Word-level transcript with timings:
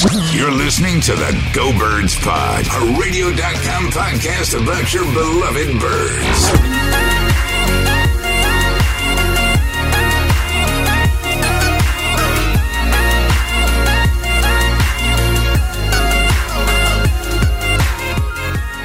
You're 0.00 0.52
listening 0.52 1.00
to 1.00 1.16
the 1.16 1.50
Go 1.52 1.76
Birds 1.76 2.14
Pod, 2.20 2.64
a 2.66 3.00
radio.com 3.00 3.88
podcast 3.88 4.54
about 4.54 4.94
your 4.94 5.02
beloved 5.02 5.80
birds. 5.80 6.48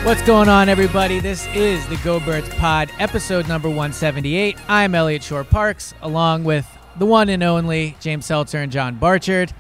What's 0.04 0.24
going 0.24 0.50
on, 0.50 0.68
everybody? 0.68 1.20
This 1.20 1.46
is 1.54 1.86
the 1.90 1.98
Go 1.98 2.20
Birds 2.22 2.50
Pod, 2.56 2.90
episode 2.98 3.48
number 3.48 3.68
178. 3.70 4.58
I'm 4.68 4.96
Eliot 4.96 5.22
Shorr-Parks, 5.22 5.94
along 6.02 6.44
with 6.44 6.68
the 6.98 7.06
one 7.06 7.30
and 7.30 7.44
only 7.44 7.96
James 8.00 8.26
Seltzer 8.26 8.58
and 8.58 8.72
John 8.72 8.96
Barchard. 8.96 9.54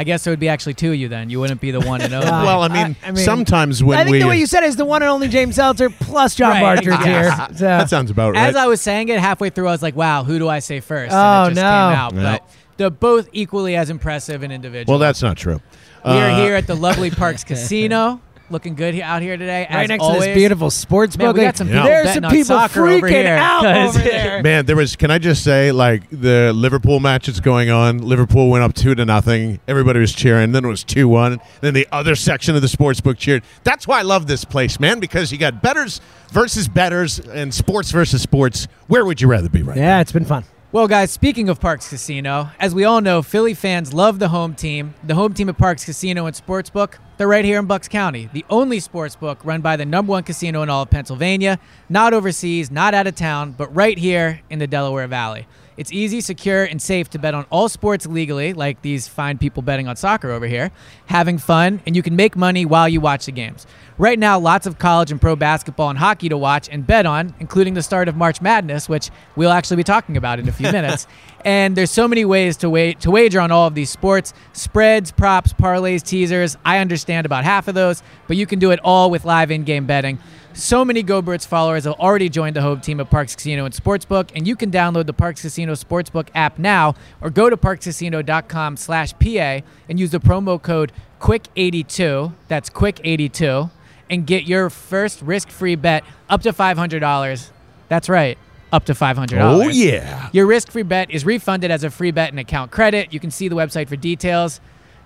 I 0.00 0.04
guess 0.04 0.24
there 0.24 0.32
would 0.32 0.40
be 0.40 0.48
actually 0.48 0.72
two 0.74 0.92
of 0.92 0.96
you 0.96 1.08
then. 1.08 1.28
You 1.28 1.40
wouldn't 1.40 1.60
be 1.60 1.72
the 1.72 1.80
one 1.80 2.00
and 2.00 2.14
only. 2.14 2.26
Well, 2.30 2.62
I 2.62 2.68
mean, 2.68 2.96
I- 3.02 3.08
I 3.08 3.10
mean, 3.12 3.22
sometimes 3.22 3.84
when 3.84 3.98
I 3.98 4.04
think 4.04 4.12
we 4.12 4.18
the 4.20 4.28
way 4.28 4.38
you 4.38 4.46
said 4.46 4.62
it 4.62 4.68
is 4.68 4.76
the 4.76 4.84
one 4.86 5.02
and 5.02 5.10
only 5.10 5.28
James 5.28 5.56
Seltzer 5.56 5.90
plus 5.90 6.34
John 6.34 6.50
Right, 6.52 6.62
Barchard's 6.62 7.04
yes. 7.06 7.36
here. 7.38 7.48
So. 7.58 7.64
that 7.66 7.90
sounds 7.90 8.10
about 8.10 8.32
right. 8.34 8.48
As 8.48 8.56
I 8.56 8.66
was 8.66 8.80
saying 8.80 9.10
it 9.10 9.20
halfway 9.20 9.50
through, 9.50 9.68
I 9.68 9.72
was 9.72 9.82
like, 9.82 9.94
wow, 9.96 10.24
who 10.24 10.38
do 10.38 10.48
I 10.48 10.60
say 10.60 10.80
first? 10.80 11.12
Oh, 11.14 11.16
and 11.44 11.52
it 11.52 11.54
just 11.56 11.62
no. 11.64 11.70
came 11.70 11.98
out. 11.98 12.14
Yeah. 12.14 12.22
But 12.38 12.50
they're 12.78 12.88
both 12.90 13.28
equally 13.32 13.76
as 13.76 13.90
impressive 13.90 14.42
and 14.42 14.50
individual. 14.52 14.92
well, 14.94 14.98
that's 14.98 15.20
not 15.20 15.36
true. 15.36 15.60
we 16.04 16.12
are 16.12 16.30
Uh, 16.30 16.36
here 16.44 16.54
at 16.54 16.66
the 16.66 16.74
lovely 16.76 17.10
Parx 17.10 17.44
Casino. 17.46 18.22
Looking 18.50 18.74
good 18.74 18.94
he- 18.94 19.02
out 19.02 19.22
here 19.22 19.36
today. 19.36 19.66
right 19.70 19.88
next 19.88 20.02
always. 20.02 20.22
to 20.22 20.26
this 20.30 20.36
beautiful 20.36 20.70
sports 20.70 21.16
Man, 21.16 21.28
book. 21.28 21.36
we 21.36 21.42
got 21.42 21.56
some 21.56 21.68
people 21.68 21.84
There's 21.84 22.12
some 22.14 22.22
people 22.24 22.44
soccer 22.44 22.86
over 22.88 23.06
freaking 23.08 23.22
here, 23.22 23.36
out 23.36 23.62
'cause- 23.62 23.96
over 23.96 24.04
there. 24.08 24.42
Man, 24.44 24.66
there 24.66 24.74
was. 24.76 24.96
Can 24.96 25.10
I 25.12 25.18
just 25.18 25.44
say, 25.44 25.70
like 25.70 26.02
the 26.10 26.52
Liverpool 26.52 26.98
match 26.98 27.26
that's 27.26 27.38
going 27.40 27.70
on? 27.70 27.98
Liverpool 27.98 28.50
went 28.50 28.64
up 28.64 28.74
two 28.74 28.94
to 28.96 29.04
nothing. 29.04 29.60
Everybody 29.68 30.00
was 30.00 30.12
cheering. 30.12 30.50
Then 30.52 30.64
it 30.64 30.68
was 30.68 30.82
two 30.82 31.06
one. 31.08 31.38
Then 31.60 31.74
the 31.74 31.86
other 31.92 32.16
section 32.16 32.56
of 32.56 32.62
the 32.62 32.68
sports 32.68 33.00
book 33.00 33.18
cheered. 33.18 33.42
That's 33.62 33.86
why 33.86 34.00
I 34.00 34.02
love 34.02 34.26
this 34.26 34.44
place, 34.44 34.80
man, 34.80 34.98
because 34.98 35.30
you 35.30 35.38
got 35.38 35.62
betters 35.62 36.00
versus 36.32 36.66
betters 36.66 37.20
and 37.20 37.54
sports 37.54 37.92
versus 37.92 38.20
sports. 38.20 38.66
Where 38.88 39.04
would 39.04 39.20
you 39.20 39.28
rather 39.28 39.48
be 39.48 39.62
right? 39.62 39.76
Yeah, 39.76 40.00
it's 40.00 40.12
been 40.12 40.24
fun. 40.24 40.44
Well, 40.72 40.86
guys, 40.86 41.10
speaking 41.10 41.48
of 41.48 41.58
Parx 41.58 41.88
Casino, 41.88 42.50
as 42.60 42.76
we 42.76 42.84
all 42.84 43.00
know, 43.00 43.22
Philly 43.22 43.54
fans 43.54 43.92
love 43.92 44.20
the 44.20 44.28
home 44.28 44.54
team. 44.54 44.94
The 45.02 45.16
home 45.16 45.34
team 45.34 45.48
at 45.48 45.58
Parx 45.58 45.84
Casino 45.84 46.26
and 46.26 46.36
Sportsbook, 46.36 46.94
they're 47.16 47.26
right 47.26 47.44
here 47.44 47.58
in 47.58 47.66
Bucks 47.66 47.88
County, 47.88 48.30
the 48.32 48.44
only 48.48 48.78
sportsbook 48.78 49.44
run 49.44 49.62
by 49.62 49.76
the 49.76 49.84
number 49.84 50.10
one 50.10 50.22
casino 50.22 50.62
in 50.62 50.70
all 50.70 50.82
of 50.82 50.90
Pennsylvania, 50.90 51.58
not 51.88 52.14
overseas, 52.14 52.70
not 52.70 52.94
out 52.94 53.08
of 53.08 53.16
town, 53.16 53.50
but 53.50 53.74
right 53.74 53.98
here 53.98 54.42
in 54.48 54.60
the 54.60 54.68
Delaware 54.68 55.08
Valley. 55.08 55.48
It's 55.76 55.92
easy, 55.92 56.20
secure, 56.20 56.64
and 56.64 56.80
safe 56.80 57.10
to 57.10 57.18
bet 57.18 57.34
on 57.34 57.46
all 57.50 57.68
sports 57.68 58.06
legally, 58.06 58.52
like 58.52 58.80
these 58.82 59.08
fine 59.08 59.38
people 59.38 59.62
betting 59.62 59.88
on 59.88 59.96
soccer 59.96 60.30
over 60.30 60.46
here, 60.46 60.70
having 61.06 61.38
fun, 61.38 61.82
and 61.84 61.96
you 61.96 62.02
can 62.02 62.14
make 62.14 62.36
money 62.36 62.64
while 62.64 62.88
you 62.88 63.00
watch 63.00 63.26
the 63.26 63.32
games. 63.32 63.66
Right 64.00 64.18
now, 64.18 64.38
lots 64.38 64.66
of 64.66 64.78
college 64.78 65.10
and 65.10 65.20
pro 65.20 65.36
basketball 65.36 65.90
and 65.90 65.98
hockey 65.98 66.30
to 66.30 66.36
watch 66.38 66.70
and 66.70 66.86
bet 66.86 67.04
on, 67.04 67.34
including 67.38 67.74
the 67.74 67.82
start 67.82 68.08
of 68.08 68.16
March 68.16 68.40
Madness, 68.40 68.88
which 68.88 69.10
we'll 69.36 69.50
actually 69.50 69.76
be 69.76 69.84
talking 69.84 70.16
about 70.16 70.38
in 70.38 70.48
a 70.48 70.52
few 70.52 70.72
minutes. 70.72 71.06
And 71.44 71.76
there's 71.76 71.90
so 71.90 72.08
many 72.08 72.24
ways 72.24 72.56
to 72.58 72.70
wait 72.70 73.00
to 73.00 73.10
wager 73.10 73.40
on 73.40 73.50
all 73.50 73.66
of 73.66 73.74
these 73.74 73.90
sports: 73.90 74.32
spreads, 74.54 75.12
props, 75.12 75.52
parlays, 75.52 76.02
teasers. 76.02 76.56
I 76.64 76.78
understand 76.78 77.26
about 77.26 77.44
half 77.44 77.68
of 77.68 77.74
those, 77.74 78.02
but 78.26 78.38
you 78.38 78.46
can 78.46 78.58
do 78.58 78.70
it 78.70 78.80
all 78.82 79.10
with 79.10 79.26
live 79.26 79.50
in-game 79.50 79.84
betting. 79.84 80.18
So 80.54 80.82
many 80.82 81.02
Go 81.02 81.20
Birds 81.20 81.44
followers 81.44 81.84
have 81.84 82.00
already 82.00 82.30
joined 82.30 82.56
the 82.56 82.62
home 82.62 82.80
team 82.80 83.00
at 83.00 83.10
Parx 83.10 83.36
Casino 83.36 83.66
and 83.66 83.74
Sportsbook, 83.74 84.30
and 84.34 84.48
you 84.48 84.56
can 84.56 84.70
download 84.70 85.04
the 85.04 85.14
Parx 85.14 85.42
Casino 85.42 85.74
Sportsbook 85.74 86.28
app 86.34 86.58
now 86.58 86.94
or 87.20 87.28
go 87.28 87.50
to 87.50 87.56
parxcasino.com 87.58 88.78
slash 88.78 89.12
PA 89.18 89.60
and 89.90 90.00
use 90.00 90.10
the 90.10 90.20
promo 90.20 90.60
code 90.60 90.90
QUICK82, 91.20 92.32
that's 92.48 92.70
QUICK82, 92.70 93.70
and 94.10 94.26
get 94.26 94.44
your 94.44 94.68
first 94.68 95.22
risk-free 95.22 95.76
bet 95.76 96.04
up 96.28 96.42
to 96.42 96.52
$500. 96.52 97.50
That's 97.88 98.08
right, 98.08 98.36
up 98.72 98.84
to 98.86 98.92
$500. 98.92 99.32
Oh 99.40 99.68
yeah. 99.68 100.28
Your 100.32 100.46
risk-free 100.46 100.82
bet 100.82 101.10
is 101.10 101.24
refunded 101.24 101.70
as 101.70 101.84
a 101.84 101.90
free 101.90 102.10
bet 102.10 102.30
and 102.30 102.38
account 102.38 102.70
credit. 102.70 103.12
You 103.12 103.20
can 103.20 103.30
see 103.30 103.48
the 103.48 103.56
website 103.56 103.88
for 103.88 103.96
details. 103.96 104.60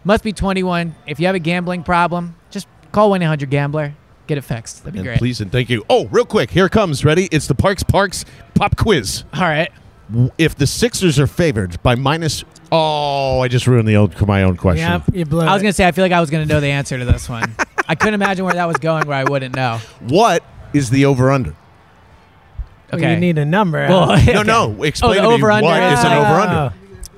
Must 0.05 0.25
be 0.25 0.33
21. 0.33 0.95
If 1.07 1.21
you 1.21 1.27
have 1.27 1.35
a 1.35 1.39
gambling 1.39 1.83
problem, 1.83 2.37
just 2.51 2.67
call 2.93 3.11
1-800-GAMBLER. 3.11 3.95
Get 4.27 4.39
it 4.39 4.43
fixed. 4.43 4.79
That'd 4.85 4.95
be 4.95 4.99
And 5.01 5.07
great. 5.07 5.19
please 5.19 5.41
and 5.41 5.53
thank 5.53 5.69
you. 5.71 5.85
Oh, 5.89 6.07
real 6.07 6.25
quick, 6.25 6.51
here 6.51 6.67
it 6.67 6.73
comes. 6.73 7.05
Ready? 7.05 7.29
It's 7.31 7.47
the 7.47 7.55
Parx 7.55 7.85
Parx 7.85 8.25
pop 8.55 8.77
quiz. 8.77 9.25
All 9.35 9.43
right. 9.43 9.71
If 10.39 10.57
the 10.57 10.67
Sixers 10.67 11.19
are 11.19 11.27
favored 11.27 11.83
by 11.83 11.95
minus, 11.95 12.45
oh, 12.71 13.41
I 13.41 13.49
just 13.49 13.67
ruined 13.67 13.89
the 13.89 13.97
old 13.97 14.19
my 14.27 14.43
own 14.43 14.57
question. 14.57 14.87
Yeah, 14.87 15.01
you 15.13 15.25
blew 15.25 15.41
I 15.41 15.53
was 15.53 15.63
going 15.63 15.71
to 15.73 15.77
say, 15.77 15.87
I 15.87 15.93
feel 15.93 16.05
like 16.05 16.13
I 16.13 16.21
was 16.21 16.29
going 16.31 16.47
to 16.47 16.53
know 16.55 16.61
the 16.61 16.69
answer 16.69 16.99
to 16.99 17.05
this 17.05 17.29
one. 17.29 17.55
I 17.89 17.95
couldn't 17.95 18.15
imagine 18.15 18.45
where 18.45 18.55
that 18.55 18.67
was 18.67 18.77
going 18.79 19.07
where 19.07 19.17
I 19.17 19.25
wouldn't 19.25 19.55
know. 19.55 19.79
What 20.01 20.43
is 20.73 20.91
the 20.91 21.05
over 21.07 21.31
under? 21.31 21.51
Well, 22.93 23.01
Okay. 23.01 23.15
You 23.15 23.21
need 23.21 23.39
a 23.39 23.45
number. 23.45 23.87
Well, 23.89 24.13
Al. 24.13 24.25
No, 24.35 24.43
no. 24.43 24.77
Oh, 24.79 24.83
explain 24.85 25.17
the 25.17 25.23
to 25.23 25.29
me 25.29 25.35
over-under. 25.35 25.67
what 25.67 25.83
is 25.93 25.99
an 26.05 26.13
Oh. 26.13 26.21
over 26.21 26.41
under. 26.41 26.75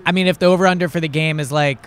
I 0.07 0.13
mean, 0.13 0.27
if 0.27 0.39
the 0.39 0.47
over-under 0.47 0.89
for 0.89 1.01
the 1.01 1.09
game 1.09 1.39
is 1.41 1.51
like, 1.53 1.87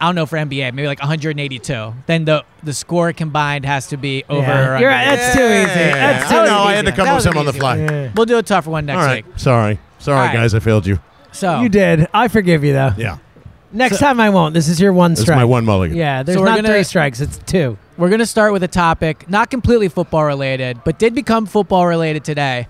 I 0.00 0.06
don't 0.06 0.14
know 0.16 0.26
for 0.26 0.36
NBA, 0.36 0.72
maybe 0.74 0.88
like 0.88 0.98
182, 1.00 1.94
then 2.06 2.24
the 2.24 2.44
the 2.64 2.72
score 2.72 3.12
combined 3.12 3.64
has 3.64 3.86
to 3.88 3.96
be 3.96 4.24
over 4.28 4.40
Yeah. 4.42 4.74
or 4.76 4.78
You're 4.80 4.88
right. 4.88 5.04
That's 5.04 5.36
too 5.36 5.42
easy. 5.44 5.90
That's 5.92 6.28
too 6.30 6.36
I 6.36 6.46
know. 6.46 6.62
easy. 6.62 6.68
I 6.68 6.72
had 6.74 6.86
to 6.86 6.92
come 6.92 7.04
That 7.04 7.10
up 7.12 7.14
with 7.14 7.14
was 7.14 7.24
something 7.24 7.40
on 7.40 7.46
the 7.46 7.52
fly. 7.52 7.76
Yeah. 7.76 8.10
We'll 8.16 8.26
do 8.26 8.38
a 8.38 8.42
tougher 8.42 8.70
one 8.70 8.86
next 8.86 8.98
All 8.98 9.04
right. 9.06 9.24
week. 9.24 9.38
Sorry. 9.38 9.78
Sorry, 10.00 10.18
All 10.18 10.24
right. 10.26 10.32
guys. 10.34 10.54
I 10.54 10.58
failed 10.58 10.86
you. 10.86 10.98
So 11.30 11.60
You 11.60 11.68
did. 11.68 12.08
I 12.12 12.26
forgive 12.28 12.64
you 12.64 12.72
though. 12.72 12.92
Yeah. 12.98 13.18
Next 13.72 13.98
time 14.00 14.18
I 14.20 14.30
won't. 14.30 14.52
This 14.54 14.68
is 14.68 14.80
your 14.80 14.92
one 14.92 15.12
This 15.12 15.20
strike. 15.22 15.36
is 15.36 15.40
my 15.40 15.44
one 15.44 15.64
mulligan. 15.64 15.96
Yeah, 15.96 16.22
there's 16.24 16.36
So 16.38 16.44
not 16.44 16.56
gonna- 16.56 16.68
three 16.68 16.82
strikes. 16.82 17.20
It's 17.20 17.38
two. 17.46 17.78
We're 18.02 18.08
going 18.08 18.18
to 18.18 18.26
start 18.26 18.52
with 18.52 18.64
a 18.64 18.68
topic 18.68 19.30
not 19.30 19.48
completely 19.48 19.86
football 19.86 20.24
related, 20.24 20.80
but 20.84 20.98
did 20.98 21.14
become 21.14 21.46
football 21.46 21.86
related 21.86 22.24
today. 22.24 22.66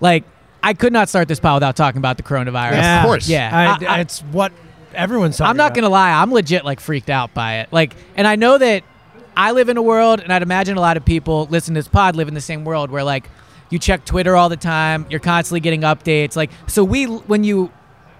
Like, 0.00 0.24
I 0.60 0.74
could 0.74 0.92
not 0.92 1.08
start 1.08 1.28
this 1.28 1.38
pod 1.38 1.54
without 1.54 1.76
talking 1.76 1.98
about 1.98 2.16
the 2.16 2.24
coronavirus. 2.24 2.72
Yeah, 2.72 3.00
of 3.00 3.06
course. 3.06 3.28
Yeah. 3.28 3.78
I, 3.80 3.86
I- 3.86 3.94
I- 3.94 4.00
it's 4.00 4.22
what 4.22 4.50
everyone's 4.92 5.36
talking 5.36 5.50
I'm 5.50 5.56
not 5.56 5.72
going 5.72 5.84
to 5.84 5.88
lie. 5.88 6.10
I'm 6.20 6.32
legit 6.32 6.64
like 6.64 6.80
freaked 6.80 7.10
out 7.10 7.32
by 7.32 7.60
it. 7.60 7.72
Like, 7.72 7.94
and 8.16 8.26
I 8.26 8.34
know 8.34 8.58
that 8.58 8.82
I 9.36 9.52
live 9.52 9.68
in 9.68 9.76
a 9.76 9.82
world, 9.82 10.18
and 10.18 10.32
I'd 10.32 10.42
imagine 10.42 10.76
a 10.76 10.80
lot 10.80 10.96
of 10.96 11.04
people 11.04 11.46
listening 11.48 11.76
to 11.76 11.78
this 11.82 11.86
pod 11.88 12.16
live 12.16 12.26
in 12.26 12.34
the 12.34 12.40
same 12.40 12.64
world 12.64 12.90
where 12.90 13.04
like 13.04 13.30
you 13.70 13.78
check 13.78 14.04
Twitter 14.04 14.34
all 14.34 14.48
the 14.48 14.56
time, 14.56 15.06
you're 15.10 15.20
constantly 15.20 15.60
getting 15.60 15.82
updates. 15.82 16.34
Like, 16.34 16.50
so 16.66 16.82
we, 16.82 17.04
when 17.04 17.44
you, 17.44 17.70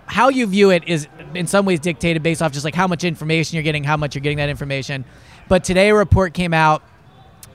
how 0.07 0.29
you 0.29 0.47
view 0.47 0.71
it 0.71 0.85
is 0.87 1.09
in 1.35 1.49
some 1.49 1.67
ways 1.67 1.81
dictated 1.81 2.23
based 2.23 2.41
off 2.41 2.53
just 2.53 2.65
like 2.65 2.77
how 2.77 2.87
much 2.87 3.03
information 3.03 3.57
you're 3.57 3.65
getting, 3.65 3.83
how 3.83 3.97
much 3.97 4.15
you're 4.15 4.23
getting 4.23 4.39
that 4.39 4.49
information. 4.49 5.05
But 5.49 5.65
today 5.65 5.91
a 5.91 5.95
report 5.95 6.35
came 6.35 6.53
out 6.53 6.83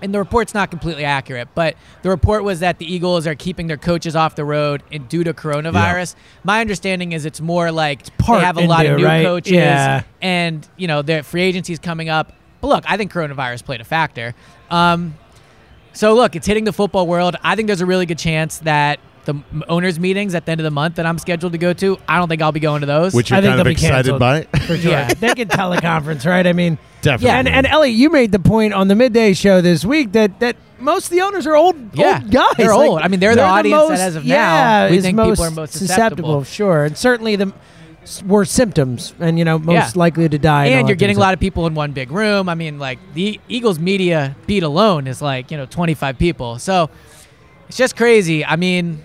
and 0.01 0.13
the 0.13 0.19
report's 0.19 0.53
not 0.53 0.71
completely 0.71 1.05
accurate, 1.05 1.49
but 1.53 1.75
the 2.01 2.09
report 2.09 2.43
was 2.43 2.61
that 2.61 2.79
the 2.79 2.91
Eagles 2.91 3.27
are 3.27 3.35
keeping 3.35 3.67
their 3.67 3.77
coaches 3.77 4.15
off 4.15 4.35
the 4.35 4.43
road 4.45 4.81
in, 4.89 5.05
due 5.05 5.23
to 5.23 5.33
coronavirus. 5.33 6.15
My 6.43 6.59
understanding 6.61 7.11
is 7.11 7.25
it's 7.25 7.39
more 7.41 7.71
like 7.71 8.05
they 8.17 8.39
have 8.39 8.57
a 8.57 8.65
lot 8.65 8.85
of 8.85 8.97
new 8.97 9.05
right? 9.05 9.23
coaches, 9.23 9.53
Yeah. 9.53 10.03
and 10.21 10.67
you 10.75 10.87
know 10.87 11.01
their 11.03 11.21
free 11.23 11.43
agency's 11.43 11.79
coming 11.79 12.09
up. 12.09 12.33
But 12.61 12.67
look, 12.69 12.83
I 12.87 12.97
think 12.97 13.11
coronavirus 13.11 13.63
played 13.63 13.81
a 13.81 13.83
factor. 13.83 14.33
Um, 14.71 15.15
so 15.93 16.13
look, 16.15 16.35
it's 16.35 16.47
hitting 16.47 16.63
the 16.63 16.73
football 16.73 17.05
world. 17.05 17.35
I 17.43 17.55
think 17.55 17.67
there's 17.67 17.81
a 17.81 17.85
really 17.85 18.05
good 18.05 18.19
chance 18.19 18.59
that 18.59 18.99
the 19.25 19.35
owners' 19.69 19.99
meetings 19.99 20.33
at 20.35 20.45
the 20.45 20.51
end 20.51 20.59
of 20.61 20.63
the 20.63 20.71
month 20.71 20.95
that 20.95 21.05
I'm 21.05 21.17
scheduled 21.19 21.51
to 21.51 21.57
go 21.57 21.73
to, 21.73 21.97
I 22.07 22.17
don't 22.17 22.27
think 22.27 22.41
I'll 22.41 22.51
be 22.51 22.59
going 22.59 22.81
to 22.81 22.87
those. 22.87 23.13
Which 23.13 23.29
you're 23.29 23.37
I 23.37 23.41
think 23.41 23.51
kind 23.51 23.59
of 23.61 23.65
they'll 23.65 23.71
be 23.71 23.79
excited 23.85 24.11
canceled. 24.11 24.19
by. 24.19 24.43
for 24.59 24.77
sure. 24.77 24.91
Yeah. 24.91 25.13
they 25.13 25.33
can 25.35 25.47
teleconference, 25.47 26.25
right? 26.25 26.45
I 26.47 26.53
mean, 26.53 26.77
Definitely. 27.01 27.29
And 27.37 27.47
and 27.47 27.65
Ellie, 27.67 27.89
you 27.91 28.09
made 28.09 28.31
the 28.31 28.39
point 28.39 28.73
on 28.73 28.87
the 28.87 28.95
midday 28.95 29.33
show 29.33 29.61
this 29.61 29.83
week 29.83 30.11
that 30.13 30.39
that 30.39 30.55
most 30.79 31.05
of 31.05 31.11
the 31.11 31.21
owners 31.21 31.45
are 31.47 31.55
old, 31.55 31.75
Yeah, 31.95 32.19
old 32.21 32.31
guys. 32.31 32.45
they're 32.57 32.75
Like, 32.75 32.89
old. 32.89 33.01
I 33.01 33.07
mean, 33.07 33.19
they're 33.19 33.35
the 33.35 33.43
audience 33.43 33.89
that 33.89 33.99
as 33.99 34.15
of 34.15 34.25
now, 34.25 34.33
yeah, 34.35 34.89
we 34.89 34.97
is 34.97 35.03
think 35.03 35.17
people 35.19 35.43
are 35.43 35.51
most 35.51 35.73
susceptible. 35.73 36.43
Sure, 36.43 36.85
and 36.85 36.97
certainly 36.97 37.35
the 37.35 37.53
s- 38.03 38.21
worst 38.23 38.53
symptoms, 38.53 39.13
and 39.19 39.37
you 39.39 39.45
know 39.45 39.57
most 39.59 39.73
Yeah. 39.95 39.99
likely 39.99 40.27
to 40.29 40.37
die. 40.39 40.71
all 40.73 40.79
and 40.79 40.87
you're 40.89 40.95
getting 40.95 41.15
a 41.15 41.19
kind 41.19 41.27
lot 41.29 41.33
of 41.35 41.39
people 41.39 41.65
in 41.67 41.73
one 41.75 41.91
big 41.91 42.11
room. 42.11 42.49
I 42.49 42.55
mean, 42.55 42.77
like 42.79 42.97
the 43.15 43.39
Eagles 43.47 43.77
media 43.79 44.35
beat 44.47 44.61
alone 44.63 45.05
is 45.07 45.21
like 45.23 45.49
you 45.51 45.57
know 45.57 45.65
25 45.65 46.17
people, 46.19 46.59
so 46.59 46.89
it's 47.67 47.77
just 47.77 47.95
crazy. 47.95 48.45
I 48.45 48.57
mean, 48.57 49.03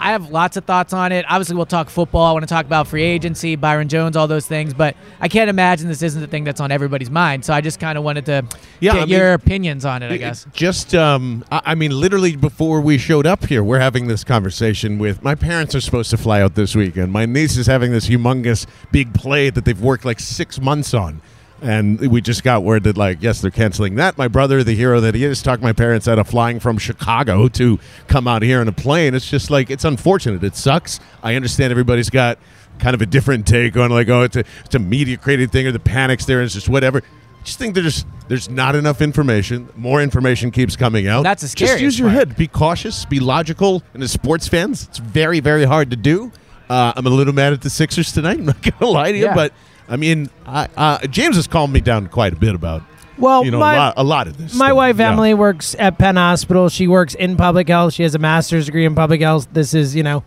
I 0.00 0.12
have 0.12 0.30
lots 0.30 0.56
of 0.56 0.64
thoughts 0.64 0.92
on 0.94 1.12
it. 1.12 1.26
Obviously, 1.28 1.54
we'll 1.56 1.66
talk 1.66 1.90
football. 1.90 2.24
I 2.24 2.32
want 2.32 2.42
to 2.42 2.48
talk 2.48 2.64
about 2.64 2.88
free 2.88 3.02
agency, 3.02 3.54
Byron 3.54 3.88
Jones, 3.88 4.16
all 4.16 4.26
those 4.26 4.46
things. 4.46 4.72
But 4.72 4.96
I 5.20 5.28
can't 5.28 5.50
imagine 5.50 5.88
this 5.88 6.02
isn't 6.02 6.20
the 6.20 6.26
thing 6.26 6.42
that's 6.44 6.60
on 6.60 6.72
everybody's 6.72 7.10
mind. 7.10 7.44
So 7.44 7.52
I 7.52 7.60
just 7.60 7.78
kind 7.78 7.98
of 7.98 8.02
wanted 8.04 8.24
to 8.26 8.44
Yeah, 8.80 8.94
get 8.94 9.02
I 9.02 9.04
mean- 9.04 9.08
your 9.10 9.32
opinions 9.34 9.84
on 9.84 10.02
it. 10.02 10.10
I 10.10 10.16
guess. 10.16 10.46
Just, 10.54 10.94
um, 10.94 11.44
I, 11.52 11.60
I 11.66 11.74
mean, 11.74 11.90
literally 11.92 12.34
before 12.34 12.80
we 12.80 12.96
showed 12.96 13.26
up 13.26 13.44
here, 13.46 13.62
we're 13.62 13.78
having 13.80 14.08
this 14.08 14.24
conversation 14.24 14.98
with 14.98 15.22
my 15.22 15.34
parents 15.34 15.74
are 15.74 15.80
supposed 15.82 16.08
to 16.10 16.16
fly 16.16 16.40
out 16.40 16.54
this 16.54 16.74
weekend. 16.74 17.12
My 17.12 17.26
niece 17.26 17.58
is 17.58 17.66
having 17.66 17.92
this 17.92 18.08
humongous 18.08 18.66
big 18.90 19.12
play 19.12 19.50
that 19.50 19.66
they've 19.66 19.80
worked 19.80 20.06
like 20.06 20.18
six 20.18 20.58
months 20.60 20.94
on. 20.94 21.20
And 21.62 22.00
we 22.00 22.20
just 22.22 22.42
got 22.42 22.62
word 22.62 22.84
that, 22.84 22.96
like, 22.96 23.18
yes, 23.20 23.40
they're 23.42 23.50
canceling 23.50 23.96
that. 23.96 24.16
My 24.16 24.28
brother, 24.28 24.64
the 24.64 24.74
hero 24.74 25.00
that 25.00 25.14
he 25.14 25.24
is, 25.24 25.42
talked 25.42 25.62
my 25.62 25.72
parents 25.74 26.08
out 26.08 26.18
of 26.18 26.26
flying 26.26 26.58
from 26.58 26.78
Chicago 26.78 27.48
to 27.48 27.78
come 28.08 28.26
out 28.26 28.42
here 28.42 28.62
in 28.62 28.68
a 28.68 28.72
plane. 28.72 29.14
It's 29.14 29.28
just 29.28 29.50
like, 29.50 29.70
it's 29.70 29.84
unfortunate. 29.84 30.42
It 30.42 30.56
sucks. 30.56 31.00
I 31.22 31.34
understand 31.34 31.70
everybody's 31.70 32.08
got 32.08 32.38
kind 32.78 32.94
of 32.94 33.02
a 33.02 33.06
different 33.06 33.46
take 33.46 33.76
on, 33.76 33.90
like, 33.90 34.08
oh, 34.08 34.22
it's 34.22 34.36
a, 34.36 34.44
it's 34.64 34.74
a 34.74 34.78
media 34.78 35.18
created 35.18 35.52
thing 35.52 35.66
or 35.66 35.72
the 35.72 35.78
panics 35.78 36.24
there. 36.24 36.40
It's 36.40 36.54
just 36.54 36.68
whatever. 36.68 36.98
I 37.02 37.42
just 37.44 37.58
think 37.58 37.74
there's 37.74 38.04
there's 38.28 38.48
not 38.50 38.74
enough 38.76 39.00
information. 39.00 39.68
More 39.74 40.02
information 40.02 40.50
keeps 40.50 40.76
coming 40.76 41.08
out. 41.08 41.22
That's 41.24 41.42
the 41.42 41.54
Just 41.56 41.80
use 41.80 41.98
your 41.98 42.08
part. 42.08 42.28
head. 42.28 42.36
Be 42.36 42.46
cautious. 42.46 43.06
Be 43.06 43.18
logical. 43.18 43.82
And 43.94 44.02
as 44.02 44.12
sports 44.12 44.46
fans, 44.46 44.84
it's 44.88 44.98
very 44.98 45.40
very 45.40 45.64
hard 45.64 45.88
to 45.90 45.96
do. 45.96 46.30
Uh, 46.68 46.92
I'm 46.94 47.06
a 47.06 47.10
little 47.10 47.32
mad 47.32 47.54
at 47.54 47.62
the 47.62 47.70
Sixers 47.70 48.12
tonight. 48.12 48.38
I'm 48.40 48.44
not 48.44 48.60
gonna 48.62 48.92
lie 48.92 49.12
to 49.12 49.16
you, 49.18 49.24
Yeah. 49.24 49.34
but 49.34 49.54
I 49.90 49.96
mean, 49.96 50.30
I, 50.46 50.68
uh, 50.76 51.06
James 51.08 51.36
has 51.36 51.46
calmed 51.46 51.72
me 51.72 51.80
down 51.80 52.06
quite 52.08 52.32
a 52.32 52.36
bit 52.36 52.54
about 52.54 52.82
Well, 53.18 53.44
you 53.44 53.50
know 53.50 53.58
my- 53.58 53.74
a, 53.74 53.78
lot, 53.78 53.94
a 53.98 54.04
lot 54.04 54.26
of 54.28 54.38
this. 54.38 54.54
My 54.54 54.66
stuff. 54.68 54.76
wife 54.76 54.98
Yeah. 54.98 55.12
Emily 55.12 55.34
works 55.34 55.74
at 55.78 55.98
Penn 55.98 56.16
Hospital. 56.16 56.68
She 56.68 56.86
works 56.86 57.14
in 57.14 57.36
public 57.36 57.68
health. 57.68 57.94
She 57.94 58.02
has 58.04 58.14
a 58.14 58.18
master's 58.18 58.66
degree 58.66 58.86
in 58.86 58.94
public 58.94 59.20
health. 59.20 59.48
This 59.52 59.74
is, 59.74 59.94
you 59.96 60.02
know, 60.02 60.22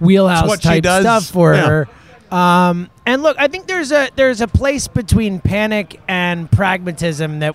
wheelhouse 0.00 0.48
what 0.48 0.62
she 0.62 0.68
type 0.68 0.82
does. 0.82 1.02
stuff 1.04 1.24
for 1.26 1.54
Yeah. 1.54 1.66
her. 1.66 1.88
Um, 2.36 2.90
and 3.06 3.22
look, 3.22 3.36
I 3.38 3.46
think 3.48 3.66
there's 3.68 3.92
a 3.92 4.08
there's 4.16 4.40
a 4.40 4.48
place 4.48 4.88
between 4.88 5.38
panic 5.38 6.00
and 6.08 6.50
pragmatism 6.50 7.38
that 7.40 7.54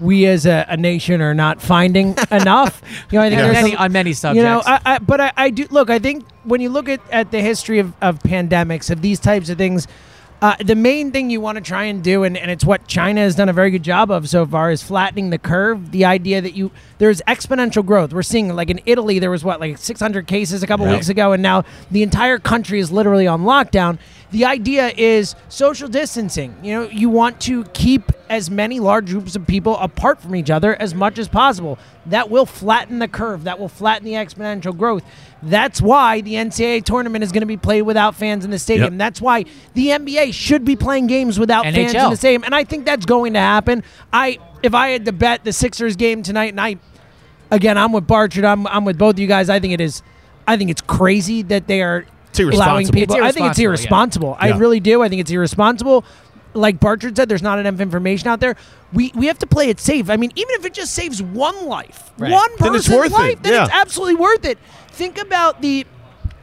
we 0.00 0.26
as 0.26 0.44
a, 0.46 0.66
a 0.68 0.76
nation 0.76 1.20
are 1.22 1.32
not 1.34 1.62
finding 1.62 2.16
enough. 2.32 2.82
You 3.10 3.18
know, 3.20 3.24
I 3.24 3.28
think 3.30 3.40
On 3.40 3.44
there's 3.52 3.62
many, 3.62 3.74
a- 3.74 3.78
on 3.78 3.92
many 3.92 4.12
subjects. 4.14 4.36
you 4.38 4.42
know, 4.42 4.62
I, 4.66 4.80
I, 4.84 4.98
but 4.98 5.20
I, 5.20 5.32
I 5.36 5.50
do 5.50 5.66
look. 5.70 5.88
I 5.90 5.98
think 6.00 6.24
when 6.44 6.60
you 6.60 6.70
look 6.70 6.88
at, 6.88 7.00
at 7.12 7.30
the 7.30 7.40
history 7.40 7.78
of, 7.78 7.92
of 8.02 8.18
pandemics, 8.20 8.90
of 8.90 9.00
these 9.00 9.20
types 9.20 9.48
of 9.48 9.58
things, 9.58 9.86
uh, 10.42 10.54
the 10.62 10.74
main 10.74 11.12
thing 11.12 11.30
you 11.30 11.40
want 11.40 11.56
to 11.56 11.62
try 11.62 11.84
and 11.84 12.04
do, 12.04 12.22
and, 12.22 12.36
and 12.36 12.50
it's 12.50 12.64
what 12.64 12.86
China 12.86 13.20
has 13.22 13.34
done 13.34 13.48
a 13.48 13.52
very 13.52 13.70
good 13.70 13.82
job 13.82 14.10
of 14.10 14.28
so 14.28 14.44
far, 14.44 14.70
is 14.70 14.82
flattening 14.82 15.30
the 15.30 15.38
curve. 15.38 15.92
The 15.92 16.04
idea 16.04 16.42
that 16.42 16.54
you 16.54 16.70
there's 16.98 17.22
exponential 17.22 17.84
growth. 17.84 18.12
We're 18.12 18.22
seeing 18.22 18.54
like 18.54 18.68
in 18.68 18.80
Italy, 18.84 19.18
there 19.18 19.30
was 19.30 19.44
what 19.44 19.60
like 19.60 19.78
600 19.78 20.26
cases 20.26 20.62
a 20.62 20.66
couple 20.66 20.86
weeks 20.86 21.08
ago, 21.08 21.32
and 21.32 21.42
now 21.42 21.64
the 21.90 22.02
entire 22.02 22.38
country 22.38 22.80
is 22.80 22.92
literally 22.92 23.26
on 23.26 23.42
lockdown. 23.42 23.98
The 24.30 24.44
idea 24.44 24.88
is 24.96 25.34
social 25.48 25.88
distancing. 25.88 26.56
You 26.62 26.74
know, 26.74 26.88
you 26.88 27.08
want 27.08 27.40
to 27.42 27.64
keep 27.64 28.12
as 28.28 28.50
many 28.50 28.80
large 28.80 29.10
groups 29.10 29.36
of 29.36 29.46
people 29.46 29.76
apart 29.78 30.20
from 30.20 30.34
each 30.34 30.50
other 30.50 30.74
as 30.74 30.94
much 30.94 31.18
as 31.18 31.28
possible. 31.28 31.78
That 32.06 32.28
will 32.28 32.46
flatten 32.46 32.98
the 32.98 33.08
curve. 33.08 33.44
That 33.44 33.58
will 33.58 33.68
flatten 33.68 34.04
the 34.04 34.14
exponential 34.14 34.76
growth. 34.76 35.04
That's 35.42 35.80
why 35.80 36.22
the 36.22 36.34
NCAA 36.34 36.84
tournament 36.84 37.22
is 37.22 37.30
going 37.30 37.42
to 37.42 37.46
be 37.46 37.56
played 37.56 37.82
without 37.82 38.14
fans 38.14 38.44
in 38.44 38.50
the 38.50 38.58
stadium. 38.58 38.94
Yep. 38.94 38.98
That's 38.98 39.20
why 39.20 39.44
the 39.74 39.88
NBA 39.88 40.34
should 40.34 40.64
be 40.64 40.76
playing 40.76 41.06
games 41.06 41.38
without 41.38 41.64
fans 41.64 41.94
in 41.94 42.10
the 42.10 42.16
stadium. 42.16 42.42
And 42.44 42.54
I 42.54 42.64
think 42.64 42.84
that's 42.84 43.06
going 43.06 43.34
to 43.34 43.40
happen. 43.40 43.84
I 44.12 44.38
if 44.62 44.74
I 44.74 44.88
had 44.88 45.04
to 45.04 45.12
bet 45.12 45.44
the 45.44 45.52
Sixers 45.52 45.96
game 45.96 46.22
tonight, 46.22 46.52
and 46.52 46.60
I 46.60 46.76
again, 47.50 47.78
I'm 47.78 47.92
with 47.92 48.06
Barchard. 48.06 48.44
I'm 48.44 48.66
I'm 48.66 48.84
with 48.84 48.98
both 48.98 49.14
of 49.14 49.18
you 49.20 49.26
guys. 49.26 49.48
I 49.48 49.60
think 49.60 49.72
it 49.72 49.80
is. 49.80 50.02
I 50.48 50.56
think 50.56 50.70
it's 50.70 50.80
crazy 50.80 51.42
that 51.42 51.66
they 51.66 51.82
are 51.82 52.06
It's 52.38 52.56
allowing 52.56 52.88
people. 52.88 53.16
It's 53.16 53.24
I 53.24 53.32
think 53.32 53.46
it's 53.50 53.58
irresponsible, 53.58 54.28
irresponsible. 54.30 54.36
I 54.40 54.48
Yeah. 54.48 54.58
really 54.58 54.80
do. 54.80 55.02
I 55.02 55.08
think 55.08 55.20
it's 55.20 55.30
irresponsible. 55.30 56.04
Like 56.54 56.80
Barchard 56.80 57.16
said, 57.16 57.28
there's 57.28 57.42
not 57.42 57.58
enough 57.58 57.80
information 57.80 58.28
out 58.28 58.40
there. 58.40 58.56
We 58.92 59.12
we 59.14 59.26
have 59.26 59.38
to 59.40 59.46
play 59.46 59.68
it 59.68 59.78
safe. 59.80 60.08
I 60.08 60.16
mean, 60.16 60.32
even 60.36 60.54
if 60.54 60.64
it 60.64 60.72
just 60.74 60.94
saves 60.94 61.22
one 61.22 61.66
life, 61.66 62.10
Right. 62.18 62.32
one 62.32 62.48
Then 62.58 62.68
person's 62.72 62.86
it's 62.88 62.96
worth 62.96 63.06
it. 63.06 63.12
life, 63.12 63.42
then 63.42 63.62
it's 63.64 63.72
absolutely 63.72 64.14
worth 64.14 64.44
it. 64.44 64.58
Think 64.92 65.18
about 65.20 65.60
the 65.60 65.86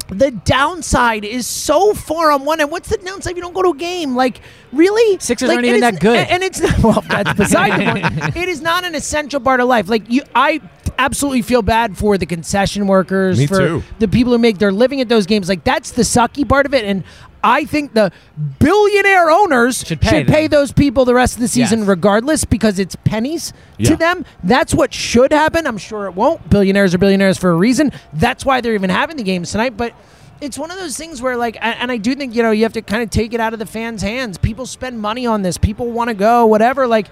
the 0.10 0.30
downside 0.30 1.24
is 1.25 1.48
so 1.48 1.94
far 1.96 2.31
on 2.31 2.46
one 2.46 2.60
end. 2.62 2.69
What's 2.69 2.89
the 2.89 2.98
downside 2.98 3.31
if 3.31 3.38
you 3.38 3.42
don't 3.42 3.54
go 3.54 3.63
to 3.63 3.69
a 3.69 3.75
game? 3.75 4.16
Like, 4.16 4.42
really? 4.72 5.18
Sixers 5.19 5.48
like, 5.48 5.56
aren't 5.56 5.66
even 5.68 5.80
that 5.81 6.00
good. 6.00 6.18
And 6.30 6.44
it's 6.44 6.62
well, 6.84 7.04
that's 7.10 7.34
beside 7.34 7.80
the 7.80 8.01
point. 8.01 8.36
It 8.44 8.50
is 8.50 8.62
not 8.62 8.84
an 8.84 8.94
essential 8.94 9.39
part 9.39 9.60
of 9.62 9.68
life. 9.68 9.89
Like 9.89 10.04
you, 10.12 10.22
I 10.36 10.60
absolutely 10.98 11.42
feel 11.42 11.62
bad 11.62 11.98
for 11.98 12.18
the 12.18 12.25
concession 12.25 12.88
workers, 12.88 13.38
Me 13.40 13.48
for 13.48 13.60
too. 13.60 13.84
the 14.00 14.07
people 14.07 14.31
who 14.34 14.40
make 14.40 14.57
their 14.57 14.72
living 14.72 15.01
at 15.01 15.10
those 15.10 15.25
games. 15.25 15.50
Like 15.50 15.63
that's 15.63 15.92
the 15.92 16.01
sucky 16.04 16.48
part 16.48 16.66
of 16.66 16.74
it. 16.74 16.86
And 16.86 17.04
I 17.44 17.66
think 17.66 17.94
the 17.94 18.12
billionaire 18.60 19.30
owners 19.30 19.84
Should 19.86 20.00
pay 20.01 20.24
them. 20.24 20.48
those 20.50 20.72
people 20.72 21.06
the 21.06 21.13
rest 21.13 21.36
of 21.36 21.42
the 21.42 21.48
season 21.48 21.80
Yes. 21.80 21.88
regardless 21.88 22.45
because 22.45 22.80
it's 22.80 22.95
pennies 23.04 23.51
Yeah. 23.78 23.90
to 23.90 23.95
them. 23.98 24.25
That's 24.44 24.74
what 24.74 24.94
should 24.94 25.34
happen. 25.34 25.68
I'm 25.68 25.78
sure 25.78 26.06
it 26.06 26.16
won't. 26.16 26.50
Billionaires 26.50 26.94
are 26.94 26.98
billionaires 26.98 27.38
for 27.38 27.51
a 27.51 27.56
reason. 27.56 27.92
That's 28.13 28.46
why 28.46 28.62
they're 28.62 28.74
even 28.75 28.89
having 28.89 29.18
the 29.18 29.24
games 29.24 29.51
tonight. 29.51 29.75
But 29.75 29.94
it's 30.42 30.57
one 30.57 30.72
of 30.72 30.78
those 30.78 30.98
things 30.98 31.22
where 31.22 31.36
like 31.38 31.57
and 31.62 31.91
I 31.91 31.98
do 31.98 32.15
think 32.15 32.34
you 32.36 32.44
know 32.44 32.51
you 32.51 32.63
have 32.63 32.74
to 32.74 32.82
kind 32.82 33.03
of 33.03 33.10
take 33.10 33.34
it 33.34 33.39
out 33.39 33.53
of 33.53 33.60
the 33.60 33.65
fans' 33.65 34.01
hands. 34.01 34.38
People 34.38 34.65
spend 34.65 35.00
money 35.01 35.25
on 35.25 35.41
this. 35.41 35.58
People 35.58 35.91
want 35.91 36.10
to 36.10 36.13
go 36.13 36.46
whatever 36.46 36.88
like 36.88 37.08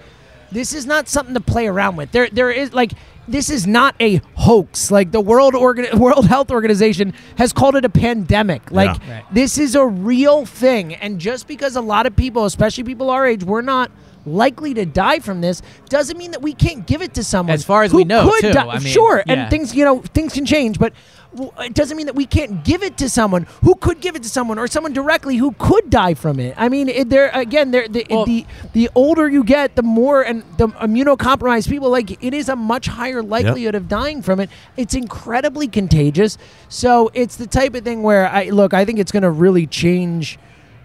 this 0.50 0.74
is 0.74 0.84
not 0.86 1.08
something 1.08 1.34
to 1.34 1.40
play 1.40 1.66
around 1.66 1.96
with. 1.96 2.10
There 2.12 2.28
there 2.32 2.50
is 2.50 2.72
like 2.72 2.92
this 3.28 3.50
is 3.50 3.66
not 3.66 3.94
a 4.00 4.16
hoax. 4.34 4.90
Like 4.90 5.12
the 5.12 5.20
World 5.20 5.54
Organ- 5.54 5.98
World 5.98 6.26
Health 6.26 6.50
Organization 6.50 7.14
has 7.38 7.52
called 7.52 7.76
it 7.76 7.84
a 7.84 7.88
pandemic. 7.88 8.70
Like 8.70 8.98
Yeah. 9.06 9.14
Right. 9.14 9.24
this 9.34 9.58
is 9.58 9.74
a 9.74 9.86
real 9.86 10.44
thing 10.46 10.94
and 10.94 11.18
just 11.20 11.46
because 11.46 11.76
a 11.76 11.80
lot 11.80 12.06
of 12.06 12.16
people, 12.16 12.44
especially 12.44 12.84
people 12.84 13.10
our 13.10 13.26
age, 13.26 13.44
we're 13.44 13.62
not 13.62 13.90
likely 14.24 14.72
to 14.72 14.86
die 14.86 15.18
from 15.18 15.40
this 15.40 15.62
doesn't 15.88 16.16
mean 16.16 16.30
that 16.30 16.40
we 16.42 16.52
can't 16.52 16.86
give 16.86 17.02
it 17.02 17.12
to 17.14 17.24
someone 17.24 17.52
As 17.54 17.64
far 17.64 17.82
as 17.82 17.92
we 17.92 18.04
know, 18.04 18.30
could 18.30 18.40
too. 18.40 18.52
die. 18.52 18.66
I 18.68 18.78
mean, 18.78 18.86
sure 18.92 19.16
yeah. 19.26 19.32
and 19.32 19.50
things 19.50 19.74
you 19.74 19.84
know 19.84 20.00
things 20.14 20.32
can 20.32 20.46
change 20.46 20.78
but 20.78 20.92
it 21.60 21.74
doesn't 21.74 21.96
mean 21.96 22.06
that 22.06 22.14
we 22.14 22.26
can't 22.26 22.64
give 22.64 22.82
it 22.82 22.96
to 22.98 23.08
someone 23.08 23.46
who 23.62 23.74
could 23.74 24.00
give 24.00 24.16
it 24.16 24.22
to 24.22 24.28
someone 24.28 24.58
or 24.58 24.66
someone 24.66 24.92
directly 24.92 25.36
who 25.36 25.52
could 25.58 25.88
die 25.90 26.14
from 26.14 26.38
it. 26.38 26.54
I 26.58 26.68
mean 26.68 26.88
it, 26.88 27.08
there 27.08 27.30
again 27.32 27.70
there 27.70 27.88
the, 27.88 28.06
Well- 28.10 28.26
the 28.26 28.46
the 28.72 28.90
older 28.94 29.28
you 29.28 29.44
get 29.44 29.76
the 29.76 29.82
more 29.82 30.22
and 30.22 30.42
the 30.58 30.68
immunocompromised 30.68 31.68
people 31.68 31.90
like 31.90 32.22
it 32.22 32.34
is 32.34 32.48
a 32.48 32.56
much 32.56 32.86
higher 32.86 33.22
likelihood 33.22 33.74
of 33.74 33.88
dying 33.88 34.22
from 34.22 34.40
it. 34.40 34.50
It's 34.76 34.94
incredibly 34.94 35.68
contagious. 35.68 36.38
So 36.68 37.10
it's 37.14 37.36
the 37.36 37.46
type 37.46 37.74
of 37.74 37.84
thing 37.84 38.02
where 38.02 38.28
i 38.28 38.50
look 38.50 38.74
i 38.74 38.84
think 38.84 38.98
it's 38.98 39.12
going 39.12 39.22
to 39.22 39.30
really 39.30 39.66
change 39.66 40.38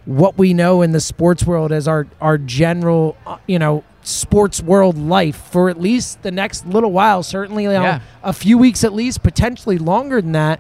what 0.06 0.38
we 0.38 0.54
know 0.54 0.82
in 0.82 0.92
the 0.92 1.00
sports 1.00 1.46
world 1.46 1.72
as 1.72 1.88
our 1.88 2.08
our 2.22 2.38
general 2.38 3.18
uh, 3.26 3.38
you 3.48 3.60
know 3.60 3.84
sports 4.08 4.62
world 4.62 4.98
life 4.98 5.36
for 5.52 5.70
at 5.70 5.80
least 5.80 6.22
the 6.24 6.32
next 6.32 6.66
little 6.66 6.92
while 6.92 7.22
certainly 7.24 7.64
you 7.64 7.70
know, 7.70 7.82
Yeah. 7.84 8.00
a 8.24 8.32
few 8.34 8.58
weeks 8.58 8.84
at 8.84 8.94
least 8.94 9.22
potentially 9.22 9.78
longer 9.78 10.22
than 10.22 10.32
that 10.32 10.60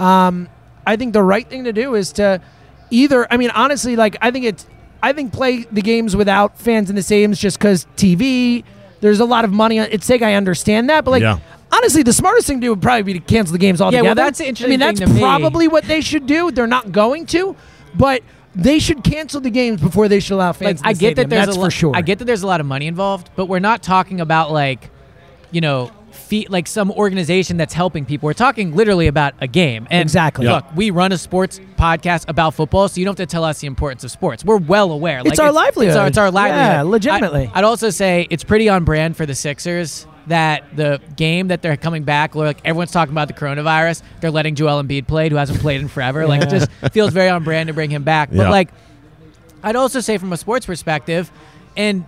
um, 0.00 0.48
i 0.86 0.96
think 0.96 1.12
the 1.12 1.22
right 1.22 1.46
thing 1.48 1.64
to 1.64 1.72
do 1.72 1.94
is 1.94 2.12
to 2.12 2.40
either 2.90 3.26
i 3.32 3.36
mean 3.36 3.50
honestly 3.50 3.96
like 3.96 4.16
i 4.22 4.30
think 4.30 4.44
it's 4.46 4.66
i 5.02 5.12
think 5.12 5.32
play 5.32 5.66
the 5.70 5.82
games 5.82 6.16
without 6.16 6.58
fans 6.58 6.88
in 6.88 6.96
the 6.96 7.02
stadiums 7.02 7.38
just 7.38 7.58
because 7.58 7.86
tv 7.96 8.64
there's 9.00 9.20
a 9.20 9.24
lot 9.24 9.44
of 9.44 9.52
money 9.52 9.78
on 9.78 9.86
its 9.90 10.06
sake 10.06 10.22
i 10.22 10.34
understand 10.34 10.88
that 10.88 11.04
but 11.04 11.10
like 11.12 11.22
Yeah. 11.22 11.38
Honestly, 11.72 12.04
the 12.04 12.12
smartest 12.12 12.46
thing 12.46 12.60
to 12.60 12.66
do 12.66 12.70
would 12.70 12.80
probably 12.80 13.02
be 13.02 13.12
to 13.14 13.18
cancel 13.18 13.52
the 13.52 13.58
games 13.58 13.80
altogether. 13.80 14.04
Yeah, 14.04 14.08
well, 14.10 14.14
that's 14.14 14.38
interesting. 14.40 14.66
I 14.66 14.70
mean, 14.70 14.78
that's 14.80 15.00
thing 15.00 15.08
to 15.08 15.14
me. 15.14 15.20
probably 15.20 15.66
what 15.66 15.82
they 15.84 16.00
should 16.00 16.24
do. 16.24 16.52
They're 16.52 16.68
not 16.68 16.92
going 16.92 17.26
to, 17.26 17.56
but 17.92 18.22
they 18.56 18.78
should 18.78 19.04
cancel 19.04 19.40
the 19.40 19.50
games 19.50 19.80
before 19.80 20.08
they 20.08 20.18
should 20.18 20.34
allow 20.34 20.52
fans. 20.52 20.82
like 20.82 20.96
in 20.96 20.98
the 20.98 21.06
I 21.06 21.08
get 21.10 21.16
that 21.16 21.28
there's 21.30 21.46
that's 21.46 21.58
a 21.58 21.60
for 21.60 21.70
sure. 21.70 21.92
I 21.94 22.00
get 22.00 22.18
that 22.18 22.24
there's 22.24 22.42
a 22.42 22.46
lot 22.46 22.60
of 22.60 22.66
money 22.66 22.86
involved, 22.86 23.30
but 23.36 23.46
we're 23.46 23.58
not 23.58 23.82
talking 23.82 24.20
about 24.20 24.50
like, 24.50 24.90
you 25.50 25.60
know, 25.60 25.92
fe- 26.10 26.46
like 26.48 26.66
some 26.66 26.90
organization 26.90 27.58
that's 27.58 27.74
helping 27.74 28.04
people. 28.06 28.26
We're 28.26 28.32
talking 28.32 28.74
literally 28.74 29.06
about 29.06 29.34
a 29.40 29.46
game. 29.46 29.86
And 29.90 30.02
Exactly. 30.02 30.46
Look, 30.46 30.64
we 30.74 30.90
run 30.90 31.12
a 31.12 31.18
sports 31.18 31.60
podcast 31.76 32.24
about 32.28 32.54
football, 32.54 32.88
so 32.88 32.98
you 32.98 33.04
don't 33.04 33.18
have 33.18 33.28
to 33.28 33.30
tell 33.30 33.44
us 33.44 33.60
the 33.60 33.66
importance 33.66 34.04
of 34.04 34.10
sports. 34.10 34.44
We're 34.44 34.56
well 34.56 34.90
aware. 34.90 35.20
It's 35.24 35.38
our 35.38 35.52
livelihood. 35.52 35.90
It's 35.92 35.96
our, 35.98 36.06
it's 36.06 36.18
our 36.18 36.30
livelihood. 36.30 36.72
Yeah, 36.72 36.82
legitimately. 36.82 37.50
I, 37.54 37.58
I'd 37.58 37.64
also 37.64 37.90
say 37.90 38.26
it's 38.30 38.42
pretty 38.44 38.68
on 38.68 38.84
brand 38.84 39.16
for 39.16 39.26
the 39.26 39.34
Sixers 39.34 40.06
that 40.26 40.64
the 40.76 41.00
game 41.16 41.48
that 41.48 41.62
they're 41.62 41.76
coming 41.76 42.02
back, 42.02 42.34
like 42.34 42.58
everyone's 42.64 42.90
talking 42.90 43.12
about 43.12 43.28
the 43.28 43.34
coronavirus, 43.34 44.02
they're 44.20 44.30
letting 44.30 44.54
Joel 44.54 44.82
Embiid 44.82 45.06
play, 45.06 45.28
who 45.28 45.36
hasn't 45.36 45.60
played 45.60 45.80
in 45.80 45.88
forever. 45.88 46.26
Like 46.26 46.42
it 46.42 46.50
just 46.50 46.70
feels 46.92 47.12
very 47.12 47.28
on 47.28 47.44
brand 47.44 47.68
to 47.68 47.72
bring 47.74 47.90
him 47.90 48.02
back. 48.02 48.30
But 48.30 48.38
Yeah. 48.38 48.50
like, 48.50 48.70
I'd 49.62 49.76
also 49.76 50.00
say 50.00 50.18
from 50.18 50.32
a 50.32 50.36
sports 50.36 50.66
perspective, 50.66 51.30
and 51.76 52.04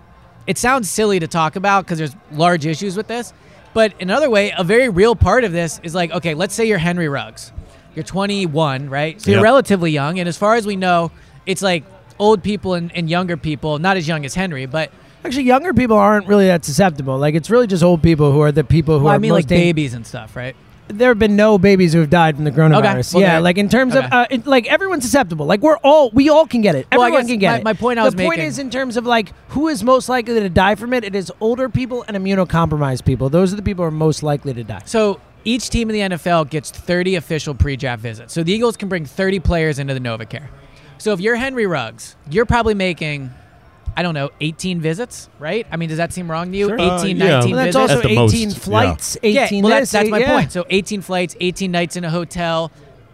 it 0.47 0.57
sounds 0.57 0.89
silly 0.89 1.19
to 1.19 1.27
talk 1.27 1.55
about 1.55 1.85
because 1.85 1.97
there's 1.97 2.15
large 2.31 2.65
issues 2.65 2.95
with 2.97 3.07
this, 3.07 3.33
but 3.73 3.93
another 4.01 4.29
way, 4.29 4.51
a 4.57 4.63
very 4.63 4.89
real 4.89 5.15
part 5.15 5.43
of 5.43 5.51
this 5.51 5.79
is 5.83 5.93
like, 5.95 6.11
okay, 6.11 6.33
let's 6.33 6.53
say 6.55 6.65
you're 6.65 6.77
Henry 6.77 7.07
Ruggs. 7.07 7.51
You're 7.95 8.03
21, 8.03 8.89
right? 8.89 9.19
So 9.21 9.31
you're 9.31 9.41
relatively 9.43 9.91
young. 9.91 10.19
And 10.19 10.27
as 10.29 10.37
far 10.37 10.55
as 10.55 10.65
we 10.65 10.75
know, 10.75 11.11
it's 11.45 11.61
like 11.61 11.83
old 12.17 12.43
people 12.43 12.73
and, 12.73 12.93
and 12.95 13.09
younger 13.09 13.37
people, 13.37 13.79
not 13.79 13.97
as 13.97 14.07
young 14.07 14.25
as 14.25 14.33
Henry, 14.35 14.65
but 14.65 14.91
Actually, 15.23 15.43
younger 15.43 15.73
people 15.73 15.97
aren't 15.97 16.27
really 16.27 16.47
that 16.47 16.63
susceptible. 16.65 17.17
Like 17.17 17.35
it's 17.35 17.49
really 17.49 17.67
just 17.67 17.83
old 17.83 18.01
people 18.01 18.31
who 18.31 18.41
are 18.41 18.51
the 18.51 18.63
people 18.63 18.99
who 18.99 19.05
well, 19.05 19.13
are 19.13 19.15
I 19.15 19.19
mean 19.19 19.31
most 19.31 19.39
like 19.39 19.47
dang- 19.47 19.59
babies 19.59 19.93
and 19.93 20.05
stuff, 20.05 20.35
right? 20.35 20.55
there 20.91 21.09
have 21.09 21.19
been 21.19 21.35
no 21.35 21.59
babies 21.59 21.93
who 21.93 21.99
have 21.99 22.09
died 22.09 22.35
from 22.35 22.45
the 22.45 22.51
coronavirus. 22.51 23.13
well, 23.13 23.21
yeah, 23.21 23.37
like 23.37 23.59
in 23.59 23.69
terms 23.69 23.93
of 23.93 24.05
uh, 24.05 24.25
it, 24.31 24.47
like 24.47 24.65
everyone's 24.67 25.03
susceptible. 25.03 25.45
Like 25.45 25.61
we're 25.61 25.77
all 25.77 26.09
we 26.11 26.29
all 26.29 26.47
can 26.47 26.61
get 26.61 26.75
it. 26.75 26.87
Everyone 26.91 27.27
can 27.27 27.37
get 27.37 27.51
my- 27.51 27.57
it. 27.59 27.63
my 27.63 27.73
point 27.73 27.99
I 27.99 28.03
the 28.03 28.07
was 28.07 28.15
point 28.15 28.29
making- 28.29 28.45
is 28.45 28.59
in 28.59 28.69
terms 28.69 28.97
of 28.97 29.05
like 29.05 29.31
who 29.49 29.67
is 29.67 29.83
most 29.83 30.09
likely 30.09 30.39
to 30.39 30.49
die 30.49 30.75
from 30.75 30.93
it. 30.93 31.03
It 31.03 31.15
is 31.15 31.31
older 31.39 31.69
people 31.69 32.03
and 32.07 32.17
immunocompromised 32.17 33.05
people. 33.05 33.29
Those 33.29 33.53
are 33.53 33.55
the 33.55 33.61
people 33.61 33.83
who 33.83 33.87
are 33.89 33.91
most 33.91 34.23
likely 34.23 34.53
to 34.55 34.63
die. 34.63 34.81
So 34.85 35.21
each 35.45 35.69
team 35.69 35.89
in 35.89 36.09
the 36.09 36.17
NFL 36.17 36.49
gets 36.49 36.71
30 36.71 37.15
official 37.15 37.53
pre-draft 37.53 38.01
visits. 38.01 38.33
So 38.33 38.43
the 38.43 38.51
Eagles 38.51 38.75
can 38.75 38.89
bring 38.89 39.05
30 39.05 39.39
players 39.39 39.79
into 39.79 39.93
the 39.93 39.99
NovaCare. 39.99 40.47
So 40.97 41.13
if 41.13 41.19
you're 41.21 41.35
Henry 41.35 41.65
Ruggs, 41.65 42.15
you're 42.29 42.45
probably 42.45 42.73
making, 42.73 43.31
I 43.97 44.03
don't 44.03 44.13
know, 44.13 44.29
18 44.41 44.79
visits, 44.81 45.29
right? 45.39 45.65
I 45.71 45.77
mean, 45.77 45.89
does 45.89 45.97
that 45.97 46.13
seem 46.13 46.29
wrong 46.29 46.51
to 46.51 46.57
you? 46.57 46.67
Sure. 46.69 46.75
18, 46.79 47.21
Uh, 47.21 47.25
19. 47.39 47.55
Well, 47.55 47.65
that's 47.65 47.75
visits. 47.75 47.75
also 47.75 47.99
At 47.99 48.05
18 48.05 48.47
most, 48.49 48.57
flights, 48.59 49.17
yeah, 49.23 49.45
18 49.45 49.63
well, 49.63 49.69
that's, 49.71 49.91
that's 49.91 50.09
my 50.09 50.19
yeah. 50.19 50.33
point. 50.35 50.51
So 50.51 50.65
18 50.69 51.01
flights, 51.01 51.35
18 51.39 51.71
nights 51.71 51.95
in 51.95 52.03
a 52.03 52.09
hotel. 52.09 52.71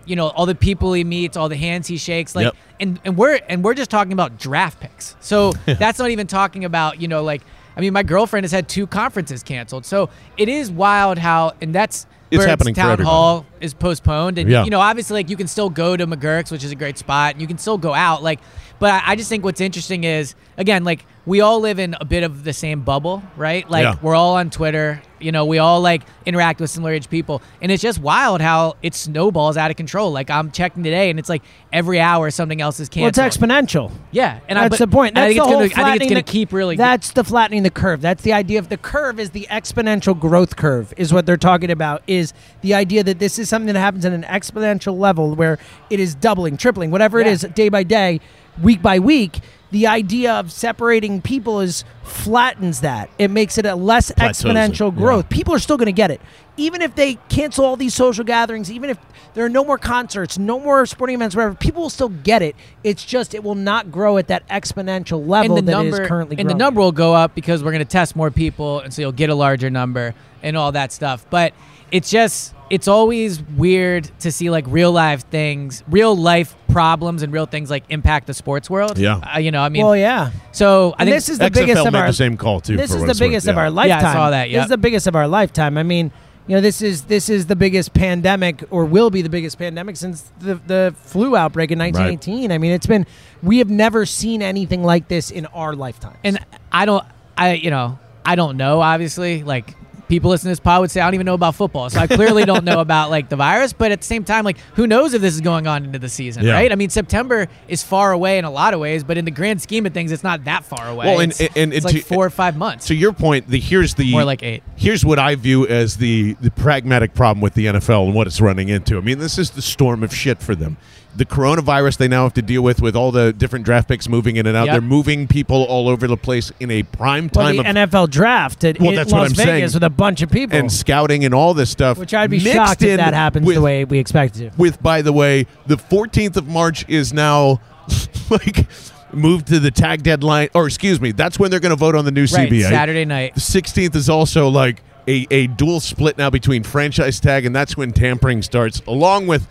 You 0.07 0.15
know, 0.15 0.27
all 0.27 0.45
the 0.45 0.53
people 0.53 0.93
he 0.93 1.03
meets, 1.03 1.35
all 1.35 1.49
the 1.49 1.55
hands 1.57 1.87
he 1.87 1.97
shakes, 1.97 2.35
like, 2.35 2.45
Yep. 2.45 2.55
and 2.79 2.99
and 3.05 3.17
we're 3.17 3.39
and 3.49 3.63
we're 3.63 3.73
just 3.73 3.89
talking 3.89 4.13
about 4.13 4.37
draft 4.37 4.79
picks. 4.79 5.15
So 5.19 5.51
that's 5.65 5.97
not 5.97 6.11
even 6.11 6.27
talking 6.27 6.63
about 6.65 7.01
you 7.01 7.07
know 7.07 7.23
like. 7.23 7.41
I 7.77 7.81
mean, 7.81 7.91
my 7.91 8.03
girlfriend 8.03 8.45
has 8.45 8.53
had 8.53 8.69
two 8.69 8.87
conferences 8.87 9.43
canceled, 9.43 9.85
so 9.85 10.09
it 10.37 10.47
is 10.47 10.71
wild 10.71 11.17
how, 11.17 11.53
and 11.59 11.75
that's 11.75 12.05
Bird's 12.37 12.49
happening 12.49 12.73
Town. 12.75 12.99
Hall 12.99 13.45
is 13.61 13.73
postponed, 13.73 14.37
and 14.37 14.49
Yeah. 14.49 14.63
you 14.63 14.69
know, 14.69 14.79
obviously, 14.79 15.15
like 15.15 15.29
you 15.29 15.37
can 15.37 15.47
still 15.47 15.69
go 15.69 15.95
to 15.97 16.05
McGurk's, 16.07 16.51
which 16.51 16.63
is 16.63 16.71
a 16.71 16.75
great 16.75 16.97
spot, 16.97 17.33
and 17.33 17.41
you 17.41 17.47
can 17.47 17.57
still 17.57 17.77
go 17.77 17.93
out, 17.93 18.23
like. 18.23 18.39
But 18.77 18.91
I, 18.93 19.11
I 19.11 19.15
just 19.15 19.29
think 19.29 19.43
what's 19.43 19.61
interesting 19.61 20.03
is 20.03 20.35
again, 20.57 20.83
like 20.83 21.05
we 21.25 21.41
all 21.41 21.59
live 21.59 21.79
in 21.79 21.95
a 21.99 22.05
bit 22.05 22.23
of 22.23 22.43
the 22.43 22.53
same 22.53 22.81
bubble, 22.81 23.23
right? 23.35 23.69
Like 23.69 23.83
Yeah. 23.83 23.95
we're 24.01 24.15
all 24.15 24.35
on 24.35 24.49
Twitter, 24.51 25.01
you 25.19 25.31
know, 25.31 25.45
we 25.45 25.57
all 25.57 25.81
like 25.81 26.03
interact 26.25 26.59
with 26.59 26.69
similar 26.69 26.91
age 26.91 27.09
people, 27.09 27.41
and 27.61 27.71
it's 27.71 27.81
just 27.81 27.99
wild 27.99 28.41
how 28.41 28.75
it 28.83 28.93
snowballs 28.93 29.57
out 29.57 29.71
of 29.71 29.77
control. 29.77 30.11
Like 30.11 30.29
I'm 30.29 30.51
checking 30.51 30.83
today, 30.83 31.09
and 31.09 31.17
it's 31.17 31.29
like 31.29 31.41
every 31.73 31.99
hour 31.99 32.29
something 32.29 32.61
else 32.61 32.79
is 32.79 32.89
Well, 32.95 33.07
it's 33.07 33.17
exponential. 33.17 33.91
yeah, 34.11 34.39
and 34.47 34.59
I, 34.59 34.63
that's 34.67 34.77
but- 34.77 34.89
the 34.89 34.95
point. 34.95 35.11
and 35.15 35.19
I 35.19 35.21
That's 35.21 35.33
think 35.33 35.37
the 35.37 35.41
it's 35.41 35.45
whole 35.47 35.53
gonna, 35.53 35.63
I 35.63 35.67
think 35.67 35.71
it's 35.71 35.79
flattening 35.79 36.09
gonna 36.09 36.19
the- 36.19 36.31
keep 36.31 36.53
really. 36.53 36.75
That's 36.75 37.11
the 37.11 37.23
flattening 37.23 37.63
the 37.63 37.69
curve. 37.71 38.01
That's 38.01 38.21
the 38.21 38.33
idea 38.33 38.59
of 38.59 38.69
the 38.69 38.77
curve 38.77 39.19
is 39.19 39.31
the 39.31 39.47
exponential 39.49 40.19
growth 40.19 40.55
curve 40.57 40.93
is 40.97 41.11
what 41.11 41.25
they're 41.25 41.37
talking 41.37 41.71
about. 41.71 42.03
Is 42.05 42.33
the 42.61 42.75
idea 42.75 43.03
that 43.03 43.17
this 43.19 43.39
is 43.39 43.49
something 43.49 43.73
that 43.73 43.79
happens 43.79 44.05
at 44.05 44.13
an 44.13 44.23
exponential 44.23 44.95
level 44.99 45.33
where 45.33 45.57
it 45.89 45.99
is 45.99 46.13
doubling, 46.13 46.57
tripling, 46.57 46.91
whatever 46.91 47.19
it 47.19 47.25
Yeah. 47.25 47.33
is, 47.33 47.41
day 47.55 47.69
by 47.69 47.81
day, 47.83 48.19
week 48.61 48.81
by 48.83 48.99
week. 48.99 49.39
The 49.75 49.87
idea 49.87 50.35
of 50.35 50.53
separating 50.53 51.21
people 51.21 51.59
is 51.59 51.83
flattens 52.01 52.79
that. 52.79 53.09
It 53.19 53.29
makes 53.29 53.57
it 53.57 53.65
a 53.65 53.75
less 53.75 54.09
Plateaus 54.09 54.45
it, 54.45 54.47
exponential 54.47 54.89
yeah. 54.89 54.97
growth. 54.97 55.27
People 55.27 55.53
are 55.53 55.59
still 55.59 55.75
going 55.75 55.87
to 55.87 55.91
get 55.91 56.11
it, 56.11 56.21
even 56.55 56.81
if 56.81 56.95
they 56.95 57.15
cancel 57.27 57.65
all 57.65 57.75
these 57.75 57.93
social 57.93 58.23
gatherings, 58.23 58.71
even 58.71 58.89
if 58.89 58.97
there 59.33 59.43
are 59.43 59.49
no 59.49 59.65
more 59.65 59.77
concerts, 59.77 60.37
no 60.37 60.61
more 60.61 60.85
sporting 60.85 61.15
events, 61.15 61.35
whatever. 61.35 61.55
People 61.55 61.81
will 61.81 61.89
still 61.89 62.07
get 62.07 62.41
it. 62.41 62.55
It's 62.85 63.03
just 63.03 63.33
it 63.33 63.43
will 63.43 63.53
not 63.53 63.91
grow 63.91 64.17
at 64.17 64.29
that 64.29 64.47
exponential 64.47 65.27
level 65.27 65.57
and 65.57 65.67
the 65.67 65.71
that 65.73 65.77
number 65.77 66.03
is 66.03 66.07
currently. 66.07 66.37
and 66.39 66.49
the 66.49 66.55
number 66.55 66.79
will 66.79 66.93
go 66.93 67.13
up 67.13 67.35
because 67.35 67.61
we're 67.61 67.73
going 67.73 67.83
to 67.83 67.91
test 67.91 68.15
more 68.15 68.31
people, 68.31 68.79
and 68.79 68.93
so 68.93 69.01
you'll 69.01 69.11
get 69.11 69.29
a 69.29 69.35
larger 69.35 69.69
number 69.69 70.15
and 70.41 70.55
all 70.55 70.71
that 70.71 70.93
stuff. 70.93 71.25
But 71.29 71.53
it's 71.91 72.09
just 72.09 72.54
it's 72.69 72.87
always 72.87 73.41
weird 73.41 74.09
to 74.19 74.31
see 74.31 74.49
like 74.49 74.65
real 74.67 74.91
life 74.91 75.27
things, 75.29 75.83
real 75.87 76.15
life 76.15 76.55
problems, 76.69 77.21
and 77.23 77.31
real 77.31 77.45
things 77.45 77.69
like 77.69 77.83
impact 77.89 78.27
the 78.27 78.33
sports 78.33 78.69
world. 78.69 78.97
Yeah. 78.97 79.17
uh, 79.17 79.39
you 79.39 79.51
know, 79.51 79.61
I 79.61 79.69
mean, 79.69 79.83
Well, 79.85 79.95
yeah. 79.95 80.31
so 80.51 80.93
I 80.97 81.03
And 81.03 81.07
think 81.09 81.15
this 81.17 81.29
is 81.29 81.37
the 81.37 81.45
XFL 81.45 81.53
biggest 81.53 81.85
of 81.87 81.95
our 81.95 82.07
the 82.07 82.13
same 82.13 82.37
call 82.37 82.59
too. 82.61 82.75
This 82.77 82.91
for 82.91 82.97
is 82.97 83.03
the 83.03 83.09
it's 83.11 83.19
worth, 83.21 83.27
biggest 83.29 83.47
of 83.47 83.55
yeah. 83.55 83.61
our 83.61 83.69
lifetime. 83.69 84.01
Yeah, 84.01 84.09
I 84.09 84.13
saw 84.13 84.29
that, 84.31 84.49
This 84.49 84.63
is 84.63 84.69
the 84.69 84.77
biggest 84.77 85.07
of 85.07 85.15
our 85.15 85.27
lifetime. 85.27 85.77
I 85.77 85.83
mean, 85.83 86.11
you 86.47 86.55
know, 86.55 86.61
this 86.61 86.81
is 86.81 87.03
this 87.03 87.29
is 87.29 87.47
the 87.47 87.55
biggest 87.55 87.93
pandemic, 87.93 88.63
or 88.69 88.85
will 88.85 89.09
be 89.09 89.21
the 89.23 89.29
biggest 89.29 89.57
pandemic 89.57 89.95
since 89.97 90.31
the 90.39 90.55
the 90.55 90.93
flu 90.97 91.35
outbreak 91.35 91.71
in 91.71 91.79
1918. 91.79 92.51
I 92.51 92.57
mean, 92.59 92.71
it's 92.71 92.85
been 92.87 93.05
we 93.41 93.57
have 93.59 93.69
never 93.69 94.05
seen 94.05 94.41
anything 94.43 94.83
like 94.83 95.07
this 95.07 95.31
in 95.31 95.45
our 95.47 95.75
lifetime. 95.75 96.17
and 96.23 96.37
I 96.71 96.85
don't, 96.85 97.03
I 97.37 97.53
you 97.53 97.69
know, 97.71 97.97
I 98.23 98.35
don't 98.35 98.57
know. 98.57 98.81
Obviously, 98.81 99.43
like 99.43 99.75
people 100.07 100.29
listening 100.29 100.49
to 100.49 100.51
this 100.51 100.59
pod 100.59 100.81
would 100.81 100.91
say 100.91 101.01
I 101.01 101.05
don't 101.05 101.13
even 101.15 101.25
know 101.25 101.33
about 101.33 101.55
football, 101.55 101.89
so 101.89 101.99
I 101.99 102.07
clearly 102.07 102.45
don't 102.45 102.63
know 102.63 102.79
about 102.85 103.09
like 103.09 103.29
the 103.29 103.35
virus. 103.35 103.73
But 103.73 103.91
at 103.91 104.01
the 104.01 104.05
same 104.05 104.23
time, 104.23 104.43
like 104.45 104.57
who 104.75 104.87
knows 104.87 105.13
if 105.13 105.21
this 105.21 105.33
is 105.33 105.41
going 105.41 105.67
on 105.67 105.83
into 105.85 105.99
the 105.99 106.09
season, 106.09 106.43
Yeah. 106.45 106.53
right? 106.53 106.71
I 106.71 106.75
mean, 106.75 106.89
September 106.89 107.47
is 107.67 107.83
far 107.83 108.11
away 108.11 108.37
in 108.37 108.45
a 108.45 108.51
lot 108.51 108.73
of 108.73 108.79
ways, 108.79 109.03
but 109.03 109.17
in 109.17 109.25
the 109.25 109.31
grand 109.31 109.61
scheme 109.61 109.85
of 109.85 109.93
things, 109.93 110.11
it's 110.11 110.23
not 110.23 110.43
that 110.45 110.63
far 110.65 110.87
away. 110.87 111.05
Well, 111.07 111.19
and- 111.21 111.31
it's, 111.31 111.39
and- 111.55 111.73
it's 111.73 111.85
and 111.85 111.93
like 111.93 111.95
to- 111.95 112.01
four 112.01 112.25
or 112.25 112.29
five 112.29 112.57
months. 112.57 112.87
To 112.87 112.95
your 112.95 113.13
point, 113.13 113.47
the 113.49 113.59
here's 113.59 113.95
the 113.95 114.11
More 114.11 114.23
like 114.23 114.43
eight. 114.43 114.63
Here's 114.75 115.03
what 115.05 115.19
I 115.19 115.35
view 115.35 115.67
as 115.67 115.97
the 115.97 116.33
the 116.41 116.51
pragmatic 116.51 117.13
problem 117.13 117.41
with 117.41 117.53
the 117.53 117.65
NFL 117.67 118.05
and 118.05 118.13
what 118.13 118.27
it's 118.27 118.41
running 118.41 118.69
into. 118.69 118.97
I 118.97 119.01
mean, 119.01 119.19
this 119.19 119.37
is 119.37 119.51
the 119.51 119.61
storm 119.61 120.03
of 120.03 120.13
shit 120.13 120.39
for 120.39 120.55
them. 120.55 120.77
The 121.15 121.25
coronavirus 121.25 121.97
they 121.97 122.07
now 122.07 122.23
have 122.23 122.33
to 122.33 122.41
deal 122.41 122.61
with 122.61 122.81
with 122.81 122.95
all 122.95 123.11
the 123.11 123.31
different 123.31 123.63
draft 123.63 123.87
picks 123.87 124.09
moving 124.09 124.35
in 124.35 124.45
and 124.45 124.57
out. 124.57 124.65
Yep. 124.65 124.73
They're 124.73 124.81
moving 124.81 125.27
people 125.27 125.63
all 125.63 125.87
over 125.87 126.07
the 126.07 126.17
place 126.17 126.51
in 126.59 126.69
a 126.71 126.83
prime 126.83 127.29
well, 127.33 127.45
time 127.45 127.57
the 127.57 127.81
of 127.81 127.89
NFL 127.89 128.09
draft 128.09 128.63
at 128.63 128.79
Well, 128.79 128.89
in 128.89 128.95
that's 128.95 129.11
what 129.13 129.19
Las 129.19 129.29
I'm 129.29 129.35
Vegas 129.35 129.71
saying. 129.71 129.73
with 129.75 129.83
a 129.83 129.89
bunch 129.89 130.21
of 130.21 130.29
people, 130.29 130.57
and 130.57 130.71
scouting 130.71 131.23
and 131.23 131.33
all 131.33 131.53
this 131.53 131.69
stuff. 131.69 131.97
which 131.97 132.13
I'd 132.13 132.29
be 132.29 132.37
mixed 132.37 132.53
shocked 132.53 132.81
if 132.81 132.97
that 132.97 133.13
happens 133.13 133.45
with, 133.45 133.55
the 133.55 133.61
way 133.61 133.85
we 133.85 133.97
expect 133.99 134.37
it 134.37 134.51
to. 134.51 134.57
with 134.57 134.81
by 134.83 135.01
the 135.01 135.13
way 135.13 135.47
the 135.67 135.77
14th 135.77 136.35
of 136.35 136.47
march 136.47 136.83
is 136.89 137.13
now 137.13 137.61
like 138.29 138.67
moved 139.13 139.47
to 139.47 139.59
the 139.59 139.71
tag 139.71 140.03
deadline 140.03 140.49
or 140.53 140.65
excuse 140.67 140.99
me 140.99 141.11
that's 141.13 141.39
when 141.39 141.49
they're 141.49 141.59
going 141.61 141.69
to 141.69 141.75
vote 141.77 141.95
on 141.95 142.03
the 142.03 142.11
new 142.11 142.25
right, 142.33 142.49
cba 142.49 142.63
Saturday 142.69 143.05
night. 143.05 143.33
the 143.35 143.39
16th 143.41 143.95
is 143.95 144.09
also 144.09 144.49
like 144.49 144.81
a, 145.07 145.25
a 145.31 145.47
dual 145.47 145.79
split 145.79 146.17
now 146.17 146.29
between 146.29 146.63
franchise 146.63 147.19
tag 147.19 147.45
and 147.45 147.55
that's 147.55 147.77
when 147.77 147.91
tampering 147.93 148.41
starts 148.41 148.81
along 148.87 149.27
with 149.27 149.47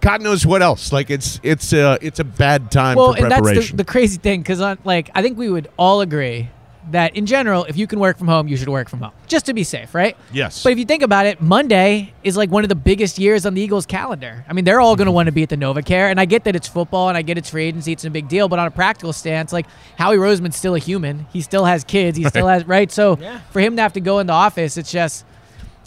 god 0.00 0.22
knows 0.22 0.46
what 0.46 0.62
else 0.62 0.92
like 0.92 1.10
it's 1.10 1.40
it's 1.42 1.72
a 1.72 1.98
it's 2.00 2.18
a 2.20 2.24
bad 2.24 2.70
time 2.70 2.96
for 2.96 3.12
preparation. 3.12 3.22
Well, 3.32 3.40
for 3.40 3.48
and 3.48 3.56
that's 3.56 3.70
the, 3.70 3.76
the 3.76 3.84
crazy 3.84 4.18
thing 4.18 4.40
because, 4.40 4.60
like, 4.84 5.10
I 5.14 5.22
think 5.22 5.38
we 5.38 5.48
would 5.50 5.68
all 5.78 6.00
agree 6.00 6.48
that 6.92 7.14
in 7.14 7.26
general, 7.26 7.64
if 7.66 7.76
you 7.76 7.86
can 7.86 8.00
work 8.00 8.16
from 8.18 8.26
home, 8.26 8.48
you 8.48 8.56
should 8.56 8.68
work 8.68 8.88
from 8.88 9.00
home 9.00 9.12
just 9.28 9.46
to 9.46 9.54
be 9.54 9.62
safe, 9.62 9.94
right? 9.94 10.16
Yes. 10.32 10.62
But 10.62 10.72
if 10.72 10.78
you 10.78 10.84
think 10.84 11.02
about 11.02 11.26
it, 11.26 11.40
Monday 11.40 12.12
is 12.24 12.36
like 12.36 12.50
one 12.50 12.64
of 12.64 12.68
the 12.68 12.74
biggest 12.74 13.18
years 13.18 13.46
on 13.46 13.54
the 13.54 13.60
Eagles' 13.60 13.86
calendar. 13.86 14.44
I 14.48 14.54
mean, 14.54 14.64
they're 14.64 14.80
all 14.80 14.96
going 14.96 15.06
to 15.06 15.12
want 15.12 15.26
to 15.26 15.32
be 15.32 15.42
at 15.42 15.50
the 15.50 15.56
NovaCare, 15.56 16.10
and 16.10 16.18
I 16.18 16.24
get 16.24 16.44
that 16.44 16.56
it's 16.56 16.66
football, 16.66 17.08
and 17.08 17.16
I 17.16 17.22
get 17.22 17.38
it's 17.38 17.50
free 17.50 17.66
agency, 17.66 17.92
it's 17.92 18.04
a 18.04 18.10
big 18.10 18.28
deal. 18.28 18.48
But 18.48 18.58
on 18.58 18.66
a 18.66 18.70
practical 18.70 19.12
stance, 19.12 19.52
like 19.52 19.66
Howie 19.98 20.16
Roseman's 20.16 20.56
still 20.56 20.74
a 20.74 20.78
human. 20.78 21.26
He 21.32 21.42
still 21.42 21.64
has 21.66 21.84
kids. 21.84 22.16
He 22.18 22.24
still 22.24 22.48
has 22.54 22.66
right. 22.66 22.90
So 22.90 23.18
Yeah. 23.20 23.40
for 23.50 23.60
him 23.60 23.76
to 23.76 23.82
have 23.82 23.92
to 23.92 24.00
go 24.00 24.18
in 24.18 24.26
the 24.26 24.32
office, 24.32 24.76
it's 24.76 24.90
just 24.90 25.24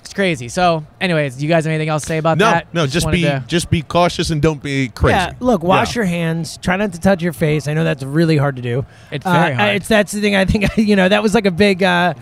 it's 0.06 0.14
crazy. 0.14 0.50
So, 0.50 0.86
anyways, 1.02 1.36
do 1.38 1.44
you 1.44 1.50
guys 1.50 1.66
have 1.66 1.72
anything 1.72 1.90
else 1.90 2.04
to 2.04 2.08
say 2.08 2.18
about 2.18 2.38
no 2.38 2.46
that? 2.52 2.74
no 2.74 2.86
just 2.88 3.06
wanted 3.06 3.18
be 3.18 3.24
to- 3.24 3.44
just 3.48 3.70
be 3.70 3.82
cautious 3.82 4.30
and 4.30 4.42
don't 4.42 4.62
be 4.62 4.90
crazy 4.90 5.16
Yeah, 5.16 5.32
look, 5.40 5.64
wash 5.64 5.96
Yeah. 5.96 6.02
your 6.02 6.06
hands. 6.06 6.58
Try 6.58 6.76
not 6.78 6.94
to 6.94 7.00
touch 7.00 7.22
your 7.22 7.34
face. 7.34 7.68
I 7.68 7.74
know 7.74 7.84
that's 7.84 8.04
really 8.04 8.38
hard 8.38 8.56
to 8.58 8.62
do. 8.62 8.86
It's 9.12 9.26
very 9.26 9.54
Uh, 9.54 9.56
hard. 9.56 9.76
It's 9.78 9.88
that's 9.88 10.12
the 10.12 10.22
thing. 10.22 10.36
I 10.36 10.46
think 10.46 10.66
you 10.78 10.96
know 10.96 11.08
that 11.10 11.24
was 11.24 11.34
like 11.34 11.46
a 11.46 11.52
big. 11.52 11.84
Uh, 11.84 12.14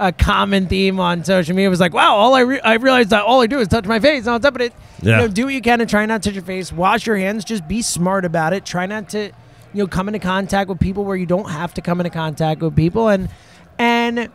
a 0.00 0.12
common 0.12 0.68
theme 0.68 1.00
on 1.00 1.24
social 1.24 1.56
media 1.56 1.68
was 1.68 1.80
like, 1.80 1.92
"Wow, 1.92 2.14
all 2.14 2.32
I 2.36 2.42
re- 2.42 2.60
I 2.60 2.74
realized 2.74 3.10
that 3.10 3.24
all 3.24 3.40
I 3.40 3.48
do 3.48 3.58
is 3.58 3.66
touch 3.66 3.84
my 3.84 3.98
face." 3.98 4.26
And 4.26 4.28
on 4.34 4.40
top 4.40 4.54
of 4.54 4.60
it, 4.60 4.72
you 5.02 5.10
Yeah. 5.10 5.16
know, 5.16 5.26
do 5.26 5.46
what 5.46 5.54
you 5.54 5.60
can 5.60 5.80
to 5.80 5.86
try 5.86 6.06
not 6.06 6.22
to 6.22 6.28
touch 6.28 6.34
your 6.36 6.44
face. 6.44 6.72
Wash 6.72 7.04
your 7.04 7.16
hands. 7.16 7.44
Just 7.44 7.66
be 7.66 7.82
smart 7.82 8.24
about 8.24 8.52
it. 8.52 8.64
Try 8.64 8.86
not 8.86 9.08
to, 9.08 9.18
you 9.24 9.32
know, 9.74 9.88
come 9.88 10.06
into 10.06 10.20
contact 10.20 10.68
with 10.70 10.78
people 10.78 11.04
where 11.04 11.16
you 11.16 11.26
don't 11.26 11.50
have 11.50 11.74
to 11.74 11.80
come 11.80 11.98
into 11.98 12.10
contact 12.10 12.60
with 12.62 12.76
people, 12.76 13.08
and 13.08 13.28
and 13.76 14.28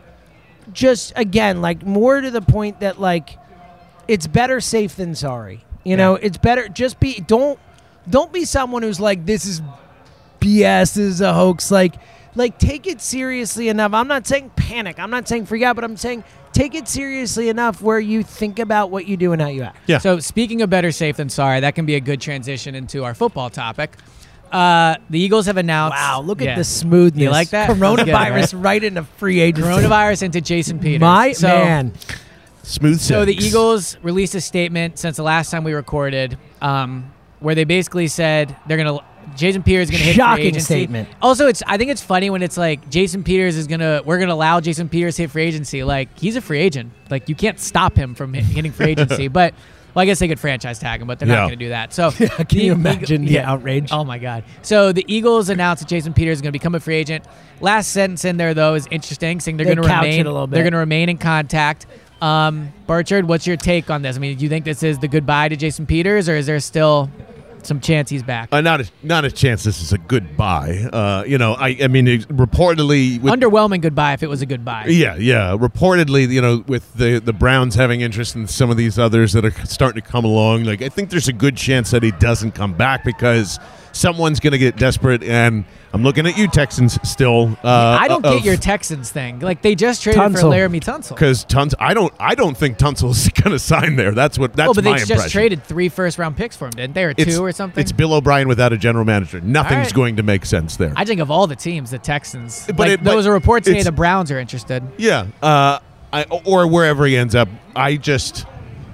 just 0.72 1.12
again, 1.16 1.60
like 1.60 1.84
more 1.84 2.20
to 2.20 2.30
the 2.30 2.40
point 2.40 2.80
that 2.80 3.00
like 3.00 3.38
it's 4.08 4.26
better 4.26 4.60
safe 4.60 4.96
than 4.96 5.14
sorry. 5.14 5.64
You 5.84 5.96
know, 5.96 6.14
it's 6.14 6.38
better 6.38 6.68
just 6.68 6.98
be 7.00 7.20
don't 7.20 7.58
don't 8.08 8.32
be 8.32 8.44
someone 8.44 8.82
who's 8.82 9.00
like 9.00 9.26
this 9.26 9.44
is 9.44 9.60
BS, 10.40 10.94
this 10.94 10.98
is 10.98 11.20
a 11.20 11.32
hoax. 11.32 11.70
Like 11.70 11.94
Like, 12.36 12.58
take 12.58 12.86
it 12.86 13.00
seriously 13.00 13.68
enough. 13.68 13.94
I'm 13.94 14.08
not 14.08 14.26
saying 14.26 14.50
panic. 14.56 14.98
I'm 14.98 15.10
not 15.10 15.28
saying 15.28 15.46
freak 15.46 15.62
out, 15.62 15.76
but 15.76 15.84
I'm 15.84 15.96
saying 15.96 16.24
take 16.52 16.74
it 16.74 16.88
seriously 16.88 17.48
enough 17.48 17.80
where 17.80 17.98
you 18.00 18.22
think 18.22 18.58
about 18.58 18.90
what 18.90 19.06
you 19.06 19.16
do 19.16 19.32
and 19.32 19.40
how 19.40 19.48
you 19.48 19.62
act. 19.62 19.76
Yeah. 19.86 19.98
So 19.98 20.20
speaking 20.20 20.62
of 20.62 20.70
better 20.70 20.92
safe 20.92 21.16
than 21.16 21.28
sorry, 21.28 21.60
that 21.60 21.74
can 21.74 21.86
be 21.86 21.94
a 21.94 22.00
good 22.00 22.20
transition 22.20 22.74
into 22.74 23.04
our 23.04 23.14
football 23.14 23.50
topic. 23.50 23.96
Uh, 24.52 24.96
the 25.10 25.18
Eagles 25.18 25.46
have 25.46 25.56
announced. 25.56 25.96
Wow, 25.96 26.22
look 26.24 26.40
Yeah. 26.40 26.52
at 26.52 26.56
the 26.58 26.64
smoothness. 26.64 27.22
You 27.22 27.30
like 27.30 27.50
that? 27.50 27.68
Coronavirus 27.70 28.62
right 28.62 28.82
into 28.82 29.02
free 29.02 29.40
agency. 29.40 29.68
Coronavirus 29.68 30.22
into 30.24 30.40
Jason 30.40 30.78
Peters. 30.78 31.00
My 31.00 31.32
So- 31.32 31.48
man. 31.48 31.92
Smooth. 32.62 33.00
So 33.00 33.24
the. 33.24 33.34
Eagles 33.36 33.98
released 34.02 34.34
a 34.34 34.40
statement 34.40 34.98
since 34.98 35.16
the 35.18 35.22
last 35.22 35.50
time 35.50 35.64
we 35.64 35.74
recorded, 35.74 36.38
um, 36.62 37.04
where 37.40 37.54
they 37.54 37.64
basically 37.64 38.08
said 38.08 38.54
they're 38.66 38.78
gonna. 38.78 39.00
Jason 39.36 39.62
Peters 39.62 39.88
is 39.88 39.90
gonna 39.90 40.02
hit 40.04 40.16
Shocking 40.16 40.42
free 40.42 40.48
agency. 40.48 40.64
statement. 40.64 41.08
Also, 41.20 41.46
it's 41.46 41.62
I 41.66 41.76
think 41.76 41.90
it's 41.90 42.02
funny 42.02 42.30
when 42.30 42.42
it's 42.42 42.56
like 42.56 42.88
Jason 42.90 43.22
Peters 43.24 43.56
is 43.56 43.66
gonna 43.66 44.00
we're 44.04 44.18
gonna 44.18 44.32
allow 44.34 44.60
Jason 44.60 44.88
Peters 44.88 45.16
to 45.16 45.22
hit 45.22 45.30
free 45.30 45.42
agency. 45.44 45.82
Like 45.84 46.08
he's 46.18 46.36
a 46.36 46.40
free 46.40 46.60
agent. 46.60 46.92
Like 47.10 47.28
you 47.28 47.34
can't 47.34 47.58
stop 47.58 47.96
him 47.96 48.14
from 48.14 48.32
hitting 48.32 48.72
free 48.72 48.90
agency. 48.92 49.28
But 49.34 49.52
well, 49.94 50.02
I 50.02 50.06
guess 50.06 50.18
they 50.18 50.28
could 50.28 50.40
franchise 50.40 50.78
tag 50.78 51.00
him, 51.00 51.06
but 51.06 51.18
they're 51.18 51.28
Yeah. 51.28 51.34
not 51.36 51.44
gonna 51.46 51.56
do 51.56 51.68
that. 51.70 51.92
So 51.92 52.10
Can 52.12 52.28
the 52.48 52.64
you 52.64 52.72
imagine 52.72 53.24
the 53.24 53.40
outrage? 53.40 53.90
Oh 53.92 54.04
my 54.04 54.18
god! 54.18 54.44
So 54.62 54.92
the 54.92 55.04
Eagles 55.08 55.48
announced 55.48 55.82
that 55.82 55.88
Jason 55.88 56.12
Peters 56.12 56.38
is 56.38 56.42
going 56.42 56.50
to 56.52 56.58
become 56.58 56.74
a 56.74 56.80
free 56.80 56.96
agent. 56.96 57.24
Last 57.60 57.88
sentence 57.92 58.24
in 58.24 58.36
there 58.36 58.54
though 58.54 58.74
is 58.74 58.86
interesting, 58.90 59.40
saying 59.40 59.56
they're 59.56 59.64
They 59.66 59.74
going 59.74 59.88
to 59.88 59.94
remain. 59.94 60.20
it 60.20 60.26
a 60.26 60.30
little 60.32 60.46
They're 60.46 60.62
going 60.64 60.72
to 60.72 60.78
remain 60.78 61.08
in 61.08 61.18
contact. 61.18 61.86
Um, 62.20 62.72
Barchard, 62.86 63.26
what's 63.28 63.46
your 63.46 63.56
take 63.56 63.90
on 63.90 64.02
this? 64.02 64.16
I 64.16 64.18
mean, 64.18 64.36
do 64.36 64.42
you 64.44 64.48
think 64.48 64.64
this 64.64 64.82
is 64.82 64.98
the 64.98 65.08
goodbye 65.08 65.48
to 65.48 65.56
Jason 65.56 65.84
Peters, 65.86 66.28
or 66.28 66.36
is 66.36 66.46
there 66.46 66.58
still 66.60 67.10
some 67.66 67.80
chance 67.80 68.10
he's 68.10 68.22
back? 68.22 68.48
Uh, 68.52 68.60
not 68.60 68.80
a 68.80 68.90
not 69.02 69.24
a 69.24 69.30
chance. 69.30 69.64
This 69.64 69.80
is 69.82 69.92
a 69.92 69.98
goodbye. 69.98 70.88
Uh, 70.92 71.24
you 71.26 71.38
know, 71.38 71.54
I 71.54 71.76
I 71.82 71.88
mean, 71.88 72.06
it- 72.08 72.28
reportedly 72.28 73.20
with 73.20 73.32
Underwhelming 73.32 73.80
goodbye 73.80 74.12
if 74.14 74.22
it 74.22 74.28
was 74.28 74.42
a 74.42 74.46
goodbye. 74.46 74.86
Yeah, 74.88 75.16
yeah. 75.16 75.56
Reportedly, 75.56 76.28
you 76.28 76.40
know, 76.40 76.64
with 76.66 76.92
the 76.94 77.18
the 77.18 77.32
Browns 77.32 77.74
having 77.74 78.00
interest 78.00 78.34
in 78.36 78.46
some 78.46 78.70
of 78.70 78.76
these 78.76 78.98
others 78.98 79.32
that 79.32 79.44
are 79.44 79.66
starting 79.66 80.02
to 80.02 80.08
come 80.08 80.24
along, 80.24 80.64
like 80.64 80.82
I 80.82 80.88
think 80.88 81.10
there's 81.10 81.28
a 81.28 81.32
good 81.32 81.56
chance 81.56 81.90
that 81.90 82.02
he 82.02 82.10
doesn't 82.12 82.52
come 82.52 82.74
back 82.74 83.04
because 83.04 83.58
someone's 83.94 84.40
going 84.40 84.52
to 84.52 84.58
get 84.58 84.76
desperate. 84.76 85.22
And 85.22 85.64
I'm 85.92 86.02
looking 86.02 86.26
at 86.26 86.36
you, 86.36 86.48
Texans, 86.48 86.98
still. 87.08 87.56
Uh, 87.64 87.68
I 88.00 88.08
don't 88.08 88.24
of- 88.24 88.34
get 88.34 88.44
your 88.44 88.56
Texans 88.56 89.10
thing. 89.10 89.40
Like 89.40 89.62
they 89.62 89.74
just 89.74 90.02
traded 90.02 90.20
for 90.32 90.38
Laremy 90.38 90.80
Tunsil. 90.82 91.10
because 91.10 91.44
tons. 91.44 91.74
I 91.78 91.94
don't. 91.94 92.12
I 92.20 92.34
don't 92.34 92.56
think 92.56 92.78
Tunsil's 92.78 93.28
going 93.42 93.52
to 93.52 93.58
sign 93.58 93.96
there. 93.96 94.12
That's 94.12 94.38
what. 94.38 94.52
That's 94.54 94.66
well, 94.68 94.74
but 94.74 94.84
they 94.84 94.92
just 94.94 95.10
impression. 95.10 95.30
traded 95.30 95.64
three 95.64 95.88
first 95.88 96.18
round 96.18 96.36
picks 96.36 96.56
for 96.56 96.66
him, 96.66 96.72
didn't 96.72 96.94
they? 96.94 97.04
Or 97.04 97.10
It's- 97.10 97.34
two 97.36 97.42
or 97.44 97.52
something? 97.52 97.80
It's 97.80 97.92
Bill 97.92 98.12
O'Brien 98.14 98.48
without 98.48 98.72
a 98.72 98.76
general 98.76 99.04
manager. 99.04 99.40
Nothing's 99.40 99.72
All 99.72 99.82
right. 99.84 99.94
going 99.94 100.16
to 100.16 100.22
make 100.22 100.44
sense 100.44 100.76
there. 100.76 100.92
I 100.96 101.04
think 101.04 101.20
of 101.20 101.30
all 101.30 101.46
the 101.46 101.56
teams, 101.56 101.90
the 101.92 101.98
Texans. 101.98 102.66
But 102.66 102.78
like, 102.78 102.90
it- 102.90 103.04
there 103.04 103.12
but 103.12 103.16
was 103.16 103.26
a 103.26 103.30
report 103.32 103.64
today 103.64 103.82
the 103.82 103.92
Browns 103.92 104.30
are 104.30 104.38
interested. 104.38 104.82
Yeah, 104.98 105.26
uh, 105.42 105.78
I, 106.12 106.24
or 106.44 106.66
wherever 106.66 107.06
he 107.06 107.16
ends 107.16 107.34
up. 107.34 107.48
I 107.76 107.96
just 107.96 108.46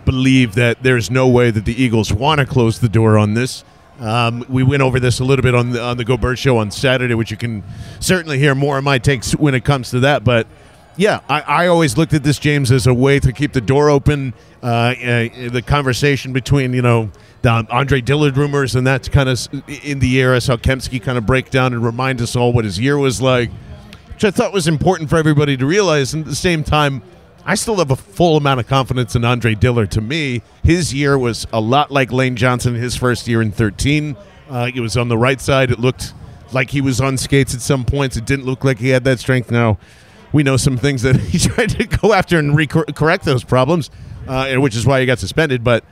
believe 0.04 0.54
that 0.54 0.82
there's 0.82 1.10
no 1.10 1.28
way 1.28 1.50
that 1.50 1.64
the 1.64 1.82
Eagles 1.82 2.12
want 2.12 2.40
to 2.40 2.46
close 2.46 2.80
the 2.80 2.88
door 2.88 3.18
on 3.18 3.34
this. 3.34 3.64
Um, 4.00 4.44
we 4.48 4.62
went 4.62 4.82
over 4.82 4.98
this 4.98 5.20
a 5.20 5.24
little 5.24 5.42
bit 5.42 5.54
on 5.54 5.70
the 5.70 5.82
on 5.82 5.96
the 5.96 6.04
Go 6.04 6.16
Bird 6.16 6.38
Show 6.38 6.58
on 6.58 6.70
Saturday, 6.70 7.14
which 7.14 7.30
you 7.30 7.36
can 7.36 7.62
certainly 8.00 8.38
hear 8.38 8.54
more 8.54 8.78
of 8.78 8.84
my 8.84 8.98
takes 8.98 9.32
when 9.32 9.54
it 9.54 9.64
comes 9.64 9.90
to 9.90 10.00
that. 10.00 10.24
But 10.24 10.46
yeah, 10.96 11.20
I, 11.28 11.40
I 11.40 11.66
always 11.66 11.96
looked 11.96 12.14
at 12.14 12.22
this 12.22 12.38
James 12.38 12.72
as 12.72 12.86
a 12.86 12.94
way 12.94 13.20
to 13.20 13.32
keep 13.32 13.52
the 13.52 13.60
door 13.60 13.90
open. 13.90 14.34
Uh, 14.62 14.66
uh, 14.66 15.48
the 15.50 15.62
conversation 15.64 16.32
between 16.32 16.72
you 16.72 16.82
know 16.82 17.10
the 17.42 17.66
Andre 17.70 18.00
Dillard 18.00 18.36
rumors 18.36 18.74
and 18.74 18.86
that's 18.86 19.08
kind 19.08 19.28
of 19.28 19.48
in 19.84 19.98
the 19.98 20.20
air. 20.20 20.34
I 20.34 20.38
saw 20.38 20.56
Kempski 20.56 21.02
kind 21.02 21.18
of 21.18 21.26
break 21.26 21.50
down 21.50 21.72
and 21.72 21.84
remind 21.84 22.20
us 22.20 22.36
all 22.36 22.52
what 22.52 22.64
his 22.64 22.78
year 22.78 22.98
was 22.98 23.20
like 23.22 23.50
which 24.20 24.26
I 24.26 24.36
thought 24.36 24.52
was 24.52 24.68
important 24.68 25.08
for 25.08 25.16
everybody 25.16 25.56
to 25.56 25.64
realize. 25.64 26.12
And 26.12 26.24
at 26.24 26.28
the 26.28 26.36
same 26.36 26.62
time, 26.62 27.00
I 27.50 27.56
still 27.56 27.78
have 27.78 27.90
a 27.90 27.96
full 27.96 28.36
amount 28.36 28.60
of 28.60 28.68
confidence 28.68 29.16
in 29.16 29.24
Andre 29.24 29.56
Dillard. 29.56 29.90
To 29.90 30.00
me, 30.00 30.42
his 30.62 30.94
year 30.94 31.18
was 31.18 31.48
a 31.52 31.60
lot 31.60 31.90
like 31.90 32.12
Lane 32.12 32.36
Johnson, 32.36 32.76
his 32.76 32.94
first 32.94 33.26
year 33.26 33.42
in 33.42 33.50
13. 33.50 34.16
Uh, 34.48 34.70
it 34.72 34.78
was 34.78 34.96
on 34.96 35.08
the 35.08 35.18
right 35.18 35.40
side. 35.40 35.72
It 35.72 35.80
looked 35.80 36.14
like 36.52 36.70
he 36.70 36.80
was 36.80 37.00
on 37.00 37.18
skates 37.18 37.52
at 37.52 37.60
some 37.60 37.84
points. 37.84 38.16
It 38.16 38.24
didn't 38.24 38.44
look 38.46 38.62
like 38.62 38.78
he 38.78 38.90
had 38.90 39.02
that 39.02 39.18
strength. 39.18 39.50
Now, 39.50 39.78
we 40.32 40.44
know 40.44 40.56
some 40.56 40.76
things 40.76 41.02
that 41.02 41.16
he 41.20 41.40
tried 41.40 41.70
to 41.70 41.86
go 41.88 42.12
after 42.12 42.38
and 42.38 42.54
re- 42.56 42.68
correct 42.68 43.24
those 43.24 43.42
problems, 43.42 43.90
uh, 44.28 44.54
which 44.58 44.76
is 44.76 44.86
why 44.86 45.00
he 45.00 45.06
got 45.06 45.18
suspended. 45.18 45.64
But 45.64 45.82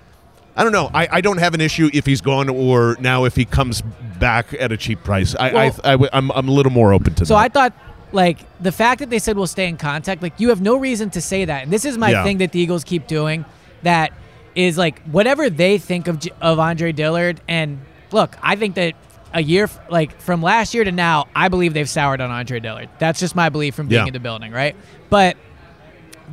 I 0.55 0.63
don't 0.63 0.71
know. 0.71 0.93
I, 0.95 1.09
I 1.11 1.21
don't 1.21 1.39
have 1.39 1.55
an 1.55 1.61
issue 1.61 1.91
if 1.93 2.07
he's 2.07 2.21
gone 2.21 2.49
or 2.49 2.97
now 3.01 3.25
if 3.25 3.35
he 3.35 3.45
comes 3.45 3.83
back 4.21 4.55
at 4.61 4.71
a 4.71 4.77
cheap 4.77 5.03
price. 5.03 5.35
I, 5.35 5.53
Well- 5.53 5.81
I, 5.83 5.95
I, 5.95 6.19
am 6.19 6.31
I'm 6.31 6.49
a 6.49 6.53
little 6.53 6.71
more 6.71 6.93
open 6.93 7.15
to 7.17 7.27
So 7.27 7.35
that. 7.35 7.37
So 7.37 7.37
I 7.37 7.49
thought, 7.49 7.73
like, 8.13 8.39
the 8.61 8.73
fact 8.73 9.01
that 9.01 9.11
they 9.11 9.19
said 9.19 9.37
we'll 9.37 9.47
stay 9.47 9.69
in 9.69 9.77
contact, 9.77 10.23
like, 10.23 10.35
you 10.39 10.49
have 10.49 10.61
no 10.61 10.77
reason 10.77 11.11
to 11.11 11.21
say 11.21 11.45
that. 11.45 11.63
And 11.65 11.73
this 11.73 11.85
is 11.85 11.99
my 11.99 12.11
Yeah. 12.11 12.25
thing 12.25 12.39
that 12.39 12.53
the 12.53 12.61
Eagles 12.61 12.85
keep 12.85 13.07
doing 13.07 13.45
that 13.83 14.13
is, 14.55 14.79
like, 14.79 15.03
whatever 15.03 15.51
they 15.51 15.79
think 15.79 16.09
of, 16.09 16.21
of 16.41 16.59
Andre 16.59 16.93
Dillard. 16.93 17.41
And 17.49 17.81
look, 18.11 18.37
I 18.43 18.57
think 18.57 18.75
that 18.77 18.95
a 19.35 19.43
year, 19.43 19.69
like, 19.91 20.19
from 20.21 20.43
last 20.43 20.73
year 20.75 20.85
to 20.85 20.91
now, 20.93 21.27
I 21.37 21.49
believe 21.49 21.75
they've 21.75 21.89
soured 21.89 22.21
on 22.21 22.31
Andre 22.31 22.61
Dillard. 22.61 22.89
That's 22.99 23.21
just 23.21 23.37
my 23.37 23.51
belief 23.51 23.75
from 23.75 23.87
being 23.89 24.01
Yeah. 24.03 24.07
in 24.07 24.13
the 24.15 24.21
building, 24.21 24.53
right? 24.53 24.75
But 25.11 25.37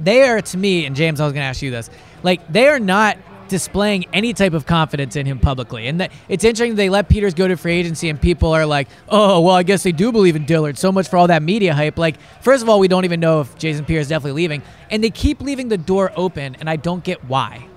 they 0.01 0.23
are, 0.27 0.41
to 0.41 0.57
me, 0.57 0.85
and 0.85 0.95
James, 0.95 1.19
I 1.19 1.25
was 1.25 1.33
going 1.33 1.43
to 1.43 1.47
ask 1.47 1.61
you 1.61 1.71
this, 1.71 1.89
like, 2.23 2.41
they 2.51 2.67
are 2.67 2.79
not 2.79 3.17
displaying 3.47 4.05
any 4.13 4.33
type 4.33 4.53
of 4.53 4.65
confidence 4.65 5.15
in 5.15 5.25
him 5.25 5.39
publicly. 5.39 5.87
And 5.87 5.99
that, 5.99 6.11
it's 6.27 6.43
interesting 6.43 6.71
that 6.71 6.77
they 6.77 6.89
let 6.89 7.09
Peters 7.09 7.33
go 7.33 7.47
to 7.47 7.55
free 7.55 7.73
agency 7.73 8.09
and 8.09 8.19
people 8.19 8.53
are 8.53 8.65
like, 8.65 8.87
oh, 9.09 9.41
well, 9.41 9.55
I 9.55 9.63
guess 9.63 9.83
they 9.83 9.91
do 9.91 10.11
believe 10.11 10.35
in 10.35 10.45
Dillard. 10.45 10.77
So 10.77 10.91
much 10.91 11.07
for 11.07 11.17
all 11.17 11.27
that 11.27 11.43
media 11.43 11.73
hype. 11.73 11.97
Like, 11.97 12.19
first 12.41 12.63
of 12.63 12.69
all, 12.69 12.79
we 12.79 12.87
don't 12.87 13.05
even 13.05 13.19
know 13.19 13.41
if 13.41 13.57
Jason 13.57 13.85
Peters 13.85 14.03
is 14.03 14.09
definitely 14.09 14.41
leaving. 14.41 14.61
And 14.89 15.03
they 15.03 15.09
keep 15.09 15.41
leaving 15.41 15.69
the 15.69 15.77
door 15.77 16.11
open, 16.15 16.55
and 16.55 16.69
I 16.69 16.75
don't 16.75 17.03
get 17.03 17.23
why. 17.25 17.67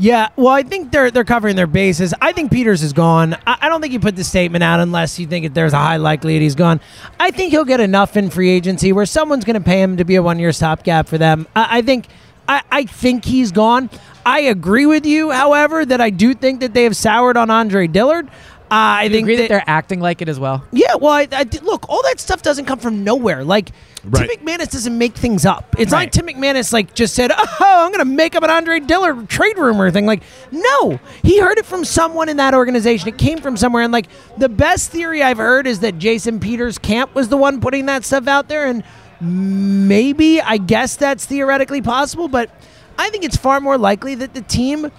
Yeah, 0.00 0.28
well, 0.36 0.48
I 0.48 0.62
think 0.62 0.92
they're 0.92 1.10
they're 1.10 1.24
covering 1.24 1.56
their 1.56 1.66
bases. 1.66 2.14
I 2.20 2.30
think 2.30 2.52
Peters 2.52 2.84
is 2.84 2.92
gone. 2.92 3.34
I, 3.48 3.58
I 3.62 3.68
don't 3.68 3.80
think 3.80 3.92
you 3.92 3.98
put 3.98 4.14
the 4.14 4.22
statement 4.22 4.62
out 4.62 4.78
unless 4.78 5.18
you 5.18 5.26
think 5.26 5.44
that 5.44 5.54
there's 5.54 5.72
a 5.72 5.78
high 5.78 5.96
likelihood 5.96 6.40
he's 6.40 6.54
gone. 6.54 6.80
I 7.18 7.32
think 7.32 7.50
he'll 7.50 7.64
get 7.64 7.80
enough 7.80 8.16
in 8.16 8.30
free 8.30 8.48
agency 8.48 8.92
where 8.92 9.06
someone's 9.06 9.44
going 9.44 9.60
to 9.60 9.60
pay 9.60 9.82
him 9.82 9.96
to 9.96 10.04
be 10.04 10.14
a 10.14 10.22
one 10.22 10.38
year 10.38 10.52
stopgap 10.52 11.08
for 11.08 11.18
them. 11.18 11.48
I, 11.56 11.78
I 11.78 11.82
think 11.82 12.06
I, 12.48 12.62
I 12.70 12.84
think 12.84 13.24
he's 13.24 13.52
gone. 13.52 13.90
I 14.26 14.40
agree 14.40 14.86
with 14.86 15.06
you, 15.06 15.30
however, 15.30 15.84
that 15.86 16.00
I 16.00 16.10
do 16.10 16.34
think 16.34 16.60
that 16.60 16.74
they 16.74 16.84
have 16.84 16.96
soured 16.96 17.36
on 17.36 17.50
Andre 17.50 17.86
Dillard. 17.86 18.28
Uh, 18.70 18.74
I 19.00 19.02
You 19.04 19.10
think 19.10 19.24
agree 19.24 19.36
that, 19.36 19.42
that- 19.42 19.48
they're 19.48 19.64
acting 19.66 20.00
like 20.00 20.20
it 20.20 20.28
as 20.28 20.38
well? 20.38 20.62
yeah, 20.72 20.94
well, 20.96 21.12
I, 21.12 21.26
I 21.32 21.46
look, 21.62 21.88
all 21.88 22.02
that 22.02 22.20
stuff 22.20 22.42
doesn't 22.42 22.66
come 22.66 22.78
from 22.78 23.02
nowhere. 23.04 23.42
Like 23.44 23.70
Right. 24.04 24.28
Tim 24.30 24.46
McManus 24.46 24.70
doesn't 24.70 24.96
make 24.96 25.14
things 25.16 25.44
up. 25.46 25.74
It's 25.78 25.90
not 25.90 25.98
Right. 25.98 26.02
like 26.04 26.12
Tim 26.12 26.26
McManus 26.26 26.72
like 26.72 26.94
just 26.94 27.14
said, 27.14 27.32
"Oh, 27.36 27.56
I'm 27.60 27.90
going 27.90 27.98
to 27.98 28.04
make 28.04 28.36
up 28.36 28.42
an 28.44 28.50
Andre 28.50 28.78
Dillard 28.80 29.28
trade 29.28 29.58
rumor 29.58 29.90
thing." 29.90 30.04
Like, 30.06 30.22
no, 30.52 31.00
he 31.22 31.40
heard 31.40 31.58
it 31.58 31.66
from 31.66 31.84
someone 31.84 32.28
in 32.28 32.36
that 32.36 32.54
organization. 32.54 33.08
It 33.08 33.18
came 33.18 33.38
from 33.38 33.56
somewhere, 33.56 33.82
and 33.82 33.92
like 33.92 34.06
the 34.36 34.48
best 34.48 34.90
theory 34.92 35.22
I've 35.22 35.38
heard 35.38 35.66
is 35.66 35.80
that 35.80 35.98
Jason 35.98 36.38
Peters' 36.38 36.78
camp 36.78 37.14
was 37.14 37.28
the 37.28 37.36
one 37.36 37.60
putting 37.60 37.86
that 37.86 38.04
stuff 38.04 38.28
out 38.28 38.48
there, 38.48 38.66
and 38.66 38.84
maybe 39.20 40.40
I 40.40 40.56
guess 40.58 40.96
that's 40.96 41.24
theoretically 41.26 41.82
possible, 41.82 42.28
but 42.28 42.50
I 42.98 43.10
think 43.10 43.24
it's 43.24 43.36
far 43.36 43.60
more 43.60 43.78
likely 43.78 44.14
that 44.16 44.34
the 44.34 44.42
team 44.42 44.90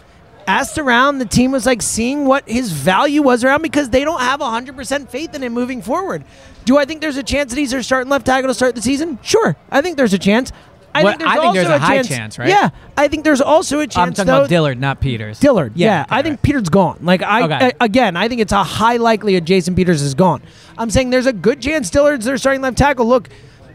asked 0.48 0.78
around. 0.78 1.20
The 1.20 1.26
team 1.26 1.52
was 1.52 1.66
like 1.66 1.82
seeing 1.82 2.26
what 2.26 2.48
his 2.48 2.72
value 2.72 3.22
was 3.22 3.44
around 3.44 3.62
because 3.62 3.90
they 3.90 4.04
don't 4.04 4.22
have 4.22 4.40
100% 4.40 5.10
faith 5.10 5.34
in 5.36 5.44
him 5.44 5.54
moving 5.54 5.82
forward. 5.82 6.24
Do 6.66 6.78
I 6.78 6.86
think 6.86 7.02
there's 7.02 7.18
a 7.18 7.24
chance 7.24 7.52
that 7.52 7.60
he's 7.60 7.72
their 7.72 7.84
starting 7.84 8.10
left 8.10 8.26
tackle 8.26 8.50
to 8.50 8.54
start 8.54 8.76
the 8.76 8.82
season? 8.82 9.20
Sure. 9.22 9.56
I 9.72 9.82
think 9.82 9.98
there's 9.98 10.14
a 10.14 10.20
chance. 10.20 10.52
I 10.94 11.04
Well, 11.04 11.12
think 11.14 11.20
there's 11.22 11.32
I 11.32 11.42
think 11.42 11.54
there's 11.54 11.68
a 11.70 11.80
high 11.80 11.96
chance, 11.98 12.08
chance, 12.08 12.40
right? 12.40 12.50
Yeah. 12.50 12.70
I 12.98 13.08
think 13.08 13.24
there's 13.24 13.42
also 13.42 13.80
a 13.80 13.86
chance, 13.88 13.98
I'm 13.98 14.14
talking 14.14 14.26
though, 14.28 14.38
about 14.40 14.50
Dillard, 14.50 14.80
not 14.80 15.00
Peters. 15.00 15.40
Dillard. 15.40 15.74
Yeah, 15.76 16.02
okay, 16.02 16.16
I 16.16 16.22
think 16.24 16.34
right. 16.34 16.42
Peters 16.42 16.70
gone. 16.70 16.98
Like 17.04 17.22
I, 17.22 17.44
Okay. 17.44 17.72
I- 17.80 17.86
again, 17.86 18.16
I 18.18 18.28
think 18.28 18.42
it's 18.42 18.52
a 18.52 18.64
high 18.64 18.98
likelihood 18.98 19.46
Jason 19.46 19.76
Peters 19.76 20.02
is 20.02 20.16
gone. 20.16 20.42
I'm 20.80 20.90
saying 20.90 21.12
there's 21.12 21.28
a 21.28 21.34
good 21.34 21.62
chance 21.62 21.92
Dillard's 21.92 22.26
their 22.26 22.38
starting 22.40 22.62
left 22.62 22.78
tackle. 22.78 23.06
Look, 23.06 23.30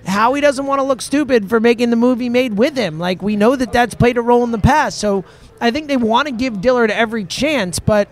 Howie 0.07 0.41
doesn't 0.41 0.67
want 0.67 0.81
to 0.81 0.83
look 0.83 1.01
stupid 1.01 1.49
for 1.49 1.61
making 1.61 1.91
the 1.91 1.97
movie 1.97 2.29
made 2.29 2.57
with 2.57 2.77
him. 2.77 2.99
Like 2.99 3.23
we 3.23 3.37
know 3.37 3.57
that 3.57 3.73
that's 3.73 3.95
played 3.95 4.19
a 4.19 4.23
role 4.23 4.45
in 4.45 4.51
the 4.51 4.59
past. 4.59 4.99
So 4.99 5.25
I 5.61 5.71
think 5.71 5.89
they 5.89 5.97
want 5.97 6.29
to 6.29 6.33
give 6.33 6.61
Dillard 6.61 6.91
every 6.91 7.25
chance, 7.25 7.79
but 7.79 8.09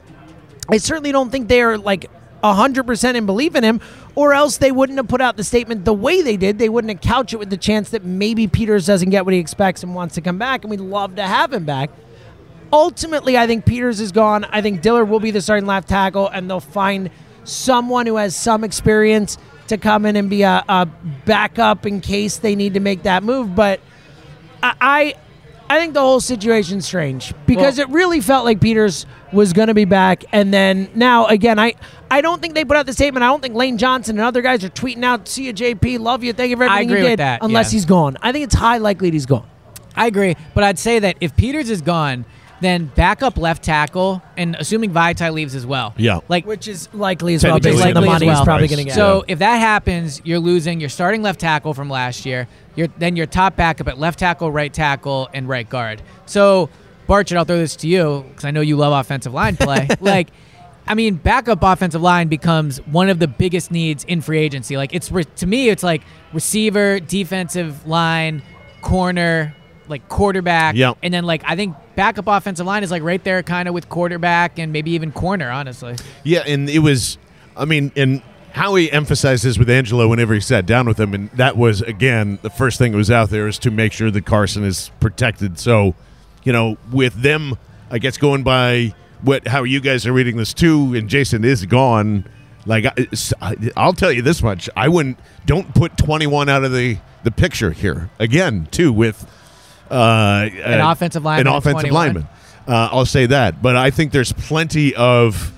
I 0.68 0.78
certainly 0.78 1.12
don't 1.12 1.30
think 1.30 1.48
they 1.48 1.62
are 1.62 1.76
like 1.76 2.10
100% 2.42 3.14
in 3.14 3.26
belief 3.26 3.54
in 3.54 3.62
him, 3.62 3.80
or 4.14 4.32
else 4.34 4.56
they 4.56 4.72
wouldn't 4.72 4.98
have 4.98 5.08
put 5.08 5.20
out 5.20 5.36
the 5.36 5.44
statement 5.44 5.84
the 5.84 5.94
way 5.94 6.22
they 6.22 6.36
did. 6.36 6.58
They 6.58 6.68
wouldn't 6.68 6.90
have 6.92 7.00
couched 7.00 7.34
it 7.34 7.36
with 7.36 7.50
the 7.50 7.56
chance 7.56 7.90
that 7.90 8.04
maybe 8.04 8.46
Peters 8.48 8.86
doesn't 8.86 9.10
get 9.10 9.24
what 9.24 9.34
he 9.34 9.40
expects 9.40 9.82
and 9.82 9.94
wants 9.94 10.16
to 10.16 10.20
come 10.20 10.38
back, 10.38 10.64
and 10.64 10.70
we'd 10.70 10.80
love 10.80 11.16
to 11.16 11.22
have 11.22 11.52
him 11.52 11.64
back. 11.64 11.90
Ultimately, 12.72 13.36
I 13.36 13.46
think 13.46 13.64
Peters 13.64 14.00
is 14.00 14.12
gone. 14.12 14.44
I 14.44 14.62
think 14.62 14.82
Dillard 14.82 15.08
will 15.08 15.20
be 15.20 15.30
the 15.30 15.40
starting 15.40 15.66
left 15.66 15.88
tackle, 15.88 16.28
and 16.28 16.48
they'll 16.48 16.60
find 16.60 17.10
someone 17.44 18.06
who 18.06 18.16
has 18.16 18.34
some 18.34 18.64
experience 18.64 19.36
to 19.68 19.78
come 19.78 20.06
in 20.06 20.16
and 20.16 20.28
be 20.28 20.42
a, 20.42 20.64
a 20.68 20.86
backup 21.24 21.86
in 21.86 22.00
case 22.00 22.38
they 22.38 22.54
need 22.54 22.74
to 22.74 22.80
make 22.80 23.04
that 23.04 23.22
move. 23.22 23.54
But 23.54 23.80
I, 24.62 25.14
I 25.68 25.78
think 25.78 25.94
the 25.94 26.00
whole 26.00 26.20
situation's 26.20 26.86
strange 26.86 27.32
because 27.46 27.78
Well- 27.78 27.88
it 27.88 27.92
really 27.92 28.20
felt 28.20 28.44
like 28.44 28.60
Peters 28.60 29.06
was 29.32 29.52
going 29.52 29.68
to 29.68 29.74
be 29.74 29.86
back, 29.86 30.24
and 30.32 30.52
then 30.52 30.90
now 30.94 31.26
again, 31.26 31.58
I 31.58 31.74
I 32.10 32.20
don't 32.20 32.42
think 32.42 32.54
they 32.54 32.64
put 32.64 32.76
out 32.76 32.84
the 32.84 32.92
statement. 32.92 33.24
I 33.24 33.28
don't 33.28 33.40
think 33.40 33.54
Lane 33.54 33.78
Johnson 33.78 34.18
and 34.18 34.24
other 34.26 34.42
guys 34.42 34.62
are 34.62 34.68
tweeting 34.68 35.02
out, 35.04 35.26
"See 35.28 35.46
you, 35.46 35.54
JP, 35.54 36.00
love 36.00 36.22
you, 36.22 36.34
thank 36.34 36.50
you 36.50 36.56
for 36.58 36.64
I 36.64 36.66
everything 36.66 36.88
agree 36.90 36.98
you 36.98 37.04
with 37.04 37.12
did," 37.12 37.18
that, 37.20 37.38
unless 37.42 37.72
yeah. 37.72 37.76
he's 37.76 37.86
gone. 37.86 38.18
I 38.20 38.32
think 38.32 38.44
it's 38.44 38.54
high 38.54 38.76
likelihood 38.78 39.14
he's 39.14 39.24
gone. 39.26 39.46
I 39.96 40.06
agree, 40.06 40.36
but 40.54 40.64
I'd 40.64 40.78
say 40.78 40.98
that 40.98 41.16
if 41.22 41.34
Peters 41.36 41.70
is 41.70 41.80
gone, 41.80 42.26
then 42.62 42.86
backup 42.94 43.36
left 43.36 43.62
tackle, 43.62 44.22
and 44.36 44.56
assuming 44.58 44.92
Vaitai 44.92 45.32
leaves 45.32 45.54
as 45.54 45.66
well. 45.66 45.94
Yeah. 45.96 46.20
like 46.28 46.46
Which 46.46 46.68
is 46.68 46.88
likely 46.94 47.34
as 47.34 47.44
well, 47.44 47.56
Technically 47.56 47.72
based 47.82 47.86
on 47.86 47.94
the 47.94 48.00
likely 48.00 48.14
as 48.14 48.20
money 48.20 48.38
he's 48.38 48.44
probably 48.44 48.68
Price. 48.68 48.76
going 48.76 48.86
to 48.86 48.90
get. 48.90 48.94
So 48.94 49.24
if 49.28 49.38
that 49.40 49.56
happens, 49.56 50.22
you're 50.24 50.38
losing. 50.38 50.80
You're 50.80 50.88
starting 50.88 51.22
left 51.22 51.40
tackle 51.40 51.74
from 51.74 51.90
last 51.90 52.24
year. 52.24 52.48
You're 52.76 52.88
then 52.98 53.16
your 53.16 53.26
top 53.26 53.56
backup 53.56 53.88
at 53.88 53.98
left 53.98 54.18
tackle, 54.18 54.50
right 54.50 54.72
tackle, 54.72 55.28
and 55.34 55.48
right 55.48 55.68
guard. 55.68 56.00
So 56.26 56.70
Barchard, 57.06 57.36
I'll 57.38 57.44
throw 57.44 57.58
this 57.58 57.76
to 57.76 57.88
you 57.88 58.24
because 58.28 58.44
I 58.44 58.50
know 58.50 58.60
you 58.60 58.76
love 58.76 58.92
offensive 58.92 59.34
line 59.34 59.56
play. 59.56 59.88
like, 60.00 60.28
I 60.86 60.94
mean, 60.94 61.16
backup 61.16 61.62
offensive 61.62 62.00
line 62.02 62.28
becomes 62.28 62.78
one 62.86 63.08
of 63.08 63.18
the 63.18 63.28
biggest 63.28 63.70
needs 63.70 64.04
in 64.04 64.20
free 64.20 64.38
agency. 64.38 64.76
Like, 64.76 64.94
it's 64.94 65.10
re- 65.10 65.24
to 65.36 65.46
me, 65.46 65.68
it's 65.68 65.82
like 65.82 66.02
receiver, 66.32 67.00
defensive 67.00 67.86
line, 67.86 68.42
corner, 68.80 69.54
like 69.88 70.08
quarterback, 70.08 70.74
Yep. 70.76 70.98
and 71.02 71.12
then 71.12 71.24
like 71.24 71.42
I 71.46 71.56
think 71.56 71.76
backup 71.96 72.26
offensive 72.26 72.66
line 72.66 72.82
is 72.82 72.90
like 72.90 73.02
right 73.02 73.22
there, 73.22 73.42
kind 73.42 73.68
of 73.68 73.74
with 73.74 73.88
quarterback 73.88 74.58
and 74.58 74.72
maybe 74.72 74.92
even 74.92 75.12
corner. 75.12 75.50
Honestly. 75.50 75.96
Yeah, 76.24 76.40
and 76.46 76.68
it 76.70 76.78
was, 76.80 77.18
I 77.56 77.64
mean, 77.64 77.92
and 77.96 78.22
Howie 78.52 78.90
emphasized 78.92 79.44
this 79.44 79.58
with 79.58 79.68
Angelo 79.70 80.08
whenever 80.08 80.34
he 80.34 80.40
sat 80.40 80.66
down 80.66 80.86
with 80.86 80.98
him, 81.00 81.14
and 81.14 81.30
that 81.32 81.56
was 81.56 81.80
again 81.82 82.38
the 82.42 82.50
first 82.50 82.78
thing 82.78 82.92
that 82.92 82.98
was 82.98 83.10
out 83.10 83.30
there 83.30 83.46
is 83.48 83.58
to 83.60 83.70
make 83.70 83.92
sure 83.92 84.10
that 84.10 84.24
Carson 84.26 84.64
is 84.64 84.90
protected. 85.00 85.58
So, 85.58 85.94
you 86.44 86.52
know, 86.52 86.76
with 86.90 87.14
them, 87.22 87.56
I 87.90 87.98
guess 87.98 88.16
going 88.18 88.42
by 88.42 88.94
what 89.22 89.46
how 89.48 89.62
you 89.64 89.80
guys 89.80 90.06
are 90.06 90.12
reading 90.12 90.36
this 90.36 90.52
too, 90.54 90.94
and 90.94 91.08
Jason 91.08 91.44
is 91.44 91.64
gone. 91.66 92.24
Like 92.64 92.84
I, 92.86 93.56
I'll 93.76 93.92
tell 93.92 94.12
you 94.12 94.22
this 94.22 94.40
much, 94.42 94.70
I 94.76 94.86
wouldn't 94.88 95.18
don't 95.46 95.74
put 95.74 95.96
twenty 95.96 96.26
one 96.28 96.48
out 96.48 96.62
of 96.62 96.72
the 96.72 96.98
the 97.24 97.30
picture 97.30 97.70
here 97.72 98.10
again 98.18 98.68
too 98.70 98.92
with 98.92 99.26
uh, 99.92 100.48
An 100.64 100.80
offensive 100.80 101.24
lineman 101.24 101.46
an 101.48 101.52
offensive 101.58 101.90
21. 101.90 101.94
lineman. 102.06 102.28
Uh, 102.66 102.88
I'll 102.92 103.06
say 103.06 103.26
that, 103.26 103.60
but 103.60 103.76
I 103.76 103.90
think 103.90 104.12
there's 104.12 104.32
plenty 104.32 104.94
of, 104.94 105.52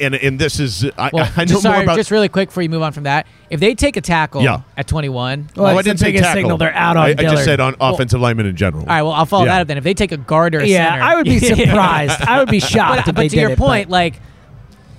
and 0.00 0.14
and 0.14 0.38
this 0.38 0.60
is 0.60 0.84
I, 0.96 1.10
Well, 1.12 1.24
I 1.36 1.40
know 1.40 1.44
just, 1.46 1.52
more 1.52 1.60
sorry, 1.72 1.82
about. 1.84 1.96
just 1.96 2.10
really 2.10 2.28
quick 2.28 2.48
before 2.50 2.62
you 2.62 2.68
move 2.68 2.82
on 2.82 2.92
from 2.92 3.02
that. 3.04 3.26
If 3.50 3.58
they 3.60 3.74
take 3.74 3.96
a 3.96 4.00
tackle 4.00 4.42
Yeah. 4.42 4.60
at 4.76 4.86
21, 4.86 5.48
Well, 5.56 5.66
oh, 5.66 5.76
I 5.78 5.82
didn't 5.82 5.98
say 5.98 6.06
biggest 6.08 6.24
tackle. 6.24 6.42
signal 6.42 6.58
they're 6.58 6.72
out 6.74 6.96
on 6.96 7.06
I, 7.06 7.08
I 7.10 7.14
just 7.14 7.44
said 7.44 7.58
on 7.60 7.74
offensive 7.80 8.20
linemen 8.20 8.46
in 8.46 8.54
general. 8.56 8.82
all 8.82 8.88
right, 8.88 9.02
well, 9.02 9.12
I'll 9.12 9.26
follow 9.26 9.46
Yeah. 9.46 9.54
that 9.56 9.60
up 9.62 9.66
then. 9.68 9.78
If 9.78 9.84
they 9.84 9.94
take 9.94 10.12
a 10.12 10.16
guard 10.16 10.54
or 10.54 10.60
a 10.60 10.66
yeah, 10.66 10.90
center, 10.92 11.02
I 11.02 11.14
would 11.16 11.24
be 11.24 11.38
surprised. 11.40 12.20
I 12.22 12.38
would 12.38 12.50
be 12.50 12.60
shocked 12.60 12.90
But, 12.90 12.98
if 13.00 13.04
but 13.06 13.16
they 13.16 13.28
to 13.28 13.34
did 13.36 13.40
your 13.42 13.50
it, 13.52 13.58
point, 13.58 13.88
like 13.90 14.20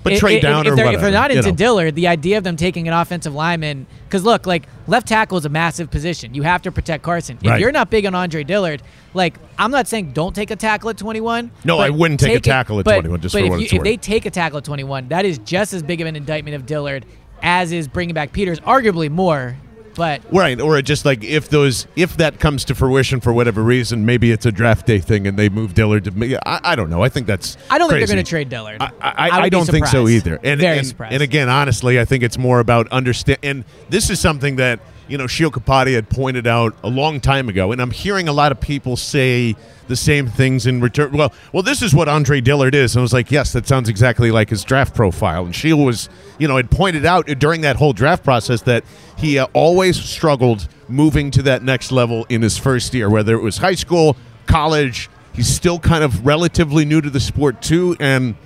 but 0.02 0.12
i- 0.14 0.18
trade 0.18 0.42
down 0.42 0.66
if 0.66 0.72
or 0.72 0.76
they're, 0.76 0.84
whatever. 0.86 0.94
if 1.06 1.12
they're 1.12 1.20
not 1.20 1.30
you 1.30 1.36
into 1.38 1.50
know. 1.50 1.56
Dillard, 1.56 1.94
the 1.94 2.06
idea 2.08 2.38
of 2.38 2.44
them 2.44 2.56
taking 2.56 2.88
an 2.88 2.94
offensive 2.94 3.34
lineman, 3.34 3.86
because 4.04 4.24
look, 4.24 4.46
like 4.46 4.66
left 4.86 5.08
tackle 5.08 5.38
is 5.38 5.44
a 5.44 5.48
massive 5.48 5.90
position. 5.90 6.34
You 6.34 6.42
have 6.42 6.62
to 6.62 6.72
protect 6.72 7.02
Carson. 7.02 7.38
If 7.42 7.48
Right. 7.50 7.60
you're 7.60 7.72
not 7.72 7.90
big 7.90 8.06
on 8.06 8.14
Andre 8.14 8.42
Dillard, 8.44 8.82
like 9.14 9.34
I'm 9.58 9.70
not 9.70 9.88
saying 9.88 10.12
don't 10.12 10.34
take 10.34 10.50
a 10.50 10.56
tackle 10.56 10.90
at 10.90 10.96
21. 10.98 11.50
No, 11.64 11.78
I 11.78 11.90
wouldn't 11.90 12.20
take 12.20 12.30
a 12.32 12.36
it- 12.36 12.44
tackle 12.44 12.78
at 12.78 12.84
but- 12.84 12.94
21, 13.00 13.20
just 13.20 13.34
but 13.34 13.46
for 13.46 13.58
if 13.58 13.72
you- 13.72 13.78
if 13.78 13.84
they 13.84 13.96
take 13.96 14.26
a 14.26 14.30
tackle 14.30 14.58
at 14.58 14.64
21, 14.64 15.08
that 15.08 15.24
is 15.24 15.38
just 15.38 15.72
as 15.74 15.82
big 15.82 16.00
of 16.00 16.06
an 16.06 16.16
indictment 16.16 16.54
of 16.56 16.66
Dillard 16.66 17.04
as 17.42 17.72
is 17.72 17.88
bringing 17.88 18.14
back 18.14 18.32
Peters, 18.32 18.60
arguably 18.60 19.10
more. 19.10 19.56
But 19.94 20.22
Right, 20.30 20.60
or 20.60 20.80
just 20.82 21.04
like 21.04 21.24
if 21.24 21.48
those 21.48 21.86
if 21.96 22.16
that 22.16 22.38
comes 22.38 22.64
to 22.66 22.74
fruition 22.74 23.20
for 23.20 23.32
whatever 23.32 23.62
reason, 23.62 24.06
maybe 24.06 24.30
it's 24.32 24.46
a 24.46 24.52
draft 24.52 24.86
day 24.86 24.98
thing 24.98 25.26
and 25.26 25.38
they 25.38 25.48
move 25.48 25.74
Dillard 25.74 26.04
to. 26.04 26.38
I, 26.46 26.72
I 26.72 26.76
don't 26.76 26.90
know. 26.90 27.02
I 27.02 27.08
think 27.08 27.26
that's. 27.26 27.56
I 27.68 27.78
don't 27.78 27.88
think 27.88 28.00
they're 28.00 28.14
going 28.14 28.24
to 28.24 28.28
trade 28.28 28.48
Dillard. 28.48 28.80
I, 28.80 28.90
I, 29.00 29.30
I 29.42 29.48
don't 29.48 29.66
think 29.66 29.86
so 29.86 30.08
either. 30.08 30.38
And, 30.42 30.60
Very 30.60 30.78
and, 30.78 30.86
surprised. 30.86 31.14
and 31.14 31.22
again, 31.22 31.48
honestly, 31.48 32.00
I 32.00 32.04
think 32.04 32.22
it's 32.22 32.38
more 32.38 32.60
about 32.60 32.88
understand. 32.88 33.38
And 33.42 33.64
this 33.88 34.10
is 34.10 34.20
something 34.20 34.56
that 34.56 34.80
you 35.10 35.18
know 35.18 35.26
Sheil 35.26 35.50
Kapadia 35.50 35.94
had 35.94 36.08
pointed 36.08 36.46
out 36.46 36.74
a 36.84 36.88
long 36.88 37.20
time 37.20 37.48
ago, 37.48 37.72
and 37.72 37.82
I'm 37.82 37.90
hearing 37.90 38.28
a 38.28 38.32
lot 38.32 38.52
of 38.52 38.60
people 38.60 38.96
say 38.96 39.56
the 39.88 39.96
same 39.96 40.28
things 40.28 40.66
in 40.66 40.80
return. 40.80 41.10
Well, 41.12 41.32
well, 41.52 41.64
this 41.64 41.82
is 41.82 41.92
what 41.92 42.08
Andre 42.08 42.40
Dillard 42.40 42.74
is, 42.76 42.94
and 42.94 43.00
I 43.00 43.02
was 43.02 43.12
like, 43.12 43.30
yes, 43.30 43.52
that 43.54 43.66
sounds 43.66 43.88
exactly 43.88 44.30
like 44.30 44.48
his 44.48 44.62
draft 44.62 44.94
profile. 44.94 45.44
And 45.44 45.52
Shio 45.52 45.84
was, 45.84 46.08
you 46.38 46.46
know, 46.46 46.56
had 46.56 46.70
pointed 46.70 47.04
out 47.04 47.26
during 47.26 47.62
that 47.62 47.74
whole 47.76 47.92
draft 47.92 48.22
process 48.22 48.62
that 48.62 48.84
he 49.18 49.38
uh, 49.38 49.48
always 49.52 50.00
struggled 50.00 50.68
moving 50.88 51.32
to 51.32 51.42
that 51.42 51.64
next 51.64 51.90
level 51.90 52.24
in 52.28 52.40
his 52.40 52.56
first 52.56 52.94
year, 52.94 53.10
whether 53.10 53.34
it 53.34 53.42
was 53.42 53.58
high 53.58 53.74
school, 53.74 54.16
college. 54.46 55.10
He's 55.34 55.48
still 55.48 55.78
kind 55.80 56.04
of 56.04 56.24
relatively 56.24 56.84
new 56.84 57.00
to 57.00 57.10
the 57.10 57.20
sport 57.20 57.60
too, 57.60 57.96
and 57.98 58.36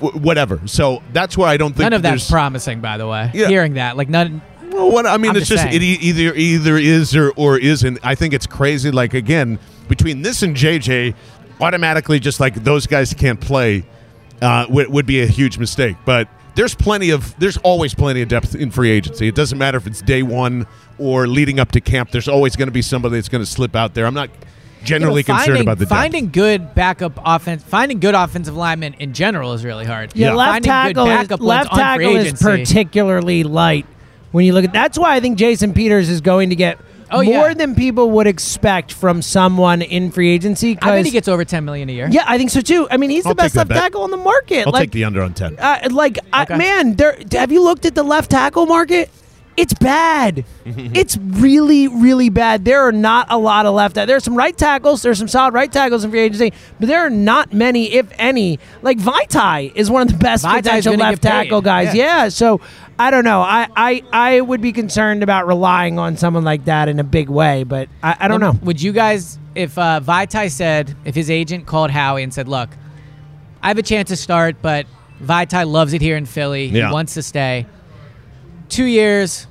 whatever. 0.00 0.60
So 0.66 1.02
that's 1.12 1.36
why 1.36 1.52
I 1.52 1.56
don't 1.56 1.70
think 1.70 1.82
None 1.82 1.92
of 1.92 2.02
that's 2.02 2.28
promising, 2.30 2.80
by 2.80 2.96
the 2.96 3.06
way. 3.06 3.30
Yeah. 3.32 3.48
Hearing 3.48 3.74
that, 3.74 3.96
like 3.96 4.08
none. 4.08 4.42
Well, 4.70 4.90
what 4.90 5.06
I 5.06 5.16
mean, 5.16 5.30
I'm 5.32 5.36
it's 5.36 5.48
just 5.48 5.64
just 5.64 5.74
it 5.74 5.82
e- 5.82 5.98
either 6.00 6.34
either 6.34 6.76
is 6.76 7.14
or 7.16 7.30
or 7.36 7.58
isn't. 7.58 7.98
I 8.02 8.14
think 8.14 8.34
it's 8.34 8.46
crazy. 8.46 8.90
Like 8.90 9.14
again, 9.14 9.58
between 9.88 10.22
this 10.22 10.42
and 10.42 10.56
JJ, 10.56 11.14
automatically 11.60 12.20
just 12.20 12.40
like 12.40 12.54
those 12.64 12.86
guys 12.86 13.12
can't 13.14 13.40
play 13.40 13.84
uh, 14.42 14.66
would, 14.68 14.88
would 14.88 15.06
be 15.06 15.20
a 15.22 15.26
huge 15.26 15.58
mistake. 15.58 15.96
But 16.04 16.28
there's 16.54 16.74
plenty 16.74 17.10
of 17.10 17.38
there's 17.38 17.56
always 17.58 17.94
plenty 17.94 18.22
of 18.22 18.28
depth 18.28 18.54
in 18.54 18.70
free 18.70 18.90
agency. 18.90 19.28
It 19.28 19.34
doesn't 19.34 19.58
matter 19.58 19.78
if 19.78 19.86
it's 19.86 20.02
day 20.02 20.22
one 20.22 20.66
or 20.98 21.26
leading 21.26 21.58
up 21.60 21.72
to 21.72 21.80
camp. 21.80 22.10
There's 22.10 22.28
always 22.28 22.56
going 22.56 22.68
to 22.68 22.72
be 22.72 22.82
somebody 22.82 23.16
that's 23.16 23.28
going 23.28 23.42
to 23.44 23.50
slip 23.50 23.74
out 23.76 23.94
there. 23.94 24.06
I'm 24.06 24.14
not 24.14 24.30
generally 24.82 25.22
You 25.26 25.32
know, 25.34 25.38
concerned 25.38 25.60
about 25.60 25.78
the 25.78 25.84
depth. 25.84 25.90
finding 25.98 26.30
good 26.30 26.74
backup 26.74 27.12
offense, 27.24 27.62
finding 27.62 28.00
good 28.00 28.14
offensive 28.14 28.56
linemen 28.56 28.94
in 28.94 29.12
general 29.12 29.52
is 29.52 29.64
really 29.64 29.84
hard. 29.84 30.12
Yeah, 30.14 30.28
Yeah. 30.28 30.34
left 30.34 30.50
Finding 30.52 30.70
tackle 30.70 31.04
good 31.04 31.10
is, 31.12 31.18
backup 31.18 31.40
left 31.40 31.70
tackle 31.74 32.16
is 32.16 32.32
particularly 32.42 33.44
light 33.44 33.86
when 34.32 34.44
you 34.44 34.52
look 34.52 34.64
at. 34.64 34.72
That's 34.72 34.98
why 34.98 35.14
I 35.16 35.20
think 35.20 35.38
Jason 35.38 35.72
Peters 35.72 36.08
is 36.08 36.20
going 36.20 36.50
to 36.50 36.56
get 36.56 36.78
Oh, 37.12 37.24
more 37.24 37.48
yeah. 37.48 37.54
than 37.54 37.74
people 37.74 38.08
would 38.12 38.28
expect 38.28 38.92
from 38.92 39.20
someone 39.20 39.82
in 39.82 40.12
free 40.12 40.30
agency. 40.30 40.70
I 40.70 40.74
bet 40.74 40.82
'cause- 40.82 41.04
he 41.06 41.10
gets 41.10 41.26
over 41.26 41.44
10 41.44 41.64
million 41.64 41.88
a 41.88 41.92
year. 41.92 42.08
yeah, 42.08 42.22
I 42.26 42.38
think 42.38 42.50
so 42.50 42.60
too. 42.60 42.86
I 42.88 42.98
mean, 42.98 43.10
he's 43.10 43.26
I'll 43.26 43.32
the 43.32 43.42
best 43.42 43.56
left 43.56 43.68
bet. 43.68 43.78
tackle 43.78 44.02
on 44.02 44.12
the 44.12 44.16
market. 44.16 44.64
I'll 44.66 44.72
like, 44.72 44.82
take 44.82 44.92
the 44.92 45.04
under 45.04 45.20
on 45.22 45.34
ten. 45.34 45.56
uh, 45.58 45.88
like 45.90 46.20
I, 46.32 46.56
man, 46.56 46.94
there. 46.94 47.18
Have 47.32 47.50
you 47.50 47.64
looked 47.64 47.84
at 47.84 47.96
the 47.96 48.04
left 48.04 48.30
tackle 48.30 48.66
market? 48.66 49.10
It's 49.60 49.74
bad. 49.74 50.44
it's 50.64 51.16
really, 51.16 51.88
really 51.88 52.30
bad. 52.30 52.64
There 52.64 52.80
are 52.80 52.92
not 52.92 53.26
a 53.30 53.36
lot 53.36 53.66
of 53.66 53.74
left. 53.74 53.94
There 53.94 54.16
are 54.16 54.20
some 54.20 54.36
right 54.36 54.56
tackles. 54.56 55.02
There's 55.02 55.18
some 55.18 55.28
solid 55.28 55.54
right 55.54 55.70
tackles 55.70 56.04
in 56.04 56.10
free 56.10 56.20
agency, 56.20 56.52
but 56.78 56.88
there 56.88 57.00
are 57.00 57.10
not 57.10 57.52
many, 57.52 57.92
if 57.92 58.10
any. 58.18 58.58
Like 58.82 58.98
Vaitai 58.98 59.72
is 59.74 59.90
one 59.90 60.02
of 60.02 60.08
the 60.08 60.18
best 60.18 60.44
Vaitai's 60.44 60.62
potential 60.62 60.94
left 60.94 61.22
get 61.22 61.30
paid. 61.30 61.44
tackle 61.44 61.60
guys. 61.62 61.94
Yeah. 61.94 62.24
Yeah. 62.24 62.28
So 62.28 62.60
I 62.98 63.10
don't 63.10 63.24
know. 63.24 63.40
I, 63.40 63.68
I 63.76 64.02
I 64.12 64.40
would 64.40 64.60
be 64.60 64.72
concerned 64.72 65.22
about 65.22 65.46
relying 65.46 65.98
on 65.98 66.16
someone 66.16 66.44
like 66.44 66.66
that 66.66 66.88
in 66.88 66.98
a 67.00 67.04
big 67.04 67.28
way, 67.28 67.64
but 67.64 67.88
I, 68.02 68.16
I 68.20 68.28
don't 68.28 68.40
know. 68.40 68.58
Would 68.62 68.82
you 68.82 68.92
guys, 68.92 69.38
if 69.54 69.78
uh, 69.78 70.00
Vaitai 70.02 70.50
said, 70.50 70.94
if 71.04 71.14
his 71.14 71.30
agent 71.30 71.66
called 71.66 71.90
Howie 71.90 72.22
and 72.22 72.32
said, 72.32 72.46
look, 72.48 72.68
I 73.62 73.68
have 73.68 73.78
a 73.78 73.82
chance 73.82 74.08
to 74.10 74.16
start, 74.16 74.56
but 74.60 74.86
Vaitai 75.22 75.66
loves 75.70 75.92
it 75.92 76.00
here 76.00 76.16
in 76.16 76.26
Philly. 76.26 76.66
Yeah. 76.66 76.88
He 76.88 76.92
wants 76.92 77.14
to 77.14 77.22
stay. 77.22 77.66
Two 78.68 78.84
years, 78.84 79.46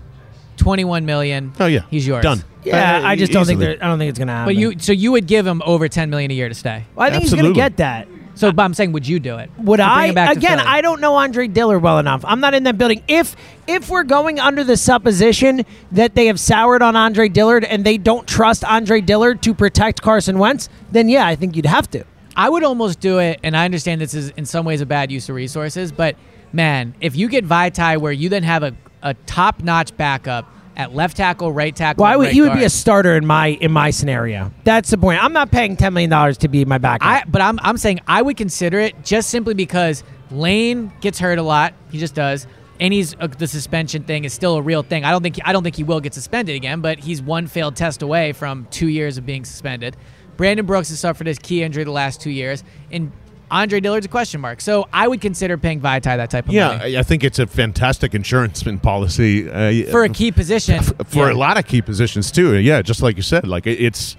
21 0.59 1.05
million. 1.05 1.51
Oh 1.59 1.65
yeah, 1.65 1.81
He's 1.89 2.05
yours. 2.05 2.21
Done. 2.23 2.43
Yeah, 2.63 2.99
Uh, 2.99 3.07
I 3.07 3.15
just 3.15 3.31
don't 3.31 3.45
think 3.45 3.59
easily. 3.59 3.75
that. 3.77 3.83
I 3.83 3.87
don't 3.87 3.97
think 3.97 4.09
it's 4.09 4.19
gonna 4.19 4.31
happen. 4.33 4.53
But 4.53 4.59
you, 4.59 4.77
so 4.79 4.91
you 4.91 5.11
would 5.13 5.25
give 5.27 5.47
him 5.47 5.61
over 5.65 5.87
10 5.87 6.09
million 6.09 6.29
a 6.29 6.33
year 6.33 6.49
to 6.49 6.55
stay. 6.55 6.83
Well, 6.95 7.07
I 7.07 7.09
think 7.11 7.23
he's 7.23 7.33
Absolutely. 7.33 7.57
gonna 7.59 7.69
get 7.69 7.77
that. 7.77 8.07
So, 8.35 8.53
but 8.53 8.63
I'm 8.63 8.73
saying, 8.73 8.93
would 8.93 9.05
you 9.05 9.19
do 9.19 9.35
it? 9.37 9.49
Would 9.57 9.77
To 9.77 9.83
bring 9.83 9.89
I 9.89 10.05
him 10.07 10.15
back 10.15 10.31
to 10.31 10.37
again? 10.37 10.59
Philly? 10.59 10.69
I 10.69 10.79
don't 10.81 11.01
know 11.01 11.15
Andre 11.15 11.47
Dillard 11.47 11.81
well 11.81 11.99
enough. 11.99 12.23
I'm 12.25 12.39
not 12.39 12.53
in 12.53 12.63
that 12.63 12.77
building. 12.77 13.03
If 13.07 13.35
if 13.67 13.89
we're 13.89 14.03
going 14.05 14.39
under 14.39 14.63
the 14.63 14.77
supposition 14.77 15.65
that 15.91 16.15
they 16.15 16.27
have 16.27 16.39
soured 16.39 16.81
on 16.81 16.95
Andre 16.95 17.27
Dillard 17.27 17.65
and 17.65 17.83
they 17.83 17.97
don't 17.97 18.25
trust 18.27 18.63
Andre 18.63 19.01
Dillard 19.01 19.41
to 19.43 19.53
protect 19.53 20.01
Carson 20.01 20.39
Wentz, 20.39 20.69
then 20.91 21.09
yeah, 21.09 21.27
I 21.27 21.35
think 21.35 21.55
you'd 21.57 21.65
have 21.65 21.89
to. 21.91 22.05
I 22.35 22.47
would 22.49 22.63
almost 22.63 23.01
do 23.01 23.19
it, 23.19 23.39
and 23.43 23.57
I 23.57 23.65
understand 23.65 23.99
this 23.99 24.13
is 24.13 24.29
in 24.37 24.45
some 24.45 24.63
ways 24.65 24.79
a 24.79 24.85
bad 24.85 25.11
use 25.11 25.27
of 25.27 25.35
resources, 25.35 25.91
but 25.91 26.15
man, 26.53 26.93
if 27.01 27.17
you 27.17 27.27
get 27.27 27.45
Vaitai 27.45 27.97
where 27.97 28.13
you 28.13 28.29
then 28.29 28.43
have 28.43 28.63
a, 28.63 28.73
a 29.01 29.13
top 29.13 29.61
notch 29.61 29.95
backup 29.97 30.51
at 30.75 30.95
left 30.95 31.17
tackle, 31.17 31.51
right 31.51 31.75
tackle, 31.75 32.03
Well, 32.03 32.17
would, 32.19 32.25
right 32.25 32.33
he 32.33 32.41
would 32.41 32.53
be 32.53 32.63
a 32.63 32.69
starter 32.69 33.15
in 33.15 33.25
my 33.25 33.47
in 33.47 33.71
my 33.71 33.91
scenario. 33.91 34.51
That's 34.63 34.89
the 34.89 34.97
point. 34.97 35.21
I'm 35.21 35.33
not 35.33 35.51
paying 35.51 35.75
ten 35.75 35.93
million 35.93 36.09
dollars 36.09 36.37
to 36.39 36.47
be 36.47 36.63
my 36.65 36.77
backup. 36.77 37.07
I, 37.07 37.23
but 37.27 37.41
I'm, 37.41 37.59
I'm 37.61 37.77
saying 37.77 37.99
I 38.07 38.21
would 38.21 38.37
consider 38.37 38.79
it 38.79 39.03
just 39.03 39.29
simply 39.29 39.53
because 39.53 40.03
Lane 40.31 40.91
gets 41.01 41.19
hurt 41.19 41.37
a 41.37 41.43
lot. 41.43 41.73
He 41.91 41.97
just 41.99 42.15
does. 42.15 42.47
And 42.79 42.93
he's 42.93 43.13
uh, 43.19 43.27
the 43.27 43.45
suspension 43.45 44.03
thing 44.03 44.23
is 44.23 44.31
still 44.31 44.55
a 44.55 44.61
real 44.61 44.81
thing. 44.83 45.03
I 45.03 45.11
don't 45.11 45.21
think 45.21 45.37
I 45.43 45.51
don't 45.51 45.63
think 45.63 45.75
he 45.75 45.83
will 45.83 45.99
get 45.99 46.13
suspended 46.13 46.55
again, 46.55 46.79
but 46.79 46.97
he's 46.97 47.21
one 47.21 47.47
failed 47.47 47.75
test 47.75 48.01
away 48.01 48.31
from 48.31 48.65
two 48.71 48.87
years 48.87 49.17
of 49.17 49.25
being 49.25 49.43
suspended. 49.43 49.97
Brandon 50.37 50.65
Brooks 50.65 50.87
has 50.87 51.01
suffered 51.01 51.27
his 51.27 51.37
key 51.39 51.61
injury 51.61 51.83
the 51.83 51.91
last 51.91 52.21
two 52.21 52.29
years, 52.29 52.63
and 52.89 53.11
Andre 53.51 53.79
Dillard's 53.79 54.05
a 54.05 54.09
question 54.09 54.41
mark. 54.41 54.61
So 54.61 54.87
I 54.93 55.07
would 55.07 55.21
consider 55.21 55.57
paying 55.57 55.81
Vaitai 55.81 56.17
that 56.17 56.29
type 56.29 56.47
of 56.47 56.53
Yeah, 56.53 56.77
money 56.77 56.97
I 56.97 56.99
I 56.99 57.03
think 57.03 57.23
it's 57.23 57.39
a 57.39 57.47
fantastic 57.47 58.13
insurance 58.13 58.63
policy 58.81 59.49
uh, 59.49 59.89
for 59.91 60.03
a 60.03 60.09
key 60.09 60.31
position. 60.31 60.83
for 60.83 61.27
yeah. 61.27 61.33
a 61.33 61.35
lot 61.35 61.57
of 61.57 61.65
key 61.65 61.81
positions 61.81 62.31
too. 62.31 62.55
Yeah, 62.57 62.81
just 62.81 63.01
like 63.01 63.15
you 63.17 63.23
said, 63.23 63.47
like 63.47 63.65
it's 63.67 64.15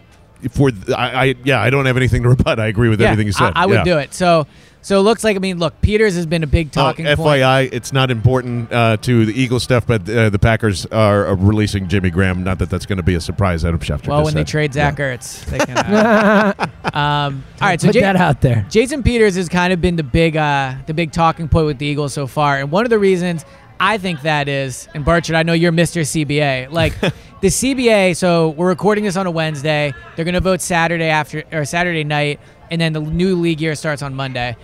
for 0.51 0.71
I, 0.97 1.29
I 1.29 1.35
yeah, 1.45 1.61
I 1.61 1.71
don't 1.71 1.87
have 1.87 1.97
anything 1.97 2.23
to 2.23 2.29
rebut. 2.35 2.59
I 2.59 2.67
agree 2.67 2.89
with 2.89 3.01
Yeah, 3.01 3.09
everything 3.09 3.27
you 3.27 3.33
said. 3.33 3.53
I, 3.55 3.63
I 3.63 3.67
would 3.67 3.75
Yeah. 3.75 3.85
do 3.85 3.99
it. 3.99 4.15
So, 4.15 4.47
so 4.83 4.99
it 4.99 5.03
looks 5.03 5.23
like 5.25 5.37
I 5.37 5.39
mean, 5.41 5.59
look, 5.59 5.81
Peters 5.83 6.15
has 6.17 6.27
been 6.27 6.43
a 6.43 6.47
big 6.47 6.69
Oh, 6.69 6.81
talking 6.83 7.05
point. 7.07 7.19
FYI, 7.19 7.69
it's 7.73 7.93
not 7.93 8.11
important 8.11 8.73
uh, 8.73 8.97
to 8.99 9.27
the 9.27 9.33
Eagles 9.41 9.63
stuff, 9.63 9.87
but 9.87 10.09
uh, 10.09 10.31
the 10.31 10.39
Packers 10.39 10.87
are, 10.87 11.27
are 11.27 11.35
releasing 11.37 11.89
Jimmy 11.89 12.11
Graham. 12.11 12.43
Not 12.45 12.59
that 12.61 12.71
that's 12.71 12.87
going 12.87 12.97
to 12.99 13.03
be 13.03 13.15
a 13.15 13.21
surprise. 13.21 13.65
Adam 13.65 13.79
Schefter. 13.81 14.09
Well, 14.09 14.21
just 14.25 14.35
when 14.35 14.35
they 14.35 14.45
trade 14.49 14.73
Zach 14.75 14.99
Yeah. 14.99 15.17
Ertz, 15.17 15.45
they 15.47 15.59
can. 15.65 15.77
Uh, 15.79 16.55
um, 16.95 17.45
all 17.61 17.69
right, 17.69 17.81
so 17.81 17.89
Put 17.89 17.95
Jay- 17.95 18.01
that 18.01 18.17
out 18.17 18.41
there. 18.41 18.67
Jason 18.71 19.03
Peters 19.03 19.37
has 19.37 19.49
kind 19.49 19.73
of 19.73 19.81
been 19.81 19.97
the 19.97 20.03
big, 20.03 20.37
uh, 20.37 20.75
the 20.87 20.95
big 20.95 21.13
talking 21.13 21.49
point 21.49 21.67
with 21.67 21.79
the 21.79 21.87
Eagles 21.87 22.13
so 22.13 22.27
far, 22.27 22.59
and 22.59 22.71
one 22.71 22.85
of 22.85 22.91
the 22.91 22.99
reasons 22.99 23.45
I 23.81 23.97
think 23.97 24.21
that 24.23 24.47
is, 24.47 24.89
and 24.95 25.07
Barchard, 25.07 25.35
I 25.35 25.43
know 25.43 25.55
you're 25.55 25.73
Mr. 25.73 26.03
CBA. 26.03 26.71
Like 26.71 27.01
the 27.41 27.49
CBA, 27.49 28.15
so 28.15 28.51
we're 28.51 28.69
recording 28.69 29.05
this 29.05 29.17
on 29.17 29.27
a 29.27 29.31
Wednesday. 29.31 29.95
They're 30.15 30.27
going 30.27 30.35
to 30.35 30.41
vote 30.41 30.61
Saturday 30.61 31.07
after 31.07 31.45
or 31.51 31.65
Saturday 31.65 32.05
night, 32.05 32.41
and 32.71 32.79
then 32.79 32.93
the 32.93 33.01
new 33.01 33.35
league 33.37 33.59
year 33.59 33.75
starts 33.75 34.03
on 34.03 34.15
Monday. 34.15 34.55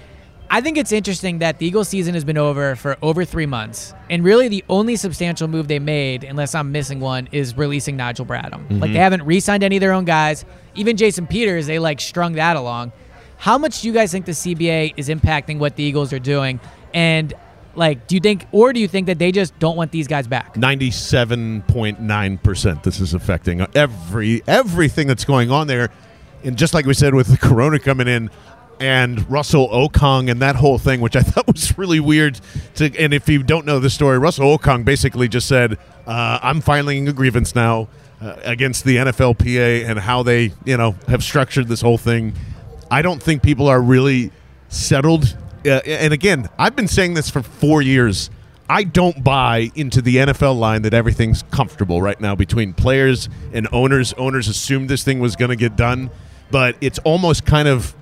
I 0.51 0.61
think 0.61 0.77
it's 0.77 0.93
interesting 0.93 1.39
that 1.39 1.59
the 1.59 1.67
Eagles 1.67 1.89
season 1.89 2.13
has 2.15 2.25
been 2.25 2.37
over 2.37 2.77
for 2.77 2.99
over 3.01 3.25
three 3.25 3.47
months, 3.47 3.95
and 4.11 4.23
really 4.23 4.49
the 4.49 4.63
only 4.69 4.97
substantial 4.97 5.49
move 5.49 5.67
they 5.67 5.79
made, 5.79 6.23
unless 6.23 6.55
I'm 6.55 6.71
missing 6.71 7.01
one, 7.01 7.29
is 7.33 7.57
releasing 7.57 7.97
Nigel 7.97 8.27
Bradham. 8.27 8.53
Like 8.53 8.69
mm-hmm. 8.69 8.93
they 8.93 8.99
haven't 8.99 9.23
re-signed 9.23 9.65
any 9.65 9.77
of 9.77 9.81
their 9.81 9.93
own 9.93 10.05
guys. 10.05 10.45
Even 10.75 10.99
Jason 10.99 11.27
Peters, 11.27 11.67
they 11.67 11.79
like 11.79 12.01
strung 12.01 12.35
that 12.35 12.57
along. 12.57 12.93
How 13.39 13.57
much 13.57 13.81
do 13.81 13.89
you 13.89 13.95
guys 13.95 14.13
think 14.13 14.27
the 14.27 14.33
CBA 14.33 14.95
is 14.99 15.09
impacting 15.09 15.59
what 15.59 15.77
the 15.77 15.83
Eagles 15.83 16.13
are 16.13 16.19
doing? 16.19 16.61
And 16.95 17.35
like, 17.77 18.07
do 18.07 18.15
you 18.15 18.21
think, 18.21 18.47
or 18.53 18.73
do 18.73 18.81
you 18.81 18.89
think 18.89 19.07
that 19.07 19.19
they 19.19 19.33
just 19.33 19.59
don't 19.59 19.77
want 19.77 19.93
these 19.93 20.09
guys 20.09 20.27
back? 20.27 20.57
Ninety-seven 20.57 21.63
point 21.63 22.01
nine 22.01 22.39
percent. 22.39 22.83
This 22.83 23.01
is 23.01 23.15
affecting 23.15 23.67
every 23.75 24.43
everything 24.47 25.07
that's 25.07 25.25
going 25.25 25.51
on 25.51 25.67
there, 25.67 25.91
and 26.45 26.57
just 26.57 26.75
like 26.75 26.87
we 26.87 26.95
said 26.95 27.15
with 27.15 27.29
the 27.29 27.37
Corona 27.37 27.79
coming 27.79 28.09
in, 28.09 28.31
and 28.81 29.29
Russell 29.31 29.69
Okung 29.69 30.31
and 30.31 30.41
that 30.43 30.57
whole 30.57 30.79
thing, 30.79 31.01
which 31.01 31.17
I 31.17 31.21
thought 31.23 31.47
was 31.47 31.77
really 31.79 32.01
weird. 32.01 32.41
To 32.77 32.97
and 32.99 33.13
if 33.15 33.29
you 33.29 33.43
don't 33.43 33.67
know 33.67 33.79
the 33.79 33.91
story, 33.91 34.19
Russell 34.19 34.59
Okung 34.59 34.85
basically 34.85 35.29
just 35.29 35.49
said, 35.49 35.79
uh, 36.07 36.39
"I'm 36.43 36.61
filing 36.61 37.09
a 37.09 37.13
grievance 37.13 37.55
now 37.55 37.89
uh, 38.21 38.37
against 38.45 38.85
the 38.85 38.97
NFLPA 38.97 39.89
and 39.89 39.99
how 39.99 40.23
they, 40.23 40.53
you 40.65 40.77
know, 40.77 40.93
have 41.09 41.23
structured 41.23 41.69
this 41.69 41.81
whole 41.81 41.99
thing." 41.99 42.35
I 42.91 43.03
don't 43.03 43.23
think 43.23 43.43
people 43.43 43.67
are 43.67 43.81
really 43.81 44.31
settled. 44.69 45.37
Uh, 45.65 45.81
and 45.87 46.13
again, 46.13 46.49
I've 46.59 46.77
been 46.77 46.89
saying 46.89 47.15
this 47.15 47.31
for 47.31 47.43
four 47.43 47.83
years. 47.83 48.31
I 48.69 48.83
don't 48.83 49.23
buy 49.23 49.71
into 49.77 50.03
the 50.03 50.17
NFL 50.17 50.59
line 50.59 50.83
that 50.83 50.93
everything's 50.93 51.45
comfortable 51.45 52.03
right 52.03 52.21
now 52.21 52.35
between 52.35 52.75
players 52.75 53.29
and 53.53 53.69
owners. 53.73 54.13
Owners 54.15 54.49
assumed 54.49 54.89
this 54.89 55.05
thing 55.05 55.21
was 55.21 55.37
going 55.37 55.51
to 55.51 55.57
get 55.57 55.77
done, 55.77 56.11
but 56.51 56.77
it's 56.81 56.99
almost 57.01 57.47
kind 57.47 57.69
of 57.69 57.95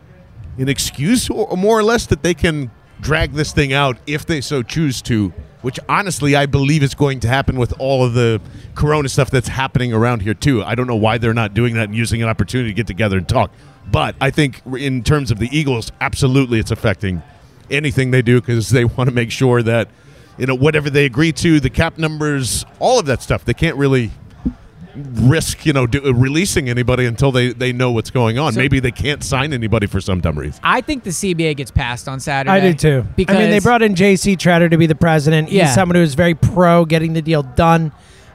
an 0.57 0.69
excuse, 0.69 1.29
or 1.29 1.57
more 1.57 1.79
or 1.79 1.83
less, 1.83 2.07
that 2.07 2.23
they 2.23 2.33
can 2.33 2.71
drag 3.01 3.33
this 3.33 3.53
thing 3.53 3.73
out 3.73 3.99
if 4.07 4.25
they 4.25 4.40
so 4.40 4.62
choose 4.62 5.03
to. 5.03 5.33
Which 5.61 5.81
honestly, 5.88 6.37
I 6.37 6.45
believe 6.45 6.83
is 6.83 6.95
going 6.95 7.21
to 7.21 7.29
happen 7.29 7.59
with 7.59 7.73
all 7.79 8.05
of 8.05 8.12
the 8.12 8.38
Corona 8.75 9.09
stuff 9.09 9.31
that's 9.31 9.49
happening 9.49 9.95
around 9.95 10.21
here 10.21 10.35
too. 10.35 10.62
I 10.62 10.75
don't 10.75 10.87
know 10.87 10.97
why 10.97 11.17
they're 11.17 11.33
not 11.33 11.55
doing 11.55 11.75
that 11.75 11.85
and 11.85 11.97
using 11.97 12.23
an 12.23 12.29
opportunity 12.29 12.69
to 12.69 12.75
get 12.75 12.87
together 12.87 13.17
and 13.17 13.27
talk. 13.27 13.51
But 13.90 14.14
I 14.21 14.31
think 14.31 14.61
in 14.77 15.03
terms 15.03 15.31
of 15.31 15.38
the 15.38 15.49
Eagles, 15.57 15.90
absolutely, 16.03 16.59
it's 16.59 16.71
affecting 16.71 17.23
anything 17.70 18.11
they 18.11 18.22
do 18.22 18.40
because 18.40 18.70
they 18.70 18.85
want 18.96 19.09
to 19.09 19.14
make 19.14 19.31
sure 19.31 19.62
that 19.62 19.88
you 20.38 20.46
know 20.46 20.55
whatever 20.55 20.90
they 20.90 21.05
agree 21.05 21.33
to, 21.33 21.61
the 21.61 21.70
cap 21.70 21.98
numbers, 21.98 22.64
all 22.81 22.98
of 22.98 23.07
that 23.07 23.22
stuff. 23.22 23.44
They 23.44 23.55
can't 23.55 23.77
really 23.77 24.11
risk 24.96 25.66
you 25.66 25.72
know 25.72 25.88
do, 25.88 26.00
releasing 26.12 26.68
anybody 26.68 27.05
until 27.05 27.33
they 27.33 27.53
they 27.53 27.72
know 27.72 27.90
what's 27.90 28.11
going 28.11 28.38
on. 28.38 28.53
So- 28.53 28.61
Maybe 28.61 28.79
they 28.81 28.92
can't 28.92 29.22
sign 29.24 29.53
anybody 29.53 29.87
for 29.87 30.00
some 30.00 30.20
dumb 30.20 30.38
reason. 30.38 30.61
I 30.62 30.81
think 30.81 31.03
the 31.05 31.11
CBA 31.11 31.57
gets 31.57 31.70
passed 31.70 32.09
on 32.09 32.20
Saturday. 32.20 32.50
I 32.53 32.61
do 32.61 32.74
too. 32.74 33.07
Because 33.16 33.37
I 33.37 33.40
mean, 33.40 33.50
they 33.50 33.59
brought 33.59 33.83
in 33.83 33.94
J.C. 33.96 34.37
Tretter 34.37 34.70
to 34.70 34.77
be 34.79 34.87
the 34.87 34.94
president. 34.94 35.48
He's 35.48 35.57
Yeah. 35.59 35.74
someone 35.74 35.96
who's 35.96 36.14
very 36.14 36.35
pro 36.35 36.85
getting 36.85 37.12
the 37.12 37.22
deal 37.22 37.42
done. 37.42 37.92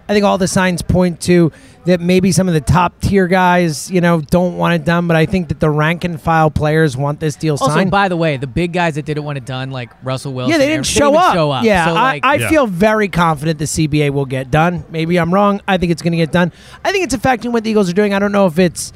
I 0.10 0.14
think 0.14 0.26
all 0.26 0.38
the 0.38 0.48
signs 0.48 0.82
point 0.82 1.22
to 1.22 1.52
that 1.90 2.00
maybe 2.02 2.32
some 2.32 2.48
of 2.48 2.54
the 2.54 2.62
top 2.62 3.00
tier 3.02 3.28
guys, 3.28 3.92
you 3.92 4.02
know, 4.02 4.22
don't 4.22 4.58
want 4.58 4.74
it 4.74 4.86
done, 4.86 5.08
but 5.08 5.16
I 5.16 5.26
think 5.26 5.50
that 5.50 5.60
the 5.60 5.70
rank 5.70 6.04
and 6.04 6.20
file 6.20 6.50
players 6.50 6.96
want 6.98 7.20
this 7.20 7.36
deal 7.36 7.54
Also, 7.54 7.68
signed. 7.68 7.92
by 7.92 8.08
the 8.08 8.18
way, 8.18 8.38
the 8.38 8.48
big 8.48 8.74
guys 8.74 8.96
that 8.96 9.06
didn't 9.06 9.24
want 9.24 9.38
it 9.38 9.46
done, 9.46 9.70
like 9.72 9.90
Russell 10.04 10.34
Wilson, 10.34 10.52
yeah, 10.52 10.58
they 10.58 10.68
didn't 10.68 10.86
show, 10.86 11.10
even 11.10 11.20
up. 11.22 11.34
show 11.34 11.52
up. 11.52 11.64
Yeah, 11.64 11.86
so, 11.86 11.94
like, 11.94 12.26
I, 12.26 12.32
I 12.32 12.36
Yeah. 12.36 12.50
feel 12.50 12.68
very 12.68 13.08
confident 13.10 13.60
the 13.60 13.66
CBA 13.68 14.10
will 14.12 14.26
get 14.26 14.50
done. 14.50 14.84
Maybe 14.90 15.18
I'm 15.20 15.34
wrong. 15.34 15.62
I 15.68 15.78
think 15.78 15.92
it's 15.92 16.02
going 16.02 16.12
to 16.14 16.18
get 16.18 16.32
done. 16.32 16.52
I 16.84 16.92
think 16.92 17.04
it's 17.04 17.14
affecting 17.14 17.52
what 17.52 17.64
the 17.64 17.70
Eagles 17.70 17.90
are 17.90 17.94
doing. 17.94 18.14
I 18.14 18.20
don't 18.20 18.32
know 18.32 18.46
if 18.48 18.58
it's 18.58 18.94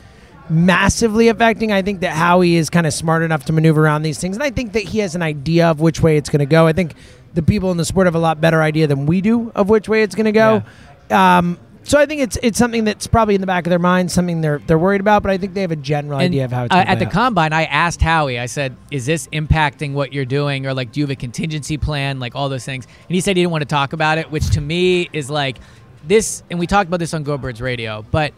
massively 0.49 1.27
affecting. 1.29 1.71
I 1.71 1.81
think 1.81 2.01
that 2.01 2.11
Howie 2.13 2.55
is 2.55 2.69
kind 2.69 2.85
of 2.85 2.93
smart 2.93 3.23
enough 3.23 3.45
to 3.45 3.53
maneuver 3.53 3.83
around 3.83 4.03
these 4.03 4.19
things, 4.19 4.35
and 4.35 4.43
I 4.43 4.49
think 4.49 4.73
that 4.73 4.83
he 4.83 4.99
has 4.99 5.15
an 5.15 5.21
idea 5.21 5.67
of 5.69 5.79
which 5.79 6.01
way 6.01 6.17
it's 6.17 6.29
going 6.29 6.39
to 6.39 6.45
go. 6.45 6.67
I 6.67 6.73
think 6.73 6.93
the 7.33 7.41
people 7.41 7.71
in 7.71 7.77
the 7.77 7.85
sport 7.85 8.07
have 8.07 8.15
a 8.15 8.19
lot 8.19 8.39
better 8.41 8.61
idea 8.61 8.87
than 8.87 9.05
we 9.05 9.21
do 9.21 9.51
of 9.55 9.69
which 9.69 9.89
way 9.89 10.03
it's 10.03 10.15
going 10.15 10.25
to 10.25 10.31
go. 10.31 10.63
Um, 11.09 11.57
so 11.83 11.99
I 11.99 12.05
think 12.05 12.21
it's 12.21 12.37
it's 12.41 12.57
something 12.57 12.83
that's 12.85 13.07
probably 13.07 13.35
in 13.35 13.41
the 13.41 13.47
back 13.47 13.65
of 13.65 13.69
their 13.69 13.79
mind, 13.79 14.11
something 14.11 14.41
they're 14.41 14.59
they're 14.59 14.77
worried 14.79 15.01
about. 15.01 15.21
But 15.23 15.31
I 15.31 15.37
think 15.37 15.53
they 15.53 15.61
have 15.61 15.71
a 15.71 15.75
general 15.75 16.19
And, 16.19 16.25
idea 16.31 16.45
of 16.45 16.51
how 16.51 16.65
it's 16.65 16.73
uh, 16.75 16.79
at 16.79 16.99
the 16.99 17.05
out. 17.07 17.11
combine. 17.11 17.53
I 17.53 17.65
asked 17.65 18.01
Howie. 18.01 18.39
I 18.39 18.45
said, 18.45 18.75
"Is 18.91 19.05
this 19.05 19.27
impacting 19.27 19.93
what 19.93 20.13
you're 20.13 20.25
doing, 20.25 20.65
or 20.65 20.73
like, 20.73 20.91
do 20.91 20.99
you 20.99 21.03
have 21.05 21.11
a 21.11 21.15
contingency 21.15 21.77
plan, 21.77 22.19
like 22.19 22.35
all 22.35 22.49
those 22.49 22.65
things?" 22.65 22.85
And 23.07 23.15
he 23.15 23.21
said 23.21 23.35
he 23.35 23.43
didn't 23.43 23.51
want 23.51 23.61
to 23.63 23.67
talk 23.67 23.93
about 23.93 24.17
it, 24.17 24.31
which 24.31 24.49
to 24.51 24.61
me 24.61 25.09
is 25.13 25.29
like 25.29 25.57
this. 26.05 26.43
And 26.49 26.59
we 26.59 26.67
talked 26.67 26.87
about 26.87 26.99
this 26.99 27.13
on 27.13 27.23
Go 27.23 27.37
Birds 27.37 27.61
Radio, 27.61 28.05
but 28.11 28.33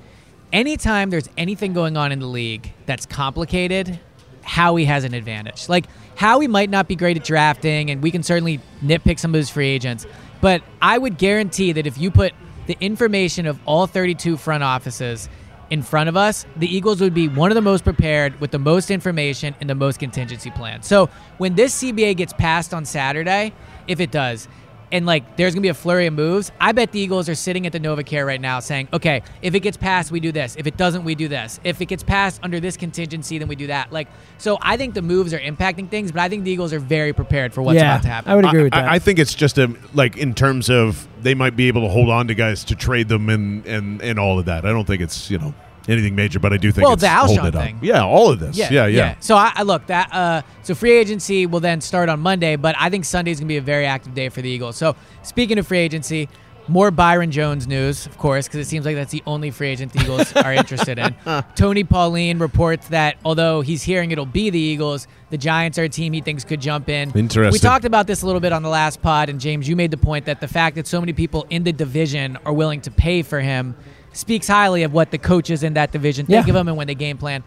anytime 0.53 1.09
there's 1.09 1.29
anything 1.37 1.73
going 1.73 1.97
on 1.97 2.11
in 2.11 2.19
the 2.19 2.27
league 2.27 2.71
that's 2.85 3.05
complicated, 3.05 3.99
Howie 4.41 4.85
has 4.85 5.03
an 5.03 5.13
advantage. 5.13 5.69
Like 5.69 5.85
Howie 6.15 6.47
might 6.47 6.69
not 6.69 6.87
be 6.87 6.95
great 6.95 7.17
at 7.17 7.23
drafting, 7.23 7.91
and 7.91 8.01
we 8.01 8.11
can 8.11 8.23
certainly 8.23 8.59
nitpick 8.83 9.19
some 9.19 9.31
of 9.31 9.37
his 9.37 9.49
free 9.49 9.67
agents. 9.69 10.05
But 10.41 10.61
I 10.81 10.97
would 10.97 11.17
guarantee 11.17 11.71
that 11.73 11.87
if 11.87 11.97
you 11.97 12.11
put 12.11 12.33
the 12.67 12.77
information 12.79 13.45
of 13.45 13.59
all 13.65 13.87
32 13.87 14.37
front 14.37 14.63
offices 14.63 15.29
in 15.69 15.81
front 15.81 16.09
of 16.09 16.15
us, 16.15 16.45
the 16.55 16.67
Eagles 16.67 17.01
would 17.01 17.13
be 17.13 17.27
one 17.27 17.51
of 17.51 17.55
the 17.55 17.61
most 17.61 17.83
prepared 17.83 18.39
with 18.39 18.51
the 18.51 18.59
most 18.59 18.91
information 18.91 19.55
and 19.59 19.69
the 19.69 19.75
most 19.75 19.99
contingency 19.99 20.51
plan. 20.51 20.83
So 20.83 21.09
when 21.37 21.55
this 21.55 21.81
CBA 21.81 22.17
gets 22.17 22.33
passed 22.33 22.73
on 22.73 22.85
Saturday, 22.85 23.53
if 23.87 23.99
it 23.99 24.11
does, 24.11 24.47
and 24.95 25.05
like 25.05 25.35
there's 25.35 25.53
gonna 25.53 25.61
be 25.61 25.67
a 25.67 25.73
flurry 25.73 26.07
of 26.07 26.13
moves, 26.13 26.53
I 26.59 26.71
bet 26.71 26.93
the 26.93 26.99
Eagles 26.99 27.27
are 27.27 27.35
sitting 27.35 27.67
at 27.67 27.73
the 27.73 27.81
NovaCare 27.81 28.25
right 28.25 28.39
now 28.39 28.61
saying, 28.61 28.87
okay, 28.93 29.23
if 29.41 29.53
it 29.53 29.59
gets 29.59 29.75
passed, 29.75 30.09
we 30.09 30.21
do 30.21 30.31
this. 30.31 30.55
If 30.57 30.67
it 30.67 30.77
doesn't, 30.77 31.03
we 31.03 31.15
do 31.15 31.27
this. 31.27 31.59
If 31.65 31.81
it 31.81 31.87
gets 31.87 32.01
passed 32.01 32.39
under 32.43 32.61
this 32.61 32.77
contingency, 32.77 33.37
then 33.37 33.49
we 33.49 33.57
do 33.57 33.67
that. 33.67 33.91
Like, 33.91 34.07
so 34.37 34.57
I 34.61 34.77
think 34.77 34.93
the 34.93 35.01
moves 35.01 35.33
are 35.33 35.39
impacting 35.39 35.89
things, 35.89 36.13
but 36.13 36.21
I 36.21 36.29
think 36.29 36.45
the 36.45 36.51
Eagles 36.51 36.71
are 36.71 36.79
very 36.79 37.11
prepared 37.11 37.53
for 37.53 37.61
what's 37.61 37.75
yeah, 37.75 37.93
about 37.93 38.03
to 38.03 38.07
happen. 38.07 38.31
I 38.31 38.35
would 38.35 38.45
agree 38.45 38.61
I, 38.61 38.63
with 38.63 38.73
that. 38.73 38.85
I, 38.85 38.95
I 38.95 38.99
think 38.99 39.19
it's 39.19 39.35
just 39.35 39.57
a 39.57 39.75
like 39.93 40.15
in 40.15 40.33
terms 40.33 40.69
of 40.69 41.05
they 41.21 41.35
might 41.35 41.57
be 41.57 41.67
able 41.67 41.81
to 41.81 41.89
hold 41.89 42.09
on 42.09 42.27
to 42.29 42.35
guys 42.35 42.63
to 42.65 42.75
trade 42.75 43.09
them 43.09 43.29
and 43.29 43.65
and 43.65 44.01
and 44.01 44.17
all 44.17 44.39
of 44.39 44.45
that. 44.45 44.65
I 44.65 44.69
don't 44.69 44.87
think 44.87 45.01
it's 45.01 45.29
you 45.29 45.39
know 45.39 45.53
anything 45.87 46.15
major, 46.15 46.39
but 46.39 46.53
I 46.53 46.57
do 46.57 46.71
think 46.71 46.83
Well, 46.85 46.93
it's 46.93 47.01
the 47.01 47.07
Alshon 47.07 47.47
it 47.47 47.53
thing. 47.53 47.79
Yeah, 47.81 48.03
all 48.03 48.31
of 48.31 48.39
this. 48.39 48.57
Yeah, 48.57 48.85
yeah. 48.85 49.15
So 49.19 49.35
I, 49.35 49.51
I 49.55 49.63
look 49.63 49.85
that. 49.87 50.13
Uh, 50.13 50.41
so 50.63 50.75
free 50.75 50.93
agency 50.93 51.45
will 51.45 51.59
then 51.59 51.81
start 51.81 52.09
on 52.09 52.19
Monday, 52.19 52.55
but 52.55 52.75
I 52.79 52.89
think 52.89 53.05
Sunday 53.05 53.31
is 53.31 53.39
gonna 53.39 53.47
be 53.47 53.57
a 53.57 53.61
very 53.61 53.85
active 53.85 54.13
day 54.13 54.29
for 54.29 54.41
the 54.41 54.49
Eagles. 54.49 54.75
So 54.75 54.95
speaking 55.23 55.59
of 55.59 55.67
free 55.67 55.79
agency, 55.79 56.29
more 56.67 56.89
Byron 56.91 57.31
Jones 57.31 57.67
news, 57.67 58.05
of 58.05 58.17
course, 58.17 58.47
because 58.47 58.59
it 58.59 58.69
seems 58.69 58.85
like 58.85 58.95
that's 58.95 59.11
the 59.11 59.21
only 59.27 59.51
free 59.51 59.69
agent 59.69 59.93
the 59.93 60.01
Eagles 60.01 60.35
are 60.35 60.53
interested 60.61 60.97
in. 60.97 61.15
Tony 61.55 61.83
Pauline 61.83 62.39
reports 62.39 62.87
that 62.87 63.17
although 63.23 63.61
he's 63.61 63.83
hearing 63.83 64.11
it'll 64.11 64.25
be 64.25 64.49
the 64.49 64.59
Eagles, 64.59 65.07
the 65.29 65.37
Giants 65.37 65.77
are 65.77 65.83
a 65.83 65.89
team 65.89 66.13
he 66.13 66.21
thinks 66.21 66.43
could 66.43 66.61
jump 66.61 66.89
in. 66.89 67.11
Interesting. 67.11 67.51
We 67.51 67.59
talked 67.59 67.85
about 67.85 68.07
this 68.07 68.21
a 68.21 68.25
little 68.25 68.41
bit 68.41 68.51
on 68.51 68.63
the 68.63 68.69
last 68.69 69.01
pod, 69.01 69.29
and 69.29 69.39
James, 69.39 69.67
you 69.69 69.75
made 69.75 69.91
the 69.91 69.97
point 69.97 70.25
that 70.25 70.41
the 70.41 70.47
fact 70.47 70.75
that 70.75 70.87
so 70.87 70.99
many 70.99 71.13
people 71.13 71.45
in 71.49 71.63
the 71.63 71.73
division 71.73 72.37
are 72.45 72.53
willing 72.53 72.81
to 72.81 72.91
pay 72.91 73.21
for 73.21 73.39
him 73.39 73.75
speaks 74.15 74.47
highly 74.47 74.83
of 74.83 74.93
what 74.93 75.11
the 75.11 75.17
coaches 75.17 75.63
in 75.63 75.73
that 75.75 75.91
division 75.91 76.25
think 76.25 76.45
Yeah. 76.47 76.51
of 76.51 76.55
him 76.55 76.67
and 76.67 76.77
when 76.77 76.87
they 76.87 76.95
game 76.95 77.17
plan. 77.17 77.43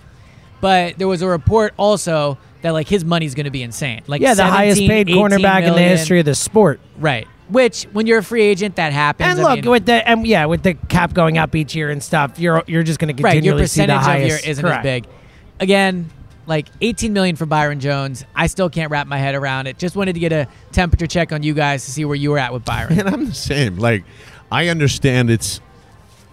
But 0.61 0.99
there 0.99 1.09
was 1.09 1.23
a 1.23 1.29
report 1.29 1.73
also 1.77 2.37
that 2.63 2.71
like 2.73 2.89
his 2.89 3.05
money's 3.05 3.35
going 3.35 3.45
to 3.45 3.51
be 3.51 3.63
insane. 3.63 4.03
Like 4.07 4.21
yeah, 4.21 4.35
the 4.35 4.45
highest 4.45 4.81
paid 4.81 5.09
18 5.09 5.17
cornerback 5.17 5.63
in 5.67 5.73
the 5.75 5.81
history 5.83 6.19
of 6.19 6.25
the 6.27 6.35
sport. 6.35 6.81
Right. 6.99 7.27
Which 7.49 7.85
when 7.93 8.07
you're 8.07 8.19
a 8.19 8.23
free 8.25 8.43
agent, 8.43 8.77
that 8.77 8.93
happens. 8.93 9.31
And 9.31 9.41
I 9.41 9.43
look, 9.55 9.63
mean- 9.65 9.71
with 9.71 9.87
the 9.87 10.07
and 10.07 10.27
yeah, 10.27 10.45
with 10.47 10.63
the 10.65 10.75
cap 10.75 11.15
going 11.15 11.39
up 11.39 11.55
each 11.55 11.75
year 11.75 11.91
and 11.91 12.03
stuff, 12.03 12.39
you're 12.39 12.63
you're 12.67 12.83
just 12.83 12.99
going 12.99 13.15
to 13.17 13.23
right, 13.23 13.33
continually 13.35 13.61
your 13.61 13.67
see 13.69 13.81
the 13.83 13.87
percentage 13.87 14.01
of 14.01 14.13
highest. 14.13 14.45
your 14.45 14.51
isn't 14.51 14.65
Correct. 14.65 14.79
as 14.79 14.83
big. 14.83 15.07
Again, 15.61 16.11
like 16.47 16.67
18 16.81 17.13
million 17.13 17.37
for 17.37 17.47
Byron 17.47 17.79
Jones. 17.81 18.25
I 18.35 18.49
still 18.49 18.69
can't 18.69 18.91
wrap 18.91 19.07
my 19.07 19.19
head 19.19 19.35
around 19.35 19.67
it. 19.69 19.79
Just 19.79 19.97
wanted 19.97 20.15
to 20.15 20.21
get 20.21 20.33
a 20.33 20.47
temperature 20.73 21.07
check 21.07 21.33
on 21.33 21.43
you 21.43 21.55
guys 21.55 21.85
to 21.87 21.91
see 21.93 22.05
where 22.05 22.17
you 22.17 22.31
were 22.31 22.39
at 22.39 22.53
with 22.53 22.65
Byron. 22.65 22.99
And 22.99 23.09
I'm 23.09 23.27
the 23.27 23.35
same. 23.35 23.77
Like, 23.79 24.05
I 24.51 24.69
understand 24.69 25.31
it's. 25.31 25.61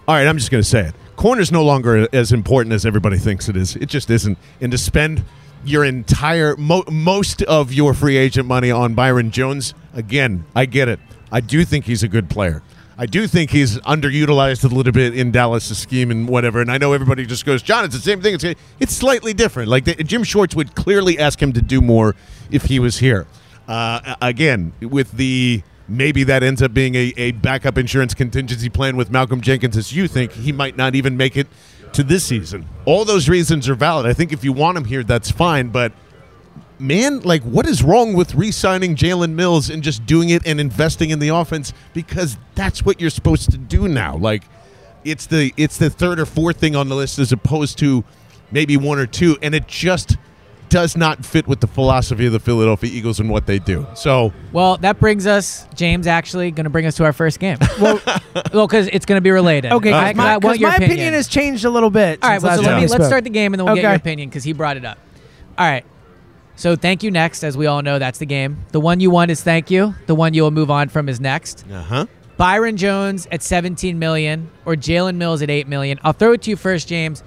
All 0.08 0.14
right, 0.14 0.26
I'm 0.26 0.38
just 0.38 0.52
going 0.52 0.62
to 0.62 0.68
say 0.68 0.86
it. 0.86 0.94
Corner's 1.16 1.50
no 1.50 1.64
longer 1.64 2.06
as 2.12 2.30
important 2.30 2.72
as 2.72 2.86
everybody 2.86 3.18
thinks 3.18 3.48
it 3.48 3.56
is. 3.56 3.74
It 3.74 3.86
just 3.86 4.08
isn't. 4.08 4.38
And 4.60 4.70
to 4.70 4.78
spend 4.78 5.24
your 5.64 5.84
entire, 5.84 6.56
mo- 6.56 6.84
most 6.88 7.42
of 7.42 7.72
your 7.72 7.92
free 7.92 8.16
agent 8.16 8.46
money 8.46 8.70
on 8.70 8.94
Byron 8.94 9.32
Jones, 9.32 9.74
again, 9.94 10.44
I 10.54 10.66
get 10.66 10.88
it. 10.88 11.00
I 11.32 11.40
do 11.40 11.64
think 11.64 11.86
he's 11.86 12.04
a 12.04 12.08
good 12.08 12.30
player. 12.30 12.62
I 12.96 13.06
do 13.06 13.26
think 13.26 13.50
he's 13.50 13.78
underutilized 13.78 14.64
a 14.64 14.72
little 14.72 14.92
bit 14.92 15.18
in 15.18 15.32
Dallas' 15.32 15.76
scheme 15.76 16.12
and 16.12 16.28
whatever. 16.28 16.60
And 16.60 16.70
I 16.70 16.78
know 16.78 16.92
everybody 16.92 17.26
just 17.26 17.44
goes, 17.44 17.60
John, 17.60 17.84
it's 17.84 17.94
the 17.94 18.00
same 18.00 18.22
thing. 18.22 18.34
It's 18.34 18.60
it's 18.78 18.94
slightly 18.94 19.34
different. 19.34 19.68
Like 19.68 19.84
the, 19.86 19.94
Jim 19.96 20.22
Schwartz 20.22 20.54
would 20.54 20.74
clearly 20.76 21.18
ask 21.18 21.42
him 21.42 21.52
to 21.54 21.60
do 21.60 21.80
more 21.80 22.14
if 22.50 22.66
he 22.66 22.78
was 22.78 22.98
here. 22.98 23.26
Uh, 23.68 24.14
again, 24.22 24.72
with 24.80 25.10
the 25.12 25.62
maybe 25.88 26.24
that 26.24 26.42
ends 26.42 26.62
up 26.62 26.74
being 26.74 26.94
a, 26.94 27.12
a 27.16 27.32
backup 27.32 27.78
insurance 27.78 28.14
contingency 28.14 28.68
plan 28.68 28.96
with 28.96 29.10
Malcolm 29.10 29.40
Jenkins, 29.40 29.76
as 29.76 29.92
you 29.92 30.08
think 30.08 30.32
he 30.32 30.52
might 30.52 30.76
not 30.76 30.94
even 30.94 31.16
make 31.16 31.36
it 31.36 31.46
to 31.92 32.02
this 32.02 32.24
season. 32.24 32.66
All 32.84 33.04
those 33.04 33.28
reasons 33.28 33.68
are 33.68 33.74
valid. 33.74 34.06
I 34.06 34.12
think 34.12 34.32
if 34.32 34.44
you 34.44 34.52
want 34.52 34.76
him 34.76 34.84
here, 34.84 35.02
that's 35.02 35.30
fine. 35.30 35.68
But 35.68 35.92
man, 36.78 37.20
like, 37.20 37.42
what 37.42 37.66
is 37.66 37.82
wrong 37.82 38.14
with 38.14 38.34
re-signing 38.34 38.96
Jalen 38.96 39.32
Mills 39.32 39.70
and 39.70 39.82
just 39.82 40.04
doing 40.06 40.30
it 40.30 40.46
and 40.46 40.60
investing 40.60 41.10
in 41.10 41.18
the 41.18 41.28
offense 41.28 41.72
because 41.94 42.36
that's 42.54 42.84
what 42.84 43.00
you're 43.00 43.10
supposed 43.10 43.50
to 43.52 43.58
do 43.58 43.88
now. 43.88 44.16
Like, 44.16 44.44
it's 45.04 45.26
the 45.26 45.54
it's 45.56 45.78
the 45.78 45.88
third 45.88 46.18
or 46.18 46.26
fourth 46.26 46.58
thing 46.58 46.74
on 46.74 46.88
the 46.88 46.96
list 46.96 47.18
as 47.18 47.30
opposed 47.30 47.78
to 47.78 48.04
maybe 48.50 48.76
one 48.76 48.98
or 48.98 49.06
two, 49.06 49.38
and 49.40 49.54
it 49.54 49.68
just 49.68 50.16
does 50.68 50.96
not 50.96 51.24
fit 51.24 51.46
with 51.46 51.60
the 51.60 51.66
philosophy 51.66 52.26
of 52.26 52.32
the 52.32 52.40
Philadelphia 52.40 52.90
Eagles 52.92 53.20
and 53.20 53.30
what 53.30 53.46
they 53.46 53.58
do. 53.58 53.86
So, 53.94 54.32
well, 54.52 54.76
that 54.78 54.98
brings 55.00 55.26
us, 55.26 55.66
James. 55.74 56.06
Actually, 56.06 56.50
going 56.50 56.64
to 56.64 56.70
bring 56.70 56.86
us 56.86 56.96
to 56.96 57.04
our 57.04 57.12
first 57.12 57.38
game. 57.40 57.58
well, 57.80 58.00
well, 58.52 58.66
because 58.66 58.88
it's 58.92 59.06
going 59.06 59.16
to 59.18 59.22
be 59.22 59.30
related. 59.30 59.72
Okay, 59.72 59.92
I, 59.92 60.12
my, 60.14 60.34
I 60.34 60.36
want 60.38 60.58
your 60.58 60.70
my 60.70 60.76
opinion. 60.76 61.14
has 61.14 61.28
changed 61.28 61.64
a 61.64 61.70
little 61.70 61.90
bit. 61.90 62.22
All 62.22 62.30
right, 62.30 62.42
well, 62.42 62.56
so 62.56 62.62
let 62.62 62.80
me, 62.80 62.86
let's 62.88 63.06
start 63.06 63.24
the 63.24 63.30
game 63.30 63.52
and 63.54 63.60
then 63.60 63.66
we'll 63.66 63.74
get 63.74 63.80
Okay. 63.84 63.88
your 63.88 63.96
opinion 63.96 64.28
because 64.28 64.44
he 64.44 64.52
brought 64.52 64.76
it 64.76 64.84
up. 64.84 64.98
All 65.58 65.66
right. 65.66 65.84
So 66.56 66.74
thank 66.74 67.02
you 67.02 67.10
next, 67.10 67.44
as 67.44 67.56
we 67.56 67.66
all 67.66 67.82
know, 67.82 67.98
that's 67.98 68.18
the 68.18 68.24
game. 68.26 68.64
The 68.72 68.80
one 68.80 68.98
you 69.00 69.10
won 69.10 69.28
is 69.28 69.42
thank 69.42 69.70
you. 69.70 69.94
The 70.06 70.14
one 70.14 70.32
you 70.32 70.42
will 70.42 70.50
move 70.50 70.70
on 70.70 70.88
from 70.88 71.08
is 71.08 71.20
next. 71.20 71.64
uh 71.70 71.82
huh. 71.82 72.06
Byron 72.38 72.76
Jones 72.76 73.26
at 73.30 73.42
17 73.42 73.98
million 73.98 74.50
or 74.66 74.74
Jalen 74.74 75.16
Mills 75.16 75.40
at 75.42 75.48
8 75.50 75.68
million. 75.68 75.98
I'll 76.02 76.12
throw 76.12 76.32
it 76.32 76.42
to 76.42 76.50
you 76.50 76.56
first, 76.56 76.86
James. 76.88 77.22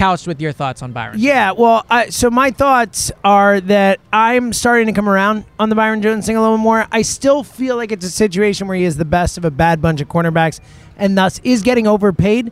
Couched 0.00 0.26
with 0.26 0.40
your 0.40 0.52
thoughts 0.52 0.82
on 0.82 0.92
Byron. 0.92 1.16
Yeah, 1.18 1.52
well, 1.52 1.84
I, 1.90 2.08
so 2.08 2.30
my 2.30 2.52
thoughts 2.52 3.12
are 3.22 3.60
that 3.60 4.00
I'm 4.10 4.54
starting 4.54 4.86
to 4.86 4.94
come 4.94 5.10
around 5.10 5.44
on 5.58 5.68
the 5.68 5.74
Byron 5.74 6.00
Jones 6.00 6.24
thing 6.24 6.36
a 6.36 6.40
little 6.40 6.56
more. 6.56 6.86
I 6.90 7.02
still 7.02 7.44
feel 7.44 7.76
like 7.76 7.92
it's 7.92 8.06
a 8.06 8.10
situation 8.10 8.66
where 8.66 8.78
he 8.78 8.84
is 8.84 8.96
the 8.96 9.04
best 9.04 9.36
of 9.36 9.44
a 9.44 9.50
bad 9.50 9.82
bunch 9.82 10.00
of 10.00 10.08
cornerbacks 10.08 10.58
and 10.96 11.18
thus 11.18 11.38
is 11.44 11.60
getting 11.60 11.86
overpaid. 11.86 12.50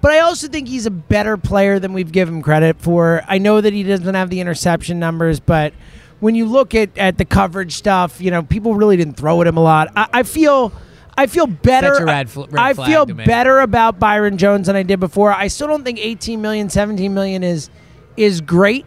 But 0.00 0.12
I 0.12 0.20
also 0.20 0.46
think 0.46 0.68
he's 0.68 0.86
a 0.86 0.92
better 0.92 1.36
player 1.36 1.80
than 1.80 1.92
we've 1.92 2.12
given 2.12 2.36
him 2.36 2.42
credit 2.42 2.80
for. 2.80 3.24
I 3.26 3.38
know 3.38 3.60
that 3.60 3.72
he 3.72 3.82
doesn't 3.82 4.14
have 4.14 4.30
the 4.30 4.40
interception 4.40 5.00
numbers, 5.00 5.40
but 5.40 5.74
when 6.20 6.36
you 6.36 6.46
look 6.46 6.72
at, 6.72 6.96
at 6.96 7.18
the 7.18 7.24
coverage 7.24 7.72
stuff, 7.72 8.20
you 8.20 8.30
know, 8.30 8.44
people 8.44 8.76
really 8.76 8.96
didn't 8.96 9.16
throw 9.16 9.40
at 9.40 9.48
him 9.48 9.56
a 9.56 9.62
lot. 9.62 9.88
I, 9.96 10.06
I 10.12 10.22
feel 10.22 10.72
I 11.18 11.26
feel 11.26 11.46
better. 11.46 12.04
Red 12.04 12.34
red 12.36 12.48
I 12.56 12.74
feel 12.74 13.06
better 13.06 13.60
about 13.60 13.98
Byron 13.98 14.36
Jones 14.36 14.66
than 14.66 14.76
I 14.76 14.82
did 14.82 15.00
before. 15.00 15.32
I 15.32 15.48
still 15.48 15.66
don't 15.66 15.84
think 15.84 15.98
18 15.98 16.42
million, 16.42 16.68
17 16.68 17.12
million 17.14 17.42
is 17.42 17.70
is 18.16 18.40
great. 18.40 18.84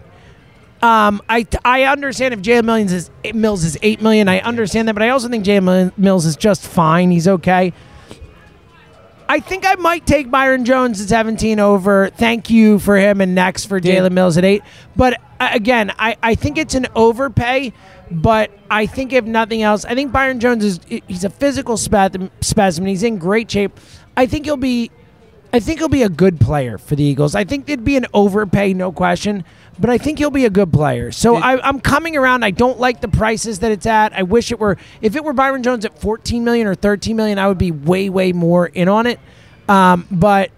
Um, 0.82 1.22
I 1.28 1.46
I 1.66 1.84
understand 1.84 2.34
if 2.34 2.42
Jalen 2.42 2.64
Millions 2.66 2.94
is 2.94 3.12
Mills 3.34 3.64
is 3.64 3.78
eight 3.82 4.02
million. 4.02 4.30
I 4.30 4.40
understand 4.40 4.88
that, 4.88 4.94
but 4.94 5.04
I 5.04 5.10
also 5.10 5.28
think 5.28 5.44
Jalen 5.44 5.98
Mills 5.98 6.26
is 6.26 6.38
just 6.38 6.66
fine. 6.66 7.12
He's 7.12 7.28
okay. 7.28 7.74
I 9.30 9.40
think 9.40 9.64
I 9.64 9.76
might 9.76 10.08
take 10.08 10.32
Byron 10.32 10.66
Jones 10.66 11.00
at 11.00 11.08
17 11.08 11.60
over. 11.60 12.10
Thank 12.10 12.50
you 12.50 12.80
for 12.80 12.98
him 12.98 13.22
and 13.22 13.36
next 13.36 13.68
for 13.68 13.80
Dude. 13.80 13.94
Jalen 13.94 14.12
Mills 14.12 14.38
at 14.38 14.44
eight. 14.44 14.64
But 14.96 15.22
uh, 15.40 15.50
again, 15.54 15.94
I, 16.00 16.18
I 16.24 16.34
think 16.34 16.58
it's 16.58 16.74
an 16.74 16.88
overpay. 16.96 17.72
But 18.10 18.50
I 18.72 18.88
think 18.88 19.14
if 19.14 19.26
nothing 19.26 19.62
else, 19.62 19.86
I 19.86 19.94
think 19.94 20.12
Byron 20.12 20.40
Jones 20.40 20.66
is 20.66 20.80
he's 21.08 21.24
a 21.24 21.30
physical 21.30 21.78
specimen. 21.78 22.88
He's 22.88 23.04
in 23.04 23.20
great 23.20 23.52
shape. 23.52 23.80
I 24.18 24.26
think 24.26 24.46
he'll 24.46 24.58
be 24.58 24.90
I 25.52 25.60
think 25.60 25.80
he'll 25.80 25.90
be 25.90 26.04
a 26.04 26.10
good 26.10 26.40
player 26.40 26.78
for 26.78 26.96
the 26.96 27.04
Eagles. 27.04 27.34
I 27.34 27.44
think 27.44 27.68
it'd 27.70 27.84
be 27.86 27.96
an 27.96 28.06
overpay, 28.14 28.74
no 28.74 28.92
question, 28.92 29.44
but 29.80 29.90
I 29.90 29.98
think 29.98 30.20
he'll 30.20 30.30
be 30.30 30.46
a 30.46 30.50
good 30.50 30.72
player. 30.72 31.12
So 31.12 31.34
Did- 31.34 31.44
I, 31.44 31.60
I'm 31.68 31.80
coming 31.80 32.16
around. 32.16 32.44
I 32.44 32.52
don't 32.52 32.80
like 32.80 33.02
the 33.02 33.08
prices 33.08 33.60
that 33.60 33.72
it's 33.72 33.86
at. 33.86 34.14
I 34.14 34.24
wish 34.24 34.52
it 34.52 34.60
were 34.60 34.78
if 35.02 35.16
it 35.16 35.24
were 35.24 35.34
Byron 35.34 35.64
Jones 35.64 35.86
at 35.86 36.00
14 36.00 36.44
million 36.44 36.68
or 36.68 36.76
13 36.76 37.16
million, 37.16 37.40
I 37.40 37.48
would 37.48 37.58
be 37.58 37.72
way, 37.72 38.10
way 38.10 38.32
more 38.32 38.68
in 38.68 38.88
on 38.90 39.08
it. 39.08 39.20
Um, 39.68 40.08
but 40.12 40.52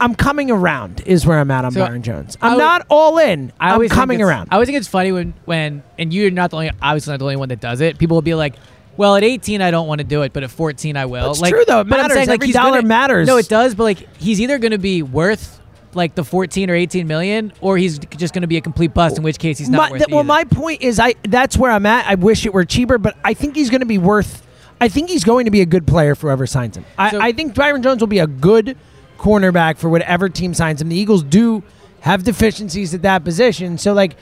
I'm 0.00 0.14
coming 0.14 0.50
around 0.50 1.02
is 1.06 1.24
where 1.24 1.38
I'm 1.38 1.50
at 1.50 1.64
on 1.64 1.72
So, 1.72 1.84
Byron 1.84 2.02
Jones. 2.02 2.36
I'm 2.42 2.52
would- 2.52 2.58
not 2.58 2.86
all 2.90 3.18
in. 3.18 3.52
I 3.58 3.74
I'm 3.74 3.88
coming 3.88 4.20
around. 4.20 4.48
I 4.50 4.56
always 4.56 4.66
think 4.66 4.76
it's 4.76 4.88
funny 4.88 5.12
when, 5.12 5.32
when 5.46 5.82
and 5.98 6.12
you're 6.12 6.30
not 6.30 6.50
the 6.50 6.56
only 6.56 6.70
obviously 6.82 7.12
not 7.12 7.18
the 7.18 7.24
only 7.24 7.36
one 7.36 7.48
that 7.48 7.60
does 7.60 7.80
it. 7.80 7.98
People 7.98 8.16
will 8.16 8.22
be 8.22 8.34
like, 8.34 8.54
"Well, 8.96 9.16
at 9.16 9.24
18 9.24 9.60
I 9.62 9.70
don't 9.70 9.86
want 9.86 9.98
to 10.00 10.04
do 10.04 10.22
it, 10.22 10.32
but 10.32 10.42
at 10.42 10.50
14 10.50 10.96
I 10.96 11.06
will." 11.06 11.26
That's 11.28 11.40
like, 11.40 11.52
true, 11.52 11.64
though. 11.66 11.80
It 11.80 11.86
matters. 11.86 12.12
saying, 12.14 12.28
like, 12.28 12.40
Every 12.42 12.52
dollar 12.52 12.76
gonna- 12.78 12.88
matters. 12.88 13.26
No, 13.26 13.36
it 13.36 13.48
does, 13.48 13.74
but 13.74 13.84
like 13.84 14.08
he's 14.18 14.40
either 14.40 14.58
going 14.58 14.72
to 14.72 14.78
be 14.78 15.02
worth 15.02 15.60
like 15.94 16.14
the 16.16 16.24
14 16.24 16.70
or 16.70 16.74
18 16.74 17.06
million, 17.06 17.52
or 17.60 17.76
he's 17.78 17.98
just 18.16 18.34
going 18.34 18.42
to 18.42 18.48
be 18.48 18.56
a 18.56 18.60
complete 18.60 18.92
bust. 18.92 19.16
In 19.16 19.22
which 19.22 19.38
case, 19.38 19.58
he's 19.58 19.68
not 19.68 19.78
My- 19.78 19.90
worth 19.92 19.98
th- 20.00 20.10
well, 20.10 20.20
either. 20.20 20.26
my 20.26 20.44
point 20.44 20.82
is, 20.82 20.98
I 20.98 21.14
that's 21.28 21.56
where 21.56 21.70
I'm 21.70 21.86
at. 21.86 22.06
I 22.08 22.16
wish 22.16 22.44
it 22.46 22.52
were 22.52 22.64
cheaper, 22.64 22.98
but 22.98 23.16
I 23.24 23.34
think 23.34 23.54
he's 23.56 23.70
going 23.70 23.80
to 23.80 23.86
be 23.86 23.98
worth. 23.98 24.42
I 24.80 24.88
think 24.88 25.08
he's 25.08 25.22
going 25.24 25.44
to 25.44 25.50
be 25.52 25.60
a 25.60 25.66
good 25.66 25.86
player 25.86 26.14
for 26.16 26.26
whoever 26.28 26.46
signs 26.46 26.76
him. 26.76 26.84
I, 26.98 27.10
So- 27.12 27.20
I 27.20 27.32
think 27.32 27.54
Byron 27.54 27.82
Jones 27.82 28.00
will 28.00 28.08
be 28.08 28.18
a 28.18 28.26
good 28.26 28.76
cornerback 29.18 29.78
for 29.78 29.88
whatever 29.88 30.28
team 30.28 30.52
signs 30.52 30.82
him. 30.82 30.88
The 30.88 30.96
Eagles 30.96 31.22
do 31.22 31.62
have 32.00 32.24
deficiencies 32.24 32.92
at 32.92 33.02
that 33.02 33.24
position, 33.24 33.78
so 33.78 33.92
like, 33.92 34.16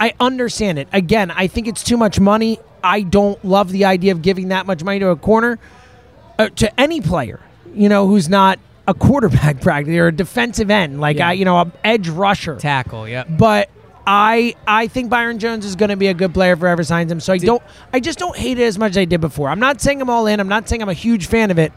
I 0.00 0.14
understand 0.18 0.78
it. 0.78 0.88
Again, 0.92 1.30
I 1.30 1.46
think 1.46 1.68
it's 1.68 1.84
too 1.84 1.96
much 1.96 2.18
money. 2.18 2.58
I 2.82 3.02
don't 3.02 3.42
love 3.44 3.70
the 3.70 3.84
idea 3.84 4.12
of 4.12 4.22
giving 4.22 4.48
that 4.48 4.66
much 4.66 4.82
money 4.82 4.98
to 5.00 5.08
a 5.08 5.16
corner, 5.16 5.58
uh, 6.38 6.48
to 6.50 6.80
any 6.80 7.00
player, 7.00 7.40
you 7.74 7.88
know, 7.88 8.06
who's 8.06 8.28
not 8.28 8.58
a 8.88 8.94
quarterback 8.94 9.60
practically 9.62 9.98
or 9.98 10.08
a 10.08 10.12
defensive 10.12 10.70
end, 10.70 11.00
like 11.00 11.18
Yeah. 11.18 11.28
I, 11.28 11.32
you 11.34 11.44
know, 11.44 11.58
a 11.58 11.72
edge 11.84 12.08
rusher 12.08 12.56
tackle. 12.56 13.08
yeah. 13.08 13.24
but 13.24 13.70
I 14.04 14.56
I 14.66 14.88
think 14.88 15.10
Byron 15.10 15.38
Jones 15.38 15.64
is 15.64 15.76
going 15.76 15.90
to 15.90 15.96
be 15.96 16.08
a 16.08 16.14
good 16.14 16.34
player 16.34 16.56
for 16.56 16.66
whoever 16.66 16.82
signs 16.82 17.12
him. 17.12 17.20
So 17.20 17.32
I 17.32 17.38
don't 17.38 17.62
I 17.92 18.00
just 18.00 18.18
don't 18.18 18.36
hate 18.36 18.58
it 18.58 18.64
as 18.64 18.76
much 18.78 18.90
as 18.90 18.98
I 18.98 19.04
did 19.04 19.20
before. 19.20 19.48
I'm 19.48 19.60
not 19.60 19.80
saying 19.80 20.02
I'm 20.02 20.10
all 20.10 20.26
in. 20.26 20.40
I'm 20.40 20.48
not 20.48 20.68
saying 20.68 20.82
I'm 20.82 20.88
a 20.88 20.92
huge 20.94 21.26
fan 21.26 21.52
of 21.52 21.58
it. 21.58 21.72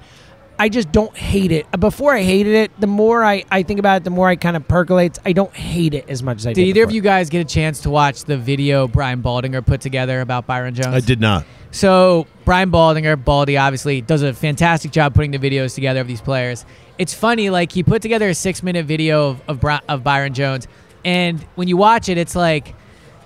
I 0.57 0.69
just 0.69 0.91
don't 0.91 1.15
hate 1.15 1.51
it. 1.51 1.65
Before 1.79 2.13
I 2.13 2.23
hated 2.23 2.53
it, 2.53 2.79
the 2.79 2.87
more 2.87 3.23
I, 3.23 3.43
I 3.51 3.63
think 3.63 3.79
about 3.79 3.97
it, 3.97 4.03
the 4.05 4.09
more 4.09 4.27
I 4.27 4.35
kind 4.35 4.55
of 4.55 4.67
percolates. 4.67 5.19
I 5.25 5.33
don't 5.33 5.53
hate 5.53 5.93
it 5.93 6.09
as 6.09 6.23
much 6.23 6.37
as 6.37 6.47
I 6.47 6.53
did. 6.53 6.61
Did 6.61 6.67
either 6.69 6.83
of 6.83 6.91
you 6.91 7.01
guys 7.01 7.29
get 7.29 7.41
a 7.41 7.45
chance 7.45 7.81
to 7.81 7.89
watch 7.89 8.23
the 8.23 8.37
video 8.37 8.87
Brian 8.87 9.21
Baldinger 9.21 9.65
put 9.65 9.81
together 9.81 10.21
about 10.21 10.47
Byron 10.47 10.73
Jones? 10.73 10.95
I 10.95 11.01
did 11.01 11.19
not. 11.19 11.45
So 11.71 12.25
Brian 12.45 12.71
Baldinger, 12.71 13.21
Baldy, 13.21 13.57
obviously 13.57 13.99
does 13.99 14.21
a 14.21 14.33
fantastic 14.33 14.91
job 14.91 15.13
putting 15.13 15.31
the 15.31 15.39
videos 15.39 15.75
together 15.75 15.99
of 15.99 16.07
these 16.07 16.21
players. 16.21 16.65
It's 16.97 17.13
funny, 17.13 17.49
like 17.49 17.73
he 17.73 17.83
put 17.83 18.01
together 18.01 18.29
a 18.29 18.33
six-minute 18.33 18.85
video 18.85 19.31
of 19.31 19.41
of, 19.49 19.59
Bri- 19.59 19.81
of 19.89 20.01
Byron 20.01 20.33
Jones, 20.33 20.69
and 21.03 21.45
when 21.55 21.67
you 21.67 21.75
watch 21.75 22.07
it, 22.07 22.17
it's 22.17 22.33
like, 22.33 22.73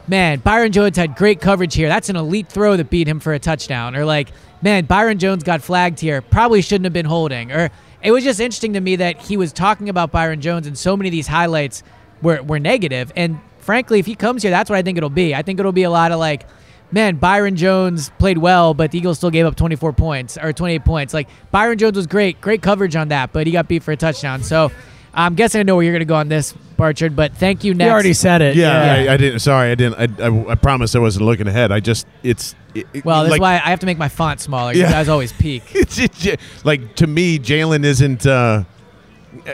man, 0.08 0.39
Byron 0.39 0.72
Jones 0.72 0.98
had 0.98 1.15
great 1.15 1.39
coverage 1.39 1.76
here. 1.76 1.88
That's 1.88 2.10
an 2.10 2.15
elite 2.15 2.50
throw 2.50 2.76
that 2.76 2.89
beat 2.89 3.08
him 3.08 3.20
for 3.20 3.34
a 3.34 3.39
touchdown. 3.39 3.96
Or 3.96 4.04
like, 4.04 4.30
man, 4.62 4.86
Byron 4.86 5.19
Jones 5.19 5.43
got 5.43 5.62
flagged 5.62 6.00
here. 6.00 6.22
Probably 6.22 6.62
shouldn't 6.62 6.86
have 6.86 6.93
been 6.93 7.06
holding. 7.06 7.52
Or 7.52 7.69
it 8.02 8.12
was 8.12 8.24
just 8.24 8.39
interesting 8.39 8.74
to 8.74 8.82
me 8.82 8.95
that 8.98 9.22
he 9.22 9.38
was 9.38 9.52
talking 9.52 9.89
about 9.89 10.12
Byron 10.12 10.41
Jones, 10.41 10.67
and 10.67 10.78
so 10.78 10.95
many 10.95 11.10
of 11.10 11.12
these 11.12 11.28
highlights 11.28 11.84
were 12.22 12.41
were 12.41 12.60
negative. 12.60 13.12
And 13.15 13.39
frankly, 13.60 14.00
if 14.00 14.06
he 14.06 14.15
comes 14.15 14.43
here, 14.43 14.52
that's 14.52 14.69
what 14.69 14.78
I 14.78 14.82
think 14.82 14.98
it'll 14.98 15.10
be. 15.10 15.36
I 15.36 15.41
think 15.41 15.60
it'll 15.60 15.72
be 15.72 15.84
a 15.84 15.89
lot 15.89 16.12
of 16.12 16.19
like 16.19 16.45
man, 16.91 17.17
Byron 17.17 17.56
Jones 17.56 18.10
played 18.17 18.38
well, 18.38 18.74
but 18.74 18.91
the 18.91 18.98
Eagles 18.98 19.17
still 19.17 19.30
gave 19.30 19.45
up 19.45 19.56
24 19.56 19.93
points 19.93 20.38
or 20.38 20.54
28 20.54 20.86
points. 20.86 21.13
Like 21.13 21.30
Byron 21.52 21.78
Jones 21.78 21.95
was 21.95 22.08
great, 22.08 22.41
great 22.41 22.62
coverage 22.62 22.95
on 22.95 23.10
that, 23.10 23.32
but 23.32 23.45
he 23.45 23.54
got 23.54 23.67
beat 23.67 23.84
for 23.84 23.91
a 23.91 23.98
touchdown. 23.98 24.43
So 24.43 24.72
I'm 25.13 25.36
guessing 25.36 25.60
I 25.60 25.63
know 25.63 25.76
where 25.76 25.84
you're 25.84 25.93
going 25.93 26.00
to 26.02 26.06
go 26.06 26.15
on 26.15 26.30
this, 26.30 26.54
Barchard. 26.78 27.15
But 27.15 27.36
thank 27.36 27.63
you. 27.63 27.74
Next. 27.74 27.86
You 27.88 27.91
already 27.91 28.13
said 28.13 28.41
it. 28.41 28.56
Yeah, 28.56 29.06
I, 29.10 29.13
I 29.13 29.17
didn't. 29.17 29.39
Sorry, 29.39 29.72
I 29.72 29.76
didn't. 29.76 30.22
I, 30.22 30.26
I, 30.26 30.52
I 30.52 30.56
promise 30.56 30.95
I 30.95 31.00
wasn't 31.00 31.26
looking 31.26 31.48
ahead. 31.48 31.72
I 31.72 31.80
just 31.80 32.06
it's. 32.24 32.56
It, 32.76 32.86
it- 32.93 33.06
Well, 33.06 33.24
that's 33.24 33.32
like, 33.32 33.41
why 33.41 33.54
I 33.56 33.69
have 33.69 33.80
to 33.80 33.86
make 33.86 33.98
my 33.98 34.10
font 34.10 34.39
smaller. 34.39 34.74
You 34.74 34.82
Yeah. 34.82 34.91
guys 34.91 35.10
always 35.10 35.32
peak. 35.34 35.63
it's, 35.74 35.98
it's 36.00 36.26
like 36.65 36.95
to 36.95 37.08
me, 37.08 37.39
Jalen 37.39 37.84
isn't. 37.84 38.26
Uh, 38.26 38.63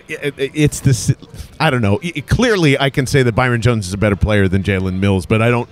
it- 0.08 0.34
it- 0.38 0.52
it's 0.54 0.80
this. 0.82 1.13
I 1.60 1.70
don't 1.70 1.82
know. 1.82 2.00
It- 2.02 2.28
clearly, 2.28 2.78
I 2.80 2.89
can 2.89 3.06
say 3.08 3.24
that 3.24 3.34
Byron 3.34 3.62
Jones 3.62 3.88
is 3.88 3.94
a 3.94 3.98
better 3.98 4.15
player 4.15 4.48
than 4.48 4.63
Jalen 4.63 5.00
Mills, 5.00 5.26
but 5.26 5.41
I 5.41 5.50
don't. 5.50 5.70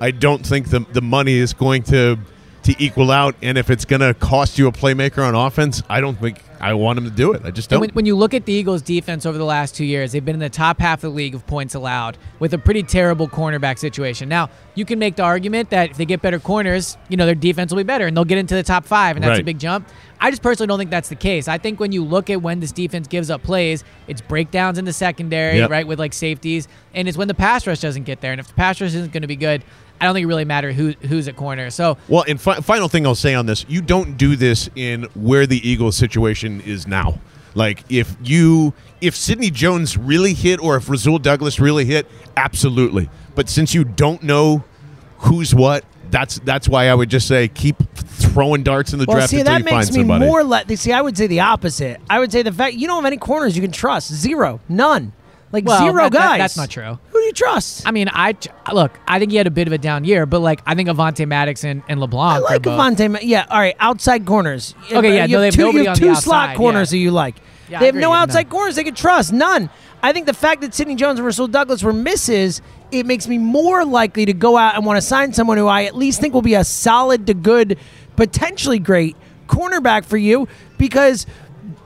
I 0.00 0.10
don't 0.10 0.44
think 0.46 0.68
the 0.70 0.80
the 0.92 1.02
money 1.02 1.34
is 1.34 1.52
going 1.52 1.82
to 1.84 2.18
to 2.64 2.74
equal 2.82 3.10
out. 3.10 3.34
And 3.42 3.56
if 3.56 3.70
it's 3.70 3.84
going 3.84 4.00
to 4.00 4.12
cost 4.14 4.58
you 4.58 4.66
a 4.66 4.72
playmaker 4.72 5.26
on 5.26 5.34
offense, 5.34 5.82
I 5.88 6.00
don't 6.00 6.18
think 6.18 6.38
I 6.60 6.74
want 6.74 6.98
him 6.98 7.04
to 7.04 7.10
do 7.10 7.32
it. 7.32 7.42
I 7.44 7.50
just 7.50 7.70
don't. 7.70 7.80
when, 7.80 7.90
when 7.90 8.06
you 8.06 8.16
look 8.16 8.34
at 8.34 8.44
the 8.46 8.52
Eagles' 8.52 8.82
defense 8.82 9.26
over 9.26 9.36
the 9.38 9.44
last 9.44 9.74
two 9.74 9.84
years, 9.84 10.12
they've 10.12 10.24
been 10.24 10.34
in 10.34 10.40
the 10.40 10.48
top 10.48 10.80
half 10.80 10.98
of 11.04 11.10
the 11.12 11.16
league 11.16 11.34
of 11.34 11.46
points 11.46 11.74
allowed 11.74 12.16
with 12.38 12.54
a 12.54 12.58
pretty 12.58 12.82
terrible 12.82 13.28
cornerback 13.28 13.78
situation. 13.78 14.28
Now, 14.28 14.50
you 14.74 14.84
can 14.84 14.98
make 14.98 15.16
the 15.16 15.22
argument 15.22 15.70
that 15.70 15.90
if 15.90 15.96
they 15.96 16.04
get 16.04 16.22
better 16.22 16.38
corners, 16.38 16.96
you 17.08 17.16
know, 17.16 17.26
their 17.26 17.34
defense 17.34 17.70
will 17.72 17.78
be 17.78 17.82
better 17.84 18.06
and 18.06 18.16
they'll 18.16 18.24
get 18.24 18.38
into 18.38 18.54
the 18.54 18.62
top 18.62 18.84
five, 18.84 19.16
and 19.16 19.24
that's 19.24 19.38
a 19.40 19.44
big 19.44 19.58
jump. 19.58 19.88
I 20.18 20.30
just 20.30 20.42
personally 20.42 20.66
don't 20.68 20.78
think 20.78 20.90
that's 20.90 21.10
the 21.10 21.14
case. 21.14 21.46
I 21.46 21.58
think 21.58 21.78
when 21.78 21.92
you 21.92 22.02
look 22.02 22.30
at 22.30 22.40
when 22.40 22.60
this 22.60 22.72
defense 22.72 23.06
gives 23.06 23.28
up 23.30 23.42
plays, 23.42 23.84
it's 24.08 24.22
breakdowns 24.22 24.78
in 24.78 24.86
the 24.86 24.92
secondary, 24.92 25.58
Yep. 25.58 25.70
right, 25.70 25.86
with 25.86 25.98
like 25.98 26.14
safeties, 26.14 26.68
and 26.94 27.06
it's 27.06 27.18
when 27.18 27.28
the 27.28 27.34
pass 27.34 27.66
rush 27.66 27.80
doesn't 27.80 28.04
get 28.04 28.22
there. 28.22 28.32
And 28.32 28.40
if 28.40 28.48
the 28.48 28.54
pass 28.54 28.80
rush 28.80 28.94
isn't 28.94 29.12
going 29.12 29.22
to 29.22 29.26
be 29.28 29.36
good, 29.36 29.62
I 30.00 30.04
don't 30.04 30.14
think 30.14 30.24
it 30.24 30.28
really 30.28 30.44
mattered 30.44 30.74
who 30.74 30.90
who's 31.08 31.26
at 31.28 31.36
corner. 31.36 31.70
So 31.70 31.96
Well, 32.08 32.24
and 32.28 32.40
fi- 32.40 32.60
final 32.60 32.88
thing 32.88 33.06
I'll 33.06 33.14
say 33.14 33.34
on 33.34 33.46
this: 33.46 33.64
you 33.68 33.80
don't 33.82 34.16
do 34.16 34.36
this 34.36 34.68
in 34.76 35.04
where 35.14 35.46
the 35.46 35.66
Eagles 35.68 35.96
situation 35.96 36.60
is 36.60 36.86
now. 36.86 37.18
Like 37.54 37.84
if 37.88 38.14
you 38.22 38.74
if 39.00 39.16
Sidney 39.16 39.50
Jones 39.50 39.96
really 39.96 40.34
hit 40.34 40.60
or 40.62 40.76
if 40.76 40.88
Rasul 40.90 41.18
Douglas 41.18 41.58
really 41.58 41.84
hit, 41.86 42.06
absolutely. 42.36 43.08
But 43.34 43.48
since 43.48 43.74
you 43.74 43.84
don't 43.84 44.22
know 44.22 44.64
who's 45.18 45.54
what, 45.54 45.84
that's 46.10 46.38
that's 46.40 46.68
why 46.68 46.88
I 46.88 46.94
would 46.94 47.08
just 47.08 47.26
say 47.26 47.48
keep 47.48 47.76
throwing 47.94 48.62
darts 48.62 48.92
in 48.92 48.98
the 48.98 49.06
Well, 49.08 49.16
draft 49.16 49.30
see, 49.30 49.40
until 49.40 49.54
that 49.54 49.58
you 49.60 49.64
makes 49.64 49.88
find 49.88 49.96
me 49.96 50.00
somebody. 50.02 50.24
more. 50.26 50.44
Le- 50.44 50.76
see, 50.76 50.92
I 50.92 51.00
would 51.00 51.16
say 51.16 51.26
the 51.26 51.40
opposite. 51.40 52.00
I 52.10 52.18
would 52.20 52.30
say 52.30 52.42
the 52.42 52.52
fact 52.52 52.74
you 52.76 52.86
don't 52.86 52.96
have 52.96 53.06
any 53.06 53.16
corners 53.16 53.56
you 53.56 53.62
can 53.62 53.72
trust. 53.72 54.12
Zero, 54.12 54.60
none, 54.68 55.12
like 55.52 55.64
Well, 55.64 55.78
zero 55.78 56.04
that- 56.04 56.12
that- 56.12 56.18
guys. 56.18 56.38
that's 56.38 56.56
not 56.56 56.70
true. 56.70 56.98
Who 57.10 57.18
do 57.18 57.24
you 57.24 57.32
trust? 57.32 57.86
I 57.86 57.90
mean, 57.90 58.08
I 58.12 58.34
look. 58.72 58.92
I 59.06 59.18
think 59.18 59.30
he 59.30 59.36
had 59.36 59.46
a 59.46 59.50
bit 59.50 59.66
of 59.66 59.72
a 59.72 59.78
down 59.78 60.04
year, 60.04 60.26
but 60.26 60.40
like 60.40 60.60
I 60.66 60.74
think 60.74 60.88
Avonte 60.88 61.26
Maddox 61.26 61.64
and, 61.64 61.82
and 61.88 62.00
LeBlanc. 62.00 62.36
I 62.36 62.38
like 62.38 62.62
Avonte. 62.62 63.18
Yeah, 63.22 63.46
all 63.48 63.58
right. 63.58 63.76
Outside 63.78 64.26
corners. 64.26 64.74
Okay, 64.92 65.16
yeah, 65.16 65.26
you 65.26 65.36
no, 65.36 65.40
have 65.40 65.40
they 65.40 65.46
have 65.46 65.54
two, 65.54 65.62
nobody 65.62 65.84
you 65.84 65.88
have 65.88 65.98
two 65.98 66.14
slot 66.16 66.56
corners 66.56 66.92
yeah. 66.92 66.98
that 66.98 67.02
you 67.02 67.10
like. 67.10 67.36
Yeah, 67.68 67.80
they 67.80 67.86
have 67.86 67.94
no 67.94 68.00
no. 68.00 68.12
outside 68.12 68.48
corners 68.48 68.76
they 68.76 68.84
can 68.84 68.94
trust. 68.94 69.32
None. 69.32 69.70
I 70.02 70.12
think 70.12 70.26
the 70.26 70.34
fact 70.34 70.60
that 70.60 70.74
Sidney 70.74 70.94
Jones 70.94 71.18
and 71.18 71.26
Rasul 71.26 71.48
Douglas 71.48 71.82
were 71.82 71.92
misses, 71.92 72.62
it 72.92 73.06
makes 73.06 73.26
me 73.26 73.38
more 73.38 73.84
likely 73.84 74.24
to 74.26 74.32
go 74.32 74.56
out 74.56 74.76
and 74.76 74.84
want 74.86 74.98
to 74.98 75.00
sign 75.00 75.32
someone 75.32 75.58
who 75.58 75.66
I 75.66 75.84
at 75.84 75.96
least 75.96 76.20
think 76.20 76.32
will 76.34 76.42
be 76.42 76.54
a 76.54 76.62
solid 76.64 77.26
to 77.26 77.34
good, 77.34 77.78
potentially 78.14 78.78
great 78.78 79.16
cornerback 79.48 80.04
for 80.04 80.16
you 80.16 80.48
because. 80.78 81.26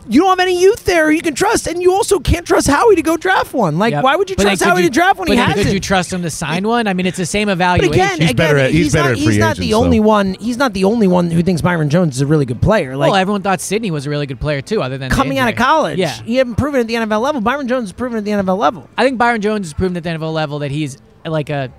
You 0.09 0.20
don't 0.22 0.30
have 0.30 0.40
any 0.40 0.61
youth 0.61 0.84
there 0.86 1.11
you 1.11 1.20
can 1.22 1.34
trust, 1.34 1.66
and 1.66 1.80
you 1.82 1.92
also 1.92 2.18
can't 2.18 2.46
trust 2.46 2.66
Howie 2.68 2.96
to 2.96 3.03
go 3.03 3.16
draft 3.16 3.53
one. 3.53 3.78
Like, 3.78 3.92
Yep. 3.92 4.03
why 4.05 4.16
would 4.16 4.30
you 4.30 4.36
But 4.36 4.42
trust 4.44 4.62
could 4.62 4.68
Howie 4.68 4.82
you- 4.82 4.88
to 4.88 4.92
draft 4.92 5.18
one? 5.18 5.28
But 5.28 5.34
He 5.34 5.38
hasn't. 5.38 5.64
could 5.66 5.72
you 5.74 5.80
trust 5.80 6.12
him 6.12 6.22
to 6.22 6.30
sign 6.30 6.66
one? 6.66 6.86
I 6.88 6.94
mean, 6.94 7.07
it's 7.07 7.18
the 7.18 7.26
same 7.26 7.46
But 7.46 7.53
evaluation. 7.53 7.92
again, 7.92 8.20
He's 8.20 8.30
again, 8.30 8.36
better 8.36 8.59
at- 8.59 8.70
he's 8.70 8.92
better 8.92 9.11
not, 9.11 9.12
at 9.12 9.18
he's 9.18 9.38
not 9.38 9.44
agents, 9.57 9.59
the 9.61 9.74
only 9.74 9.98
though. 9.98 10.05
one. 10.07 10.36
He's 10.40 10.57
not 10.57 10.72
the 10.72 10.84
only 10.84 11.07
one 11.07 11.30
who 11.30 11.42
thinks 11.42 11.61
Byron 11.61 11.90
Jones 11.90 12.16
is 12.16 12.22
a 12.22 12.26
really 12.26 12.46
good 12.46 12.62
player. 12.62 12.96
Like 12.96 13.11
well, 13.12 13.20
everyone 13.20 13.42
thought 13.42 13.61
Sidney 13.61 13.90
was 13.90 14.07
a 14.07 14.11
really 14.11 14.26
good 14.26 14.40
player 14.40 14.62
too, 14.62 14.82
other 14.82 14.96
than 14.98 15.11
the 15.11 15.14
coming 15.14 15.38
out 15.38 15.51
of 15.51 15.57
college, 15.57 15.98
Yeah, 15.98 16.14
he 16.24 16.36
hadn't 16.36 16.55
proven 16.57 16.80
at 16.80 16.86
the 16.86 16.94
NFL 16.96 17.20
level. 17.20 17.40
Byron 17.42 17.68
Jones 17.68 17.84
has 17.84 17.92
proven 17.92 18.16
at 18.18 18.24
the 18.24 18.30
NFL 18.32 18.57
level. 18.59 18.88
I 18.96 19.05
think 19.05 19.18
Byron 19.18 19.40
Jones 19.42 19.66
has 19.68 19.74
proven 19.74 19.96
at 19.96 20.03
the 20.03 20.09
NFL 20.11 20.32
level 20.32 20.61
that 20.61 20.70
he's 20.70 20.96
like 21.26 21.51
a 21.51 21.70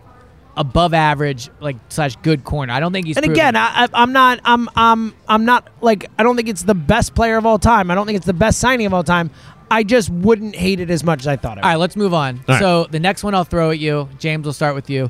above 0.57 0.93
average, 0.93 1.49
like 1.59 1.77
slash 1.89 2.15
good 2.17 2.43
corner. 2.43 2.73
I 2.73 2.79
don't 2.79 2.91
think 2.91 3.07
he's. 3.07 3.17
And 3.17 3.25
proven- 3.25 3.39
again, 3.39 3.55
I, 3.55 3.85
I, 3.85 3.87
I'm 3.93 4.13
not. 4.13 4.39
I'm. 4.43 4.69
I'm. 4.75 5.13
I'm 5.27 5.45
not 5.45 5.69
like. 5.81 6.05
I 6.17 6.23
don't 6.23 6.35
think 6.35 6.49
it's 6.49 6.63
the 6.63 6.75
best 6.75 7.15
player 7.15 7.37
of 7.37 7.45
all 7.45 7.59
time. 7.59 7.91
I 7.91 7.95
don't 7.95 8.05
think 8.05 8.17
it's 8.17 8.25
the 8.25 8.33
best 8.33 8.59
signing 8.59 8.85
of 8.85 8.93
all 8.93 9.03
time. 9.03 9.31
I 9.69 9.83
just 9.83 10.09
wouldn't 10.09 10.55
hate 10.55 10.81
it 10.81 10.89
as 10.89 11.03
much 11.03 11.21
as 11.21 11.27
I 11.27 11.37
thought. 11.37 11.57
I 11.57 11.61
would. 11.61 11.63
All 11.63 11.69
right, 11.71 11.75
let's 11.77 11.95
move 11.95 12.13
on. 12.13 12.37
All 12.39 12.43
right. 12.49 12.59
So 12.59 12.87
the 12.91 12.99
next 12.99 13.23
one 13.23 13.33
I'll 13.33 13.45
throw 13.45 13.71
at 13.71 13.79
you, 13.79 14.09
James. 14.19 14.43
We'll 14.43 14.53
start 14.53 14.75
with 14.75 14.89
you. 14.89 15.09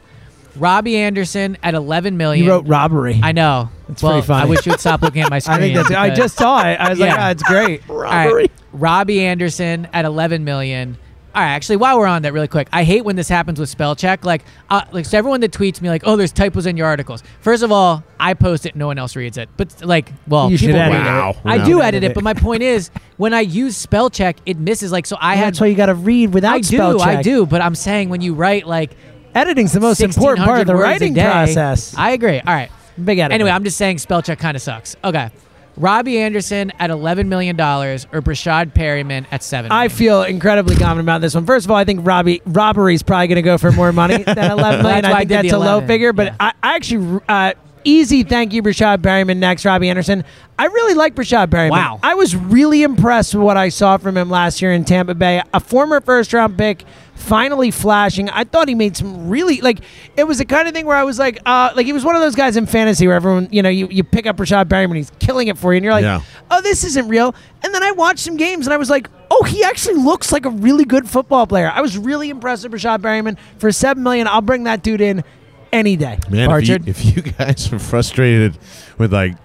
Robbie 0.55 0.97
Anderson 0.97 1.57
at 1.63 1.73
11 1.75 2.17
million. 2.17 2.45
You 2.45 2.51
wrote 2.51 2.67
robbery. 2.67 3.19
I 3.23 3.31
know. 3.31 3.69
It's 3.89 4.03
well, 4.03 4.13
pretty 4.13 4.27
funny. 4.27 4.43
I 4.43 4.49
wish 4.49 4.65
you 4.65 4.71
would 4.71 4.79
stop 4.79 5.01
looking 5.01 5.21
at 5.21 5.29
my 5.29 5.39
screen. 5.39 5.57
I 5.57 5.59
think 5.61 5.75
that's. 5.75 5.91
I 5.91 6.09
just 6.13 6.37
saw 6.37 6.59
it. 6.61 6.75
I 6.75 6.89
was 6.89 6.99
like, 6.99 7.09
Yeah. 7.09 7.17
ah, 7.19 7.29
it's 7.31 7.43
great. 7.43 7.89
All 7.89 7.95
right, 7.97 8.51
Robbie 8.73 9.25
Anderson 9.25 9.87
at 9.93 10.05
11 10.05 10.43
million. 10.43 10.97
All 11.33 11.41
right, 11.41 11.49
actually, 11.51 11.77
while 11.77 11.97
we're 11.97 12.07
on 12.07 12.23
that, 12.23 12.33
really 12.33 12.47
quick, 12.49 12.67
I 12.73 12.83
hate 12.83 13.05
when 13.05 13.15
this 13.15 13.29
happens 13.29 13.57
with 13.59 13.69
spell 13.69 13.95
check. 13.95 14.25
Like, 14.25 14.43
uh, 14.69 14.81
like 14.91 15.05
so 15.05 15.17
everyone 15.17 15.39
that 15.41 15.51
tweets 15.51 15.81
me, 15.81 15.87
like, 15.89 16.03
"Oh, 16.05 16.17
there's 16.17 16.33
typos 16.33 16.65
in 16.65 16.75
your 16.75 16.87
articles." 16.87 17.23
First 17.39 17.63
of 17.63 17.71
all, 17.71 18.03
I 18.19 18.33
post 18.33 18.65
it, 18.65 18.75
no 18.75 18.87
one 18.87 18.97
else 18.97 19.15
reads 19.15 19.37
it. 19.37 19.47
But 19.55 19.81
like, 19.85 20.11
well, 20.27 20.51
You 20.51 20.57
should 20.57 20.67
people 20.67 20.81
edit 20.81 20.93
read 20.99 21.07
it. 21.07 21.37
I 21.45 21.57
Wow. 21.59 21.65
do 21.65 21.81
Edit 21.81 21.95
edit 22.03 22.11
it. 22.11 22.15
but 22.15 22.23
my 22.25 22.33
point 22.33 22.63
is, 22.63 22.91
when 23.17 23.33
I 23.33 23.41
use 23.41 23.77
spell 23.77 24.09
check, 24.09 24.37
it 24.45 24.57
misses. 24.57 24.91
Like, 24.91 25.05
so 25.05 25.15
I 25.21 25.35
had. 25.35 25.47
That's 25.53 25.61
why 25.61 25.67
you 25.67 25.75
got 25.75 25.85
to 25.85 25.95
read 25.95 26.33
without 26.33 26.53
I 26.55 26.59
do, 26.59 26.63
spell 26.63 26.99
check. 26.99 27.07
I 27.19 27.21
do, 27.21 27.45
but 27.45 27.61
I'm 27.61 27.75
saying 27.75 28.09
when 28.09 28.19
you 28.21 28.33
write 28.33 28.67
like 28.67 28.91
Editing's 29.33 29.71
the 29.71 29.79
most 29.79 30.01
important 30.01 30.45
part 30.45 30.59
of 30.61 30.67
the 30.67 30.73
1600 30.73 30.75
words 30.75 31.01
a 31.01 31.05
writing 31.05 31.13
day, 31.13 31.23
process. 31.23 31.95
I 31.97 32.11
agree. 32.11 32.41
All 32.41 32.53
right. 32.53 32.69
Big 33.01 33.19
editor. 33.19 33.33
Anyway, 33.33 33.49
I'm 33.49 33.63
just 33.63 33.77
saying 33.77 33.99
spell 33.99 34.21
check 34.21 34.37
kind 34.39 34.57
of 34.57 34.61
sucks. 34.61 34.97
Okay. 35.03 35.29
Robbie 35.77 36.19
Anderson 36.19 36.71
at 36.79 36.89
$11 36.89 37.27
million 37.27 37.59
or 37.59 38.21
Breshad 38.21 38.73
Perriman 38.73 39.25
at 39.31 39.43
7 39.43 39.71
I 39.71 39.87
feel 39.87 40.23
incredibly 40.23 40.75
confident 40.75 41.01
about 41.01 41.21
this 41.21 41.33
one. 41.33 41.45
First 41.45 41.65
of 41.65 41.71
all, 41.71 41.77
I 41.77 41.85
think 41.85 42.01
Robbie 42.03 42.41
robbery's 42.45 43.03
probably 43.03 43.27
going 43.27 43.37
to 43.37 43.41
go 43.41 43.57
for 43.57 43.71
more 43.71 43.91
money 43.91 44.23
than 44.23 44.37
11 44.51 44.83
million. 44.83 45.01
That's 45.01 45.11
why 45.11 45.11
I 45.11 45.13
I 45.13 45.17
think 45.19 45.29
the 45.29 45.35
that's 45.35 45.53
a 45.53 45.59
low 45.59 45.85
figure, 45.85 46.13
but 46.13 46.27
yeah. 46.27 46.35
I, 46.39 46.53
I 46.61 46.75
actually 46.75 47.21
uh, 47.27 47.53
easy 47.83 48.23
thank 48.23 48.53
you, 48.53 48.61
Breshad 48.63 48.97
Perriman. 48.97 49.37
Next, 49.37 49.65
Robbie 49.65 49.89
Anderson. 49.89 50.23
I 50.57 50.65
really 50.65 50.93
like 50.93 51.15
Breshad 51.15 51.47
Perriman. 51.47 51.71
Wow. 51.71 51.99
I 52.03 52.15
was 52.15 52.35
really 52.35 52.83
impressed 52.83 53.33
with 53.33 53.43
what 53.43 53.57
I 53.57 53.69
saw 53.69 53.97
from 53.97 54.17
him 54.17 54.29
last 54.29 54.61
year 54.61 54.71
in 54.71 54.85
Tampa 54.85 55.15
Bay. 55.15 55.41
A 55.53 55.59
former 55.59 56.01
first 56.01 56.33
round 56.33 56.57
pick. 56.57 56.83
Finally 57.21 57.71
flashing. 57.71 58.29
I 58.29 58.43
thought 58.43 58.67
he 58.67 58.75
made 58.75 58.97
some 58.97 59.29
really 59.29 59.61
like 59.61 59.79
it 60.17 60.25
was 60.25 60.39
the 60.39 60.45
kind 60.45 60.67
of 60.67 60.73
thing 60.73 60.85
where 60.85 60.97
I 60.97 61.03
was 61.03 61.17
like, 61.19 61.39
uh, 61.45 61.71
like 61.75 61.85
he 61.85 61.93
was 61.93 62.03
one 62.03 62.15
of 62.15 62.21
those 62.21 62.35
guys 62.35 62.57
in 62.57 62.65
fantasy 62.65 63.07
where 63.07 63.15
everyone, 63.15 63.47
you 63.51 63.61
know, 63.61 63.69
you, 63.69 63.87
you 63.89 64.03
pick 64.03 64.25
up 64.25 64.37
Rashad 64.37 64.65
Perriman, 64.65 64.95
he's 64.97 65.11
killing 65.19 65.47
it 65.47 65.57
for 65.57 65.71
you, 65.71 65.77
and 65.77 65.83
you're 65.85 65.93
like, 65.93 66.03
Yeah. 66.03 66.21
oh, 66.49 66.61
this 66.61 66.83
isn't 66.83 67.07
real. 67.07 67.33
And 67.63 67.73
then 67.73 67.83
I 67.83 67.91
watched 67.91 68.19
some 68.19 68.37
games 68.37 68.65
and 68.67 68.73
I 68.73 68.77
was 68.77 68.89
like, 68.89 69.07
oh, 69.29 69.43
he 69.43 69.63
actually 69.63 69.95
looks 69.95 70.31
like 70.31 70.45
a 70.45 70.49
really 70.49 70.83
good 70.83 71.07
football 71.09 71.47
player. 71.47 71.71
I 71.73 71.79
was 71.81 71.97
really 71.97 72.29
impressed 72.29 72.63
with 72.63 72.73
Rashad 72.73 72.99
Perriman 72.99 73.37
for 73.59 73.71
seven 73.71 74.03
million. 74.03 74.27
I'll 74.27 74.41
bring 74.41 74.63
that 74.65 74.83
dude 74.83 74.99
in 74.99 75.23
any 75.71 75.95
day. 75.95 76.17
Man, 76.29 76.49
if 76.51 76.67
you, 76.67 76.75
if 76.87 77.15
you 77.15 77.21
guys 77.21 77.71
are 77.71 77.79
frustrated 77.79 78.57
with 78.97 79.13
like, 79.13 79.35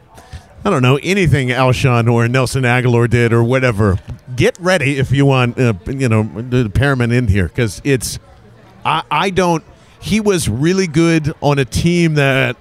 I 0.67 0.71
don't 0.71 0.83
know 0.83 0.99
anything 1.01 1.51
Alshon 1.51 2.13
or 2.13 2.27
Nelson 2.27 2.65
Agholor 2.65 3.09
did 3.09 3.33
or 3.33 3.45
whatever, 3.45 4.01
get 4.35 4.59
ready 4.59 4.99
if 4.99 5.13
you 5.13 5.25
want, 5.25 5.57
uh, 5.61 5.75
you 5.87 6.09
know, 6.09 6.25
the 6.25 6.69
Perriman 6.69 7.17
in 7.17 7.29
here 7.29 7.47
because 7.47 7.81
it's, 7.85 8.19
I, 8.85 9.05
I 9.09 9.31
don't. 9.31 9.63
He 10.01 10.19
was 10.19 10.49
really 10.49 10.89
good 10.89 11.33
on 11.41 11.61
a 11.61 11.65
team 11.65 12.15
that 12.15 12.57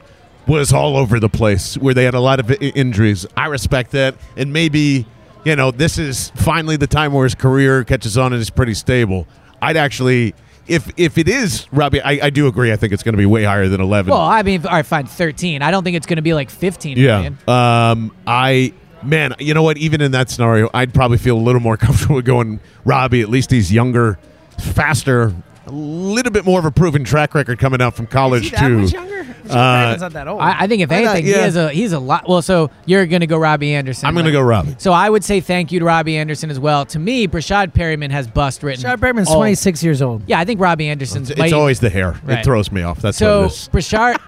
was 0.45 0.71
all 0.71 0.97
over 0.97 1.19
the 1.19 1.29
place 1.29 1.79
where 1.79 1.95
they 1.95 2.03
had 2.03 2.13
a 2.13 2.19
lot 2.19 2.39
of 2.39 2.51
injuries. 2.61 3.25
I 3.35 3.47
respect 3.47 3.89
that, 3.93 4.13
and 4.37 4.53
maybe 4.53 5.07
you 5.43 5.55
know 5.55 5.71
this 5.71 5.97
is 5.97 6.29
finally 6.35 6.77
the 6.77 6.85
time 6.85 7.11
where 7.11 7.23
his 7.23 7.33
career 7.33 7.83
catches 7.83 8.19
on 8.19 8.33
and 8.33 8.39
is 8.39 8.51
pretty 8.51 8.75
stable. 8.75 9.25
I'd 9.63 9.77
actually. 9.77 10.35
If, 10.67 10.91
if 10.97 11.17
it 11.17 11.27
is 11.27 11.67
Robbie, 11.71 12.01
I, 12.01 12.25
I 12.25 12.29
do 12.29 12.47
agree. 12.47 12.71
I 12.71 12.75
think 12.75 12.91
it's 12.93 13.03
going 13.03 13.13
to 13.13 13.17
be 13.17 13.25
way 13.25 13.43
higher 13.43 13.67
than 13.67 13.81
eleven. 13.81 14.11
Well, 14.11 14.21
I 14.21 14.41
mean, 14.43 14.65
all 14.65 14.71
right, 14.73 14.85
fine, 14.85 15.05
13. 15.05 15.61
I 15.61 15.69
don't 15.71 15.83
think 15.83 15.95
it's 15.95 16.07
going 16.07 16.15
to 16.17 16.23
be 16.23 16.33
like 16.33 16.49
15 16.49 16.97
Yeah. 16.97 17.15
million. 17.15 17.37
Um. 17.47 18.15
I 18.25 18.73
man, 19.03 19.35
you 19.39 19.53
know 19.53 19.61
what? 19.63 19.77
Even 19.77 20.01
in 20.01 20.11
that 20.13 20.29
scenario, 20.31 20.69
I'd 20.73 20.93
probably 20.93 21.17
feel 21.19 21.37
a 21.37 21.39
little 21.39 21.61
more 21.61 21.77
comfortable 21.85 22.21
going 22.21 22.59
Robbie. 22.83 23.21
At 23.21 23.29
least 23.29 23.51
he's 23.51 23.71
younger, 23.71 24.17
faster, 24.59 25.33
a 25.67 25.71
little 25.71 26.31
bit 26.31 26.45
more 26.45 26.57
of 26.59 26.65
a 26.65 26.71
proven 26.71 27.03
track 27.03 27.35
record 27.35 27.59
coming 27.59 27.81
out 27.81 27.95
from 27.95 28.07
college 28.07 28.51
too. 28.51 28.87
Younger? 29.47 29.95
Uh, 29.95 29.97
not 29.97 30.13
that 30.13 30.27
old. 30.27 30.41
I, 30.41 30.61
I 30.63 30.67
think 30.67 30.81
if 30.81 30.91
I 30.91 31.03
thought- 31.03 31.11
anything, 31.15 31.25
he 31.25 31.31
yeah. 31.31 31.37
has 31.43 31.55
a 31.55 31.69
he's 31.71 31.91
a 31.93 31.99
lot. 31.99 32.27
Well, 32.27 32.41
so 32.41 32.69
you're 32.85 33.05
going 33.05 33.21
to 33.21 33.27
go 33.27 33.37
Robbie 33.37 33.73
Anderson. 33.73 34.07
I'm 34.07 34.13
going 34.13 34.25
to 34.25 34.31
go 34.31 34.41
Robbie. 34.41 34.75
So 34.77 34.91
I 34.91 35.09
would 35.09 35.23
say 35.23 35.39
thank 35.41 35.71
you 35.71 35.79
to 35.79 35.85
Robbie 35.85 36.17
Anderson 36.17 36.49
as 36.49 36.59
well. 36.59 36.85
To 36.87 36.99
me, 36.99 37.27
Breshad 37.27 37.73
Perriman 37.73 38.11
has 38.11 38.27
bust 38.27 38.63
written. 38.63 38.83
Rashad 38.83 38.97
Perriman's 38.97 39.29
all- 39.29 39.35
26 39.37 39.83
years 39.83 40.01
old. 40.01 40.23
Yeah, 40.27 40.39
I 40.39 40.45
think 40.45 40.59
Robbie 40.59 40.87
Anderson's. 40.89 41.29
It's, 41.31 41.39
it's 41.39 41.53
always 41.53 41.79
the 41.79 41.89
hair. 41.89 42.11
Right. 42.23 42.39
It 42.39 42.45
throws 42.45 42.71
me 42.71 42.81
off. 42.83 43.01
That's 43.01 43.17
So 43.17 43.43
what 43.43 43.45
it 43.45 43.53
is. 43.53 43.69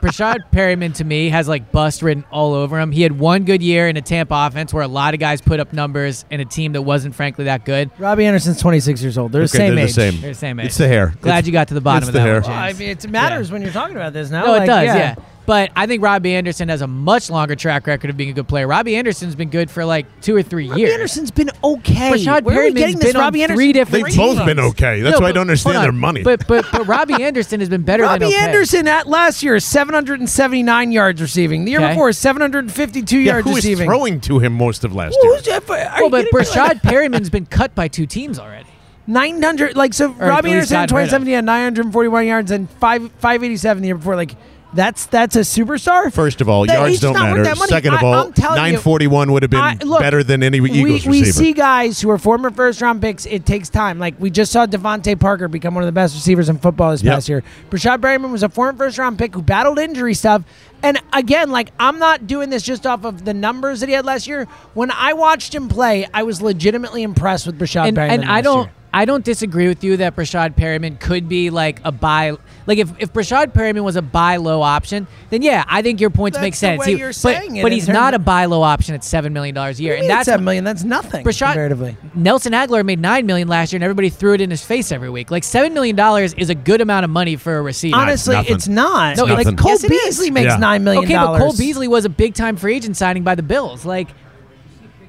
Breshad 0.01 0.37
Perriman 0.51 0.93
to 0.95 1.03
me 1.03 1.29
has 1.29 1.47
like 1.47 1.71
bust 1.71 2.01
written 2.01 2.23
all 2.31 2.53
over 2.53 2.79
him. 2.79 2.91
He 2.91 3.01
had 3.01 3.17
one 3.17 3.43
good 3.45 3.61
year 3.61 3.87
in 3.87 3.97
a 3.97 4.01
Tampa 4.01 4.35
offense 4.47 4.73
where 4.73 4.83
a 4.83 4.87
lot 4.87 5.13
of 5.13 5.19
guys 5.19 5.41
put 5.41 5.59
up 5.59 5.73
numbers 5.73 6.25
in 6.29 6.39
a 6.39 6.45
team 6.45 6.73
that 6.73 6.81
wasn't 6.81 7.15
frankly 7.15 7.45
that 7.45 7.65
good. 7.65 7.89
Robbie 7.97 8.25
Anderson's 8.25 8.59
26 8.59 9.01
years 9.01 9.17
old. 9.17 9.31
They're 9.31 9.41
the 9.41 9.45
Okay, 9.45 9.57
same 9.57 9.75
they're 9.75 9.85
age. 9.85 9.89
the 9.95 10.11
same. 10.11 10.21
They're 10.21 10.31
the 10.31 10.35
same 10.35 10.59
age. 10.59 10.65
It's 10.67 10.77
the 10.77 10.87
hair. 10.87 11.13
Glad 11.21 11.39
It's- 11.39 11.47
you 11.47 11.51
got 11.53 11.67
to 11.69 11.73
the 11.73 11.81
bottom 11.81 12.07
of 12.07 12.13
the 12.13 12.19
that 12.19 12.25
hair. 12.25 12.41
one, 12.41 12.49
Well, 12.51 12.59
I 12.59 12.73
mean, 12.73 12.89
it 12.89 13.09
matters 13.09 13.51
when 13.51 13.61
you're 13.61 13.71
talking 13.71 13.95
about 13.95 14.13
this 14.13 14.29
now. 14.29 14.45
No, 14.45 14.51
Like, 14.51 14.63
it 14.63 14.65
does, 14.67 14.85
yeah. 14.85 15.06
But 15.45 15.71
I 15.77 15.87
think 15.87 16.03
Robbie 16.03 16.35
Anderson 16.35 16.67
has 16.67 16.81
a 16.81 16.87
much 16.87 17.29
longer 17.29 17.55
track 17.55 17.87
record 17.87 18.09
of 18.09 18.17
being 18.17 18.29
a 18.31 18.33
good 18.33 18.49
player. 18.49 18.67
Robbie 18.67 18.97
Anderson's 18.97 19.33
been 19.33 19.49
good 19.49 19.71
for 19.71 19.85
like 19.85 20.05
two 20.19 20.35
or 20.35 20.43
three 20.43 20.67
Robbie 20.67 20.81
years. 20.81 20.91
Anderson's 20.93 21.31
been 21.31 21.49
okay. 21.63 22.11
Rashad 22.11 22.43
Where 22.43 22.59
are 22.59 22.63
we 22.65 22.73
getting 22.73 22.97
this 22.97 23.13
been 23.13 23.15
on 23.21 23.33
Anderson? 23.33 23.55
three 23.55 23.71
different 23.71 24.07
They've 24.07 24.17
both 24.17 24.45
been 24.45 24.59
okay. 24.59 24.99
That's 24.99 25.13
No, 25.17 25.21
why 25.21 25.27
I 25.27 25.29
but- 25.29 25.35
don't 25.35 25.41
understand 25.43 25.75
hold 25.77 25.83
their 25.85 25.91
on. 25.93 25.97
money. 25.99 26.21
But 26.21 26.45
but 26.49 26.65
but 26.69 26.85
Robbie 26.85 27.13
Anderson 27.23 27.61
has 27.61 27.69
been 27.69 27.83
better 27.83 28.03
Robbie 28.03 28.25
than 28.25 28.33
okay. 28.33 28.43
Anderson 28.43 28.89
at 28.89 29.07
last 29.07 29.41
year 29.41 29.57
779 29.61 30.91
yards 30.91 31.21
receiving. 31.21 31.63
The 31.63 31.71
year 31.71 31.79
Okay. 31.79 31.89
before 31.91 32.11
752 32.11 33.17
yeah, 33.17 33.31
yards 33.33 33.45
who 33.47 33.53
was 33.53 33.63
receiving. 33.63 33.87
throwing 33.87 34.19
to 34.21 34.39
him 34.39 34.51
most 34.53 34.83
of 34.83 34.93
last 34.93 35.17
Who's 35.21 35.45
year? 35.47 35.59
that 35.59 35.63
for- 35.63 35.77
are 35.77 35.91
Well, 35.95 36.03
you 36.03 36.09
but 36.09 36.25
kidding 36.25 36.39
me? 36.39 36.45
Breshad 36.45 36.81
Perriman's 36.83 37.29
been 37.29 37.45
cut 37.45 37.73
by 37.73 37.87
two 37.87 38.05
teams 38.05 38.37
already. 38.37 38.65
900 39.09 39.77
like 39.77 39.93
so 39.93 40.11
at 40.11 40.17
Robbie 40.19 40.49
least 40.49 40.73
Anderson 40.73 40.75
in 40.75 40.81
gotten 40.87 40.95
rid 40.97 41.03
of. 41.05 41.09
2017 41.09 41.33
had 41.35 41.45
941 41.45 42.25
yards 42.27 42.51
and 42.51 42.69
5 42.69 43.11
587 43.19 43.81
the 43.81 43.87
year 43.87 43.95
before 43.95 44.17
like 44.17 44.35
that's 44.77 45.07
that's 45.07 45.35
a 45.35 45.39
superstar. 45.39 46.13
First 46.13 46.39
of 46.39 46.47
all, 46.47 46.65
That- 46.65 46.73
yards 46.77 46.99
don't 46.99 47.13
matter. 47.13 47.43
Second 47.65 47.95
of 47.95 48.03
I- 48.03 48.05
all, 48.05 48.13
I'm 48.27 48.33
telling 48.33 48.55
you- 48.57 48.61
941 48.73 49.31
would 49.31 49.43
have 49.43 49.49
been 49.49 49.59
I- 49.59 49.77
look, 49.83 49.99
better 49.99 50.23
than 50.23 50.43
any 50.43 50.61
we, 50.61 50.71
Eagles 50.71 51.05
receiver. 51.05 51.09
we 51.09 51.23
see 51.25 51.53
guys 51.53 51.99
who 51.99 52.09
are 52.11 52.17
former 52.17 52.51
first 52.51 52.79
round 52.81 53.01
picks. 53.01 53.25
It 53.25 53.45
takes 53.45 53.67
time. 53.69 53.99
Like 53.99 54.13
we 54.19 54.29
just 54.29 54.51
saw 54.51 54.65
DeVante 54.67 55.19
Parker 55.19 55.47
become 55.47 55.73
one 55.73 55.83
of 55.83 55.87
the 55.87 55.91
best 55.91 56.13
receivers 56.15 56.47
in 56.47 56.59
football 56.59 56.91
this 56.91 57.03
Yep. 57.03 57.13
past 57.15 57.27
year. 57.27 57.43
Breshad 57.71 57.97
Perriman 57.97 58.31
was 58.31 58.43
a 58.43 58.49
former 58.49 58.77
first 58.77 58.97
round 58.97 59.17
pick 59.17 59.33
who 59.33 59.41
battled 59.41 59.79
injury 59.79 60.13
stuff. 60.13 60.43
And 60.83 61.01
again, 61.11 61.49
like 61.49 61.71
I'm 61.79 61.97
not 61.97 62.27
doing 62.27 62.51
this 62.51 62.61
just 62.61 62.85
off 62.85 63.03
of 63.03 63.25
the 63.25 63.33
numbers 63.33 63.79
that 63.79 63.89
he 63.89 63.95
had 63.95 64.05
last 64.05 64.27
year. 64.27 64.47
When 64.75 64.91
I 64.91 65.13
watched 65.13 65.53
him 65.55 65.67
play, 65.67 66.07
I 66.13 66.21
was 66.23 66.41
legitimately 66.41 67.01
impressed 67.03 67.47
with 67.47 67.57
Breshad 67.57 67.87
and, 67.87 67.97
Perriman. 67.97 68.09
and 68.11 68.25
I 68.25 68.41
don't 68.41 68.65
year. 68.65 68.71
I 68.93 69.05
don't 69.05 69.23
disagree 69.23 69.67
with 69.67 69.83
you 69.83 69.97
that 69.97 70.15
Breshad 70.15 70.55
Perriman 70.55 70.99
could 70.99 71.27
be 71.27 71.49
like 71.49 71.81
a 71.83 71.91
buy 71.91 72.37
Like 72.67 72.79
if 72.79 72.91
if 72.99 73.13
Breshad 73.13 73.53
Perriman 73.53 73.83
was 73.83 73.95
a 73.95 74.01
buy 74.01 74.35
low 74.37 74.61
option, 74.61 75.07
then 75.29 75.41
yeah, 75.41 75.63
I 75.67 75.81
think 75.81 75.99
your 76.01 76.09
points 76.09 76.35
That's 76.37 76.43
make 76.43 76.53
the 76.53 76.57
sense. 76.57 76.79
way 76.81 76.91
He- 76.93 76.99
you're 76.99 77.07
but 77.09 77.15
saying 77.15 77.55
it 77.55 77.61
but 77.63 77.71
he's 77.71 77.87
not 77.87 78.13
a 78.13 78.19
buy 78.19 78.43
low 78.45 78.61
option 78.61 78.93
at 78.93 79.03
seven 79.05 79.31
million 79.33 79.55
dollars 79.55 79.79
a 79.79 79.83
year, 79.83 79.93
What 79.93 79.99
and 79.99 80.03
you 80.03 80.09
mean 80.09 80.17
that's 80.17 80.25
seven 80.25 80.43
million. 80.45 80.63
That's 80.65 80.83
nothing 80.83 81.23
Breshad- 81.25 81.45
comparatively. 81.53 81.95
Nelson 82.13 82.51
Agholor 82.53 82.85
made 82.85 82.99
nine 82.99 83.25
million 83.25 83.47
last 83.47 83.71
year, 83.71 83.77
and 83.77 83.83
everybody 83.85 84.09
threw 84.09 84.33
it 84.33 84.41
in 84.41 84.49
his 84.51 84.63
face 84.63 84.91
every 84.91 85.09
week. 85.09 85.31
Like 85.31 85.45
seven 85.45 85.73
million 85.73 85.95
dollars 85.95 86.33
is 86.33 86.49
a 86.49 86.55
good 86.55 86.81
amount 86.81 87.05
of 87.05 87.09
money 87.09 87.37
for 87.37 87.57
a 87.57 87.61
receiver. 87.61 87.95
Honestly, 87.95 88.35
nothing. 88.35 88.55
it's 88.55 88.67
not. 88.67 89.15
No, 89.17 89.25
No, 89.25 89.37
it's 89.37 89.45
like. 89.45 89.57
Cole 89.57 89.71
Yes. 89.71 89.87
Beasley 89.87 90.29
makes 90.31 90.47
Yeah. 90.51 90.57
nine 90.57 90.83
million 90.83 91.05
okay, 91.05 91.15
but 91.15 91.37
Cole 91.39 91.55
Beasley 91.57 91.87
was 91.87 92.03
a 92.03 92.09
big 92.09 92.33
time 92.33 92.57
free 92.57 92.75
agent 92.75 92.97
signing 92.97 93.23
by 93.23 93.35
the 93.35 93.43
Bills. 93.43 93.85
Like 93.85 94.09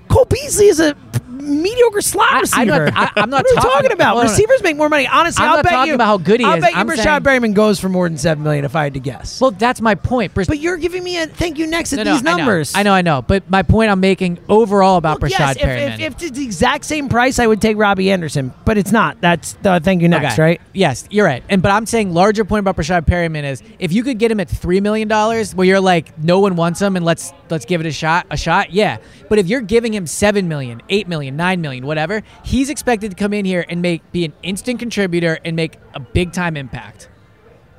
Cole 0.09 0.25
Beasley 0.27 0.67
is 0.69 0.81
a 0.81 0.95
mediocre 1.89 2.01
slot 2.01 2.33
I- 2.33 2.41
receiver. 2.41 2.73
I'm 2.89 2.95
not- 2.95 3.13
I- 3.17 3.21
I'm 3.23 3.31
not 3.31 3.45
what 3.45 3.53
are 3.53 3.55
talking- 3.57 3.71
talking 3.73 3.93
about? 3.93 4.23
Receivers 4.23 4.63
make 4.63 4.77
more 4.77 4.89
money. 4.89 5.07
Honestly, 5.07 5.43
I'm 5.45 5.51
will 5.51 5.57
not 5.59 5.65
bet 5.65 5.73
talking 5.73 5.89
you 5.89 5.95
about 5.95 6.07
how 6.07 6.17
good 6.19 6.41
he 6.41 6.47
is. 6.47 6.51
I'll 6.51 6.57
is. 6.57 6.63
bet 6.63 6.73
you 6.73 6.79
I'm 6.79 6.89
Rashad 6.89 7.03
saying- 7.03 7.43
Perriman 7.43 7.55
goes 7.55 7.81
for 7.81 7.89
more 7.89 8.09
than 8.09 8.19
seven 8.19 8.43
million 8.45 8.65
if 8.65 8.77
I 8.77 8.85
had 8.85 8.95
to 8.95 9.01
guess. 9.01 9.41
well, 9.41 9.51
that's 9.51 9.81
my 9.81 9.95
point. 9.95 10.35
Brish- 10.35 10.47
but 10.47 10.59
you're 10.59 10.77
giving 10.77 11.03
me 11.05 11.19
a 11.21 11.27
thank 11.27 11.59
you 11.59 11.67
next 11.67 11.93
at 11.93 12.05
No, 12.05 12.13
these 12.13 12.21
I 12.27 12.31
know. 12.31 12.37
numbers. 12.39 12.73
I 12.75 12.83
know, 12.83 12.93
I 12.93 13.03
know, 13.03 13.23
But 13.23 13.49
my 13.51 13.63
point 13.63 13.91
I'm 13.91 14.01
making 14.01 14.39
overall 14.49 14.97
about 14.97 15.21
Well, 15.21 15.31
Breshad 15.31 15.57
yes, 15.57 15.57
if, 15.57 16.01
if, 16.01 16.01
if 16.01 16.23
it's 16.23 16.39
the 16.39 16.45
exact 16.45 16.85
same 16.85 17.09
price, 17.09 17.39
I 17.39 17.47
would 17.47 17.61
take 17.61 17.77
Robbie 17.77 18.11
Anderson, 18.11 18.53
but 18.65 18.79
it's 18.79 18.93
not. 18.93 19.21
That's 19.21 19.55
the 19.63 19.81
thank 19.83 20.03
you 20.03 20.09
next, 20.09 20.35
Okay. 20.35 20.43
right? 20.43 20.61
Yes, 20.73 21.05
you're 21.11 21.27
right. 21.27 21.43
And 21.49 21.63
but 21.63 21.71
I'm 21.73 21.87
saying 21.87 22.13
larger 22.15 22.45
point 22.45 22.61
about 22.61 22.77
Breshad 22.77 23.07
Perriman 23.07 23.45
is 23.45 23.63
if 23.79 23.93
you 23.93 24.03
could 24.03 24.19
get 24.19 24.31
him 24.31 24.41
at 24.41 24.49
three 24.49 24.81
million 24.81 25.09
dollars, 25.09 25.55
where 25.55 25.67
you're 25.67 25.81
like 25.81 26.19
no 26.23 26.41
one 26.41 26.57
wants 26.57 26.81
him 26.81 26.97
and 26.97 27.05
let's 27.05 27.33
let's 27.51 27.65
give 27.65 27.81
it 27.81 27.87
a 27.87 27.93
shot, 27.93 28.27
a 28.31 28.37
shot, 28.37 28.73
yeah. 28.73 28.99
But 29.29 29.39
if 29.39 29.47
you're 29.47 29.61
giving 29.61 29.93
him 29.93 30.07
seven 30.07 30.49
million, 30.49 30.83
eight 30.89 31.07
million, 31.09 31.37
nine 31.37 31.61
million, 31.61 31.85
whatever, 31.89 32.23
he's 32.45 32.71
expected 32.71 33.11
to 33.11 33.17
come 33.17 33.33
in 33.33 33.45
here 33.45 33.65
and 33.69 33.83
make 33.83 34.13
be 34.13 34.25
an 34.25 34.33
instant 34.45 34.79
contributor 34.79 35.39
and 35.45 35.57
make 35.57 35.79
a 35.95 35.99
big 36.01 36.33
time 36.33 36.57
impact. 36.57 37.09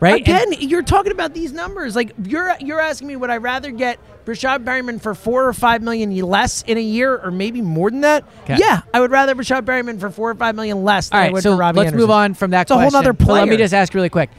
Right? 0.02 0.26
And- 0.28 0.54
Again, 0.54 0.70
you're 0.70 0.82
talking 0.84 1.12
about 1.12 1.34
these 1.34 1.52
numbers. 1.54 1.96
Like 1.96 2.14
you're 2.24 2.54
you're 2.60 2.80
asking 2.82 3.08
me, 3.08 3.16
would 3.16 3.30
I 3.30 3.38
rather 3.38 3.70
get 3.72 4.00
Breshad 4.26 4.64
Perriman 4.64 5.02
for 5.02 5.14
four 5.14 5.46
or 5.48 5.52
five 5.54 5.82
million 5.82 6.12
less 6.16 6.62
in 6.64 6.78
a 6.78 6.82
year, 6.82 7.18
or 7.18 7.32
maybe 7.32 7.62
more 7.62 7.90
than 7.92 8.02
that? 8.02 8.24
Yeah, 8.48 8.82
I 8.94 9.00
would 9.02 9.12
rather 9.12 9.36
Breshad 9.36 9.62
Perriman 9.64 10.00
for 10.00 10.10
four 10.10 10.30
or 10.30 10.36
five 10.36 10.56
million 10.56 10.84
less 10.86 11.10
than 11.10 11.20
all 11.20 11.26
I 11.28 11.32
would 11.32 11.44
so 11.44 11.52
for 11.54 11.58
Robbie 11.58 11.80
let's 11.80 11.88
Anderson. 11.88 12.02
move 12.02 12.12
on 12.12 12.34
from 12.34 12.52
that 12.52 12.62
It's 12.64 12.72
a 12.72 12.76
whole 12.76 12.84
question. 12.84 13.00
nother 13.00 13.14
But 13.14 13.28
let 13.28 13.48
me 13.50 13.58
just 13.58 13.74
ask 13.74 13.94
really 13.94 14.10
quick. 14.10 14.30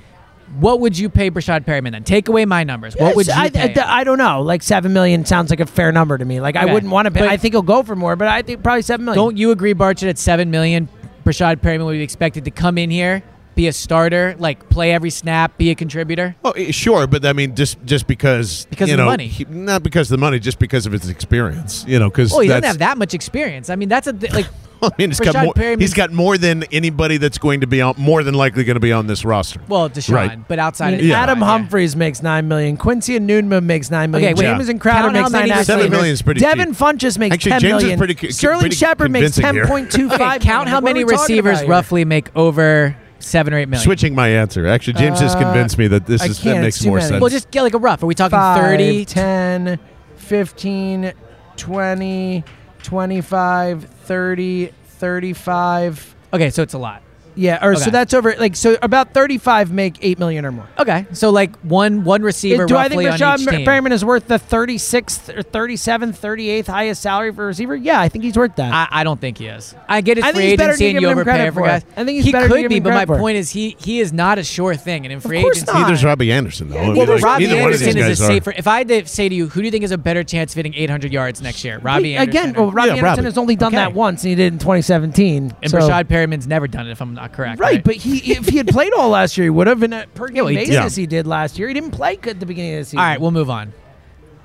What 0.59 0.80
would 0.80 0.98
you 0.98 1.09
pay 1.09 1.30
Breshad 1.30 1.64
Perriman 1.64 1.92
then? 1.92 2.03
Take 2.03 2.28
away 2.28 2.44
my 2.44 2.64
numbers. 2.64 2.94
What 2.96 3.14
would 3.14 3.26
you 3.28 3.32
I, 3.34 3.51
pay? 3.51 3.72
I, 3.80 4.01
I 4.01 4.05
don't 4.05 4.18
know. 4.18 4.42
Like 4.42 4.62
seven 4.62 4.92
million 4.92 5.24
sounds 5.24 5.51
like 5.51 5.61
a 5.61 5.66
fair 5.66 5.92
number 5.92 6.18
to 6.18 6.24
me. 6.24 6.40
Like 6.40 6.57
I 6.57 6.64
Okay. 6.64 6.72
wouldn't 6.72 6.92
want 6.92 7.07
to 7.07 7.12
pay. 7.12 7.20
But- 7.20 7.28
I 7.28 7.36
think 7.36 7.55
he'll 7.55 7.62
go 7.62 7.82
for 7.84 7.94
more, 7.94 8.16
but 8.16 8.26
I 8.28 8.42
think 8.42 8.62
probably 8.62 8.82
seven 8.82 9.05
million. 9.05 9.22
Don't 9.22 9.36
you 9.36 9.53
agree, 9.53 9.72
Barchard, 9.74 10.09
at 10.09 10.18
seven 10.18 10.51
million, 10.51 10.88
Breshad 11.24 11.57
Perriman 11.61 11.84
would 11.86 11.92
be 11.92 12.03
expected 12.03 12.44
to 12.46 12.51
come 12.51 12.78
in 12.78 12.90
here, 12.90 13.22
be 13.55 13.68
a 13.68 13.72
starter, 13.72 14.34
like 14.38 14.68
play 14.70 14.90
every 14.92 15.11
snap, 15.11 15.57
be 15.57 15.70
a 15.70 15.74
contributor? 15.76 16.34
Oh, 16.44 16.51
eh, 16.53 16.72
sure, 16.72 17.07
but 17.07 17.24
I 17.24 17.32
mean, 17.32 17.55
just 17.55 17.78
just 17.84 18.09
because 18.09 18.66
Because 18.70 18.88
you 18.88 18.94
of 18.94 18.98
the 18.98 19.05
know, 19.05 19.11
money. 19.11 19.28
he- 19.28 19.44
not 19.48 19.84
because 19.84 20.11
of 20.11 20.18
the 20.18 20.20
money, 20.20 20.40
just 20.40 20.59
because 20.59 20.84
of 20.84 20.92
his 20.92 21.09
experience. 21.09 21.84
You 21.86 22.01
know, 22.01 22.11
because 22.11 22.32
Oh, 22.34 22.40
he 22.40 22.48
doesn't 22.48 22.64
have 22.64 22.78
that 22.78 22.98
much 22.98 23.14
experience. 23.14 23.70
I 23.70 23.76
mean, 23.76 23.88
that's 23.88 24.09
a 24.09 24.12
th- 24.12 24.32
like. 24.32 24.46
I 24.83 24.91
mean, 24.99 25.11
he's 25.11 25.20
got 25.20 25.45
more. 25.45 25.53
Perriman's- 25.55 25.81
He's 25.83 25.95
got 25.95 26.12
more 26.12 26.39
than 26.39 26.64
anybody 26.72 27.16
that's 27.18 27.39
going 27.39 27.61
to 27.61 27.66
be 27.66 27.81
on, 27.83 27.95
more 27.99 28.22
than 28.22 28.35
likely 28.35 28.64
going 28.64 28.74
to 28.76 28.81
be 28.81 28.93
on 28.93 29.07
this 29.07 29.24
roster. 29.24 29.61
Well, 29.68 29.91
DeSean, 29.91 30.14
Right. 30.14 30.49
but 30.49 30.59
I 30.59 30.62
outside 30.62 30.91
mean, 30.93 31.01
of 31.01 31.07
Yeah. 31.07 31.22
Adam 31.22 31.41
yeah. 31.41 31.47
Humphries 31.47 31.95
makes 31.97 32.22
nine 32.22 32.49
million. 32.49 32.76
Quincy 32.76 33.16
and 33.16 33.28
Enunwa 33.28 33.62
makes 33.62 33.91
nine 33.91 34.11
million. 34.11 34.33
Okay, 34.35 34.41
wait. 34.41 34.47
Jameson 34.51 34.78
Crowder 34.78 35.03
Count 35.09 35.16
how 35.16 35.22
makes 35.22 35.33
many 35.33 35.49
nine. 35.51 35.59
receivers- 35.59 35.66
Seven 35.66 35.83
Seven 35.85 35.91
million 35.97 36.12
is 36.14 36.22
pretty 36.22 36.41
Devin 36.41 36.68
cheap. 36.68 36.76
Funchess 36.76 37.18
makes 37.18 37.35
Actually, 37.35 37.51
ten 37.53 37.61
James 37.61 37.76
is 37.76 37.83
million. 37.83 37.99
pretty 37.99 38.14
co- 38.14 38.28
Sterling 38.28 38.61
pretty 38.61 38.76
Shepard 38.76 39.11
makes 39.11 39.35
convincing 39.37 39.43
ten 39.45 39.55
here. 39.55 39.66
point 39.66 39.91
two 39.93 40.11
Okay, 40.11 40.39
count 40.41 40.68
how 40.68 40.81
many 40.81 41.05
receivers 41.05 41.62
roughly 41.64 42.05
make 42.05 42.35
over 42.37 42.97
seven 43.18 43.53
or 43.53 43.59
eight 43.59 43.68
million. 43.68 43.85
Switching 43.85 44.14
my 44.14 44.28
answer. 44.28 44.66
Actually, 44.66 44.95
James 44.95 45.20
just 45.20 45.37
Uh, 45.37 45.41
convinced 45.43 45.76
me 45.76 45.89
that 45.89 46.07
this 46.07 46.24
is 46.24 46.41
that 46.43 46.61
makes 46.62 46.83
more 46.85 46.97
many. 46.97 47.09
sense. 47.09 47.20
Well, 47.20 47.28
just 47.31 47.51
get 47.51 47.62
like 47.62 47.74
a 47.74 47.78
rough. 47.78 48.03
Are 48.03 48.07
we 48.07 48.14
talking 48.14 48.39
5, 48.39 48.61
30? 48.62 49.05
10, 49.05 49.78
15, 50.16 51.12
20, 51.57 52.45
25, 52.83 53.87
30, 54.11 54.73
35. 54.99 56.17
Okay, 56.33 56.51
so 56.51 56.65
it's 56.65 56.75
a 56.75 56.79
lot. 56.79 57.01
Yeah, 57.35 57.64
or 57.64 57.76
so 57.76 57.91
that's 57.91 58.12
over. 58.14 58.35
Like 58.39 58.57
so, 58.57 58.76
about 58.83 59.14
thirty-five 59.14 59.70
make 59.72 59.99
eight 60.03 60.18
million 60.18 60.45
or 60.45 60.53
more. 60.53 60.68
Okay, 60.78 61.07
so 61.12 61.31
like 61.31 61.57
one 61.59 62.05
one 62.05 62.22
receiver 62.22 62.66
do 62.66 62.76
I 62.76 62.89
think 62.89 63.03
roughly 63.03 63.09
on 63.09 63.18
Rashad 63.18 63.39
each 63.41 63.47
Mer- 63.47 63.53
team. 63.53 63.66
Perriman 63.66 63.93
is 63.93 64.05
worth 64.05 64.26
the 64.26 64.39
36th 64.39 65.28
or 65.37 65.43
37th, 65.43 66.18
38th 66.18 66.66
highest 66.66 67.03
salary 67.03 67.33
for 67.33 67.45
a 67.45 67.47
receiver? 67.47 67.76
Yeah, 67.76 68.01
I 68.01 68.09
think 68.09 68.24
he's 68.24 68.37
worth 68.37 68.57
that. 68.57 68.72
I, 68.72 69.01
I 69.01 69.05
don't 69.05 69.20
think 69.20 69.39
he 69.39 69.47
is. 69.47 69.74
I 69.89 70.01
get 70.01 70.16
his 70.16 70.24
I 70.24 70.33
free 70.33 70.43
agency 70.45 70.87
and 70.87 70.95
you 70.95 71.01
giving 71.01 71.12
overpay 71.12 71.49
for 71.49 71.55
for. 71.61 71.66
guys. 71.66 71.85
I 71.97 72.05
think 72.05 72.16
he's 72.16 72.24
he 72.24 72.33
better 72.33 72.49
could 72.49 72.68
be, 72.68 72.81
but 72.81 72.93
my 72.95 73.07
for. 73.07 73.18
point 73.18 73.37
is 73.37 73.51
he 73.51 73.76
he 73.78 74.01
is 74.01 74.12
not 74.12 74.39
a 74.39 74.45
sure 74.45 74.74
thing, 74.74 75.05
and 75.07 75.12
in 75.12 75.20
free 75.20 75.41
course 75.43 75.59
agency. 75.59 75.72
not. 75.72 75.83
Neither's 75.83 76.05
Robbie 76.05 76.33
Anderson, 76.33 76.68
though. 76.68 76.78
I 76.78 76.87
mean, 76.89 76.97
Well, 76.97 77.07
like, 77.07 77.22
Robbie 77.22 77.47
neither 77.47 77.62
one 77.62 77.72
of 77.72 77.78
these 77.78 77.89
Anderson 77.89 78.11
is 78.12 78.18
guys 78.18 78.20
a 78.20 78.24
are. 78.24 78.26
safer. 78.28 78.55
If 78.57 78.66
I 78.66 78.78
had 78.78 78.89
to 78.89 79.07
say 79.07 79.28
to 79.28 79.35
you, 79.35 79.49
who 79.49 79.61
do 79.61 79.64
you 79.66 79.70
think 79.70 79.83
has 79.83 79.91
a 79.93 79.99
better 79.99 80.24
chance 80.24 80.53
of 80.53 80.57
hitting 80.57 80.74
800 80.74 81.12
yards 81.12 81.41
next 81.43 81.64
year? 81.64 81.78
Robbie 81.78 82.11
He- 82.11 82.16
again, 82.16 82.53
well, 82.55 82.70
Robbie 82.70 82.89
Yeah, 82.89 82.95
Anderson 82.97 83.05
Robbie. 83.05 83.22
has 83.24 83.39
only 83.39 83.57
done 83.57 83.68
Okay. 83.68 83.76
that 83.76 83.95
once, 83.95 84.22
and 84.22 84.31
he 84.31 84.35
did 84.35 84.45
it 84.45 84.53
in 84.55 84.59
2017. 84.59 85.53
and 85.62 85.70
so- 85.70 85.78
Breshad 85.78 86.05
Perriman's 86.09 86.47
never 86.47 86.66
done 86.66 86.87
it, 86.89 86.91
if 86.93 87.01
I'm 87.01 87.16
not 87.21 87.33
correct. 87.33 87.61
Right, 87.61 87.83
but 87.83 87.97
he 87.97 88.33
if 88.33 88.49
he 88.49 88.57
had 88.57 88.68
played 88.68 88.93
all 88.93 89.11
last 89.11 89.37
year, 89.37 89.45
he 89.45 89.51
would 89.51 89.66
have. 89.66 89.83
And 89.83 89.95
at 89.95 90.14
per 90.14 90.29
game 90.29 90.45
well, 90.45 90.47
he 90.55 90.64
did. 90.64 90.93
he 90.93 91.07
did 91.07 91.27
last 91.27 91.59
year. 91.59 91.68
He 91.68 91.75
didn't 91.75 91.91
play 91.93 92.18
at 92.23 92.41
the 92.41 92.47
beginning 92.47 92.75
of 92.75 92.81
the 92.81 92.85
season. 92.85 92.99
All 92.99 93.05
right, 93.05 93.21
we'll 93.21 93.31
move 93.31 93.51
on. 93.51 93.73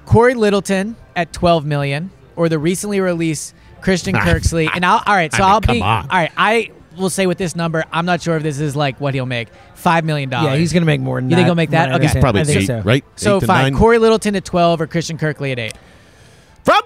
Cory 0.06 0.34
Littleton 0.36 0.96
at 1.16 1.34
12 1.34 1.66
million, 1.66 2.12
or 2.36 2.48
the 2.50 2.60
recently 2.60 3.00
released 3.02 3.56
Christian 3.82 4.14
Kirksey. 4.16 4.70
And 4.74 4.86
I'll 4.86 5.02
all 5.06 5.16
right, 5.16 5.32
so 5.34 5.38
I 5.44 5.46
mean, 5.46 5.50
I'll 5.54 5.62
come 5.62 5.76
be 5.78 5.82
on. 5.82 6.04
all 6.10 6.18
right. 6.18 6.32
I 6.38 6.72
will 6.98 7.10
say 7.10 7.28
with 7.28 7.38
this 7.38 7.56
number, 7.56 7.84
I'm 7.92 8.06
not 8.06 8.22
sure 8.22 8.38
if 8.38 8.44
this 8.44 8.60
is 8.60 8.76
like 8.76 9.00
what 9.02 9.14
he'll 9.14 9.26
make. 9.26 9.50
Five 9.74 10.04
million 10.06 10.30
dollars. 10.30 10.52
yeah, 10.54 10.58
he's 10.58 10.74
going 10.74 10.82
to 10.82 10.88
make 10.88 11.02
more 11.02 11.20
than 11.20 11.30
You 11.30 11.36
that. 11.36 11.40
think 11.40 11.46
he'll 11.48 11.56
make 11.56 11.70
that? 11.72 11.86
from 11.86 11.96
Okay. 11.96 11.96
understand. 11.96 12.22
Probably 12.24 12.42
I 12.42 12.44
think 12.46 12.62
eight, 12.62 12.66
so. 12.68 12.82
right? 12.82 13.04
so 13.16 13.38
eight 13.38 13.40
to 13.42 13.48
fine. 13.48 13.64
nine. 13.74 13.76
Cory 13.76 13.98
Littleton 14.00 14.36
at 14.36 14.46
12 14.46 14.82
or 14.82 14.88
Christian 14.88 15.18
Kirksey 15.18 15.52
at 15.52 15.60
eight. 15.60 15.74
From. 16.64 16.82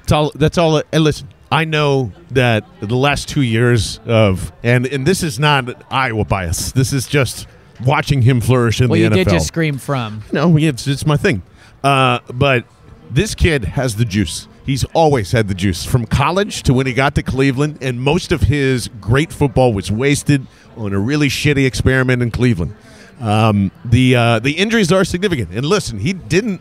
That's 0.00 0.12
all. 0.12 0.32
That's 0.34 0.58
all. 0.58 0.82
And 0.92 1.04
listen, 1.04 1.28
I 1.52 1.64
know 1.64 2.12
that 2.30 2.64
the 2.80 2.96
last 2.96 3.28
two 3.28 3.42
years 3.42 4.00
of 4.06 4.52
and 4.62 4.86
and 4.86 5.06
this 5.06 5.22
is 5.22 5.38
not 5.38 5.82
Iowa 5.90 6.24
bias. 6.24 6.72
This 6.72 6.92
is 6.92 7.06
just 7.06 7.46
watching 7.84 8.22
him 8.22 8.40
flourish 8.40 8.80
in 8.80 8.88
Well, 8.88 8.96
the 8.98 9.04
you 9.04 9.10
NFL. 9.10 9.14
did 9.14 9.28
just 9.28 9.46
scream 9.48 9.78
from. 9.78 10.22
No, 10.32 10.56
it's 10.56 10.86
it's 10.86 11.04
my 11.06 11.16
thing. 11.16 11.42
Uh, 11.84 12.20
but 12.32 12.64
this 13.10 13.34
kid 13.34 13.64
has 13.64 13.96
the 13.96 14.04
juice. 14.04 14.48
He's 14.64 14.84
always 14.94 15.32
had 15.32 15.48
the 15.48 15.54
juice 15.54 15.84
from 15.84 16.06
college 16.06 16.62
to 16.62 16.72
when 16.74 16.86
he 16.86 16.92
got 16.92 17.16
to 17.16 17.22
Cleveland, 17.22 17.78
and 17.80 18.00
most 18.00 18.30
of 18.30 18.42
his 18.42 18.88
great 19.00 19.32
football 19.32 19.72
was 19.72 19.90
wasted 19.90 20.46
on 20.76 20.92
a 20.92 20.98
really 20.98 21.28
shitty 21.28 21.66
experiment 21.66 22.22
in 22.22 22.30
Cleveland. 22.30 22.74
Um, 23.20 23.72
the 23.84 24.14
uh, 24.16 24.38
the 24.38 24.52
injuries 24.52 24.90
are 24.92 25.04
significant, 25.04 25.50
and 25.50 25.66
listen, 25.66 25.98
he 25.98 26.12
didn't. 26.12 26.60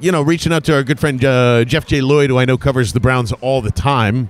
You 0.00 0.12
know, 0.12 0.22
reaching 0.22 0.52
out 0.52 0.64
to 0.64 0.74
our 0.74 0.82
good 0.82 0.98
friend 0.98 1.22
uh, 1.24 1.64
Jeff 1.64 1.86
J. 1.86 2.00
Lloyd, 2.00 2.30
who 2.30 2.38
I 2.38 2.44
know 2.44 2.56
covers 2.56 2.92
the 2.92 3.00
Browns 3.00 3.32
all 3.32 3.60
the 3.60 3.70
time, 3.70 4.28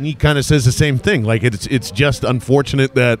he 0.00 0.14
kind 0.14 0.38
of 0.38 0.44
says 0.44 0.64
the 0.64 0.72
same 0.72 0.98
thing. 0.98 1.22
Like 1.24 1.42
it's 1.44 1.66
it's 1.68 1.90
just 1.90 2.24
unfortunate 2.24 2.94
that 2.94 3.20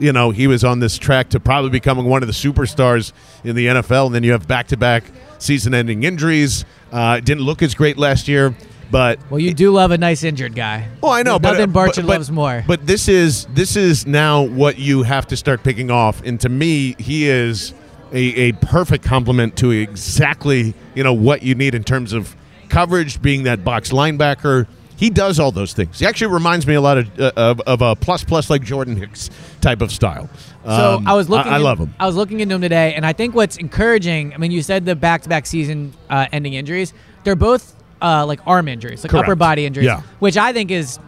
you 0.00 0.12
know, 0.12 0.30
he 0.30 0.46
was 0.46 0.62
on 0.62 0.78
this 0.78 0.96
track 0.96 1.28
to 1.30 1.40
probably 1.40 1.70
becoming 1.70 2.04
one 2.06 2.22
of 2.22 2.28
the 2.28 2.32
superstars 2.32 3.12
in 3.42 3.56
the 3.56 3.66
NFL, 3.66 4.06
and 4.06 4.14
then 4.14 4.22
you 4.22 4.30
have 4.30 4.46
back-to-back 4.46 5.02
season-ending 5.38 6.04
injuries. 6.04 6.64
Uh, 6.92 7.18
didn't 7.18 7.42
look 7.42 7.62
as 7.62 7.74
great 7.74 7.98
last 7.98 8.28
year, 8.28 8.54
but 8.92 9.18
Well, 9.28 9.40
you 9.40 9.52
do 9.52 9.72
love 9.72 9.90
a 9.90 9.98
nice 9.98 10.22
injured 10.22 10.54
guy. 10.54 10.86
oh, 11.02 11.10
I 11.10 11.24
know, 11.24 11.38
Nothing 11.38 11.72
but 11.72 11.96
but- 11.96 12.04
loves 12.04 12.30
more. 12.30 12.62
But 12.66 12.86
this 12.86 13.08
is 13.08 13.46
this 13.54 13.74
is 13.76 14.06
now 14.06 14.42
what 14.42 14.78
you 14.78 15.02
have 15.02 15.26
to 15.28 15.36
start 15.36 15.64
picking 15.64 15.90
off, 15.90 16.22
and 16.24 16.40
to 16.42 16.48
me, 16.48 16.94
he 16.98 17.28
is 17.28 17.74
a, 18.12 18.48
a 18.48 18.52
perfect 18.52 19.04
complement 19.04 19.56
to 19.58 19.70
exactly 19.70 20.74
you 20.94 21.04
know 21.04 21.12
what 21.12 21.42
you 21.42 21.54
need 21.54 21.74
in 21.74 21.84
terms 21.84 22.12
of 22.12 22.34
coverage, 22.68 23.20
being 23.22 23.44
that 23.44 23.64
box 23.64 23.90
linebacker. 23.92 24.66
He 24.96 25.10
does 25.10 25.38
all 25.38 25.52
those 25.52 25.74
things. 25.74 26.00
He 26.00 26.06
actually 26.06 26.32
reminds 26.32 26.66
me 26.66 26.74
a 26.74 26.80
lot 26.80 26.98
of 26.98 27.20
uh, 27.20 27.30
of, 27.36 27.60
of 27.60 27.82
a 27.82 27.94
plus 27.94 28.24
plus 28.24 28.50
like 28.50 28.62
Jordan 28.62 28.96
Hicks 28.96 29.30
type 29.60 29.80
of 29.80 29.92
style. 29.92 30.28
So 30.64 30.96
Um, 30.96 31.06
I 31.06 31.14
was 31.14 31.28
looking. 31.30 31.52
I, 31.52 31.56
in- 31.58 31.62
love 31.62 31.78
him. 31.78 31.94
I 32.00 32.06
was 32.06 32.16
looking 32.16 32.40
into 32.40 32.56
him 32.56 32.60
today, 32.60 32.94
and 32.94 33.06
I 33.06 33.12
think 33.12 33.34
what's 33.34 33.56
encouraging. 33.58 34.34
I 34.34 34.38
mean, 34.38 34.50
you 34.50 34.60
said 34.60 34.84
the 34.86 34.96
back-to-back 34.96 35.46
season 35.46 35.92
uh, 36.10 36.26
ending 36.32 36.54
injuries. 36.54 36.92
They're 37.22 37.36
both 37.36 37.76
uh, 38.02 38.26
like 38.26 38.40
arm 38.46 38.66
injuries, 38.66 39.04
like 39.04 39.10
Correct. 39.12 39.24
upper 39.26 39.36
body 39.36 39.66
injuries, 39.66 39.86
Yeah. 39.86 40.02
which 40.18 40.36
I 40.36 40.52
think 40.52 40.70
is 40.72 40.98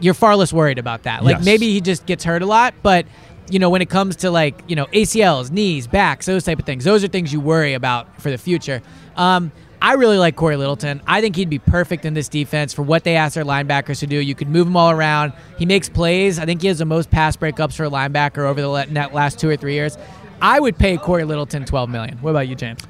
you're 0.00 0.14
far 0.14 0.34
less 0.36 0.52
worried 0.52 0.78
about 0.78 1.02
that. 1.04 1.22
Like 1.24 1.36
Yes. 1.36 1.44
maybe 1.44 1.70
he 1.72 1.80
just 1.80 2.06
gets 2.06 2.24
hurt 2.24 2.42
a 2.42 2.46
lot, 2.46 2.74
but 2.82 3.06
you 3.50 3.58
know 3.58 3.70
when 3.70 3.82
it 3.82 3.90
comes 3.90 4.16
to 4.16 4.30
like 4.30 4.62
you 4.68 4.76
know 4.76 4.86
ACLs, 4.86 5.50
knees, 5.50 5.86
backs, 5.86 6.26
those 6.26 6.44
type 6.44 6.58
of 6.58 6.66
things, 6.66 6.84
those 6.84 7.02
are 7.04 7.08
things 7.08 7.32
you 7.32 7.40
worry 7.40 7.74
about 7.74 8.20
for 8.20 8.30
the 8.30 8.38
future. 8.38 8.82
Um, 9.16 9.52
I 9.80 9.94
really 9.94 10.18
like 10.18 10.34
Cory 10.34 10.56
Littleton. 10.56 11.00
I 11.06 11.20
think 11.20 11.36
he'd 11.36 11.48
be 11.48 11.60
perfect 11.60 12.04
in 12.04 12.12
this 12.14 12.28
defense 12.28 12.72
for 12.74 12.82
what 12.82 13.04
they 13.04 13.14
ask 13.14 13.34
their 13.34 13.44
linebackers 13.44 14.00
to 14.00 14.08
do. 14.08 14.16
You 14.18 14.34
could 14.34 14.48
move 14.48 14.66
him 14.66 14.76
all 14.76 14.90
around. 14.90 15.32
He 15.56 15.66
makes 15.66 15.88
plays. 15.88 16.38
I 16.40 16.46
think 16.46 16.62
he 16.62 16.68
has 16.68 16.78
the 16.78 16.84
most 16.84 17.10
pass 17.10 17.36
breakups 17.36 17.74
for 17.76 17.84
a 17.84 17.90
linebacker 17.90 18.38
over 18.38 18.60
the 18.60 18.84
net 18.90 19.14
last 19.14 19.38
two 19.38 19.48
or 19.48 19.56
three 19.56 19.74
years. 19.74 19.96
I 20.42 20.58
would 20.58 20.78
pay 20.78 20.96
Cory 20.96 21.24
Littleton 21.24 21.64
twelve 21.64 21.88
million. 21.90 22.18
What 22.18 22.30
about 22.30 22.48
you, 22.48 22.54
James? 22.56 22.80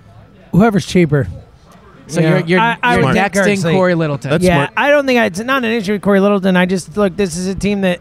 Whoever's 0.52 0.86
cheaper. 0.86 1.28
So 2.06 2.20
Yeah. 2.20 2.38
you're 2.38 2.46
you're, 2.46 2.60
I- 2.60 2.78
I 2.82 2.96
you're 2.96 3.04
would 3.04 3.14
think 3.14 3.34
nexting 3.34 3.70
Cory 3.72 3.94
Littleton. 3.94 4.30
That's 4.30 4.42
yeah, 4.44 4.54
smart. 4.56 4.70
I 4.78 4.90
don't 4.90 5.04
think 5.04 5.18
I, 5.18 5.26
it's 5.26 5.40
not 5.40 5.64
an 5.64 5.70
issue 5.72 5.92
with 5.92 6.00
Cory 6.02 6.20
Littleton. 6.20 6.56
I 6.56 6.64
just 6.64 6.96
look. 6.96 7.16
This 7.16 7.36
is 7.36 7.48
a 7.48 7.54
team 7.54 7.82
that 7.82 8.00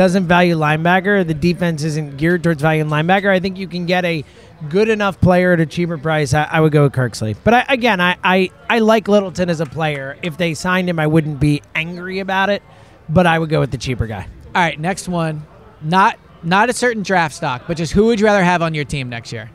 doesn't 0.00 0.26
value 0.26 0.56
linebacker, 0.56 1.26
the 1.26 1.34
defense 1.34 1.84
isn't 1.84 2.16
geared 2.16 2.42
towards 2.42 2.62
valuing 2.62 2.88
linebacker. 2.88 3.28
I 3.28 3.38
think 3.38 3.58
you 3.58 3.68
can 3.68 3.84
get 3.84 4.02
a 4.06 4.24
good 4.70 4.88
enough 4.88 5.20
player 5.20 5.52
at 5.52 5.60
a 5.60 5.66
cheaper 5.66 5.98
price. 5.98 6.32
I, 6.32 6.44
I 6.44 6.60
would 6.62 6.72
go 6.72 6.84
with 6.84 6.94
Kirksey. 6.94 7.36
But 7.44 7.52
I, 7.52 7.66
again, 7.68 8.00
I, 8.00 8.16
I 8.24 8.50
I 8.70 8.78
like 8.78 9.08
Littleton 9.08 9.50
as 9.50 9.60
a 9.60 9.66
player. 9.66 10.16
If 10.22 10.38
they 10.38 10.54
signed 10.54 10.88
him, 10.88 10.98
I 10.98 11.06
wouldn't 11.06 11.38
be 11.38 11.60
angry 11.74 12.20
about 12.20 12.48
it. 12.48 12.62
But 13.10 13.26
I 13.26 13.38
would 13.38 13.50
go 13.50 13.60
with 13.60 13.72
the 13.72 13.76
cheaper 13.76 14.06
guy. 14.06 14.26
All 14.54 14.62
right, 14.62 14.80
next 14.80 15.06
one. 15.06 15.46
Not 15.82 16.18
not 16.42 16.70
a 16.70 16.72
certain 16.72 17.02
draft 17.02 17.34
stock, 17.34 17.64
but 17.68 17.76
just 17.76 17.92
who 17.92 18.06
would 18.06 18.20
you 18.20 18.24
rather 18.24 18.42
have 18.42 18.62
on 18.62 18.72
your 18.72 18.86
team 18.86 19.10
next 19.10 19.34
year? 19.34 19.50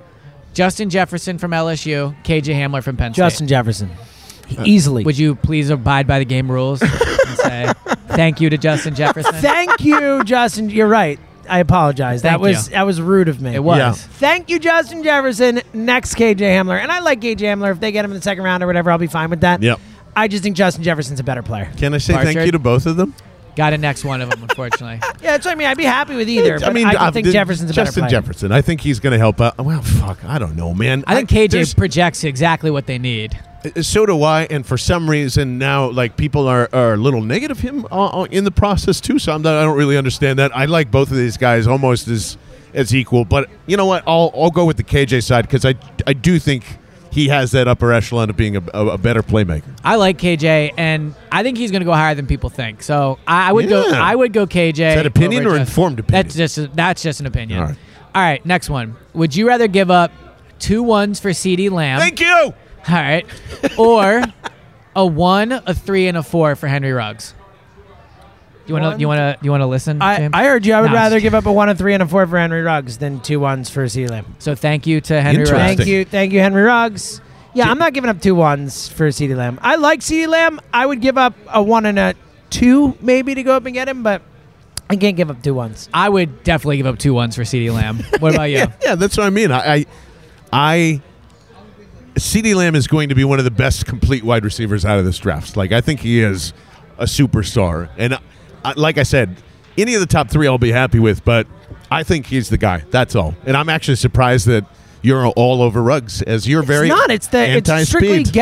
Justin 0.54 0.92
Jefferson 0.92 1.40
from 1.40 1.54
LSU, 1.54 2.16
KJ 2.22 2.54
Hamler 2.54 2.84
from 2.84 2.98
Penn 2.98 3.16
State. 3.16 3.24
Justin 3.24 3.48
Jefferson, 3.48 3.90
easily. 4.64 5.06
Would 5.06 5.18
you 5.18 5.34
please 5.34 5.72
abide 5.72 6.06
by 6.06 6.20
the 6.20 6.26
game 6.26 6.52
rules 6.52 6.84
say 7.50 7.74
thank 8.10 8.42
you 8.42 8.50
to 8.50 8.58
Justin 8.58 8.96
Jefferson? 8.96 9.34
Thank 9.36 9.82
you, 9.82 10.24
Justin. 10.24 10.70
You're 10.70 10.88
right. 10.88 11.20
I 11.48 11.60
apologize. 11.60 12.24
that 12.24 12.40
was 12.40 12.68
you. 12.68 12.74
that 12.74 12.84
was 12.84 13.00
rude 13.00 13.28
of 13.28 13.40
me. 13.42 13.54
It 13.54 13.64
was. 13.64 13.78
Yeah. 13.78 13.92
Thank 13.94 14.50
you, 14.50 14.60
Justin 14.60 15.04
Jefferson. 15.04 15.62
Next, 15.74 16.16
KJ 16.16 16.38
Hamler, 16.38 16.80
and 16.80 16.92
I 16.92 17.00
like 17.00 17.22
KJ 17.22 17.38
Hamler. 17.38 17.72
If 17.72 17.80
they 17.80 17.92
get 17.92 18.04
him 18.04 18.12
in 18.12 18.18
the 18.18 18.24
second 18.24 18.44
round 18.44 18.64
or 18.64 18.68
whatever, 18.68 18.90
I'll 18.92 18.98
be 18.98 19.08
fine 19.08 19.30
with 19.30 19.42
that. 19.42 19.62
Yep. 19.62 19.80
I 20.16 20.28
just 20.28 20.44
think 20.44 20.56
Justin 20.56 20.84
Jefferson's 20.84 21.20
a 21.20 21.24
better 21.24 21.44
player. 21.44 21.72
Can 21.78 21.94
I 21.94 21.98
say 21.98 22.14
thank 22.14 22.40
you 22.40 22.52
to 22.52 22.60
both 22.60 22.86
of 22.86 22.96
them? 22.96 23.14
Got 23.56 23.74
a 23.74 23.78
next 23.78 24.04
one 24.04 24.22
of 24.22 24.30
them, 24.30 24.44
unfortunately. 24.44 25.00
Yeah, 25.22 25.32
that's 25.32 25.46
what 25.46 25.54
I 25.54 25.56
mean. 25.56 25.68
I'd 25.68 25.78
be 25.78 25.86
happy 25.86 26.16
with 26.16 26.30
either. 26.30 26.60
but 26.60 26.70
I, 26.70 26.74
mean, 26.74 26.86
uh, 26.86 27.10
think 27.10 27.28
Jefferson's 27.28 27.72
a 27.72 27.74
Justin 27.74 28.02
better 28.02 28.12
player. 28.12 28.22
Justin 28.22 28.26
Jefferson. 28.26 28.52
I 28.52 28.62
think 28.62 28.82
he's 28.82 29.00
going 29.00 29.14
to 29.14 29.18
help 29.18 29.42
out. 29.42 29.58
Well, 29.58 29.82
fuck, 29.82 30.24
I 30.24 30.38
don't 30.38 30.56
know, 30.56 30.74
man. 30.76 31.04
I 31.08 31.16
think 31.16 31.30
KJ 31.30 31.76
projects 31.76 32.24
exactly 32.24 32.70
what 32.70 32.86
they 32.86 33.00
need. 33.00 33.40
Uh, 33.66 33.82
So 33.82 34.06
do 34.06 34.24
I, 34.24 34.44
and 34.50 34.66
for 34.66 34.78
some 34.78 35.10
reason 35.10 35.58
now, 35.58 35.90
like 35.90 36.18
people 36.18 36.48
are, 36.48 36.70
are 36.74 36.94
a 36.94 36.98
little 36.98 37.22
negative 37.22 37.60
him 37.60 37.86
uh, 37.92 38.22
uh, 38.22 38.24
in 38.32 38.44
the 38.44 38.52
process 38.52 39.00
too. 39.02 39.20
So 39.20 39.34
I'm 39.34 39.42
not, 39.42 39.56
I 39.56 39.64
don't 39.64 39.78
really 39.78 39.98
understand 39.98 40.40
that. 40.40 40.56
I 40.56 40.66
like 40.66 40.92
both 40.92 41.12
of 41.12 41.18
these 41.18 41.38
guys 41.38 41.68
almost 41.68 42.08
as 42.08 42.38
as 42.74 42.94
equal, 42.94 43.24
but 43.24 43.50
you 43.68 43.78
know 43.78 43.86
what? 43.86 44.04
I'll 44.06 44.32
I'll 44.36 44.52
go 44.52 44.66
with 44.66 44.78
the 44.78 44.84
KJ 44.84 45.24
side 45.24 45.44
because 45.48 45.66
I 45.66 45.76
I 46.06 46.14
do 46.14 46.40
think 46.40 46.66
he 47.10 47.30
has 47.30 47.52
that 47.52 47.70
upper 47.70 47.94
echelon 47.94 48.30
of 48.30 48.36
being 48.36 48.58
a, 48.58 48.64
a, 48.74 48.88
a 48.88 48.98
better 48.98 49.24
playmaker. 49.24 49.64
I 49.86 49.96
like 49.96 50.18
KJ, 50.18 50.74
and 50.78 51.16
I 51.32 51.44
think 51.44 51.58
he's 51.58 51.72
going 51.72 51.80
to 51.80 51.86
go 51.86 51.94
higher 51.94 52.14
than 52.16 52.28
people 52.28 52.50
think. 52.50 52.84
So 52.84 53.18
I, 53.26 53.50
I 53.50 53.52
would 53.54 53.70
go. 53.70 53.90
I 53.94 54.14
would 54.14 54.34
go 54.34 54.46
KJ. 54.46 54.72
Is 54.72 54.78
that 54.96 55.06
opinion 55.06 55.48
or 55.48 55.56
informed 55.56 56.00
opinion? 56.00 56.24
That's 56.24 56.36
just 56.36 56.76
that's 56.76 57.02
just 57.02 57.22
an 57.22 57.26
opinion. 57.26 57.60
All 57.60 57.66
right. 57.68 57.78
All 58.14 58.22
right, 58.22 58.46
next 58.46 58.70
one. 58.70 58.96
Would 59.14 59.36
you 59.36 59.48
rather 59.48 59.68
give 59.68 59.90
up 59.92 60.12
two 60.60 60.84
ones 60.84 61.20
for 61.20 61.30
CeeDee 61.32 61.72
Lamb? 61.72 62.00
Thank 62.00 62.20
you. 62.20 62.54
All 62.88 62.96
right, 62.96 63.26
or 63.78 64.22
a 64.96 65.06
one, 65.06 65.52
a 65.52 65.74
three, 65.74 66.08
and 66.08 66.18
a 66.18 66.24
four 66.24 66.56
for 66.56 66.68
Henry 66.68 66.92
Ruggs? 66.92 67.34
You 68.68 68.74
want 68.76 68.96
to? 68.96 69.00
You 69.00 69.08
want 69.08 69.20
to? 69.40 69.46
You 69.46 69.52
want 69.52 69.62
to 69.62 69.68
listen? 69.68 70.02
I, 70.02 70.18
James? 70.18 70.32
I 70.34 70.44
heard 70.46 70.66
you. 70.66 70.74
I 70.74 70.82
would 70.82 70.92
No, 70.92 70.96
rather 70.96 71.18
it's- 71.18 71.24
give 71.24 71.34
up 71.36 71.46
a 71.46 71.52
one, 71.54 71.70
a 71.70 71.76
three, 71.76 71.94
and 71.94 72.02
a 72.04 72.08
four 72.08 72.26
for 72.28 72.38
Henry 72.38 72.62
Ruggs 72.62 72.98
than 72.98 73.20
two 73.22 73.40
ones 73.40 73.70
for 73.70 73.88
C 73.88 74.08
Lamb. 74.08 74.36
So 74.40 74.56
thank 74.56 74.86
you 74.88 75.02
to 75.02 75.22
Henry 75.22 75.42
Interesting. 75.42 75.58
Ruggs. 75.68 75.78
Thank 75.78 75.90
you, 75.90 76.06
thank 76.06 76.32
you, 76.34 76.40
Henry 76.40 76.64
Ruggs. 76.64 77.22
Yeah, 77.54 77.70
I'm 77.70 77.78
not 77.78 77.94
giving 77.94 78.10
up 78.10 78.22
two 78.22 78.36
ones 78.36 78.90
for 78.90 79.08
CeeDee 79.10 79.36
Lamb. 79.38 79.60
I 79.62 79.76
like 79.78 80.02
CeeDee 80.02 80.28
Lamb. 80.28 80.60
I 80.74 80.86
would 80.86 81.00
give 81.00 81.18
up 81.18 81.34
a 81.48 81.64
one 81.64 81.86
and 81.86 81.98
a 81.98 82.14
two 82.50 82.98
maybe 83.02 83.34
to 83.36 83.44
go 83.44 83.56
up 83.56 83.66
and 83.66 83.74
get 83.74 83.88
him, 83.88 84.04
but 84.04 84.22
I 84.90 84.96
can't 84.98 85.16
give 85.16 85.30
up 85.30 85.42
two 85.42 85.54
ones. 85.54 85.88
I 85.94 86.10
would 86.10 86.44
definitely 86.44 86.78
give 86.78 86.86
up 86.86 86.98
two 87.00 87.14
ones 87.14 87.36
for 87.36 87.44
CeeDee 87.44 87.72
Lamb. 87.74 88.00
What 88.20 88.34
about 88.36 88.44
you? 88.50 88.58
Yeah, 88.58 88.72
yeah, 88.82 88.96
that's 88.96 89.16
what 89.16 89.26
I 89.26 89.30
mean. 89.30 89.52
I, 89.52 89.74
I, 89.74 89.86
I 90.52 91.02
CeeDee 92.16 92.56
Lamb 92.56 92.76
is 92.76 92.88
going 92.88 93.10
to 93.10 93.16
be 93.16 93.24
one 93.24 93.40
of 93.40 93.46
the 93.46 93.52
best 93.52 93.86
complete 93.86 94.24
wide 94.24 94.44
receivers 94.44 94.86
out 94.86 95.00
of 95.00 95.06
this 95.06 95.18
draft. 95.18 95.58
Like 95.58 95.72
I 95.72 95.82
think 95.82 96.00
he 96.00 96.22
is 96.22 96.54
a 96.98 97.04
superstar, 97.06 97.90
and 97.98 98.14
uh, 98.14 98.74
like 98.76 98.98
I 98.98 99.04
said, 99.04 99.36
any 99.78 99.94
of 99.96 100.00
the 100.00 100.08
top 100.08 100.30
three 100.30 100.48
I'll 100.48 100.58
be 100.58 100.72
happy 100.72 101.00
with. 101.00 101.26
But 101.26 101.48
I 101.92 102.04
think 102.04 102.26
he's 102.26 102.50
the 102.50 102.58
guy. 102.58 102.84
That's 102.90 103.16
all. 103.16 103.36
And 103.46 103.56
I'm 103.58 103.70
actually 103.70 103.98
surprised 103.98 104.48
that 104.48 104.66
you're 105.02 105.28
all 105.28 105.62
over 105.62 105.84
Ruggs 105.84 106.22
as 106.22 106.48
you're 106.48 106.64
very 106.64 106.88
it's 106.88 106.96
not. 106.98 107.12
It's 107.12 107.28
the 107.28 107.58
it's 107.58 107.88
strictly 107.88 108.18
anti-speed. 108.18 108.34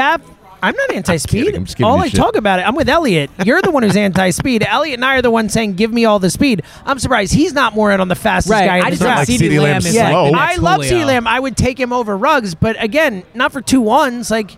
Gap. 0.64 0.70
I'm 0.70 0.76
not 0.76 0.92
anti-speed. 0.96 1.46
kidding. 1.46 1.56
I'm 1.56 1.66
just 1.66 1.82
all 1.82 1.98
you 1.98 2.04
I 2.04 2.08
shit. 2.10 2.20
talk 2.20 2.36
about 2.36 2.60
it. 2.60 2.68
I'm 2.68 2.76
with 2.76 2.90
Eliot. 2.90 3.30
You're 3.46 3.62
the 3.62 3.72
one 3.72 3.84
who's 3.84 3.96
anti-speed. 3.96 4.64
Eliot 4.68 4.96
and 4.98 5.06
I 5.06 5.18
are 5.18 5.22
the 5.22 5.32
ones 5.32 5.54
saying, 5.54 5.74
"Give 5.76 5.92
me 5.92 6.06
all 6.06 6.20
the 6.20 6.30
speed." 6.30 6.64
I'm 6.86 7.00
surprised 7.00 7.34
he's 7.34 7.54
not 7.54 7.76
more 7.76 7.92
in 7.92 8.00
on 8.02 8.08
the 8.08 8.16
fastest 8.16 8.52
Right. 8.52 8.66
guy 8.66 8.78
I 8.78 8.84
the 8.86 8.90
just 8.92 9.02
think 9.02 9.08
draft. 9.08 9.20
like 9.20 9.28
CD 9.28 9.48
CeeDee 9.50 9.58
Lamb 9.60 9.72
Lamb's 9.72 9.86
is 9.86 9.94
slow. 9.94 10.02
like 10.04 10.32
Yeah, 10.34 10.38
next 10.40 10.58
I 10.58 10.62
love 10.62 10.84
Julio. 10.84 10.92
CeeDee 11.04 11.06
Lamb. 11.08 11.28
I 11.28 11.40
would 11.40 11.58
take 11.58 11.80
him 11.80 11.94
over 11.94 12.18
Ruggs, 12.18 12.56
but 12.56 12.82
again, 12.82 13.24
not 13.34 13.52
for 13.52 13.62
two 13.62 13.82
ones. 13.82 14.32
Like 14.32 14.58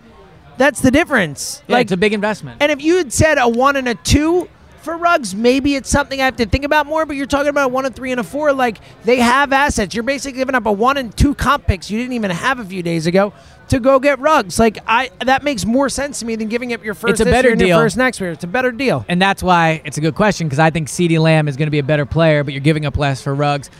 that's 0.58 0.80
the 0.80 0.90
difference. 0.90 1.62
Yeah, 1.68 1.76
like 1.76 1.82
it's 1.86 1.92
a 1.92 1.96
big 1.96 2.12
investment. 2.12 2.58
And 2.62 2.72
if 2.72 2.82
you 2.82 2.96
had 2.96 3.12
said 3.12 3.38
a 3.38 3.48
one 3.48 3.76
and 3.76 3.88
a 3.88 3.94
two 3.94 4.48
for 4.80 4.96
Ruggs, 4.96 5.34
maybe 5.34 5.74
it's 5.74 5.90
something 5.90 6.20
I 6.20 6.24
have 6.26 6.36
to 6.36 6.46
think 6.46 6.64
about 6.64 6.86
more. 6.86 7.04
But 7.04 7.16
you're 7.16 7.26
talking 7.26 7.48
about 7.48 7.66
a 7.66 7.72
one, 7.72 7.84
a 7.86 7.90
three, 7.90 8.12
and 8.12 8.20
a 8.20 8.24
four. 8.24 8.52
Like 8.52 8.78
they 9.04 9.16
have 9.16 9.52
assets. 9.52 9.94
You're 9.94 10.04
basically 10.04 10.38
giving 10.38 10.54
up 10.54 10.64
a 10.66 10.72
one 10.72 10.96
and 10.96 11.14
two 11.16 11.34
comp 11.34 11.66
picks 11.66 11.90
you 11.90 11.98
didn't 11.98 12.12
even 12.14 12.30
have 12.30 12.60
a 12.60 12.64
few 12.64 12.82
days 12.82 13.06
ago 13.06 13.32
to 13.68 13.80
go 13.80 13.98
get 13.98 14.18
Ruggs. 14.18 14.58
Like 14.58 14.78
I, 14.86 15.10
that 15.24 15.42
makes 15.42 15.64
more 15.64 15.88
sense 15.88 16.20
to 16.20 16.26
me 16.26 16.36
than 16.36 16.48
giving 16.48 16.72
up 16.72 16.84
your 16.84 16.94
first. 16.94 17.12
It's 17.12 17.20
a 17.20 17.24
better 17.24 17.48
year 17.48 17.56
deal. 17.56 17.78
First 17.78 17.96
next 17.96 18.20
year, 18.20 18.32
it's 18.32 18.44
a 18.44 18.48
better 18.48 18.72
deal. 18.72 19.04
And 19.08 19.20
that's 19.20 19.42
why 19.42 19.82
it's 19.84 19.98
a 19.98 20.00
good 20.00 20.14
question 20.14 20.46
because 20.46 20.58
I 20.58 20.70
think 20.70 20.88
CeeDee 20.88 21.20
Lamb 21.20 21.48
is 21.48 21.56
going 21.56 21.66
to 21.66 21.72
be 21.72 21.78
a 21.78 21.84
better 21.84 22.06
player, 22.06 22.44
but 22.44 22.54
you're 22.54 22.60
giving 22.60 22.86
up 22.86 22.96
less 22.96 23.22
for 23.22 23.34
Ruggs. 23.34 23.70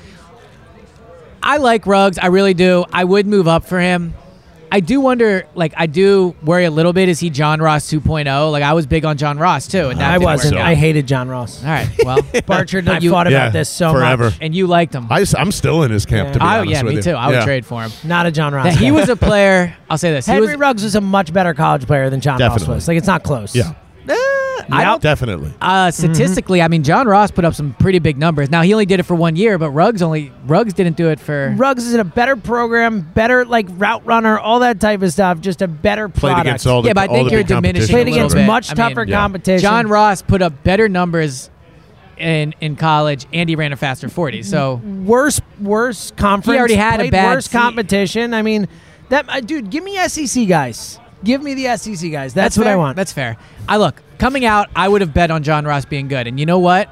I 1.43 1.59
like 1.59 1.87
Ruggs. 1.87 2.19
I 2.19 2.27
really 2.27 2.55
do. 2.55 2.85
I 2.93 3.05
would 3.05 3.27
move 3.27 3.47
up 3.47 3.65
for 3.65 3.81
him. 3.81 4.15
I 4.71 4.81
do 4.81 5.01
wonder, 5.01 5.47
like, 5.55 5.73
I 5.77 5.87
do 5.87 6.35
worry 6.43 6.65
a 6.65 6.71
little 6.71 6.93
bit. 6.93 7.09
Is 7.09 7.21
he 7.21 7.31
John 7.31 7.61
Ross 7.61 7.91
2.0? 7.91 8.51
Like, 8.53 8.63
I 8.63 8.73
was 8.73 8.87
big 8.87 9.05
on 9.05 9.17
John 9.17 9.39
Ross, 9.39 9.67
too. 9.69 9.89
And 9.89 10.01
that 10.01 10.11
I 10.11 10.13
didn't 10.15 10.23
work 10.25 10.35
wasn't. 10.37 10.55
so. 10.55 10.59
out. 10.59 10.67
I 10.67 10.75
hated 10.75 11.07
John 11.07 11.29
Ross. 11.29 11.63
All 11.63 11.71
right. 11.71 11.89
Well, 12.05 12.19
Barchard, 12.47 12.89
I 12.89 12.99
You- 12.99 13.11
thought 13.11 13.31
Yeah, 13.31 13.45
about 13.45 13.53
this 13.53 13.69
so 13.71 13.93
forever. 13.93 14.25
much. 14.25 14.39
and 14.41 14.55
you 14.55 14.67
liked 14.67 14.95
him. 14.95 15.07
I, 15.11 15.25
am 15.39 15.53
still 15.53 15.83
in 15.83 15.91
his 15.91 16.05
camp. 16.07 16.29
Yeah. 16.29 16.33
To 16.35 16.39
be 16.41 16.45
I, 16.45 16.59
honest 16.59 16.71
yeah, 16.73 16.83
with 16.83 16.91
me 16.91 16.97
you. 16.97 17.03
too. 17.03 17.11
I 17.13 17.27
would 17.29 17.33
Yeah. 17.35 17.45
trade 17.45 17.65
for 17.67 17.83
him. 17.83 17.93
Not 18.05 18.27
a 18.27 18.31
John 18.33 18.53
Ross. 18.55 18.65
That 18.67 18.77
he 18.77 18.91
was 18.91 19.09
a 19.09 19.17
player. 19.17 19.77
I'll 19.89 19.99
say 19.99 20.11
this. 20.13 20.27
He 20.27 20.33
Henry 20.33 20.49
was, 20.49 20.57
Ruggs 20.57 20.83
was 20.83 20.95
a 20.95 21.01
much 21.01 21.33
better 21.33 21.55
college 21.55 21.87
player 21.87 22.11
than 22.11 22.21
John 22.21 22.39
Definitely. 22.39 22.67
Ross 22.69 22.75
was. 22.77 22.89
Like 22.89 22.99
it's 22.99 23.07
not 23.07 23.23
close. 23.23 23.55
Yeah, 23.55 23.73
I 24.09 24.83
don't 24.85 25.01
definitely. 25.03 25.53
Uh, 25.61 25.91
statistically, 25.91 26.61
I 26.63 26.69
mean, 26.69 26.83
John 26.83 27.07
Ross 27.07 27.31
put 27.31 27.45
up 27.45 27.55
some 27.55 27.75
pretty 27.75 27.99
big 27.99 28.19
numbers. 28.19 28.51
Now 28.51 28.63
he 28.63 28.73
only 28.75 28.87
did 28.87 28.99
it 29.01 29.05
for 29.05 29.15
one 29.15 29.37
year, 29.37 29.59
but 29.59 29.71
Ruggs 29.71 30.03
only 30.03 30.33
Ruggs 30.47 30.75
didn't 30.75 30.97
do 30.97 31.09
it 31.09 31.21
for. 31.21 31.55
Ruggs 31.57 31.87
is 31.87 31.95
in 31.95 32.01
a 32.01 32.05
better 32.05 32.37
program, 32.37 33.01
better 33.15 33.45
like 33.45 33.67
route 33.71 34.05
runner, 34.05 34.39
all 34.39 34.61
that 34.61 34.81
type 34.81 35.03
of 35.03 35.13
stuff. 35.13 35.41
Just 35.41 35.63
a 35.63 35.69
better 35.69 36.09
Played 36.09 36.21
product. 36.35 36.47
against 36.47 36.67
all 36.67 36.83
the 36.83 36.89
Yeah, 36.89 36.95
but 36.95 37.11
I 37.11 37.13
think 37.13 37.31
you're 37.31 37.41
big 37.41 37.47
diminishing 37.49 37.95
Played 37.95 38.09
a 38.09 38.11
against 38.13 38.35
bit. 38.35 38.47
much 38.47 38.71
I 38.71 38.75
tougher 38.75 39.01
mean, 39.03 39.09
Yeah. 39.09 39.21
competition. 39.21 39.63
John 39.63 39.87
Ross 39.89 40.23
put 40.23 40.43
up 40.43 40.65
better 40.65 40.89
numbers 40.89 41.51
in 42.19 42.55
in 42.61 42.77
college, 42.77 43.27
and 43.33 43.49
he 43.49 43.57
ran 43.57 43.73
a 43.73 43.77
faster 43.77 44.09
forty. 44.09 44.43
So 44.43 44.81
worse, 45.05 45.41
worse 45.61 46.13
conference. 46.17 46.55
He 46.55 46.59
already 46.59 46.75
had 46.75 47.01
a 47.01 47.11
bad 47.11 47.35
worse 47.35 47.47
se- 47.47 47.59
competition. 47.59 48.35
I 48.35 48.43
mean, 48.43 48.69
that 49.11 49.27
uh, 49.29 49.41
dude. 49.41 49.71
Give 49.71 49.85
me 49.85 49.97
SEC 50.09 50.47
guys. 50.49 50.99
Give 51.27 51.43
me 51.43 51.55
the 51.55 51.77
SEC 51.77 52.13
guys. 52.13 52.33
That's, 52.35 52.57
what 52.57 52.65
fair. 52.65 52.75
I 52.75 52.77
want. 52.77 52.95
That's 52.95 53.13
fair. 53.13 53.37
I 53.69 53.79
look 53.79 54.01
coming 54.19 54.45
out. 54.45 54.71
I 54.77 54.87
would 54.87 55.01
have 55.01 55.13
bet 55.13 55.33
on 55.33 55.43
John 55.43 55.65
Ross 55.65 55.85
being 55.85 56.07
good, 56.07 56.29
and 56.29 56.39
you 56.39 56.47
know 56.47 56.61
what? 56.61 56.89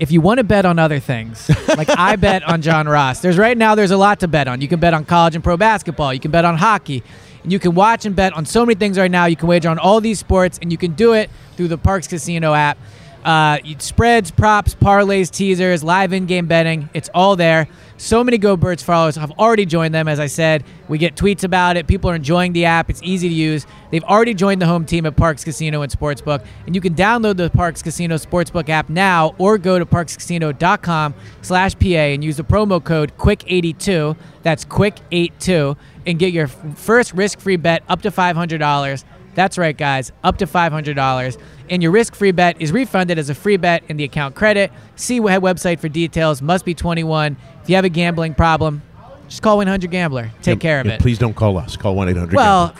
If 0.00 0.10
you 0.10 0.20
want 0.20 0.38
to 0.38 0.44
bet 0.44 0.64
on 0.64 0.80
other 0.80 0.98
things, 0.98 1.48
like 1.68 1.88
I 1.88 2.16
bet 2.16 2.42
on 2.42 2.62
John 2.62 2.88
Ross. 2.88 3.20
There's 3.20 3.38
right 3.38 3.56
now. 3.56 3.76
There's 3.76 3.92
a 3.92 3.96
lot 3.96 4.18
to 4.20 4.28
bet 4.28 4.48
on. 4.48 4.60
You 4.60 4.66
can 4.66 4.80
bet 4.80 4.92
on 4.92 5.04
college 5.04 5.36
and 5.36 5.44
pro 5.44 5.56
basketball. 5.56 6.12
You 6.12 6.18
can 6.18 6.32
bet 6.32 6.44
on 6.44 6.56
hockey. 6.56 7.04
And 7.44 7.52
you 7.52 7.60
can 7.60 7.74
watch 7.74 8.04
and 8.06 8.16
bet 8.16 8.32
on 8.32 8.44
so 8.44 8.66
many 8.66 8.76
things 8.76 8.98
right 8.98 9.10
now. 9.10 9.26
You 9.26 9.36
can 9.36 9.48
wager 9.48 9.68
on 9.68 9.78
all 9.78 10.00
these 10.00 10.18
sports, 10.18 10.58
and 10.60 10.72
you 10.72 10.76
can 10.76 10.94
do 10.94 11.12
it 11.12 11.30
through 11.56 11.68
the 11.68 11.78
Parx 11.78 12.08
Casino 12.08 12.52
app. 12.54 12.76
Uh, 13.24 13.58
spreads, 13.78 14.30
props, 14.30 14.74
parlays, 14.74 15.30
teasers, 15.30 15.82
live 15.84 16.12
in-game 16.12 16.46
betting. 16.46 16.88
It's 16.94 17.10
all 17.14 17.36
there. 17.36 17.68
So 17.98 18.24
many 18.24 18.38
Go 18.38 18.56
Birds 18.56 18.82
followers 18.82 19.16
have 19.16 19.30
already 19.32 19.66
joined 19.66 19.94
them. 19.94 20.08
As 20.08 20.18
I 20.18 20.26
said, 20.26 20.64
we 20.88 20.96
get 20.96 21.16
tweets 21.16 21.44
about 21.44 21.76
it. 21.76 21.86
People 21.86 22.08
are 22.08 22.14
enjoying 22.14 22.54
the 22.54 22.64
app. 22.64 22.88
It's 22.88 23.02
easy 23.02 23.28
to 23.28 23.34
use. 23.34 23.66
They've 23.90 24.04
already 24.04 24.32
joined 24.32 24.62
the 24.62 24.66
home 24.66 24.86
team 24.86 25.04
at 25.04 25.16
Parx 25.16 25.44
Casino 25.44 25.82
and 25.82 25.92
Sportsbook, 25.92 26.42
and 26.64 26.74
you 26.74 26.80
can 26.80 26.94
download 26.94 27.36
the 27.36 27.50
Parx 27.50 27.84
Casino 27.84 28.14
Sportsbook 28.14 28.70
app 28.70 28.88
now, 28.88 29.34
or 29.36 29.58
go 29.58 29.78
to 29.78 29.84
parxcasino.com/pa 29.84 32.14
and 32.14 32.24
use 32.24 32.38
the 32.38 32.44
promo 32.44 32.82
code 32.82 33.12
Quick82. 33.18 34.16
That's 34.42 34.64
Quick82, 34.64 35.76
and 36.06 36.18
get 36.18 36.32
your 36.32 36.46
first 36.46 37.12
risk-free 37.12 37.56
bet 37.56 37.82
up 37.86 38.00
to 38.02 38.10
five 38.10 38.34
hundred 38.34 38.58
dollars. 38.58 39.04
That's 39.34 39.56
right, 39.58 39.76
guys, 39.76 40.10
up 40.24 40.38
to 40.38 40.46
$500. 40.46 41.38
And 41.70 41.82
your 41.82 41.92
risk 41.92 42.14
free 42.14 42.32
bet 42.32 42.60
is 42.60 42.72
refunded 42.72 43.18
as 43.18 43.30
a 43.30 43.34
free 43.34 43.56
bet 43.56 43.84
in 43.88 43.96
the 43.96 44.04
account 44.04 44.34
credit. 44.34 44.72
See 44.96 45.20
web- 45.20 45.42
website 45.42 45.78
for 45.78 45.88
details. 45.88 46.42
Must 46.42 46.64
be 46.64 46.74
21. 46.74 47.36
If 47.62 47.70
you 47.70 47.76
have 47.76 47.84
a 47.84 47.88
gambling 47.88 48.34
problem, 48.34 48.82
just 49.28 49.42
call 49.42 49.58
100 49.58 49.90
Gambler. 49.90 50.30
Take 50.42 50.56
Yeah, 50.62 50.68
care 50.68 50.80
of 50.80 50.86
it. 50.88 51.00
Please 51.00 51.18
don't 51.18 51.34
call 51.34 51.56
us. 51.58 51.76
Call 51.76 51.94
one 51.94 52.08
eight 52.08 52.16
hundred. 52.16 52.34
Well, 52.34 52.74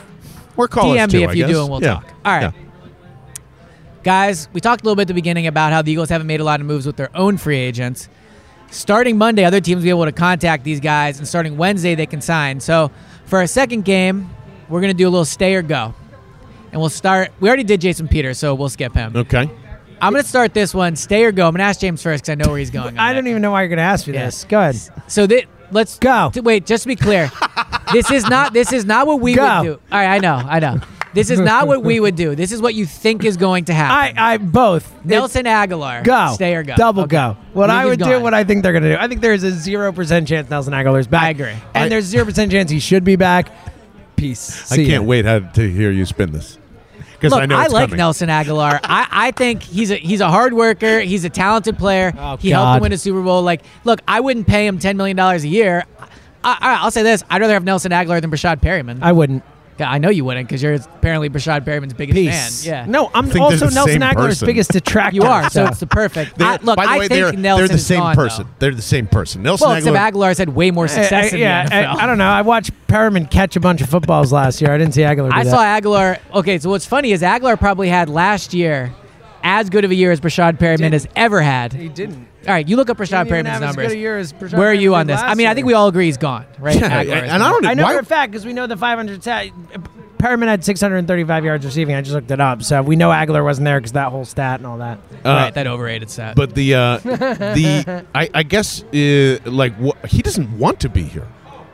or 0.57 0.67
call 0.67 0.91
us 0.91 0.97
DM 0.97 1.09
too, 1.11 1.17
me 1.19 1.23
if 1.23 1.29
I 1.29 1.33
you 1.33 1.43
guess. 1.45 1.51
do 1.51 1.61
and 1.61 1.71
we'll 1.71 1.81
Yeah. 1.81 1.93
talk. 1.93 2.13
All 2.25 2.33
right. 2.33 2.41
Yeah. 2.41 2.51
Guys, 4.03 4.49
we 4.51 4.59
talked 4.59 4.81
a 4.81 4.83
little 4.85 4.95
bit 4.95 5.03
at 5.03 5.07
the 5.07 5.13
beginning 5.13 5.47
about 5.47 5.71
how 5.71 5.81
the 5.81 5.91
Eagles 5.91 6.09
haven't 6.09 6.27
made 6.27 6.39
a 6.39 6.43
lot 6.43 6.59
of 6.59 6.65
moves 6.65 6.85
with 6.85 6.97
their 6.97 7.15
own 7.15 7.37
free 7.37 7.57
agents. 7.59 8.09
Starting 8.71 9.17
Monday, 9.17 9.43
other 9.45 9.61
teams 9.61 9.77
will 9.77 9.83
be 9.83 9.89
able 9.89 10.05
to 10.05 10.11
contact 10.11 10.63
these 10.63 10.79
guys, 10.79 11.19
and 11.19 11.27
starting 11.27 11.55
Wednesday, 11.57 11.93
they 11.93 12.05
can 12.05 12.19
sign. 12.21 12.59
So 12.59 12.89
for 13.25 13.39
our 13.39 13.47
second 13.47 13.85
game, 13.85 14.29
we're 14.69 14.81
going 14.81 14.91
to 14.93 14.97
do 14.97 15.07
a 15.07 15.11
little 15.11 15.25
stay 15.25 15.53
or 15.55 15.61
go. 15.61 15.93
And 16.71 16.79
we'll 16.79 16.89
start. 16.89 17.31
We 17.39 17.49
already 17.49 17.63
did 17.63 17.81
Jason 17.81 18.07
Peters, 18.07 18.37
so 18.37 18.55
we'll 18.55 18.69
skip 18.69 18.93
him. 18.93 19.15
Okay. 19.15 19.49
I'm 20.01 20.13
gonna 20.13 20.23
start 20.23 20.53
this 20.53 20.73
one. 20.73 20.95
Stay 20.95 21.23
or 21.25 21.31
go. 21.31 21.47
I'm 21.47 21.53
gonna 21.53 21.63
ask 21.63 21.79
James 21.79 22.01
first 22.01 22.23
because 22.23 22.31
I 22.31 22.35
know 22.43 22.49
where 22.49 22.57
he's 22.59 22.71
going. 22.71 22.97
I 22.99 23.13
don't 23.13 23.27
even 23.27 23.41
know 23.41 23.51
why 23.51 23.61
you're 23.61 23.69
going 23.69 23.77
to 23.77 23.83
ask 23.83 24.07
me 24.07 24.13
Yeah. 24.13 24.25
this. 24.25 24.45
Go 24.45 24.59
ahead. 24.59 24.75
So 25.07 25.27
that 25.27 25.43
let's 25.71 25.99
Go. 25.99 26.31
t- 26.33 26.39
wait, 26.39 26.65
just 26.65 26.83
to 26.83 26.87
be 26.87 26.95
clear, 26.95 27.31
this 27.93 28.09
is 28.09 28.27
not 28.27 28.51
this 28.53 28.73
is 28.73 28.83
not 28.85 29.05
what 29.05 29.19
we 29.19 29.35
Go. 29.35 29.43
would 29.59 29.63
do. 29.67 29.73
All 29.91 29.99
right, 29.99 30.07
I 30.15 30.17
know, 30.17 30.35
I 30.35 30.59
know. 30.59 30.79
This 31.13 31.29
is 31.29 31.39
not 31.41 31.67
what 31.67 31.83
we 31.83 31.99
would 31.99 32.15
do. 32.15 32.35
This 32.35 32.53
is 32.53 32.61
what 32.61 32.73
you 32.73 32.85
think 32.85 33.25
is 33.25 33.35
going 33.37 33.65
to 33.65 33.73
happen. 33.73 34.17
I 34.17 34.33
I 34.33 34.37
both. 34.37 34.91
Nelson 35.05 35.43
Agholor, 35.45 36.03
Go. 36.05 36.31
stay 36.35 36.55
or 36.55 36.63
go. 36.63 36.73
Double 36.77 37.03
Okay. 37.03 37.17
go. 37.17 37.37
What 37.53 37.67
You 37.69 37.75
I 37.75 37.85
would 37.85 37.99
do, 37.99 38.21
what 38.21 38.33
I 38.33 38.43
think 38.45 38.63
they're 38.63 38.71
going 38.71 38.83
to 38.83 38.95
do. 38.95 38.97
I 38.97 39.07
think 39.09 39.19
there's 39.21 39.43
a 39.43 39.51
0% 39.51 40.25
chance 40.27 40.49
Nelson 40.49 40.73
Agholor's 40.73 41.07
back. 41.07 41.23
I 41.23 41.29
agree. 41.31 41.49
And 41.75 41.83
I- 41.85 41.89
there's 41.89 42.11
0% 42.11 42.49
chance 42.49 42.71
he 42.71 42.79
should 42.79 43.03
be 43.03 43.17
back. 43.17 43.49
Peace. 44.15 44.71
I 44.71 44.77
can't 44.77 44.89
ya. 44.89 45.01
wait 45.01 45.23
to 45.23 45.69
hear 45.69 45.91
you 45.91 46.05
spin 46.05 46.31
this. 46.31 46.57
Because 47.21 47.33
I 47.33 47.45
know 47.45 47.55
I 47.55 47.67
like 47.67 47.89
coming. 47.89 47.97
Nelson 47.97 48.29
Agholor. 48.29 48.79
I, 48.83 49.07
I 49.11 49.31
think 49.31 49.61
he's 49.61 49.91
a 49.91 49.95
he's 49.95 50.21
a 50.21 50.27
hard 50.27 50.53
worker. 50.53 50.99
He's 51.01 51.23
a 51.23 51.29
talented 51.29 51.77
player. 51.77 52.11
Oh, 52.17 52.37
he 52.37 52.49
helped 52.49 52.65
God. 52.65 52.75
them 52.75 52.81
win 52.81 52.93
a 52.93 52.97
Super 52.97 53.21
Bowl. 53.21 53.43
Like, 53.43 53.61
look, 53.83 54.01
I 54.07 54.19
wouldn't 54.19 54.47
pay 54.47 54.65
him 54.65 54.79
ten 54.79 54.97
million 54.97 55.15
dollars 55.17 55.43
a 55.43 55.47
year. 55.47 55.85
I, 56.43 56.57
I, 56.59 56.73
I'll 56.81 56.89
say 56.91 57.03
this: 57.03 57.23
I'd 57.29 57.39
rather 57.39 57.53
have 57.53 57.63
Nelson 57.63 57.91
Agholor 57.91 58.19
than 58.21 58.31
Breshad 58.31 58.61
Perriman. 58.61 58.99
I 59.03 59.11
wouldn't. 59.11 59.43
I 59.89 59.97
know 59.97 60.09
you 60.09 60.25
wouldn't 60.25 60.47
because 60.47 60.61
you're 60.63 60.73
apparently 60.75 61.29
Breshad 61.29 61.65
Perriman's 61.65 61.93
biggest 61.93 62.15
Peace. 62.15 62.63
fan. 62.65 62.85
Yeah. 62.87 62.91
No, 62.91 63.09
I'm 63.13 63.23
think 63.25 63.33
they're 63.35 63.43
also 63.43 63.67
the 63.67 63.73
Nelson 63.75 63.93
same 63.93 64.01
Agholor's 64.01 64.15
person. 64.27 64.45
biggest 64.45 64.71
detractor. 64.71 65.15
You 65.15 65.23
are, 65.23 65.49
so 65.49 65.65
it's 65.65 65.79
the 65.79 65.87
perfect. 65.87 66.37
They're- 66.37 66.47
I, 66.47 66.57
look, 66.61 66.75
by 66.77 66.85
the 66.85 66.91
I 66.91 66.99
way, 66.99 67.07
think 67.07 67.09
they're, 67.09 67.33
Nelson's 67.33 67.69
they're 67.69 67.77
the 67.77 67.83
same 67.83 67.99
gone, 67.99 68.15
person. 68.15 68.45
though. 68.45 68.51
They're 68.59 68.75
the 68.75 68.81
same 68.81 69.07
person. 69.07 69.43
Nelson 69.43 69.67
Well, 69.67 69.77
except 69.77 69.95
Agholor. 69.95 70.11
Agholor's 70.29 70.37
had 70.37 70.49
way 70.49 70.71
more 70.71 70.87
success 70.87 71.31
Uh, 71.31 71.35
in 71.35 71.41
yeah, 71.41 71.65
the 71.65 71.71
NFL. 71.75 71.95
I, 71.99 72.03
I 72.03 72.05
don't 72.05 72.17
know. 72.17 72.25
I 72.29 72.41
watched 72.41 72.71
Perriman 72.87 73.29
catch 73.29 73.55
a 73.55 73.59
bunch 73.59 73.81
of 73.81 73.89
footballs 73.89 74.31
last 74.31 74.61
year. 74.61 74.71
I 74.71 74.77
didn't 74.77 74.93
see 74.93 75.01
Agholor. 75.01 75.29
Do 75.31 75.35
I 75.35 75.43
that. 75.43 75.49
saw 75.49 75.63
Agholor. 75.63 76.19
Okay, 76.33 76.59
so 76.59 76.69
what's 76.69 76.85
funny 76.85 77.11
is 77.11 77.21
Agholor 77.21 77.57
probably 77.59 77.89
had 77.89 78.09
last 78.09 78.53
year 78.53 78.91
as 79.43 79.69
good 79.69 79.85
of 79.85 79.91
a 79.91 79.95
year 79.95 80.11
as 80.11 80.19
Breshad 80.21 80.57
Perriman 80.57 80.77
Didn't. 80.77 80.93
has 80.93 81.07
ever 81.15 81.41
had. 81.41 81.73
He 81.73 81.89
didn't. 81.89 82.27
All 82.47 82.53
right, 82.53 82.67
you 82.67 82.75
look 82.75 82.89
up 82.89 82.97
Breshad 82.97 83.25
Didn't 83.25 83.45
Perriman's 83.45 83.47
have 83.49 83.63
as 83.63 83.67
numbers. 83.75 83.87
good 83.89 83.97
a 83.97 83.99
year 83.99 84.17
as 84.17 84.33
Breshad 84.33 84.57
Where 84.57 84.69
are 84.69 84.73
you 84.73 84.95
on 84.95 85.07
this? 85.07 85.19
I 85.21 85.35
mean, 85.35 85.47
I 85.47 85.53
think 85.53 85.67
we 85.67 85.73
all 85.73 85.87
agree 85.87 86.05
he's 86.05 86.17
gone, 86.17 86.45
right? 86.59 86.75
Yeah, 86.75 87.03
Agholor 87.03 87.23
is 87.25 87.31
and 87.31 87.43
I 87.43 87.49
don't 87.51 87.65
I 87.65 87.73
know 87.73 87.83
why- 87.83 87.93
for 87.93 87.99
a 87.99 88.05
fact 88.05 88.31
because 88.31 88.45
we 88.45 88.53
know 88.53 88.67
the 88.67 88.77
500 88.77 89.21
stat. 89.21 89.47
Perriman 90.17 90.45
had 90.47 90.63
635 90.63 91.45
yards 91.45 91.65
receiving. 91.65 91.95
I 91.95 92.01
just 92.01 92.13
looked 92.13 92.29
it 92.29 92.39
up, 92.39 92.61
so 92.61 92.83
we 92.83 92.95
know 92.95 93.09
Agholor 93.09 93.43
wasn't 93.43 93.65
there 93.65 93.79
because 93.79 93.93
that 93.93 94.09
whole 94.11 94.23
stat 94.23 94.59
and 94.59 94.67
all 94.67 94.77
that. 94.77 94.99
Uh, 95.25 95.29
right, 95.29 95.53
that 95.55 95.65
overrated 95.65 96.11
stat. 96.11 96.35
But 96.35 96.53
the 96.53 96.75
uh, 96.75 96.97
the 97.03 98.05
I, 98.13 98.29
I 98.33 98.43
guess 98.43 98.83
uh, 98.83 99.39
like 99.45 99.73
wha 99.79 99.93
he 100.07 100.21
doesn't 100.21 100.59
want 100.59 100.79
to 100.81 100.89
be 100.89 101.01
here. 101.03 101.27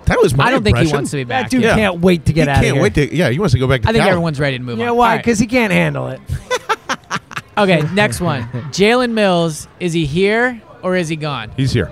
That 0.06 0.22
was 0.22 0.34
my 0.34 0.46
I 0.46 0.52
don't 0.52 0.64
think 0.64 0.78
he 0.78 0.88
wants 0.94 1.12
to 1.12 1.18
be 1.18 1.26
back. 1.26 1.46
That 1.46 1.52
dude 1.52 1.64
Yeah. 1.64 1.76
can't 1.76 2.00
wait 2.00 2.24
to 2.26 2.30
He 2.30 2.34
get 2.36 2.48
out 2.48 2.58
He 2.60 2.64
can't 2.64 2.70
of 2.72 2.76
here. 2.76 2.84
wait 2.84 2.94
to. 2.96 3.14
Yeah, 3.16 3.30
he 3.32 3.40
wants 3.40 3.52
to 3.54 3.60
go 3.60 3.68
back. 3.68 3.82
to 3.82 3.90
I 3.90 3.92
think 3.92 4.00
Cali. 4.04 4.12
everyone's 4.12 4.40
ready 4.40 4.58
to 4.58 4.64
move 4.64 4.78
You 4.78 4.84
on. 4.84 4.88
know 4.88 4.94
why? 4.96 5.08
All 5.10 5.16
right. 5.16 5.18
Because 5.18 5.40
he 5.40 5.48
can't 5.48 5.74
handle 5.74 6.08
it. 6.08 6.22
Okay, 7.58 7.82
next 7.94 8.22
one. 8.22 8.44
Jalen 8.72 9.12
Mills, 9.12 9.68
is 9.80 9.94
he 9.94 10.06
here 10.06 10.62
or 10.82 10.96
is 10.96 11.10
he 11.10 11.16
gone? 11.16 11.52
He's 11.58 11.72
here. 11.72 11.92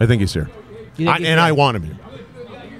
I 0.00 0.06
think 0.06 0.20
he's 0.20 0.32
here. 0.34 0.48
You 0.96 1.06
think 1.06 1.08
I, 1.08 1.18
he's 1.18 1.26
and 1.28 1.38
here? 1.38 1.46
I 1.46 1.52
want 1.52 1.76
him 1.76 1.82
here. 1.84 1.98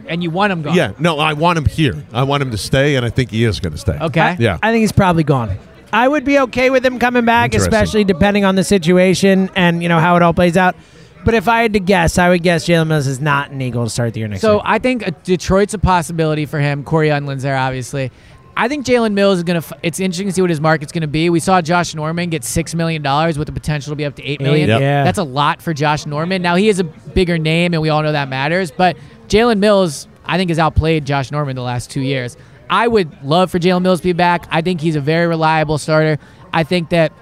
And 0.08 0.22
you 0.22 0.30
want 0.30 0.52
him 0.52 0.62
gone? 0.62 0.74
Yeah, 0.74 0.92
no, 0.98 1.18
I 1.18 1.32
want 1.32 1.58
him 1.58 1.64
here. 1.64 2.04
I 2.12 2.22
want 2.22 2.42
him 2.42 2.52
to 2.52 2.58
stay, 2.58 2.94
and 2.94 3.04
I 3.04 3.10
think 3.10 3.30
he 3.30 3.44
is 3.44 3.58
going 3.58 3.72
to 3.72 3.78
stay. 3.78 3.98
Okay. 4.00 4.36
Yeah. 4.38 4.58
I 4.62 4.70
think 4.70 4.82
he's 4.82 4.92
probably 4.92 5.24
gone. 5.24 5.58
I 5.92 6.06
would 6.06 6.24
be 6.24 6.38
okay 6.40 6.70
with 6.70 6.84
him 6.84 6.98
coming 6.98 7.24
back, 7.24 7.54
Interesting. 7.54 7.72
especially 7.72 8.04
depending 8.04 8.44
on 8.44 8.54
the 8.54 8.64
situation 8.64 9.50
and 9.56 9.82
you 9.82 9.88
know 9.88 9.98
how 9.98 10.16
it 10.16 10.22
all 10.22 10.34
plays 10.34 10.56
out. 10.56 10.76
But 11.24 11.34
if 11.34 11.48
I 11.48 11.62
had 11.62 11.72
to 11.72 11.80
guess, 11.80 12.18
I 12.18 12.28
would 12.28 12.42
guess 12.44 12.66
Jalen 12.66 12.86
Mills 12.86 13.08
is 13.08 13.20
not 13.20 13.50
an 13.50 13.60
Eagle 13.60 13.84
to 13.84 13.90
start 13.90 14.14
the 14.14 14.20
year 14.20 14.28
next 14.28 14.42
So 14.42 14.54
year. 14.54 14.62
I 14.64 14.78
think 14.78 15.06
uh, 15.06 15.10
Detroit's 15.24 15.74
a 15.74 15.78
possibility 15.78 16.46
for 16.46 16.60
him. 16.60 16.84
Cory 16.84 17.10
Undlin's 17.10 17.42
there, 17.42 17.56
obviously. 17.56 18.12
I 18.58 18.68
think 18.68 18.86
Jalen 18.86 19.12
Mills 19.12 19.38
is 19.38 19.44
going 19.44 19.60
to. 19.60 19.66
F- 19.66 19.78
it's 19.82 20.00
interesting 20.00 20.28
to 20.28 20.32
see 20.32 20.40
what 20.40 20.48
his 20.50 20.60
market's 20.60 20.90
going 20.90 21.02
to 21.02 21.06
be. 21.06 21.28
We 21.28 21.40
saw 21.40 21.60
Josh 21.60 21.94
Norman 21.94 22.30
get 22.30 22.42
six 22.42 22.74
million 22.74 23.02
dollars 23.02 23.36
with 23.36 23.46
the 23.46 23.52
potential 23.52 23.90
to 23.92 23.96
be 23.96 24.04
up 24.06 24.16
to 24.16 24.24
eight 24.24 24.40
million. 24.40 24.70
Eight, 24.70 24.80
yeah. 24.80 25.04
That's 25.04 25.18
a 25.18 25.24
lot 25.24 25.60
for 25.60 25.74
Josh 25.74 26.06
Norman. 26.06 26.40
Now 26.40 26.56
he 26.56 26.68
is 26.68 26.78
a 26.78 26.84
bigger 26.84 27.36
name, 27.36 27.74
and 27.74 27.82
we 27.82 27.90
all 27.90 28.02
know 28.02 28.12
that 28.12 28.28
matters. 28.28 28.70
But 28.70 28.96
Jalen 29.28 29.58
Mills, 29.58 30.08
I 30.24 30.38
think, 30.38 30.48
has 30.50 30.58
outplayed 30.58 31.04
Josh 31.04 31.30
Norman 31.30 31.54
the 31.54 31.62
last 31.62 31.90
two 31.90 32.00
years. 32.00 32.36
I 32.70 32.88
would 32.88 33.22
love 33.22 33.50
for 33.50 33.58
Jalen 33.58 33.82
Mills 33.82 34.00
to 34.00 34.04
be 34.04 34.12
back. 34.14 34.46
I 34.50 34.62
think 34.62 34.80
he's 34.80 34.96
a 34.96 35.00
very 35.00 35.26
reliable 35.26 35.76
starter. 35.78 36.18
I 36.52 36.64
think 36.64 36.88
that 36.90 37.12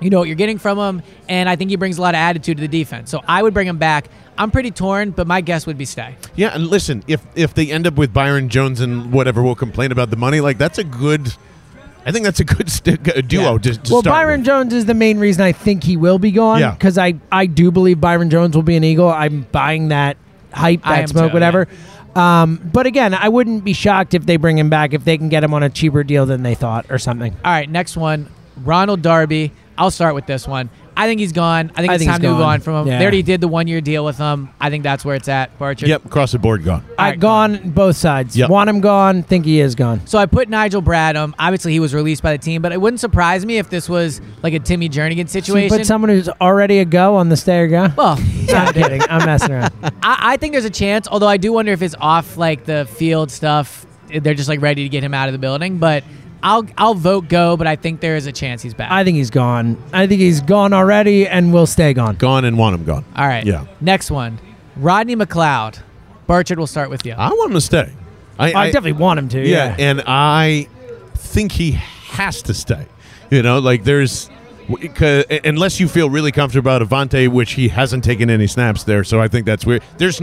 you 0.00 0.10
know 0.10 0.18
what 0.18 0.28
you're 0.28 0.36
getting 0.36 0.58
from 0.58 0.78
him, 0.78 1.02
and 1.26 1.48
I 1.48 1.56
think 1.56 1.70
he 1.70 1.76
brings 1.76 1.96
a 1.96 2.02
lot 2.02 2.14
of 2.14 2.18
attitude 2.18 2.58
to 2.58 2.60
the 2.60 2.68
defense. 2.68 3.10
So 3.10 3.22
I 3.26 3.42
would 3.42 3.54
bring 3.54 3.66
him 3.66 3.78
back. 3.78 4.08
I'm 4.38 4.50
pretty 4.50 4.70
torn, 4.70 5.10
but 5.10 5.26
my 5.26 5.40
guess 5.40 5.66
would 5.66 5.78
be 5.78 5.84
stay. 5.84 6.16
Yeah, 6.34 6.54
and 6.54 6.66
listen, 6.68 7.02
if 7.06 7.24
if 7.34 7.54
they 7.54 7.70
end 7.70 7.86
up 7.86 7.94
with 7.94 8.12
Byron 8.12 8.48
Jones 8.48 8.80
and 8.80 9.12
whatever, 9.12 9.42
we'll 9.42 9.54
complain 9.54 9.92
about 9.92 10.10
the 10.10 10.16
money. 10.16 10.40
Like 10.40 10.58
that's 10.58 10.78
a 10.78 10.84
good. 10.84 11.34
I 12.04 12.12
think 12.12 12.24
that's 12.24 12.38
a 12.38 12.44
good 12.44 12.70
st- 12.70 13.08
a 13.08 13.20
duo 13.22 13.54
Yeah. 13.54 13.58
to, 13.58 13.74
to 13.82 13.92
well, 13.92 14.02
start 14.02 14.14
Byron 14.14 14.40
with. 14.40 14.46
Jones 14.46 14.72
is 14.72 14.84
the 14.86 14.94
main 14.94 15.18
reason 15.18 15.42
I 15.42 15.50
think 15.50 15.82
he 15.82 15.96
will 15.96 16.20
be 16.20 16.30
gone. 16.30 16.60
Yeah. 16.60 16.70
Because 16.70 16.98
I, 16.98 17.14
I 17.32 17.46
do 17.46 17.72
believe 17.72 18.00
Byron 18.00 18.30
Jones 18.30 18.54
will 18.54 18.62
be 18.62 18.76
an 18.76 18.84
Eagle. 18.84 19.08
I'm 19.08 19.42
buying 19.50 19.88
that 19.88 20.16
hype, 20.52 20.84
that 20.84 21.08
smoke, 21.08 21.30
too, 21.30 21.34
whatever. 21.34 21.66
Um, 22.14 22.60
but 22.72 22.86
again, 22.86 23.12
I 23.12 23.28
wouldn't 23.28 23.64
be 23.64 23.72
shocked 23.72 24.14
if 24.14 24.24
they 24.24 24.36
bring 24.36 24.56
him 24.56 24.70
back 24.70 24.94
if 24.94 25.04
they 25.04 25.18
can 25.18 25.28
get 25.28 25.42
him 25.42 25.52
on 25.52 25.64
a 25.64 25.68
cheaper 25.68 26.04
deal 26.04 26.26
than 26.26 26.44
they 26.44 26.54
thought 26.54 26.86
or 26.90 26.98
something. 26.98 27.32
All 27.44 27.50
right, 27.50 27.68
next 27.68 27.96
one. 27.96 28.28
Ronald 28.58 29.02
Darby. 29.02 29.50
I'll 29.76 29.90
start 29.90 30.14
with 30.14 30.26
this 30.26 30.46
one. 30.46 30.70
I 30.96 31.06
think 31.06 31.20
he's 31.20 31.32
gone. 31.32 31.70
I 31.74 31.80
think 31.82 31.90
I 31.90 31.94
it's 31.94 32.00
think 32.02 32.10
time 32.12 32.20
he's 32.20 32.28
to 32.30 32.32
move 32.34 32.42
on 32.42 32.60
from 32.60 32.82
him. 32.82 32.86
Yeah. 32.88 32.98
They 32.98 33.04
already 33.04 33.22
did 33.22 33.40
the 33.40 33.48
one 33.48 33.68
year 33.68 33.80
deal 33.80 34.04
with 34.04 34.16
him. 34.18 34.48
I 34.60 34.70
think 34.70 34.82
that's 34.82 35.04
where 35.04 35.14
it's 35.14 35.28
at, 35.28 35.58
Barchard. 35.58 35.88
Yep, 35.88 36.06
across 36.06 36.32
the 36.32 36.38
board, 36.38 36.64
gone. 36.64 36.84
I 36.98 37.10
right, 37.10 37.20
gone 37.20 37.70
both 37.70 37.96
sides. 37.96 38.36
Yep. 38.36 38.48
Want 38.50 38.70
him 38.70 38.80
gone? 38.80 39.22
Think 39.22 39.44
he 39.44 39.60
is 39.60 39.74
gone. 39.74 40.06
So 40.06 40.18
I 40.18 40.26
put 40.26 40.48
Nigel 40.48 40.80
Bradham. 40.82 41.34
Obviously, 41.38 41.72
he 41.72 41.80
was 41.80 41.92
released 41.94 42.22
by 42.22 42.32
the 42.32 42.38
team, 42.42 42.62
but 42.62 42.72
it 42.72 42.80
wouldn't 42.80 43.00
surprise 43.00 43.44
me 43.44 43.58
if 43.58 43.68
this 43.68 43.88
was 43.88 44.20
like 44.42 44.54
a 44.54 44.58
Timmy 44.58 44.88
Jernigan 44.88 45.28
So 45.28 45.38
you 45.38 45.42
situation. 45.42 45.68
put 45.78 45.86
someone 45.86 46.08
who's 46.10 46.28
already 46.40 46.78
a 46.78 46.84
go 46.84 47.16
on 47.16 47.28
the 47.28 47.36
stay 47.36 47.58
or 47.60 47.68
go. 47.68 47.88
well, 47.96 48.18
I'm 48.54 48.72
kidding. 48.72 49.02
I'm 49.10 49.26
messing 49.26 49.52
around. 49.52 49.72
I, 50.02 50.18
I 50.32 50.36
think 50.38 50.52
there's 50.52 50.64
a 50.64 50.70
chance. 50.70 51.06
Although 51.08 51.28
I 51.28 51.36
do 51.36 51.52
wonder 51.52 51.72
if 51.72 51.82
it's 51.82 51.94
off 52.00 52.36
like 52.36 52.64
the 52.64 52.86
field 52.86 53.30
stuff. 53.30 53.84
They're 54.08 54.34
just 54.34 54.48
like 54.48 54.60
ready 54.62 54.84
to 54.84 54.88
get 54.88 55.02
him 55.02 55.12
out 55.14 55.28
of 55.28 55.32
the 55.32 55.38
building. 55.38 55.78
But 55.78 56.04
I'll 56.42 56.66
I'll 56.78 56.94
vote 56.94 57.28
go. 57.28 57.56
But 57.56 57.66
I 57.66 57.76
think 57.76 58.00
there 58.00 58.16
is 58.16 58.26
a 58.26 58.32
chance 58.32 58.62
he's 58.62 58.74
back. 58.74 58.90
I 58.90 59.04
think 59.04 59.16
he's 59.16 59.30
gone. 59.30 59.82
I 59.92 60.06
think 60.06 60.20
he's 60.20 60.40
gone 60.40 60.72
already 60.72 61.26
and 61.26 61.52
will 61.52 61.66
stay 61.66 61.92
gone. 61.94 62.16
Gone 62.16 62.44
and 62.44 62.56
want 62.58 62.74
him 62.74 62.84
gone. 62.84 63.04
All 63.16 63.26
right. 63.26 63.44
Yeah. 63.44 63.66
Next 63.80 64.10
one, 64.10 64.38
Rodney 64.76 65.16
McLeod. 65.16 65.78
Barchard, 66.26 66.58
we'll 66.58 66.66
start 66.66 66.90
with 66.90 67.06
you. 67.06 67.12
I 67.12 67.28
want 67.28 67.50
him 67.50 67.54
to 67.54 67.60
stay. 67.60 67.92
I, 68.38 68.52
I, 68.52 68.66
definitely 68.66 68.92
want 68.94 69.18
him 69.18 69.28
to. 69.30 69.40
yeah, 69.40 69.76
Yeah. 69.78 69.90
and 69.90 70.02
I 70.06 70.68
think 71.14 71.52
he 71.52 71.70
has 71.72 72.42
to 72.42 72.54
stay. 72.54 72.86
You 73.30 73.42
know, 73.42 73.58
like 73.60 73.84
there's. 73.84 74.28
'cause- 74.94 75.24
Unless 75.44 75.78
you 75.78 75.86
feel 75.88 76.10
really 76.10 76.32
comfortable 76.32 76.68
about 76.70 76.82
Avonte, 76.82 77.28
which 77.28 77.52
he 77.52 77.68
hasn't 77.68 78.02
taken 78.02 78.28
any 78.28 78.48
snaps 78.48 78.82
there, 78.84 79.04
so 79.04 79.20
I 79.20 79.28
think 79.28 79.46
that's 79.46 79.64
weird. 79.64 79.82
There's, 79.98 80.20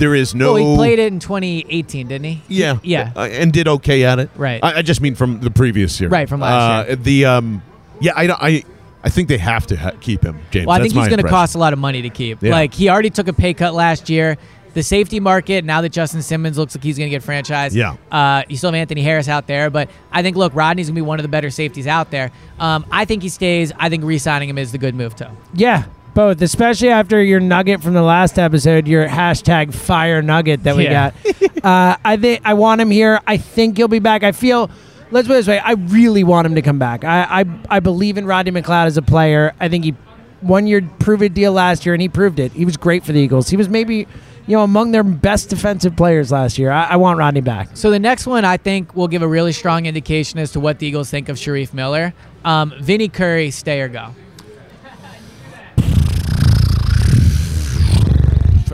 there 0.00 0.14
is 0.16 0.34
no. 0.34 0.54
Well, 0.54 0.70
he 0.72 0.76
played 0.76 0.98
it 0.98 1.12
in 1.12 1.20
2018, 1.20 2.08
didn't 2.08 2.24
he? 2.24 2.42
Yeah, 2.48 2.78
Yeah. 2.82 3.12
uh, 3.14 3.20
and 3.30 3.52
did 3.52 3.68
okay 3.68 4.04
at 4.04 4.18
it. 4.18 4.30
Right. 4.34 4.58
I, 4.64 4.78
I 4.78 4.82
just 4.82 5.00
mean 5.00 5.14
from 5.14 5.38
the 5.40 5.50
previous 5.50 6.00
year. 6.00 6.10
Right, 6.10 6.28
from 6.28 6.40
last 6.40 6.88
uh, 6.90 6.96
The 6.98 7.24
um, 7.26 7.62
yeah, 8.00 8.12
I 8.16 8.26
don't- 8.26 8.42
I 8.42 8.64
I 9.02 9.08
think 9.08 9.28
they 9.28 9.38
have 9.38 9.66
to 9.68 9.76
ha- 9.76 9.92
keep 10.00 10.22
him, 10.22 10.38
James. 10.50 10.66
Well, 10.66 10.76
I 10.76 10.80
That's 10.80 10.92
think 10.92 11.02
he's 11.04 11.08
going 11.08 11.22
to 11.22 11.28
cost 11.28 11.54
a 11.54 11.58
lot 11.58 11.72
of 11.72 11.78
money 11.78 12.02
to 12.02 12.10
keep. 12.10 12.42
Yeah. 12.42 12.50
Like 12.50 12.74
he 12.74 12.90
already 12.90 13.08
took 13.08 13.28
a 13.28 13.32
pay 13.32 13.54
cut 13.54 13.72
last 13.72 14.10
year. 14.10 14.36
The 14.74 14.82
safety 14.84 15.18
market 15.20 15.64
now 15.64 15.80
that 15.80 15.88
Justin 15.88 16.22
Simmons 16.22 16.56
looks 16.58 16.76
like 16.76 16.84
he's 16.84 16.96
going 16.98 17.10
to 17.10 17.18
get 17.18 17.24
franchised. 17.24 17.74
Yeah. 17.74 17.96
Uh, 18.12 18.42
you 18.48 18.56
still 18.56 18.68
have 18.68 18.74
Anthony 18.76 19.02
Harris 19.02 19.26
out 19.26 19.46
there, 19.48 19.68
but 19.70 19.90
I 20.12 20.22
think 20.22 20.36
look, 20.36 20.54
Rodney's 20.54 20.86
going 20.86 20.94
to 20.94 20.98
be 20.98 21.04
one 21.04 21.18
of 21.18 21.22
the 21.24 21.28
better 21.28 21.50
safeties 21.50 21.86
out 21.88 22.10
there. 22.12 22.30
Um, 22.58 22.84
I 22.92 23.04
think 23.04 23.22
he 23.24 23.30
stays. 23.30 23.72
I 23.78 23.88
think 23.88 24.04
re-signing 24.04 24.48
him 24.48 24.58
is 24.58 24.70
the 24.70 24.78
good 24.78 24.94
move 24.94 25.16
too. 25.16 25.26
Yeah, 25.54 25.84
both. 26.20 26.42
Especially 26.42 26.88
after 26.90 27.22
your 27.22 27.40
nugget 27.40 27.82
from 27.82 27.94
the 27.94 28.02
last 28.02 28.38
episode, 28.38 28.86
your 28.86 29.08
hashtag 29.08 29.72
fire 29.74 30.20
nugget 30.22 30.62
that 30.64 30.76
we 30.76 30.84
Yeah. 30.84 31.10
got. 31.10 31.64
uh, 31.64 31.96
I 32.04 32.16
think 32.16 32.40
I 32.44 32.54
want 32.54 32.80
him 32.80 32.90
here. 32.90 33.20
I 33.26 33.36
think 33.36 33.76
he'll 33.76 33.88
be 33.88 33.98
back. 34.00 34.22
I 34.22 34.32
feel. 34.32 34.70
Let's 35.12 35.26
put 35.26 35.34
it 35.34 35.36
this 35.38 35.48
way. 35.48 35.58
I 35.58 35.72
really 35.72 36.22
want 36.22 36.46
him 36.46 36.54
to 36.54 36.62
come 36.62 36.78
back. 36.78 37.04
I 37.04 37.40
I, 37.40 37.44
I 37.76 37.80
believe 37.80 38.16
in 38.18 38.26
Rodney 38.26 38.52
McLeod 38.52 38.86
as 38.86 38.96
a 38.96 39.02
player. 39.02 39.54
I 39.58 39.68
think 39.68 39.84
he 39.84 39.94
one 40.40 40.66
year 40.66 40.80
prove 41.00 41.22
it 41.22 41.34
deal 41.34 41.52
last 41.52 41.84
year, 41.84 41.94
and 41.94 42.00
he 42.02 42.08
proved 42.08 42.38
it. 42.38 42.52
He 42.52 42.64
was 42.64 42.76
great 42.76 43.04
for 43.04 43.12
the 43.12 43.20
Eagles. 43.20 43.48
He 43.48 43.56
was 43.56 43.68
maybe. 43.68 44.06
You 44.46 44.56
know, 44.56 44.64
among 44.64 44.90
their 44.90 45.04
best 45.04 45.48
defensive 45.48 45.94
players 45.94 46.32
last 46.32 46.58
year, 46.58 46.72
I, 46.72 46.84
I 46.84 46.96
want 46.96 47.18
Rodney 47.20 47.40
back. 47.42 47.68
So 47.74 47.88
the 47.90 48.00
next 48.00 48.26
one, 48.26 48.44
I 48.44 48.56
think, 48.56 48.96
will 48.96 49.06
give 49.06 49.22
a 49.22 49.28
really 49.28 49.52
strong 49.52 49.86
indication 49.86 50.40
as 50.40 50.50
to 50.52 50.60
what 50.60 50.80
the 50.80 50.86
Eagles 50.88 51.08
think 51.08 51.28
of 51.28 51.36
Shareef 51.36 51.72
Miller. 51.72 52.14
Um, 52.44 52.72
Vinny 52.80 53.08
Curry, 53.08 53.52
stay 53.52 53.80
or 53.80 53.86
go. 53.88 54.08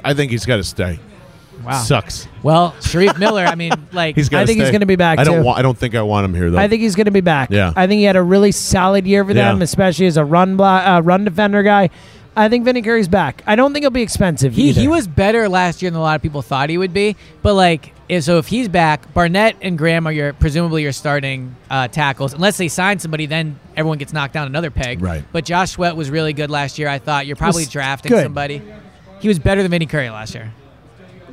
I 0.07 0.15
think 0.15 0.31
he's 0.31 0.47
got 0.47 0.57
to 0.57 0.65
stay. 0.65 0.99
Wow. 1.65 1.83
Sucks. 1.83 2.29
Well, 2.43 2.73
Shareef 2.81 3.19
Miller, 3.19 3.45
I 3.45 3.55
mean, 3.55 3.73
like 3.93 4.15
He's 4.15 4.29
got. 4.29 4.43
I 4.43 4.47
think 4.47 4.61
he's 4.61 4.71
gonna 4.71 4.87
be 4.87 4.97
back, 4.97 5.19
I 5.19 5.25
don't. 5.25 5.39
too. 5.39 5.43
Want, 5.43 5.59
I 5.59 5.63
don't 5.63 5.77
think 5.77 5.95
I 5.95 6.03
want 6.03 6.25
him 6.27 6.35
here 6.35 6.51
though. 6.51 6.59
I 6.59 6.69
think 6.69 6.83
he's 6.83 6.95
going 6.95 7.07
to 7.07 7.11
be 7.11 7.23
back. 7.23 7.51
Yeah. 7.51 7.73
I 7.75 7.87
think 7.87 7.99
he 7.99 8.05
had 8.05 8.15
a 8.17 8.23
really 8.23 8.53
solid 8.53 9.07
year 9.07 9.25
for 9.25 9.33
them, 9.35 9.59
Yeah. 9.59 9.65
especially 9.65 10.07
as 10.07 10.17
a 10.19 10.25
run 10.25 10.57
block, 10.57 10.87
uh, 10.87 11.03
run 11.03 11.25
defender 11.25 11.63
guy. 11.63 11.89
I 12.37 12.51
think 12.51 12.67
Vinny 12.67 12.83
Curry's 12.83 13.09
back. 13.09 13.43
I 13.47 13.57
don't 13.57 13.73
think 13.73 13.83
he'll 13.85 13.91
be 13.91 14.03
expensive 14.03 14.55
He, 14.55 14.69
either. 14.69 14.81
he 14.83 14.89
was 14.89 15.09
better 15.09 15.49
last 15.49 15.81
year 15.81 15.91
than 15.91 15.99
a 15.99 16.03
lot 16.03 16.17
of 16.17 16.21
people 16.23 16.43
thought 16.43 16.69
he 16.69 16.77
would 16.77 16.93
be, 16.93 17.17
but 17.43 17.55
like 17.55 17.95
if, 18.11 18.25
so 18.25 18.37
if 18.37 18.47
he's 18.47 18.69
back, 18.69 19.13
Barnett 19.15 19.57
and 19.63 19.79
Graham 19.79 20.07
are 20.07 20.13
your 20.13 20.35
presumably 20.35 20.83
your 20.83 20.93
starting 20.93 21.57
uh, 21.71 21.89
tackles. 21.89 22.35
Unless 22.35 22.59
they 22.59 22.69
sign 22.69 22.99
somebody, 22.99 23.25
then 23.25 23.59
everyone 23.75 23.97
gets 23.97 24.13
knocked 24.13 24.35
down 24.35 24.47
another 24.47 24.71
peg. 24.71 25.01
Right. 25.01 25.25
But 25.33 25.47
Josh 25.47 25.71
Sweat 25.73 25.97
was 25.97 26.11
really 26.11 26.35
good 26.35 26.51
last 26.51 26.79
year. 26.79 26.89
I 26.89 26.99
thought 26.99 27.27
you're 27.27 27.37
probably 27.37 27.63
Was 27.63 27.71
drafting 27.71 28.11
good. 28.13 28.23
somebody. 28.25 28.61
He 29.27 29.29
was 29.29 29.41
better 29.41 29.61
than 29.61 29.73
Vinny 29.73 29.87
Curry 29.87 30.09
last 30.09 30.37
year. 30.37 30.53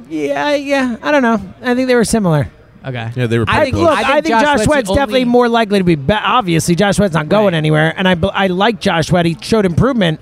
Yeah, 0.09 0.55
yeah. 0.55 0.95
I 0.99 1.11
don't 1.11 1.21
know. 1.21 1.39
I 1.61 1.75
think 1.75 1.87
they 1.87 1.93
were 1.93 2.03
similar. 2.03 2.49
Okay. 2.83 3.11
Yeah, 3.15 3.27
they 3.27 3.37
were 3.37 3.45
I 3.47 3.65
think, 3.65 3.75
close. 3.75 3.85
Look, 3.87 3.95
I 3.99 4.01
I 4.01 4.13
think, 4.15 4.25
think, 4.25 4.33
Josh, 4.39 4.41
Josh 4.41 4.63
Sweat's 4.65 4.65
Sweat's 4.65 4.89
definitely 4.89 5.21
only- 5.21 5.31
more 5.31 5.47
likely 5.47 5.77
to 5.77 5.83
be. 5.83 5.93
Be- 5.93 6.11
obviously, 6.13 6.73
Josh 6.73 6.95
Sweat's 6.95 7.13
not 7.13 7.29
going 7.29 7.53
Right. 7.53 7.53
anywhere, 7.53 7.93
and 7.95 8.07
I, 8.07 8.15
I 8.33 8.47
like 8.47 8.79
Josh 8.79 9.09
Sweat. 9.09 9.27
He 9.27 9.37
showed 9.39 9.67
improvement, 9.67 10.21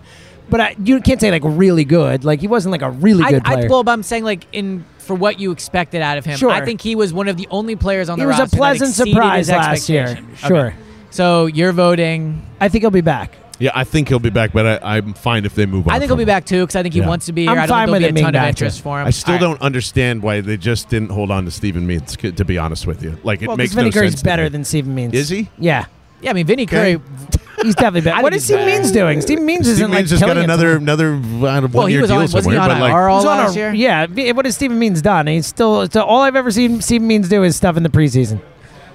but 0.50 0.60
I, 0.60 0.76
you 0.84 1.00
can't 1.00 1.22
say 1.22 1.32
like 1.32 1.44
really 1.46 1.86
good. 1.86 2.26
Like 2.26 2.42
he 2.42 2.50
wasn't 2.50 2.74
like 2.74 2.82
a 2.82 2.90
really 2.90 3.24
good 3.24 3.44
I, 3.46 3.54
player. 3.56 3.70
well, 3.70 3.86
but 3.86 3.92
I'm 3.94 4.04
saying 4.04 4.26
like 4.26 4.46
in 4.52 4.84
for 4.98 5.16
what 5.16 5.40
you 5.40 5.52
expected 5.52 6.02
out 6.02 6.18
of 6.18 6.26
him. 6.26 6.38
Sure. 6.38 6.52
I 6.52 6.66
think 6.66 6.82
he 6.82 6.98
was 6.98 7.14
one 7.14 7.30
of 7.30 7.38
the 7.38 7.48
only 7.52 7.78
players 7.78 8.10
on 8.10 8.18
he 8.20 8.24
the 8.26 8.28
was 8.28 8.38
a 8.38 8.42
roster 8.42 8.52
that 8.52 8.58
pleasant 8.58 8.90
exceeded 8.90 9.14
surprise 9.14 9.48
his 9.48 9.56
last 9.56 9.88
year. 9.90 10.20
Sure, 10.36 10.58
Okay. 10.68 10.76
So 11.10 11.46
you're 11.46 11.72
voting. 11.72 12.46
I 12.60 12.68
think 12.68 12.84
he'll 12.84 12.92
be 12.92 13.00
back. 13.00 13.38
Yeah, 13.62 13.72
I 13.76 13.84
think 13.84 14.10
he'll 14.10 14.20
be 14.20 14.30
back, 14.32 14.54
but 14.54 14.66
I, 14.84 14.98
I'm 14.98 15.14
fine 15.14 15.46
if 15.46 15.54
they 15.56 15.66
move 15.66 15.88
on. 15.88 15.94
I 15.94 16.00
think 16.00 16.10
he'll 16.10 16.16
be 16.18 16.24
him. 16.24 16.28
back 16.28 16.46
too 16.46 16.62
because 16.64 16.76
I 16.76 16.82
think 16.82 16.94
he 16.96 17.00
Yeah. 17.02 17.08
wants 17.08 17.28
to 17.28 17.32
be 17.34 17.48
I'm 17.48 17.56
here. 17.56 17.62
I 17.64 17.66
don't 17.68 17.76
fine 17.76 17.88
think 17.88 17.92
with 17.94 18.02
there'll 18.02 18.14
be 18.16 18.22
a 18.22 18.24
ton 18.24 18.36
of 18.36 18.50
interest 18.50 18.78
too. 18.78 18.84
for 18.84 19.00
him. 19.02 19.08
I 19.08 19.10
still 19.12 19.34
All 19.34 19.40
right. 19.40 19.42
don't 19.42 19.62
understand 19.62 20.24
why 20.24 20.42
they 20.42 20.58
just 20.58 20.90
didn't 20.90 21.10
hold 21.12 21.30
on 21.32 21.46
to 21.46 21.52
Steven 21.52 21.86
Means. 21.86 22.18
To 22.18 22.44
be 22.46 22.58
honest 22.58 22.88
with 22.88 23.04
you, 23.04 23.18
like 23.24 23.42
it 23.42 23.48
Well, 23.48 23.58
makes 23.58 23.70
because 23.72 23.76
Vinny 23.76 23.90
no 23.90 23.94
Curry's 23.94 24.12
sense 24.14 24.22
to 24.22 24.26
better 24.26 24.44
me. 24.44 24.50
than 24.50 24.64
Steven 24.66 24.96
Means. 24.96 25.14
Is 25.14 25.30
he? 25.30 25.50
Yeah, 25.60 25.86
Yeah, 26.22 26.32
I 26.32 26.34
mean 26.34 26.46
Vinny 26.48 26.64
Okay. 26.64 26.98
Curry. 26.98 27.02
he's 27.64 27.76
definitely 27.76 28.02
better. 28.02 28.24
what 28.24 28.34
is 28.34 28.34
what 28.34 28.34
think 28.34 28.36
is 28.36 28.42
he's 28.42 28.46
Steven. 28.46 28.66
Means 28.66 28.92
doing? 28.92 29.22
Steven 29.22 29.46
Means 29.46 29.66
Steve 29.66 29.74
isn't 29.74 29.90
like 29.92 29.98
Means 30.00 30.10
has 30.12 30.20
got 30.22 30.26
killing 30.28 30.42
it 30.42 30.44
another 30.46 30.74
somewhere. 30.76 30.94
another 30.94 31.14
uh, 31.14 31.16
I 31.16 31.20
don't 31.20 31.44
know, 31.44 31.50
Well, 31.52 31.60
he 31.62 31.76
one-year 31.78 32.02
was 32.02 32.10
deal 32.10 32.18
on. 32.18 32.22
Wasn't 32.24 32.44
somewhere, 32.44 32.56
he 32.56 32.60
on 32.60 32.70
but 32.70 32.82
like 32.82 32.92
IR 32.94 33.10
He's 33.10 33.26
on 33.26 33.38
last 33.38 33.56
a- 33.56 33.60
year? 33.60 33.74
Yeah, 33.74 34.32
what 34.34 34.46
has 34.46 34.56
Steven 34.56 34.80
Means 34.80 35.02
done? 35.04 35.28
He's 35.28 35.46
still, 35.46 35.86
still 35.86 36.02
all 36.04 36.22
I've 36.22 36.36
ever 36.36 36.50
seen 36.50 36.82
Steven 36.82 37.08
Means 37.08 37.30
do 37.30 37.44
is 37.44 37.56
stuff 37.56 37.78
in 37.78 37.84
the 37.84 37.90
preseason. 37.90 38.42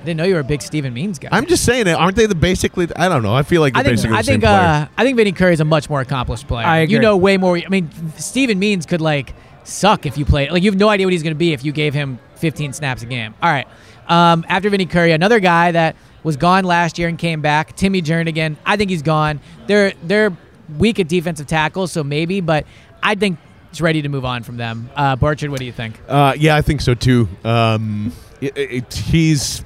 I 0.06 0.10
didn't 0.10 0.18
know 0.18 0.24
you 0.24 0.34
were 0.34 0.40
a 0.40 0.44
big 0.44 0.62
Steven 0.62 0.94
Means 0.94 1.18
guy. 1.18 1.30
I'm 1.32 1.46
just 1.46 1.64
saying 1.64 1.88
it. 1.88 1.94
Aren't 1.94 2.14
they 2.14 2.26
the 2.26 2.36
basically? 2.36 2.86
I 2.94 3.08
don't 3.08 3.24
know. 3.24 3.34
I 3.34 3.42
feel 3.42 3.60
like 3.60 3.74
they're 3.74 3.80
I 3.80 3.82
think 3.82 3.96
basically 3.96 4.16
I 4.16 4.20
the 4.20 4.24
same 4.24 4.32
think 4.34 4.44
player. 4.44 4.60
uh, 4.60 4.86
I 4.96 5.02
think 5.02 5.16
Vinny 5.16 5.32
Curry 5.32 5.52
is 5.52 5.58
a 5.58 5.64
much 5.64 5.90
more 5.90 6.00
accomplished 6.00 6.46
player. 6.46 6.64
I 6.64 6.82
You 6.82 7.00
know 7.00 7.16
way 7.16 7.38
more. 7.38 7.58
I 7.58 7.68
mean, 7.68 7.90
Steven 8.16 8.56
Means 8.60 8.86
could 8.86 9.00
like 9.00 9.34
suck 9.64 10.06
if 10.06 10.16
you 10.16 10.24
play. 10.24 10.48
Like 10.48 10.62
you 10.62 10.70
have 10.70 10.78
no 10.78 10.88
idea 10.88 11.06
what 11.06 11.12
he's 11.12 11.24
going 11.24 11.34
to 11.34 11.38
be 11.38 11.52
if 11.52 11.64
you 11.64 11.72
gave 11.72 11.92
him 11.92 12.20
15 12.36 12.72
snaps 12.72 13.02
a 13.02 13.06
game. 13.06 13.34
All 13.42 13.50
right. 13.50 13.66
Um, 14.06 14.46
after 14.48 14.70
Vinny 14.70 14.86
Curry, 14.86 15.10
another 15.10 15.40
guy 15.40 15.72
that 15.72 15.96
was 16.22 16.36
gone 16.36 16.62
last 16.64 17.00
year 17.00 17.08
and 17.08 17.18
came 17.18 17.40
back, 17.40 17.74
Timmy 17.74 18.00
Jernigan. 18.00 18.56
I 18.64 18.76
think 18.76 18.90
he's 18.90 19.02
gone. 19.02 19.40
They're 19.66 19.92
they're 20.04 20.36
weak 20.78 21.00
at 21.00 21.08
defensive 21.08 21.48
tackles, 21.48 21.90
so 21.90 22.04
maybe, 22.04 22.40
but 22.40 22.64
I 23.02 23.16
think 23.16 23.40
it's 23.72 23.80
ready 23.80 24.02
to 24.02 24.08
move 24.08 24.24
on 24.24 24.44
from 24.44 24.56
them. 24.56 24.88
Uh, 24.94 25.16
Barchard, 25.16 25.50
what 25.50 25.58
do 25.58 25.66
you 25.66 25.72
think? 25.72 26.00
Uh, 26.08 26.34
yeah, 26.38 26.54
I 26.54 26.62
think 26.62 26.80
so 26.80 26.94
too. 26.94 27.28
Um, 27.42 28.12
it, 28.40 28.56
it, 28.56 28.94
he's 28.94 29.64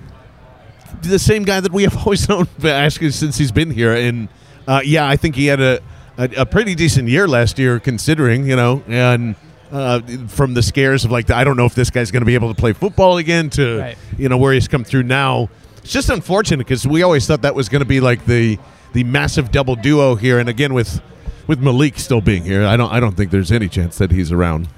the 1.03 1.19
same 1.19 1.45
guy 1.45 1.61
that 1.61 1.73
we 1.73 1.83
have 1.85 1.97
always 2.07 2.29
known 2.29 2.47
actually 2.65 3.11
since 3.11 3.37
he's 3.39 3.53
been 3.53 3.71
here, 3.71 3.93
and 3.95 4.29
uh, 4.69 4.81
yeah, 4.85 5.09
I 5.09 5.17
think 5.17 5.35
he 5.37 5.47
had 5.47 5.61
a, 5.61 5.81
a 6.19 6.31
a 6.39 6.47
pretty 6.47 6.75
decent 6.75 7.09
year 7.09 7.27
last 7.29 7.59
year, 7.59 7.81
considering 7.81 8.47
you 8.47 8.57
know, 8.57 8.83
and 8.89 9.37
uh, 9.73 10.01
from 10.29 10.55
the 10.55 10.63
scares 10.63 11.05
of 11.05 11.11
like 11.11 11.31
I 11.31 11.45
don't 11.45 11.57
know 11.57 11.67
if 11.67 11.75
this 11.75 11.91
guy's 11.91 12.11
going 12.11 12.23
to 12.23 12.27
be 12.27 12.35
able 12.35 12.53
to 12.53 12.61
play 12.61 12.73
football 12.73 13.19
again 13.19 13.51
to 13.51 13.79
Right. 13.79 13.99
you 14.19 14.29
know 14.29 14.37
where 14.37 14.53
he's 14.53 14.69
come 14.69 14.85
through 14.85 15.05
now. 15.05 15.49
It's 15.79 15.93
just 15.93 16.11
unfortunate 16.11 16.59
because 16.59 16.87
we 16.87 17.03
always 17.03 17.27
thought 17.27 17.43
that 17.43 17.55
was 17.55 17.69
going 17.69 17.81
to 17.81 17.89
be 17.89 18.01
like 18.01 18.27
the 18.27 18.59
the 18.93 19.05
massive 19.05 19.51
double 19.53 19.77
duo 19.77 20.15
here, 20.17 20.39
and 20.39 20.49
again 20.49 20.75
with 20.75 21.01
with 21.47 21.61
Malik 21.61 21.99
still 21.99 22.21
being 22.21 22.45
here, 22.45 22.65
I 22.65 22.77
don't 22.77 22.93
I 22.93 23.01
don't 23.01 23.17
think 23.17 23.31
there's 23.31 23.51
any 23.53 23.69
chance 23.69 23.99
that 23.99 24.11
he's 24.11 24.31
around. 24.31 24.69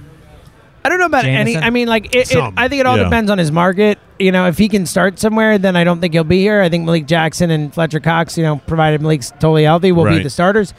I 0.84 0.88
don't 0.88 0.98
know 0.98 1.06
about 1.06 1.24
any. 1.24 1.56
I 1.56 1.70
mean, 1.70 1.86
like, 1.88 2.06
it, 2.06 2.22
it, 2.22 2.28
Some, 2.28 2.54
I 2.56 2.68
think 2.68 2.80
it 2.80 2.86
all 2.86 2.96
yeah. 2.96 3.04
depends 3.04 3.30
on 3.30 3.38
his 3.38 3.52
market. 3.52 3.98
You 4.18 4.32
know, 4.32 4.48
if 4.48 4.58
he 4.58 4.68
can 4.68 4.86
start 4.86 5.18
somewhere, 5.18 5.58
then 5.58 5.76
I 5.76 5.84
don't 5.84 6.00
think 6.00 6.12
he'll 6.12 6.24
be 6.24 6.40
here. 6.40 6.60
I 6.60 6.68
think 6.68 6.84
Malik 6.84 7.06
Jackson 7.06 7.50
and 7.50 7.72
Fletcher 7.72 8.00
Cox, 8.00 8.36
you 8.36 8.42
know, 8.42 8.56
provided 8.66 9.00
Malik's 9.00 9.30
totally 9.30 9.64
healthy, 9.64 9.92
will 9.92 10.04
be 10.04 10.22
the 10.22 10.30
starters. 10.30 10.74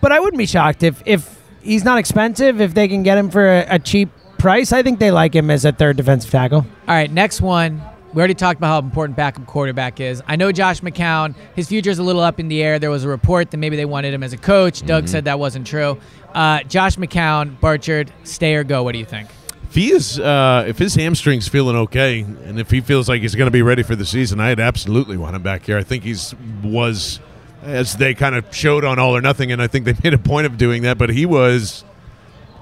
But 0.00 0.12
I 0.12 0.20
wouldn't 0.20 0.38
be 0.38 0.46
shocked 0.46 0.82
if 0.82 1.02
if 1.06 1.40
he's 1.62 1.84
not 1.84 1.98
expensive. 1.98 2.60
If 2.60 2.74
they 2.74 2.88
can 2.88 3.02
get 3.02 3.18
him 3.18 3.30
for 3.30 3.46
a, 3.46 3.66
a 3.68 3.78
cheap 3.78 4.10
price, 4.38 4.72
I 4.72 4.82
think 4.82 4.98
they 4.98 5.10
like 5.10 5.34
him 5.34 5.50
as 5.50 5.64
a 5.64 5.72
third 5.72 5.96
defensive 5.96 6.30
tackle. 6.30 6.58
All 6.58 6.94
right, 6.94 7.10
next 7.10 7.40
one. 7.40 7.82
We 8.12 8.18
already 8.18 8.34
talked 8.34 8.58
about 8.58 8.68
how 8.68 8.78
important 8.78 9.16
backup 9.16 9.46
quarterback 9.46 9.98
is. 9.98 10.22
I 10.26 10.36
know 10.36 10.52
Josh 10.52 10.82
McCown, 10.82 11.34
his 11.56 11.68
future 11.68 11.88
is 11.88 11.98
a 11.98 12.02
little 12.02 12.20
up 12.20 12.38
in 12.38 12.48
the 12.48 12.62
air. 12.62 12.78
There 12.78 12.90
was 12.90 13.04
a 13.04 13.08
report 13.08 13.50
that 13.52 13.56
maybe 13.56 13.76
they 13.76 13.86
wanted 13.86 14.12
him 14.12 14.22
as 14.22 14.34
a 14.34 14.36
coach. 14.36 14.84
Doug 14.84 15.08
said 15.08 15.24
that 15.24 15.38
wasn't 15.38 15.66
true. 15.66 15.98
Uh, 16.34 16.62
Josh 16.64 16.96
McCown, 16.96 17.58
Barchard, 17.58 18.12
stay 18.24 18.54
or 18.54 18.64
go. 18.64 18.82
What 18.82 18.92
do 18.92 18.98
you 18.98 19.06
think? 19.06 19.30
If 19.64 19.74
he 19.74 19.90
is, 19.92 20.20
uh, 20.20 20.66
if 20.68 20.76
his 20.76 20.94
hamstring's 20.94 21.48
feeling 21.48 21.74
okay, 21.76 22.20
and 22.20 22.60
if 22.60 22.70
he 22.70 22.82
feels 22.82 23.08
like 23.08 23.22
he's 23.22 23.34
going 23.34 23.46
to 23.46 23.50
be 23.52 23.62
ready 23.62 23.82
for 23.82 23.96
the 23.96 24.04
season, 24.04 24.38
I'd 24.38 24.60
absolutely 24.60 25.16
want 25.16 25.34
him 25.34 25.42
back 25.42 25.64
here. 25.64 25.78
I 25.78 25.82
think 25.82 26.04
he's 26.04 26.34
was, 26.62 27.20
as 27.62 27.96
they 27.96 28.12
kind 28.12 28.34
of 28.34 28.54
showed 28.54 28.84
on 28.84 28.98
All 28.98 29.16
or 29.16 29.22
Nothing, 29.22 29.50
and 29.50 29.62
I 29.62 29.68
think 29.68 29.86
they 29.86 29.94
made 30.04 30.12
a 30.12 30.18
point 30.18 30.46
of 30.46 30.58
doing 30.58 30.82
that. 30.82 30.98
But 30.98 31.08
he 31.08 31.24
was, 31.24 31.84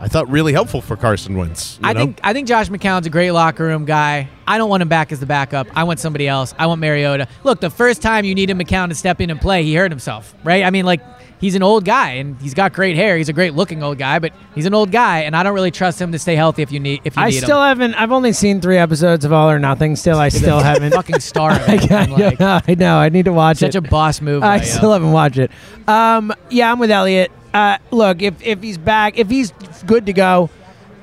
I 0.03 0.09
thought, 0.09 0.31
really 0.31 0.55
helpful 0.55 0.81
for 0.81 0.97
Carson 0.97 1.37
Wentz. 1.37 1.79
you 1.83 1.87
I 1.89 1.93
know? 1.93 2.01
think 2.01 2.21
I 2.25 2.33
think 2.33 2.49
Josh 2.49 2.69
McCown's 2.71 3.07
a 3.07 3.11
great 3.11 3.33
locker 3.33 3.65
room 3.65 3.85
guy. 3.85 4.29
I 4.47 4.57
don't 4.57 4.71
want 4.71 4.83
him 4.83 4.89
back 4.89 5.13
as 5.13 5.21
the 5.21 5.27
backup. 5.27 5.67
I 5.77 5.85
want 5.85 6.01
somebody 6.01 6.27
else. 6.27 6.55
I 6.59 6.67
want 6.67 6.81
Mariota. 6.81 7.29
Look, 7.45 7.61
the 7.61 7.69
first 7.71 8.01
time 8.01 8.25
you 8.25 8.35
needed 8.35 8.57
McCown 8.57 8.89
to 8.89 8.95
step 8.95 9.21
in 9.21 9.29
and 9.31 9.39
play, 9.41 9.63
he 9.63 9.75
hurt 9.75 9.91
himself, 9.93 10.35
right? 10.43 10.65
I 10.65 10.71
mean, 10.71 10.87
like 10.87 11.03
he's 11.39 11.55
an 11.55 11.63
old 11.63 11.85
guy 11.85 12.13
and 12.13 12.41
he's 12.41 12.55
got 12.55 12.73
great 12.73 12.97
hair. 12.97 13.19
He's 13.19 13.29
a 13.29 13.35
great 13.35 13.53
looking 13.55 13.83
old 13.83 13.99
guy, 13.99 14.19
but 14.19 14.33
he's 14.55 14.65
an 14.65 14.73
old 14.73 14.91
guy, 14.91 15.21
and 15.21 15.37
I 15.37 15.43
don't 15.43 15.55
really 15.55 15.71
trust 15.71 16.01
him 16.01 16.13
to 16.13 16.19
stay 16.19 16.35
healthy 16.35 16.63
if 16.63 16.73
you 16.73 16.81
need 16.81 17.03
if 17.05 17.15
you 17.17 17.23
I 17.23 17.27
need 17.29 17.43
still 17.43 17.59
him. 17.61 17.69
haven't. 17.69 17.95
I've 17.95 18.11
only 18.11 18.33
seen 18.33 18.63
three 18.63 18.79
episodes 18.79 19.27
of 19.27 19.35
All 19.35 19.51
or 19.51 19.59
Nothing. 19.59 19.97
Still, 19.97 20.19
I 20.19 20.31
still 20.31 20.61
haven't. 20.61 20.93
fucking 20.95 21.21
star. 21.21 21.51
I, 21.53 21.75
it. 21.75 21.93
I'm 21.93 22.11
like, 22.13 22.41
I 22.69 22.75
know. 22.75 22.97
I 22.97 23.11
need 23.11 23.27
to 23.27 23.35
watch 23.35 23.59
such 23.59 23.69
it. 23.69 23.73
Such 23.75 23.85
a 23.85 23.89
boss 23.91 24.23
move. 24.23 24.43
I 24.43 24.61
still 24.63 24.95
haven't 24.95 25.13
watched 25.13 25.37
it. 25.39 25.51
Um, 25.87 26.33
yeah, 26.49 26.73
I'm 26.73 26.79
with 26.79 26.91
Eliot. 26.91 27.31
Uh, 27.53 27.79
look, 27.91 28.23
if 28.23 28.41
if 28.43 28.63
he's 28.63 28.79
back, 28.79 29.19
if 29.19 29.29
he's 29.29 29.53
good 29.87 30.07
to 30.07 30.13
go, 30.13 30.51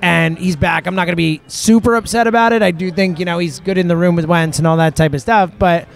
and 0.01 0.37
he's 0.37 0.55
back, 0.55 0.87
I'm 0.87 0.95
not 0.95 1.05
going 1.05 1.13
to 1.13 1.17
be 1.17 1.41
super 1.47 1.95
upset 1.95 2.27
about 2.27 2.53
it. 2.53 2.61
I 2.61 2.71
do 2.71 2.91
think 2.91 3.19
you 3.19 3.25
know 3.25 3.37
he's 3.39 3.59
good 3.59 3.77
in 3.77 3.87
the 3.87 3.97
room 3.97 4.15
with 4.15 4.25
Wentz 4.25 4.57
and 4.57 4.65
all 4.67 4.77
that 4.77 4.95
type 4.95 5.13
of 5.13 5.21
stuff, 5.21 5.51
but. 5.57 5.87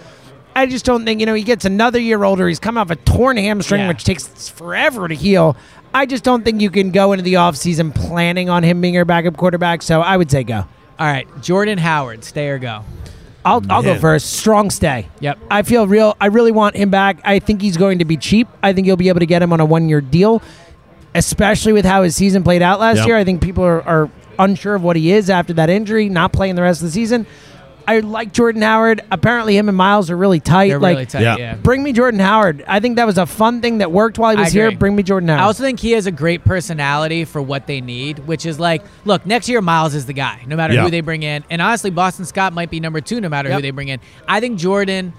I 0.54 0.66
just 0.66 0.84
don't 0.84 1.06
think 1.06 1.18
you 1.20 1.24
know 1.24 1.32
he 1.32 1.44
gets 1.44 1.64
another 1.64 1.98
year 1.98 2.22
older. 2.24 2.46
He's 2.46 2.58
come 2.58 2.76
off 2.76 2.90
a 2.90 2.96
torn 2.96 3.38
hamstring, 3.38 3.80
Yeah. 3.80 3.88
which 3.88 4.04
takes 4.04 4.50
forever 4.50 5.08
to 5.08 5.14
heal. 5.14 5.56
I 5.94 6.04
just 6.04 6.24
don't 6.24 6.44
think 6.44 6.60
you 6.60 6.68
can 6.68 6.90
go 6.90 7.12
into 7.12 7.22
the 7.22 7.34
offseason 7.34 7.94
planning 7.94 8.50
on 8.50 8.62
him 8.62 8.82
being 8.82 8.92
your 8.92 9.06
backup 9.06 9.38
quarterback. 9.38 9.80
So 9.80 10.02
I 10.02 10.14
would 10.14 10.30
say 10.30 10.44
go. 10.44 10.66
All 10.98 11.06
right, 11.06 11.26
Jordan 11.40 11.78
Howard, 11.78 12.22
stay 12.22 12.50
or 12.50 12.58
go. 12.58 12.84
I'll, 13.44 13.62
I'll 13.70 13.82
go 13.82 13.92
Man. 13.92 14.00
first. 14.00 14.32
Strong 14.34 14.70
stay. 14.70 15.08
Yep. 15.20 15.38
I 15.50 15.62
feel 15.62 15.86
real. 15.86 16.16
I 16.20 16.26
really 16.26 16.52
want 16.52 16.76
him 16.76 16.90
back. 16.90 17.18
I 17.24 17.38
think 17.40 17.60
he's 17.60 17.76
going 17.76 17.98
to 17.98 18.04
be 18.04 18.16
cheap. 18.16 18.46
I 18.62 18.72
think 18.72 18.86
you'll 18.86 18.96
be 18.96 19.08
able 19.08 19.20
to 19.20 19.26
get 19.26 19.42
him 19.42 19.52
on 19.52 19.60
a 19.60 19.64
one 19.64 19.88
year 19.88 20.00
deal, 20.00 20.42
especially 21.14 21.72
with 21.72 21.84
how 21.84 22.02
his 22.02 22.16
season 22.16 22.42
played 22.44 22.62
out 22.62 22.80
last 22.80 22.98
Yep. 22.98 23.06
year. 23.06 23.16
I 23.16 23.24
think 23.24 23.42
people 23.42 23.64
are, 23.64 23.82
are 23.82 24.10
unsure 24.38 24.74
of 24.74 24.82
what 24.82 24.96
he 24.96 25.12
is 25.12 25.28
after 25.28 25.52
that 25.54 25.70
injury, 25.70 26.08
not 26.08 26.32
playing 26.32 26.54
the 26.54 26.62
rest 26.62 26.80
of 26.82 26.86
the 26.86 26.92
season. 26.92 27.26
I 27.86 28.00
like 28.00 28.32
Jordan 28.32 28.62
Howard. 28.62 29.00
Apparently, 29.10 29.56
him 29.56 29.68
and 29.68 29.76
Miles 29.76 30.10
are 30.10 30.16
really 30.16 30.40
tight. 30.40 30.68
They're 30.68 30.78
like, 30.78 30.94
really 30.94 31.06
tight. 31.06 31.22
Yeah. 31.22 31.36
yeah. 31.36 31.54
bring 31.56 31.82
me 31.82 31.92
Jordan 31.92 32.20
Howard. 32.20 32.64
I 32.66 32.80
think 32.80 32.96
that 32.96 33.06
was 33.06 33.18
a 33.18 33.26
fun 33.26 33.60
thing 33.60 33.78
that 33.78 33.90
worked 33.92 34.18
while 34.18 34.34
he 34.36 34.40
was 34.40 34.52
here. 34.52 34.70
Bring 34.72 34.94
me 34.96 35.02
Jordan 35.02 35.28
Howard. 35.28 35.40
I 35.40 35.44
also 35.44 35.62
think 35.62 35.80
he 35.80 35.92
has 35.92 36.06
a 36.06 36.12
great 36.12 36.44
personality 36.44 37.24
for 37.24 37.42
what 37.42 37.66
they 37.66 37.80
need, 37.80 38.20
which 38.20 38.46
is 38.46 38.58
like, 38.60 38.82
look, 39.04 39.26
next 39.26 39.48
year 39.48 39.60
Miles 39.60 39.94
is 39.94 40.06
the 40.06 40.12
guy, 40.12 40.42
no 40.46 40.56
matter 40.56 40.74
Yeah. 40.74 40.84
who 40.84 40.90
they 40.90 41.00
bring 41.00 41.22
in. 41.22 41.44
And 41.50 41.60
honestly, 41.62 41.90
Boston 41.90 42.24
Scott 42.24 42.52
might 42.52 42.70
be 42.70 42.80
number 42.80 43.00
two, 43.00 43.20
no 43.20 43.28
matter 43.28 43.52
who 43.52 43.60
they 43.62 43.70
bring 43.70 43.88
in. 43.88 44.00
I 44.28 44.40
think 44.40 44.58
Jordan 44.58 45.12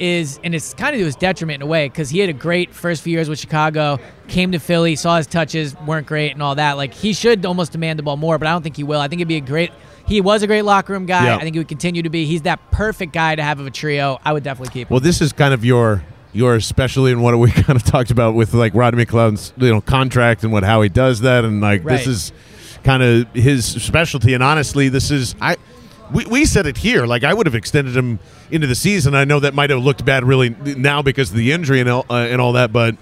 is, 0.00 0.40
and 0.42 0.54
it's 0.54 0.74
kind 0.74 0.94
of 0.94 0.98
to 0.98 1.04
his 1.04 1.14
detriment 1.16 1.56
in 1.56 1.62
a 1.62 1.66
way, 1.66 1.88
because 1.88 2.10
he 2.10 2.18
had 2.18 2.28
a 2.28 2.32
great 2.32 2.74
first 2.74 3.02
few 3.02 3.12
years 3.12 3.28
with 3.28 3.38
Chicago, 3.38 4.00
came 4.26 4.50
to 4.52 4.58
Philly, 4.58 4.96
saw 4.96 5.16
his 5.18 5.26
touches 5.28 5.76
weren't 5.86 6.06
great 6.06 6.32
and 6.32 6.42
all 6.42 6.56
that. 6.56 6.72
Like, 6.76 6.92
he 6.92 7.12
should 7.12 7.46
almost 7.46 7.72
demand 7.72 7.98
the 7.98 8.02
ball 8.02 8.16
more, 8.16 8.36
but 8.38 8.48
I 8.48 8.52
don't 8.52 8.62
think 8.62 8.76
he 8.76 8.82
will. 8.82 9.00
I 9.00 9.06
think 9.08 9.20
it'd 9.20 9.28
be 9.28 9.36
a 9.36 9.40
great. 9.40 9.70
He 10.06 10.20
was 10.20 10.42
a 10.42 10.46
great 10.46 10.62
locker 10.62 10.92
room 10.92 11.06
guy. 11.06 11.24
Yeah. 11.26 11.36
I 11.36 11.40
think 11.40 11.54
he 11.54 11.58
would 11.60 11.68
continue 11.68 12.02
to 12.02 12.10
be. 12.10 12.26
He's 12.26 12.42
that 12.42 12.70
perfect 12.70 13.12
guy 13.12 13.34
to 13.36 13.42
have 13.42 13.58
of 13.60 13.66
a 13.66 13.70
trio. 13.70 14.20
I 14.24 14.32
would 14.32 14.42
definitely 14.42 14.72
keep 14.72 14.88
him. 14.88 14.92
Well, 14.94 15.00
this 15.00 15.20
is 15.20 15.32
kind 15.32 15.54
of 15.54 15.64
your 15.64 16.04
your 16.32 16.58
specialty 16.60 17.12
and 17.12 17.22
what 17.22 17.38
we 17.38 17.50
kind 17.52 17.76
of 17.76 17.84
talked 17.84 18.10
about 18.10 18.34
with 18.34 18.52
like 18.54 18.74
Rodney 18.74 19.04
McLeod's 19.06 19.52
you 19.56 19.70
know 19.72 19.80
contract 19.80 20.42
and 20.44 20.52
what 20.52 20.62
how 20.64 20.82
he 20.82 20.88
does 20.88 21.20
that 21.20 21.44
and 21.44 21.60
like 21.60 21.84
Right. 21.84 21.96
this 21.96 22.06
is 22.06 22.32
kind 22.82 23.02
of 23.02 23.28
his 23.32 23.64
specialty 23.64 24.34
and 24.34 24.42
honestly 24.42 24.88
this 24.88 25.10
is 25.12 25.34
I 25.40 25.56
we, 26.12 26.26
we 26.26 26.44
said 26.44 26.66
it 26.66 26.76
here 26.76 27.06
like 27.06 27.22
I 27.24 27.32
would 27.32 27.46
have 27.46 27.54
extended 27.54 27.96
him 27.96 28.18
into 28.50 28.66
the 28.66 28.74
season 28.74 29.14
I 29.14 29.24
know 29.24 29.38
that 29.40 29.54
might 29.54 29.70
have 29.70 29.78
looked 29.82 30.04
bad 30.04 30.24
really 30.24 30.50
now 30.50 31.00
because 31.02 31.30
of 31.30 31.36
the 31.36 31.52
injury 31.52 31.78
and 31.80 31.88
all, 31.88 32.04
uh, 32.10 32.14
and 32.14 32.40
all 32.40 32.52
that 32.54 32.72
but 32.72 32.96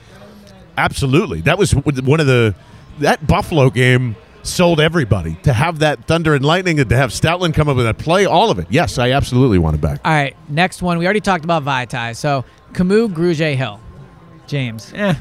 absolutely 0.77 1.41
that 1.41 1.59
was 1.59 1.73
one 1.75 2.21
of 2.21 2.27
the 2.27 2.55
that 2.99 3.27
Buffalo 3.27 3.71
game 3.71 4.15
sold 4.43 4.81
everybody 4.81 5.35
to 5.43 5.53
have 5.53 5.79
that 5.81 6.05
thunder 6.07 6.35
and 6.35 6.45
lightning 6.45 6.81
and 6.81 6.89
to 6.91 6.97
have 6.97 7.11
Stoutland 7.11 7.55
come 7.55 7.69
up 7.69 7.77
with 7.77 7.87
that 7.87 7.99
play 7.99 8.27
all 8.27 8.51
of 8.51 8.59
it 8.59 8.67
yes 8.71 8.99
I 8.99 9.13
absolutely 9.13 9.59
want 9.59 9.77
it 9.77 9.81
back 9.81 10.01
All 10.05 10.13
right, 10.13 10.37
next 10.49 10.83
one. 10.83 10.99
We 10.99 11.05
already 11.05 11.21
talked 11.21 11.45
about 11.45 11.65
Vaitai. 11.65 12.17
So 12.17 12.45
Kamu 12.73 13.13
Grugier-Hill. 13.13 13.81
James. 14.47 14.93
Eh. 14.95 15.07
All 15.09 15.15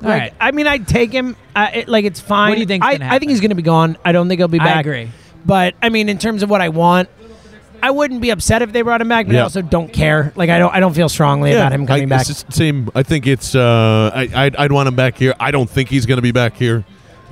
Like, 0.00 0.20
right. 0.20 0.34
I 0.40 0.50
mean, 0.50 0.66
I'd 0.66 0.86
take 0.88 1.12
him. 1.12 1.36
Uh, 1.54 1.70
it, 1.72 1.88
like, 1.88 2.04
it's 2.04 2.20
fine. 2.20 2.50
What 2.50 2.56
do 2.56 2.60
you 2.60 2.66
think's 2.66 2.86
I, 2.86 2.98
I 3.00 3.18
think 3.18 3.30
he's 3.30 3.40
going 3.40 3.50
to 3.50 3.54
be 3.54 3.62
gone. 3.62 3.96
I 4.04 4.12
don't 4.12 4.28
think 4.28 4.40
he'll 4.40 4.48
be 4.48 4.58
back. 4.58 4.76
I 4.76 4.80
agree. 4.80 5.10
But 5.46 5.74
I 5.80 5.88
mean, 5.88 6.08
in 6.08 6.18
terms 6.18 6.42
of 6.42 6.50
what 6.50 6.60
I 6.60 6.70
want, 6.70 7.08
I 7.82 7.90
wouldn't 7.90 8.22
be 8.22 8.30
upset 8.30 8.62
if 8.62 8.72
they 8.72 8.82
brought 8.82 9.00
him 9.00 9.08
back, 9.08 9.26
but 9.26 9.36
I 9.36 9.40
also 9.40 9.60
don't 9.60 9.92
care. 9.92 10.32
Like 10.36 10.48
I 10.48 10.58
don't 10.58 10.74
I 10.74 10.80
don't 10.80 10.94
feel 10.94 11.08
strongly 11.10 11.52
about 11.52 11.72
him 11.72 11.86
coming 11.86 12.04
I, 12.04 12.16
back. 12.16 12.28
It's 12.28 12.42
the 12.42 12.52
same. 12.52 12.90
I 12.94 13.02
think 13.02 13.26
it's. 13.26 13.54
Uh, 13.54 14.10
I, 14.14 14.28
I'd, 14.34 14.56
I'd 14.56 14.72
want 14.72 14.88
him 14.88 14.96
back 14.96 15.18
here. 15.18 15.34
I 15.38 15.50
don't 15.50 15.68
think 15.68 15.90
he's 15.90 16.06
going 16.06 16.16
to 16.16 16.22
be 16.22 16.32
back 16.32 16.56
here. 16.56 16.84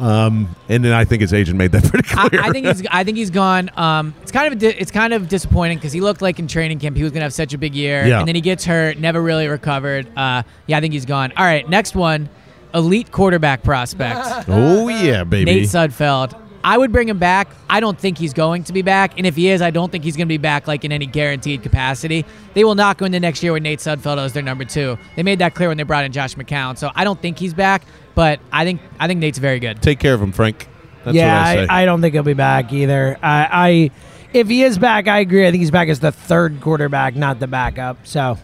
Um, 0.03 0.55
and 0.69 0.85
then 0.85 0.93
I 0.93 1.05
think 1.05 1.21
his 1.21 1.33
agent 1.33 1.57
made 1.57 1.71
that 1.73 1.85
pretty 1.91 2.09
I, 2.17 2.29
clear. 2.29 2.41
I 2.43 2.51
think 2.51 2.67
he's. 2.67 2.83
I 2.91 3.05
think 3.05 3.17
he's 3.17 3.31
gone. 3.31 3.71
Um, 3.77 4.15
it's 4.23 4.33
kind 4.33 4.53
of. 4.53 4.59
Di- 4.59 4.77
it's 4.77 4.91
kind 4.91 5.13
of 5.13 5.29
disappointing 5.29 5.79
because 5.79 5.93
he 5.93 6.01
looked 6.01 6.21
like 6.23 6.39
in 6.41 6.49
training 6.49 6.81
camp 6.81 6.97
he 6.97 7.05
was 7.05 7.13
gonna 7.13 7.23
have 7.25 7.33
such 7.33 7.55
a 7.55 7.59
big 7.59 7.75
year, 7.77 8.05
Yeah. 8.05 8.19
and 8.19 8.27
then 8.27 8.35
he 8.35 8.41
gets 8.41 8.65
hurt, 8.65 8.99
never 8.99 9.23
really 9.23 9.47
recovered. 9.47 10.09
Uh, 10.17 10.43
yeah, 10.67 10.79
I 10.79 10.81
think 10.81 10.93
he's 10.93 11.07
gone. 11.07 11.33
All 11.37 11.45
right, 11.45 11.69
next 11.69 11.95
one, 11.95 12.29
elite 12.75 13.13
quarterback 13.13 13.63
prospect, 13.63 14.45
oh 14.49 14.89
yeah, 14.89 15.23
baby. 15.25 15.45
Nate 15.53 15.65
Sudfeld. 15.69 16.37
I 16.65 16.79
would 16.79 16.93
bring 16.93 17.09
him 17.09 17.19
back. 17.19 17.49
I 17.69 17.81
don't 17.81 17.99
think 17.99 18.19
he's 18.19 18.33
going 18.33 18.65
to 18.65 18.73
be 18.73 18.83
back, 18.83 19.17
and 19.17 19.27
if 19.27 19.37
he 19.37 19.49
is, 19.49 19.63
I 19.63 19.71
don't 19.71 19.91
think 19.91 20.05
he's 20.05 20.17
going 20.17 20.27
to 20.27 20.33
be 20.33 20.39
back 20.39 20.67
like 20.67 20.85
in 20.85 20.93
any 20.93 21.07
guaranteed 21.07 21.63
capacity. 21.63 22.25
They 22.55 22.65
will 22.65 22.75
not 22.75 22.99
go 22.99 23.07
into 23.07 23.21
next 23.21 23.43
year 23.43 23.53
with 23.53 23.63
Nate 23.63 23.81
Sudfeld 23.81 24.19
as 24.19 24.33
their 24.33 24.43
number 24.43 24.65
two. 24.65 24.99
They 25.17 25.23
made 25.23 25.39
that 25.41 25.55
clear 25.55 25.69
when 25.69 25.77
they 25.77 25.83
brought 25.83 26.05
in 26.05 26.13
Josh 26.13 26.35
McCown, 26.37 26.79
so 26.79 26.91
I 26.95 27.05
don't 27.05 27.21
think 27.21 27.39
he's 27.39 27.55
back. 27.55 27.83
But 28.15 28.41
I 28.53 28.65
think 28.65 28.81
I 29.01 29.07
think 29.09 29.21
Nate's 29.21 29.39
very 29.39 29.59
good. 29.59 29.83
Take 29.83 29.99
care 29.99 30.15
of 30.15 30.23
him, 30.23 30.33
Frank. 30.33 30.69
That's 31.05 31.17
yeah, 31.17 31.39
what 31.39 31.49
I 31.49 31.55
say. 31.55 31.67
I, 31.69 31.85
don't 31.85 32.01
think 32.01 32.15
he'll 32.15 32.23
be 32.23 32.35
back 32.35 32.73
either. 32.73 33.19
I, 33.23 33.49
I 33.51 33.91
if 34.33 34.49
he 34.49 34.63
is 34.63 34.79
back, 34.79 35.09
I 35.09 35.19
agree. 35.19 35.47
I 35.47 35.51
think 35.51 35.61
he's 35.61 35.71
back 35.71 35.89
as 35.89 36.01
the 36.01 36.13
third 36.13 36.61
quarterback, 36.61 37.17
not 37.17 37.41
the 37.41 37.47
backup. 37.47 38.07
So 38.07 38.21
All 38.21 38.39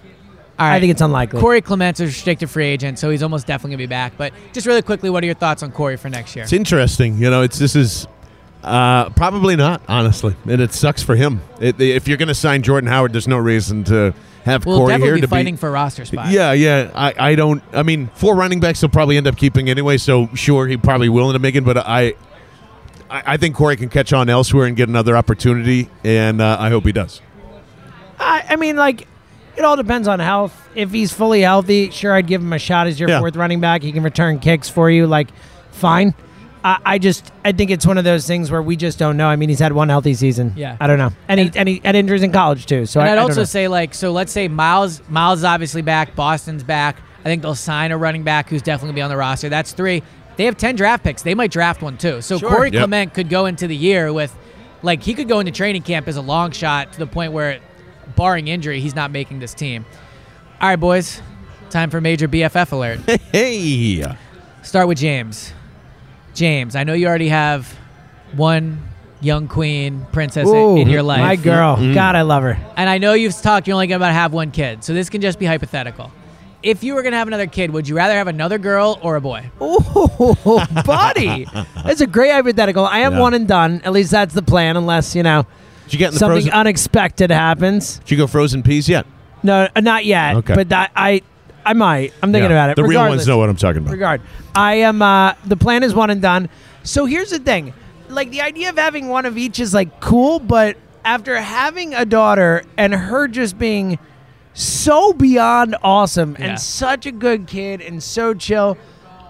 right. 0.67 0.77
I 0.77 0.81
think 0.81 0.91
it's 0.91 1.01
unlikely. 1.01 1.41
Corey 1.41 1.61
Clements 1.61 2.01
is 2.01 2.05
a 2.05 2.07
restricted 2.09 2.51
free 2.51 2.67
agent, 2.67 2.99
so 2.99 3.11
he's 3.11 3.23
almost 3.23 3.47
definitely 3.47 3.77
gonna 3.77 3.83
be 3.85 3.87
back. 3.87 4.15
But 4.17 4.33
just 4.53 4.67
really 4.67 4.83
quickly, 4.83 5.11
what 5.11 5.23
are 5.23 5.27
your 5.27 5.35
thoughts 5.35 5.63
on 5.63 5.71
Corey 5.71 5.97
for 5.97 6.09
next 6.09 6.35
year? 6.35 6.45
It's 6.45 6.53
interesting. 6.53 7.19
You 7.19 7.31
know, 7.31 7.43
it's 7.43 7.59
this 7.59 7.77
is 7.77 8.07
uh, 8.63 9.11
probably 9.11 9.57
not 9.57 9.83
honestly, 9.89 10.35
and 10.49 10.61
it 10.61 10.73
sucks 10.73 11.03
for 11.03 11.15
him. 11.15 11.41
It, 11.61 11.81
if 11.81 12.09
you're 12.09 12.17
going 12.17 12.29
to 12.29 12.35
sign 12.35 12.63
Jordan 12.63 12.89
Howard, 12.89 13.13
there's 13.13 13.29
no 13.29 13.37
reason 13.39 13.85
to 13.85 14.13
have 14.45 14.67
We'll 14.67 14.79
Corey 14.79 14.93
definitely 14.95 15.07
here 15.07 15.15
be 15.17 15.21
to 15.23 15.29
fighting 15.29 15.55
be. 15.55 15.59
for 15.59 15.69
a 15.69 15.73
roster 15.73 16.05
spot. 16.05 16.31
Yeah, 16.31 16.53
yeah. 16.53 16.91
I, 16.95 17.31
I 17.31 17.35
don't. 17.35 17.63
I 17.73 17.83
mean, 17.83 18.09
four 18.15 18.35
running 18.35 18.61
backs 18.61 18.81
he'll 18.81 18.89
probably 18.91 19.17
end 19.17 19.27
up 19.27 19.37
keeping 19.37 19.71
anyway. 19.71 19.97
So 19.97 20.29
sure, 20.35 20.67
he 20.67 20.77
probably 20.77 21.09
will 21.09 21.29
end 21.29 21.37
up 21.37 21.43
making. 21.43 21.65
But 21.65 21.79
I, 21.79 22.15
I, 23.09 23.23
I 23.27 23.37
think 23.37 23.55
Corey 23.55 23.77
can 23.77 23.89
catch 23.89 24.13
on 24.13 24.29
elsewhere 24.29 24.67
and 24.67 24.77
get 24.77 24.89
another 24.89 25.17
opportunity, 25.17 25.89
and 26.03 26.41
uh, 26.41 26.57
I 26.59 26.71
hope 26.71 26.85
he 26.85 26.93
does. 26.93 27.21
I, 28.19 28.45
I 28.51 28.57
mean, 28.57 28.77
like, 28.77 29.07
it 29.59 29.65
all 29.65 29.77
depends 29.77 30.09
on 30.09 30.21
health. 30.21 30.69
If 30.75 30.91
he's 30.93 31.13
fully 31.13 31.41
healthy, 31.43 31.91
sure, 31.91 32.13
I'd 32.15 32.27
give 32.27 32.41
him 32.41 32.53
a 32.53 32.59
shot 32.59 32.87
as 32.87 32.99
your 32.99 33.09
Yeah. 33.09 33.19
fourth 33.19 33.37
running 33.37 33.61
back. 33.61 33.83
He 33.83 33.93
can 33.93 34.03
return 34.03 34.39
kicks 34.39 34.69
for 34.69 34.89
you. 34.91 35.07
Like, 35.07 35.29
fine. 35.73 36.15
I, 36.65 36.79
I 36.85 36.99
just, 36.99 37.33
I 37.45 37.53
think 37.53 37.71
it's 37.71 37.87
one 37.87 37.99
of 37.99 38.05
those 38.05 38.27
things 38.27 38.51
where 38.51 38.63
we 38.63 38.77
just 38.77 38.99
don't 38.99 39.17
know. 39.17 39.29
I 39.29 39.37
mean, 39.37 39.49
he's 39.49 39.59
had 39.61 39.73
one 39.73 39.89
healthy 39.89 40.15
season. 40.15 40.53
Yeah. 40.57 40.77
I 40.81 40.87
don't 40.87 40.99
know. 40.99 41.11
And 41.29 41.39
he, 41.41 41.51
and 41.55 41.69
he 41.69 41.81
had 41.85 41.95
injuries 41.97 42.23
in 42.23 42.33
college 42.33 42.67
too. 42.67 42.87
So 42.87 43.01
and 43.01 43.09
I, 43.09 43.13
I'd 43.13 43.13
I 43.13 43.17
don't 43.17 43.31
also 43.31 43.41
know. 43.43 43.45
say 43.45 43.69
like 43.69 43.95
so. 43.95 44.11
Let's 44.13 44.33
say 44.33 44.49
Miles 44.49 45.01
Miles 45.09 45.41
is 45.41 45.45
obviously 45.45 45.83
back. 45.83 46.15
Boston's 46.17 46.65
back. 46.65 46.97
I 47.21 47.25
think 47.25 47.43
they'll 47.43 47.55
sign 47.55 47.93
a 47.93 47.97
running 47.99 48.23
back 48.25 48.49
who's 48.49 48.63
definitely 48.63 48.89
gonna 48.89 48.97
be 48.97 49.03
on 49.03 49.11
the 49.11 49.17
roster. 49.17 49.49
That's 49.49 49.73
three. 49.73 50.03
They 50.37 50.45
have 50.47 50.57
ten 50.57 50.75
draft 50.77 51.05
picks. 51.05 51.23
They 51.23 51.35
might 51.35 51.51
draft 51.53 51.81
one 51.83 51.97
too. 51.97 52.21
So 52.23 52.39
Sure. 52.39 52.49
Corey 52.51 52.71
Yep. 52.71 52.81
Clement 52.81 53.15
could 53.15 53.29
go 53.29 53.47
into 53.47 53.67
the 53.67 53.75
year 53.77 54.13
with, 54.13 54.33
like, 54.83 55.03
he 55.03 55.15
could 55.15 55.29
go 55.29 55.41
into 55.41 55.51
training 55.53 55.83
camp 55.83 56.07
as 56.09 56.17
a 56.17 56.21
long 56.23 56.51
shot 56.53 56.93
to 56.93 56.99
the 57.01 57.07
point 57.09 57.33
where, 57.33 57.59
barring 58.19 58.49
injury, 58.49 58.81
he's 58.81 58.95
not 58.97 59.11
making 59.13 59.39
this 59.39 59.55
team. 59.55 59.87
All 60.61 60.69
right, 60.69 60.77
boys, 60.77 61.23
time 61.71 61.89
for 61.89 62.01
major 62.01 62.27
BFF 62.29 62.73
alert. 62.73 62.99
Hey, 63.33 64.05
Start 64.63 64.89
with 64.89 64.99
James. 64.99 65.53
James, 66.35 66.75
I 66.77 66.83
know 66.85 66.93
you 66.95 67.07
already 67.07 67.29
have 67.29 67.73
one 68.35 68.83
young 69.21 69.47
queen 69.49 70.05
princess 70.13 70.49
in- 70.49 70.55
Ooh, 70.55 70.77
in 70.77 70.89
your 70.89 71.03
life. 71.03 71.21
My 71.21 71.37
girl. 71.37 71.77
Mm-hmm. 71.77 71.95
God, 71.95 72.17
I 72.17 72.23
love 72.23 72.43
her. 72.43 72.59
And 72.77 72.91
I 72.91 72.99
know 72.99 73.13
you've 73.15 73.35
talked, 73.41 73.67
you're 73.69 73.75
only 73.75 73.87
going 73.87 74.01
to 74.01 74.07
have 74.07 74.33
one 74.33 74.51
kid. 74.51 74.83
So 74.85 74.93
this 74.95 75.09
can 75.09 75.21
just 75.21 75.39
be 75.39 75.47
hypothetical. 75.47 76.11
If 76.63 76.83
you 76.83 76.95
were 76.97 77.03
going 77.03 77.13
to 77.13 77.19
have 77.19 77.29
another 77.29 77.47
kid, 77.47 77.71
would 77.71 77.89
you 77.89 77.97
rather 77.97 78.15
have 78.15 78.27
another 78.27 78.59
girl 78.59 78.99
or 79.03 79.15
a 79.17 79.21
boy? 79.21 79.49
Oh, 79.61 80.67
buddy. 80.85 81.47
That's 81.85 82.01
a 82.01 82.07
great 82.07 82.33
hypothetical. 82.33 82.85
I 82.85 82.99
am 83.01 83.15
Yeah. 83.15 83.21
one 83.21 83.35
and 83.35 83.47
done. 83.47 83.81
At 83.85 83.93
least 83.93 84.11
that's 84.11 84.35
the 84.35 84.43
plan, 84.43 84.77
unless, 84.77 85.15
you 85.15 85.23
know, 85.23 85.47
did 85.89 85.95
you 85.95 85.99
get 85.99 86.09
in 86.09 86.13
the 86.15 86.19
something 86.19 86.37
frozen? 86.43 86.53
unexpected 86.53 87.31
happens. 87.31 87.99
did 88.01 88.11
you 88.13 88.17
go 88.17 88.27
frozen 88.27 88.63
peas 88.63 88.89
yet? 88.89 89.07
No, 89.43 89.69
uh, 89.75 89.81
not 89.81 90.05
yet. 90.05 90.37
Okay. 90.37 90.55
But 90.55 90.69
that 90.71 90.91
I 90.97 91.23
I 91.65 91.73
might. 91.75 92.13
I'm 92.23 92.33
thinking 92.33 92.51
Yeah. 92.51 92.57
about 92.57 92.71
it. 92.71 92.77
The 92.77 92.83
real 92.83 92.91
Regardless. 93.01 93.19
ones 93.21 93.29
know 93.29 93.39
what 93.39 93.49
I'm 93.49 93.57
talking 93.57 93.83
about. 93.83 93.93
regard. 93.93 94.21
I 94.55 94.75
am. 94.77 95.03
Uh, 95.03 95.35
the 95.47 95.57
plan 95.57 95.83
is 95.83 95.95
one 95.95 96.11
and 96.11 96.23
done. 96.23 96.49
So 96.83 97.05
here's 97.07 97.31
the 97.31 97.39
thing: 97.39 97.73
like 98.09 98.31
the 98.31 98.41
idea 98.43 98.71
of 98.71 98.79
having 98.79 99.09
one 99.09 99.27
of 99.27 99.37
each 99.39 99.61
is 99.61 99.75
like 99.75 100.01
cool, 100.01 100.39
but 100.41 100.77
after 101.05 101.37
having 101.41 101.95
a 101.95 102.05
daughter 102.05 102.63
and 102.77 102.95
her 102.95 103.29
just 103.29 103.59
being 103.59 103.99
so 104.55 105.13
beyond 105.13 105.77
awesome 105.83 106.37
Yeah. 106.39 106.47
and 106.47 106.61
such 106.61 107.07
a 107.07 107.13
good 107.13 107.47
kid 107.47 107.81
and 107.81 108.03
so 108.03 108.35
chill. 108.35 108.77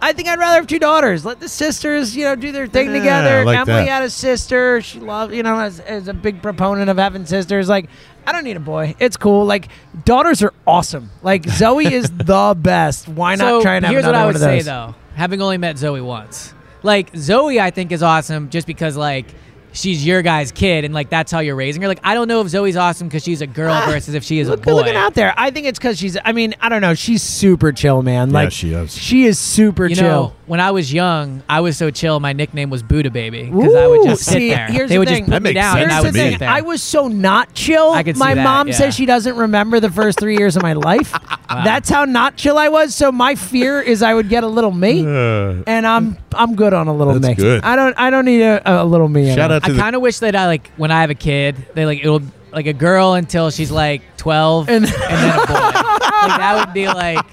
I 0.00 0.12
think 0.12 0.28
I'd 0.28 0.38
rather 0.38 0.56
have 0.56 0.66
two 0.66 0.78
daughters. 0.78 1.24
Let 1.24 1.40
the 1.40 1.48
sisters, 1.48 2.16
you 2.16 2.24
know, 2.24 2.36
do 2.36 2.52
their 2.52 2.66
thing 2.66 2.86
Yeah, 2.88 2.98
together. 2.98 3.38
I 3.40 3.42
like 3.44 3.58
Emily 3.58 3.84
that. 3.84 3.88
had 3.88 4.02
a 4.04 4.10
sister. 4.10 4.80
She 4.80 5.00
loved, 5.00 5.34
you 5.34 5.42
know, 5.42 5.58
as, 5.58 5.80
as 5.80 6.08
a 6.08 6.14
big 6.14 6.40
proponent 6.42 6.88
of 6.88 6.96
having 6.98 7.26
sisters. 7.26 7.68
Like, 7.68 7.88
I 8.26 8.32
don't 8.32 8.44
need 8.44 8.56
a 8.56 8.60
boy. 8.60 8.94
It's 8.98 9.16
cool. 9.16 9.44
Like, 9.44 9.68
daughters 10.04 10.42
are 10.42 10.52
awesome. 10.66 11.10
Like, 11.22 11.46
Zoe 11.48 11.92
is 11.92 12.10
the 12.16 12.54
best. 12.56 13.08
Why 13.08 13.34
not 13.34 13.62
try 13.62 13.74
and 13.76 13.84
have 13.84 13.92
here's 13.92 14.04
what 14.04 14.10
another 14.14 14.22
I 14.24 14.26
would 14.26 14.34
of 14.36 14.40
say 14.40 14.56
those? 14.58 14.64
though, 14.66 14.94
having 15.14 15.42
only 15.42 15.58
met 15.58 15.78
Zoe 15.78 16.00
once. 16.00 16.54
Like 16.84 17.10
Zoe, 17.16 17.58
I 17.60 17.70
think 17.70 17.90
is 17.90 18.02
awesome 18.04 18.50
just 18.50 18.66
because 18.66 18.96
like 18.96 19.26
she's 19.72 20.04
your 20.06 20.22
guy's 20.22 20.50
kid 20.52 20.84
and 20.84 20.92
like 20.94 21.10
that's 21.10 21.30
how 21.32 21.40
you're 21.40 21.54
raising 21.56 21.82
her. 21.82 21.88
Like 21.88 22.00
I 22.02 22.14
don't 22.14 22.28
know 22.28 22.40
if 22.40 22.48
Zoe's 22.48 22.76
awesome 22.76 23.08
because 23.08 23.22
she's 23.24 23.40
a 23.42 23.46
girl 23.46 23.72
Ah, 23.72 23.86
versus 23.86 24.14
if 24.14 24.24
she 24.24 24.38
is 24.38 24.48
Look, 24.48 24.60
a 24.60 24.62
boy. 24.62 24.74
looking 24.74 24.96
out 24.96 25.14
there. 25.14 25.34
I 25.36 25.50
think 25.50 25.66
it's 25.66 25.78
because 25.78 25.98
she's. 25.98 26.16
I 26.24 26.32
mean, 26.32 26.54
I 26.60 26.68
don't 26.68 26.80
know. 26.80 26.94
She's 26.94 27.22
super 27.22 27.72
chill, 27.72 28.02
man. 28.02 28.28
Yeah, 28.28 28.34
Like 28.34 28.52
she 28.52 28.72
is. 28.72 28.96
She 28.96 29.24
is 29.24 29.38
super 29.38 29.86
You 29.86 29.96
chill. 29.96 30.04
know, 30.08 30.32
when 30.46 30.60
I 30.60 30.70
was 30.70 30.92
young, 30.92 31.42
I 31.48 31.60
was 31.60 31.76
so 31.76 31.90
chill. 31.90 32.18
My 32.20 32.32
nickname 32.32 32.70
was 32.70 32.82
Buddha 32.82 33.10
Baby 33.10 33.44
because 33.44 33.74
I 33.74 33.86
would 33.86 34.04
just 34.04 34.24
sit 34.24 34.32
see, 34.34 34.50
there. 34.50 34.66
here's 34.68 34.88
they 34.88 34.94
the 34.96 34.98
would 35.00 35.08
thing. 35.08 35.18
just 35.26 35.30
That 35.30 35.36
put 35.42 35.42
me 35.42 35.52
down, 35.52 35.76
sense 35.76 35.82
and 35.84 35.92
I 35.92 36.00
would 36.00 36.08
the 36.14 36.18
thing. 36.18 36.30
sit 36.32 36.38
there. 36.40 36.48
I 36.48 36.60
was 36.62 36.82
so 36.82 37.08
not 37.08 37.52
chill. 37.54 37.90
I 37.92 38.02
could 38.02 38.16
see 38.16 38.20
my 38.20 38.34
that, 38.34 38.44
mom 38.44 38.68
yeah. 38.68 38.74
says 38.74 38.94
she 38.94 39.06
doesn't 39.06 39.36
remember 39.36 39.80
the 39.80 39.90
first 39.90 40.18
three 40.18 40.36
years 40.38 40.56
of 40.56 40.62
my 40.62 40.72
life. 40.72 41.12
That's 41.48 41.88
how 41.88 42.04
not 42.04 42.36
chill 42.36 42.58
I 42.58 42.68
was. 42.68 42.94
So 42.94 43.10
my 43.10 43.34
fear 43.34 43.80
is 43.80 44.02
I 44.02 44.12
would 44.14 44.28
get 44.28 44.44
a 44.44 44.48
little 44.48 44.70
me, 44.70 45.00
Uh, 45.04 45.62
and 45.66 45.86
I'm 45.86 46.16
I'm 46.34 46.54
good 46.56 46.72
on 46.74 46.88
a 46.88 46.94
little 46.94 47.14
That's 47.18 47.38
me. 47.38 47.42
good. 47.42 47.64
I 47.64 47.74
don't 47.76 47.98
I 47.98 48.10
don't 48.10 48.24
need 48.26 48.42
a, 48.42 48.82
a 48.82 48.84
little 48.84 49.08
me. 49.08 49.34
shout 49.34 49.50
out 49.50 49.57
to 49.60 49.66
I 49.70 49.72
the 49.72 49.78
kind 49.80 49.96
of 49.96 50.02
wish 50.02 50.18
that 50.20 50.34
I 50.36 50.46
like 50.46 50.70
when 50.76 50.90
I 50.90 51.00
have 51.00 51.10
a 51.10 51.14
kid, 51.14 51.56
they 51.74 51.86
like 51.86 52.00
it'll 52.00 52.22
like 52.52 52.66
a 52.66 52.72
girl 52.72 53.14
until 53.14 53.50
she's 53.50 53.70
like 53.70 54.02
12 54.16 54.68
and, 54.68 54.84
And- 54.84 54.94
then 54.94 55.38
a 55.38 55.46
boy. 55.46 55.54
like 55.54 56.38
that 56.38 56.64
would 56.64 56.74
be 56.74 56.86
like 56.86 57.24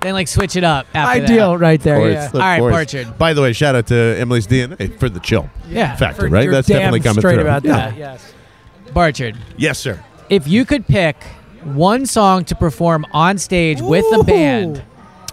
then 0.00 0.12
like 0.14 0.28
switch 0.28 0.54
it 0.56 0.62
up 0.64 0.86
after 0.94 1.22
Ideal, 1.24 1.52
that. 1.52 1.58
right 1.58 1.80
there. 1.80 1.96
Of 1.96 2.02
course, 2.02 2.12
Yeah. 2.14 2.26
of 2.28 2.34
All 2.34 2.40
right, 2.40 2.58
course. 2.60 2.72
Barchard. 2.72 3.18
By 3.18 3.34
the 3.34 3.42
way, 3.42 3.52
shout 3.52 3.74
out 3.74 3.86
to 3.88 3.94
Emily's 4.18 4.46
DNA 4.46 4.96
for 4.98 5.08
the 5.08 5.18
chill 5.20 5.50
Yeah. 5.68 5.96
factor, 5.96 6.22
For- 6.22 6.28
right? 6.28 6.44
you're 6.44 6.52
That's 6.52 6.68
damn 6.68 6.76
definitely 6.78 7.00
coming 7.00 7.20
straight 7.20 7.34
through. 7.34 7.42
about 7.42 7.64
yeah. 7.64 7.72
that. 7.90 7.96
Yes. 7.98 8.32
Barchard. 8.94 9.36
Yes, 9.56 9.78
sir. 9.78 9.98
If 10.30 10.46
you 10.46 10.64
could 10.64 10.86
pick 10.86 11.16
one 11.64 12.06
song 12.06 12.44
to 12.44 12.54
perform 12.54 13.04
on 13.12 13.38
stage 13.38 13.80
with 13.82 14.04
Ooh. 14.12 14.20
a 14.20 14.24
band 14.24 14.82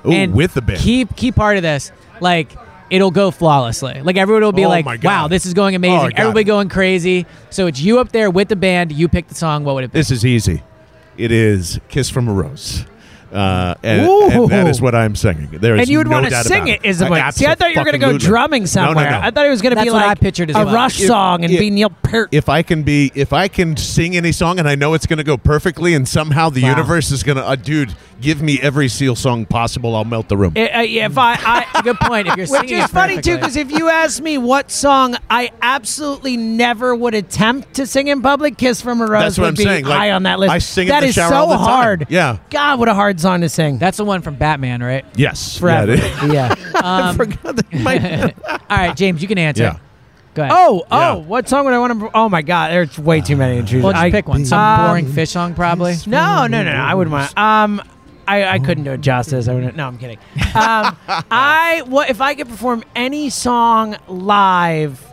Ooh, 0.05 0.11
and 0.11 0.33
with 0.33 0.55
the 0.55 0.61
band. 0.61 0.79
key 0.79 1.05
key 1.15 1.31
part 1.31 1.57
of 1.57 1.63
this, 1.63 1.91
like 2.19 2.49
it'll 2.89 3.11
go 3.11 3.31
flawlessly. 3.31 4.01
Like 4.01 4.17
everyone 4.17 4.43
will 4.43 4.51
be 4.51 4.65
Oh 4.65 4.69
like, 4.69 5.03
"Wow, 5.03 5.27
this 5.27 5.45
is 5.45 5.53
going 5.53 5.75
amazing." 5.75 5.97
Oh, 5.99 6.09
God. 6.09 6.19
Everybody 6.19 6.43
going 6.43 6.69
crazy. 6.69 7.25
So 7.49 7.67
it's 7.67 7.79
you 7.79 7.99
up 7.99 8.11
there 8.11 8.29
with 8.29 8.47
the 8.49 8.55
band. 8.55 8.91
You 8.91 9.07
pick 9.07 9.27
the 9.27 9.35
song. 9.35 9.63
What 9.63 9.75
would 9.75 9.83
it 9.85 9.91
be? 9.93 9.99
This 9.99 10.11
is 10.11 10.25
easy. 10.25 10.63
It 11.17 11.31
is 11.31 11.79
"Kiss 11.89 12.09
from 12.09 12.27
a 12.27 12.33
Rose," 12.33 12.85
uh, 13.31 13.75
and, 13.83 14.01
and 14.05 14.49
that 14.51 14.67
is 14.67 14.81
what 14.81 14.93
I'm 14.93 15.15
singing. 15.15 15.47
There 15.49 15.75
is 15.75 15.81
And 15.81 15.89
you 15.89 15.97
would 15.99 16.07
no 16.07 16.17
want 16.21 16.27
to 16.29 16.43
sing 16.43 16.63
about 16.63 16.69
it. 16.69 16.85
Is 16.85 16.99
the 16.99 17.05
I- 17.05 17.07
point? 17.21 17.33
See, 17.35 17.45
I 17.45 17.55
thought 17.55 17.71
you 17.73 17.79
were 17.79 17.85
going 17.85 17.93
to 17.93 17.97
go 17.99 18.07
abso-fucking-lutely. 18.07 18.27
drumming 18.27 18.61
No, 18.63 18.67
somewhere. 18.67 19.05
no, 19.11 19.11
no. 19.11 19.19
I 19.25 19.31
thought 19.31 19.45
it 19.45 19.49
was 19.49 19.61
going 19.61 19.75
to 19.77 19.81
be 19.81 19.89
what 19.89 20.03
I 20.03 20.15
pictured 20.15 20.49
as 20.49 20.55
a 20.57 20.65
well. 20.65 20.73
Rush 20.75 20.99
If- 20.99 21.07
song 21.07 21.43
and 21.45 21.53
if- 21.53 21.59
be 21.59 21.69
Neil 21.69 21.89
Peart. 21.89 22.29
if 22.33 22.49
I 22.49 22.63
can 22.63 22.83
be, 22.83 23.11
if 23.15 23.31
I 23.31 23.47
can 23.47 23.77
sing 23.77 24.17
any 24.17 24.33
song 24.33 24.59
and 24.59 24.67
I 24.67 24.75
know 24.75 24.93
it's 24.93 25.05
going 25.05 25.17
to 25.19 25.23
go 25.23 25.37
perfectly, 25.37 25.93
and 25.93 26.05
somehow 26.07 26.49
the 26.49 26.63
Wow. 26.63 26.69
universe 26.71 27.11
is 27.11 27.23
going 27.23 27.37
to, 27.37 27.45
uh, 27.47 27.55
dude, 27.55 27.95
give 28.21 28.41
me 28.41 28.59
every 28.61 28.87
Seal 28.87 29.15
song 29.15 29.45
possible, 29.45 29.95
I'll 29.95 30.05
melt 30.05 30.29
the 30.29 30.37
room. 30.37 30.53
I- 30.55 30.67
I- 30.67 30.83
if 30.83 31.17
I, 31.17 31.33
I 31.73 31.81
Good 31.83 31.97
point. 31.99 32.27
If 32.27 32.35
you're 32.37 32.47
Which 32.47 32.71
is 32.71 32.87
funny 32.87 33.21
too, 33.21 33.35
because 33.35 33.55
if 33.55 33.71
you 33.71 33.89
ask 33.89 34.21
me 34.21 34.37
what 34.37 34.71
song 34.71 35.15
I 35.29 35.51
absolutely 35.61 36.37
never 36.37 36.95
would 36.95 37.13
attempt 37.13 37.75
to 37.75 37.85
sing 37.85 38.07
in 38.07 38.21
public, 38.21 38.57
"Kiss 38.57 38.81
from 38.81 39.01
a 39.01 39.05
Rose" 39.05 39.21
That's 39.23 39.37
what 39.37 39.43
would 39.43 39.47
I'm 39.49 39.55
be 39.55 39.63
saying. 39.63 39.85
Like, 39.85 39.97
high 39.97 40.11
on 40.11 40.23
that 40.23 40.39
list. 40.39 40.51
I 40.51 40.57
sing 40.59 40.87
in 40.87 40.89
That 40.89 41.01
the 41.01 41.07
is 41.07 41.15
shower 41.15 41.29
so 41.29 41.35
all 41.35 41.47
the 41.49 41.55
time. 41.57 41.65
hard. 41.65 42.07
Yeah. 42.09 42.37
God, 42.49 42.79
what 42.79 42.87
a 42.89 42.93
hard 42.93 43.19
song 43.19 43.41
to 43.41 43.49
sing. 43.49 43.77
that's 43.77 43.97
the 43.97 44.05
one 44.05 44.21
from 44.21 44.35
Batman, 44.35 44.81
right? 44.81 45.05
yes, 45.15 45.57
Forever. 45.57 45.95
Yeah, 45.95 46.03
it 46.03 46.23
is. 46.23 46.33
Yeah. 46.33 46.55
I 46.75 47.13
forgot 47.13 47.55
that. 47.55 47.73
My- 47.73 48.33
All 48.69 48.77
right, 48.77 48.95
James, 48.97 49.21
you 49.21 49.27
can 49.27 49.37
answer. 49.37 49.63
Yeah. 49.63 49.77
Go 50.33 50.41
ahead. 50.43 50.53
Oh, 50.57 50.83
oh, 50.91 50.97
Yeah. 50.99 51.13
what 51.15 51.47
song 51.47 51.63
would 51.65 51.73
I 51.73 51.79
want 51.79 51.99
to? 51.99 52.11
Oh 52.13 52.27
my 52.27 52.41
God, 52.41 52.71
there's 52.71 52.97
way 52.99 53.21
too 53.21 53.37
many 53.37 53.61
to 53.61 53.67
choose. 53.67 53.83
well, 53.83 53.93
just 53.93 54.03
I, 54.03 54.11
pick 54.11 54.27
one. 54.27 54.43
Some 54.45 54.59
um, 54.59 54.87
boring 54.89 55.05
Phish 55.05 55.29
song, 55.29 55.53
probably. 55.55 55.95
No, 56.07 56.47
no, 56.47 56.61
no, 56.61 56.73
no. 56.73 56.77
I 56.77 56.93
wouldn't 56.93 57.13
want. 57.13 57.37
Um, 57.37 57.81
I, 58.27 58.45
I 58.55 58.59
couldn't 58.59 58.83
do 58.85 58.91
it 58.91 59.01
justice. 59.01 59.47
I 59.47 59.53
wouldn't. 59.53 59.75
No, 59.75 59.87
I'm 59.87 59.97
kidding. 59.97 60.17
Um, 60.55 60.97
I 61.31 61.83
what 61.85 62.09
if 62.09 62.21
I 62.21 62.33
could 62.35 62.47
perform 62.49 62.83
any 62.95 63.29
song 63.29 63.95
live? 64.07 65.05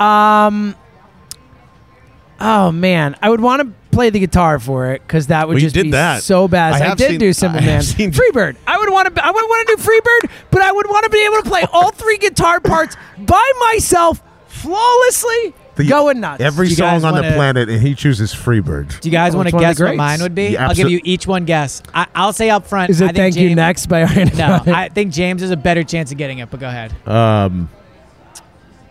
Um, 0.00 0.74
Oh 2.44 2.72
man, 2.72 3.14
I 3.22 3.30
would 3.30 3.40
want 3.40 3.62
to 3.62 3.72
play 3.96 4.10
the 4.10 4.18
guitar 4.18 4.58
for 4.58 4.90
it 4.92 5.02
because 5.06 5.28
that 5.28 5.46
would 5.46 5.54
Well, 5.54 5.60
you 5.62 5.66
just 5.66 5.74
did 5.76 5.84
be 5.84 5.90
that. 5.92 6.24
so 6.24 6.48
bad. 6.48 6.72
I 6.72 6.76
I, 6.76 6.88
have 6.88 6.98
did 6.98 7.10
seen- 7.10 7.20
do 7.20 7.32
Simple 7.32 7.60
I 7.60 7.62
have 7.62 7.72
Man. 7.72 7.82
seen- 7.82 8.10
Freebird. 8.10 8.56
I 8.66 8.78
would 8.78 8.90
want 8.90 9.14
to. 9.14 9.24
I 9.24 9.30
would 9.30 9.44
want 9.44 9.68
to 9.68 9.76
do 9.76 9.82
Freebird, 9.82 10.30
but 10.50 10.60
I 10.60 10.72
would 10.72 10.88
want 10.88 11.04
to 11.04 11.10
be 11.10 11.24
able 11.24 11.36
to 11.42 11.48
play 11.48 11.64
all 11.72 11.92
three 11.92 12.18
guitar 12.18 12.58
parts 12.58 12.96
by 13.18 13.52
myself 13.70 14.20
flawlessly, 14.48 15.54
The- 15.74 15.84
going 15.86 16.20
nuts. 16.20 16.42
Every 16.42 16.68
You 16.68 16.76
guys 16.76 17.00
song 17.02 17.10
on 17.12 17.16
the 17.16 17.22
wanna- 17.22 17.34
planet, 17.34 17.68
and 17.70 17.80
he 17.80 17.94
chooses 17.94 18.34
Freebird. 18.34 19.00
Do 19.00 19.08
you 19.08 19.12
guys 19.12 19.34
want 19.34 19.48
it's 19.48 19.52
to 19.52 19.56
one 19.56 19.64
of 19.64 19.70
guess 19.70 19.78
the 19.78 19.84
what 19.84 19.88
greats. 19.90 19.98
mine 19.98 20.20
would 20.22 20.34
be? 20.34 20.48
Yeah, 20.48 20.68
I'll 20.68 20.74
give 20.74 20.86
absol- 20.86 20.90
you 20.90 21.00
each 21.04 21.26
one 21.26 21.44
guess. 21.46 21.82
I, 21.94 22.06
I'll 22.14 22.32
say 22.34 22.50
up 22.50 22.66
front. 22.66 22.90
Is 22.90 23.00
I 23.00 23.06
it 23.06 23.08
think 23.08 23.16
Thank 23.16 23.36
You 23.36 23.48
James- 23.48 23.56
Next 23.56 23.86
by 23.86 24.04
Ariana 24.04 24.36
No, 24.36 24.60
Grande? 24.64 24.68
I 24.76 24.88
think 24.90 25.12
James 25.12 25.40
has 25.40 25.50
a 25.50 25.56
better 25.56 25.82
chance 25.82 26.12
of 26.12 26.18
getting 26.18 26.38
it. 26.40 26.50
But 26.50 26.60
go 26.60 26.68
ahead. 26.68 26.92
Um, 27.08 27.70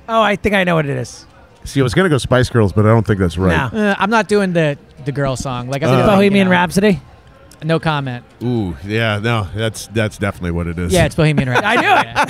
oh, 0.10 0.22
I 0.22 0.36
think 0.36 0.56
I 0.56 0.64
know 0.64 0.76
what 0.76 0.86
it 0.86 0.98
is. 0.98 1.26
see, 1.66 1.80
I 1.80 1.84
was 1.84 1.94
gonna 1.94 2.10
go 2.10 2.18
Spice 2.18 2.50
Girls, 2.50 2.74
but 2.74 2.86
I 2.86 2.90
don't 2.90 3.06
think 3.06 3.20
that's 3.20 3.38
right. 3.38 3.72
No. 3.74 3.80
Uh, 3.80 3.96
I'm 4.00 4.10
not 4.10 4.28
doing 4.28 4.54
the 4.54 4.78
the 5.06 5.12
girl 5.12 5.36
song. 5.36 5.68
Like 5.70 5.84
I 5.84 5.88
think 5.88 5.98
Uh, 5.98 6.02
it's 6.02 6.10
Bohemian 6.10 6.34
you 6.34 6.44
know, 6.46 6.52
Rhapsody. 6.52 7.00
No 7.64 7.80
comment. 7.80 8.26
Ooh, 8.44 8.76
yeah, 8.84 9.20
no, 9.20 9.48
that's 9.54 9.88
that's 9.88 10.18
definitely 10.18 10.52
what 10.52 10.66
it 10.68 10.80
is. 10.80 10.92
Yeah, 10.92 11.06
it's 11.06 11.14
Bohemian 11.16 11.48
Rhapsody. 11.50 11.68
I 11.68 11.82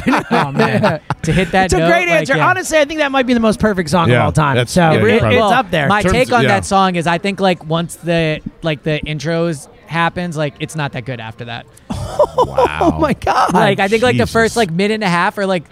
knew 0.05 0.17
it. 0.19 0.25
Oh 0.31 0.51
man, 0.51 1.01
to 1.23 1.31
hit 1.31 1.51
that. 1.51 1.65
It's 1.65 1.73
a 1.73 1.79
note, 1.79 1.87
great 1.87 2.07
like, 2.07 2.19
answer. 2.19 2.35
yeah. 2.35 2.49
Honestly, 2.49 2.77
I 2.77 2.85
think 2.85 2.99
that 2.99 3.11
might 3.11 3.25
be 3.27 3.33
the 3.33 3.39
most 3.39 3.59
perfect 3.59 3.89
song 3.89 4.09
Yeah, 4.09 4.19
of 4.19 4.25
all 4.25 4.31
time. 4.31 4.55
that's- 4.55 4.71
So 4.71 4.81
yeah, 4.81 4.93
it- 4.93 4.99
you're 5.01 5.09
it's 5.09 5.23
Well, 5.23 5.51
up 5.51 5.71
there. 5.71 5.87
My 5.87 6.01
Terms- 6.01 6.13
take 6.13 6.31
on 6.31 6.43
yeah. 6.43 6.49
that 6.49 6.65
song 6.65 6.95
is, 6.95 7.07
I 7.07 7.17
think 7.17 7.39
like 7.39 7.63
once 7.65 7.95
the 7.95 8.41
like 8.61 8.83
the 8.83 8.99
intros 9.05 9.69
happens, 9.87 10.35
like 10.35 10.55
it's 10.59 10.75
not 10.75 10.91
that 10.93 11.05
good 11.05 11.19
after 11.19 11.45
that. 11.45 11.65
Oh 12.33 12.45
wow. 12.45 12.79
oh 12.81 12.99
my 12.99 13.13
god! 13.13 13.53
Like 13.53 13.79
I 13.79 13.87
think 13.87 14.03
like 14.03 14.17
the 14.17 14.27
first 14.27 14.55
like 14.55 14.69
minute 14.71 14.95
and 14.95 15.03
a 15.03 15.09
half 15.09 15.37
are 15.37 15.45
like 15.45 15.63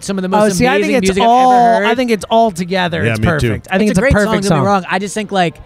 some 0.00 0.18
of 0.18 0.22
the 0.22 0.28
oh, 0.28 0.40
most 0.40 0.58
see, 0.58 0.66
I 0.66 0.80
think 0.80 0.92
it's 0.94 1.08
music 1.08 1.22
all. 1.22 1.50
I've 1.50 1.56
ever 1.76 1.84
heard. 1.84 1.92
I 1.92 1.94
think 1.94 2.10
it's 2.10 2.24
all 2.28 2.50
together. 2.50 3.04
Yeah, 3.04 3.12
it's 3.12 3.20
me 3.20 3.38
too. 3.38 3.60
I 3.70 3.78
think 3.78 3.90
it's, 3.90 3.98
a 3.98 4.02
great 4.02 4.12
perfect 4.12 4.32
song. 4.32 4.42
song. 4.42 4.50
Don't 4.50 4.58
get 4.58 4.60
me 4.60 4.66
wrong. 4.66 4.84
I 4.88 4.98
just 4.98 5.14
think 5.14 5.30
like 5.32 5.56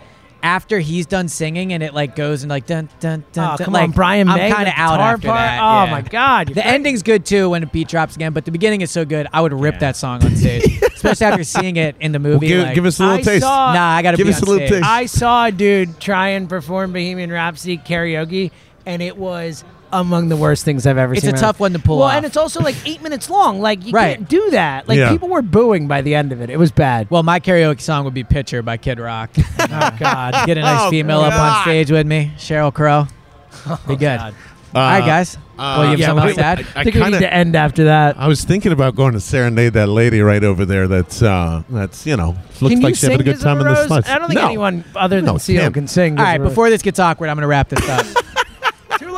after 0.43 0.79
he's 0.79 1.05
done 1.07 1.29
singing 1.29 1.73
and 1.73 1.83
it 1.83 1.95
like 1.95 2.15
goes 2.15 2.43
and 2.43 2.51
like 2.51 2.67
dun 2.67 2.89
dun 3.01 3.25
dun. 3.33 3.45
Oh, 3.55 3.57
dun 3.57 3.65
come 3.65 3.75
like, 3.75 3.83
on, 3.85 3.91
Brian 3.91 4.29
I'm 4.29 4.39
kind 4.53 4.69
of 4.69 4.75
out 4.77 4.95
guitar 4.97 5.15
after 5.15 5.27
part. 5.29 5.39
that. 5.39 5.59
Oh 5.61 5.85
yeah. 5.85 5.91
my 5.91 6.03
god! 6.03 6.49
The 6.55 6.65
ending's 6.67 7.03
good 7.03 7.27
too 7.27 7.51
when 7.51 7.63
the 7.63 7.67
beat 7.67 7.89
drops 7.89 8.15
again, 8.17 8.33
but 8.33 8.45
the 8.45 8.51
beginning 8.53 8.81
is 8.81 8.91
so 8.91 9.05
good. 9.05 9.27
I 9.33 9.41
would 9.41 9.53
rip 9.53 9.81
that 9.81 9.97
song 9.97 10.25
on 10.25 10.37
stage, 10.37 10.81
especially 10.95 11.27
after 11.27 11.45
seeing 11.45 11.77
it 11.77 11.97
in 12.01 12.13
the 12.13 12.21
Well, 12.21 12.35
movie. 12.35 12.49
give, 12.49 12.63
like, 12.65 12.75
give 12.75 12.87
us 12.87 12.99
a 13.01 13.03
little 13.03 13.19
I 13.19 13.23
taste. 13.23 13.43
saw- 13.43 13.73
Nah, 13.73 13.89
I 13.97 14.03
gotta 14.03 14.17
Give 14.17 14.27
be 14.27 14.33
us 14.33 14.43
on 14.43 14.49
a 14.49 14.51
little 14.53 14.67
stage. 14.69 14.81
taste. 14.81 14.91
I 14.91 15.07
saw 15.07 15.47
a 15.47 15.53
dude 15.53 15.99
try 16.01 16.29
and 16.29 16.49
perform 16.49 16.93
Bohemian 16.93 17.31
Rhapsody 17.33 17.79
karaoke, 17.79 18.51
and 18.87 19.03
it 19.03 19.17
was 19.17 19.65
among 19.93 20.29
the 20.29 20.37
worst 20.37 20.65
things 20.65 20.87
I've 20.87 20.99
ever 20.99 21.15
It's 21.15 21.23
seen. 21.23 21.31
It's 21.31 21.41
a 21.41 21.45
tough 21.45 21.57
life. 21.57 21.61
one 21.61 21.73
to 21.73 21.79
pull 21.79 21.99
Well, 21.99 22.09
off. 22.09 22.15
and 22.15 22.27
it's 22.27 22.37
also 22.37 22.61
like 22.61 22.77
eight 22.85 23.03
minutes 23.03 23.29
long. 23.31 23.61
Like 23.61 23.85
you 23.87 23.93
Right. 23.93 24.17
can't 24.17 24.29
do 24.29 24.51
that. 24.51 24.89
Like 24.89 24.99
Yeah. 24.99 25.11
people 25.11 25.29
were 25.29 25.43
booing 25.43 25.89
by 25.89 26.03
the 26.03 26.15
end 26.15 26.33
of 26.33 26.41
it. 26.41 26.51
It 26.51 26.59
was 26.59 26.71
bad. 26.71 27.07
Well, 27.11 27.23
my 27.23 27.41
karaoke 27.41 27.81
song 27.81 28.05
would 28.05 28.15
be 28.15 28.25
"Picture" 28.25 28.63
by 28.63 28.77
Kid 28.77 28.99
Rock. 29.01 29.31
oh 29.59 29.91
god. 29.99 30.47
Get 30.47 30.59
a 30.59 30.63
nice 30.63 30.81
Oh, 30.83 30.91
female 30.91 31.21
up 31.21 31.35
on 31.35 31.63
stage 31.63 31.91
with 31.91 32.07
me, 32.07 32.33
Sheryl 32.39 32.73
Crow. 32.73 33.07
Be 33.89 33.97
good. 33.97 34.19
God. 34.19 34.35
All 34.75 34.83
right, 34.83 35.05
guys. 35.05 35.39
well, 35.59 35.85
you 35.85 35.91
have 35.93 35.99
yeah, 35.99 36.07
something 36.09 36.25
we- 36.27 36.31
else 36.33 36.37
to 36.37 36.45
add? 36.45 36.67
I 36.77 36.85
think 36.85 36.95
we 36.97 37.03
need 37.11 37.19
to 37.21 37.33
end 37.35 37.57
after 37.57 37.85
that. 37.85 38.17
I 38.21 38.29
was 38.29 38.45
thinking 38.45 38.71
about 38.71 38.95
going 38.95 39.15
to 39.15 39.21
serenade 39.21 39.73
that 39.73 39.89
lady 39.89 40.21
right 40.21 40.45
over 40.45 40.67
there. 40.67 40.87
That's 40.87 41.23
uh, 41.23 41.63
that's 41.71 42.07
you 42.07 42.19
know 42.19 42.37
looks 42.61 42.75
Can 42.75 42.83
like 42.83 42.91
you 42.91 42.95
she's 42.95 43.01
having 43.03 43.15
a 43.15 43.19
sing 43.21 43.25
good 43.25 43.25
Gizzard 43.37 43.43
time 43.45 43.59
in 43.61 43.65
the 43.67 43.71
Rose? 43.73 43.89
sluts. 43.89 44.09
I 44.11 44.19
don't 44.19 44.29
think 44.29 44.41
No. 44.41 44.47
anyone 44.47 44.85
other 44.95 45.17
than 45.17 45.25
No, 45.25 45.39
Seal 45.39 45.71
can 45.71 45.89
sing. 45.89 46.19
All 46.19 46.25
right, 46.25 46.41
before 46.41 46.69
this 46.69 46.83
gets 46.83 46.99
awkward, 46.99 47.31
I'm 47.31 47.37
going 47.37 47.43
to 47.43 47.49
wrap 47.49 47.71
this 47.71 47.89
up. 47.89 48.05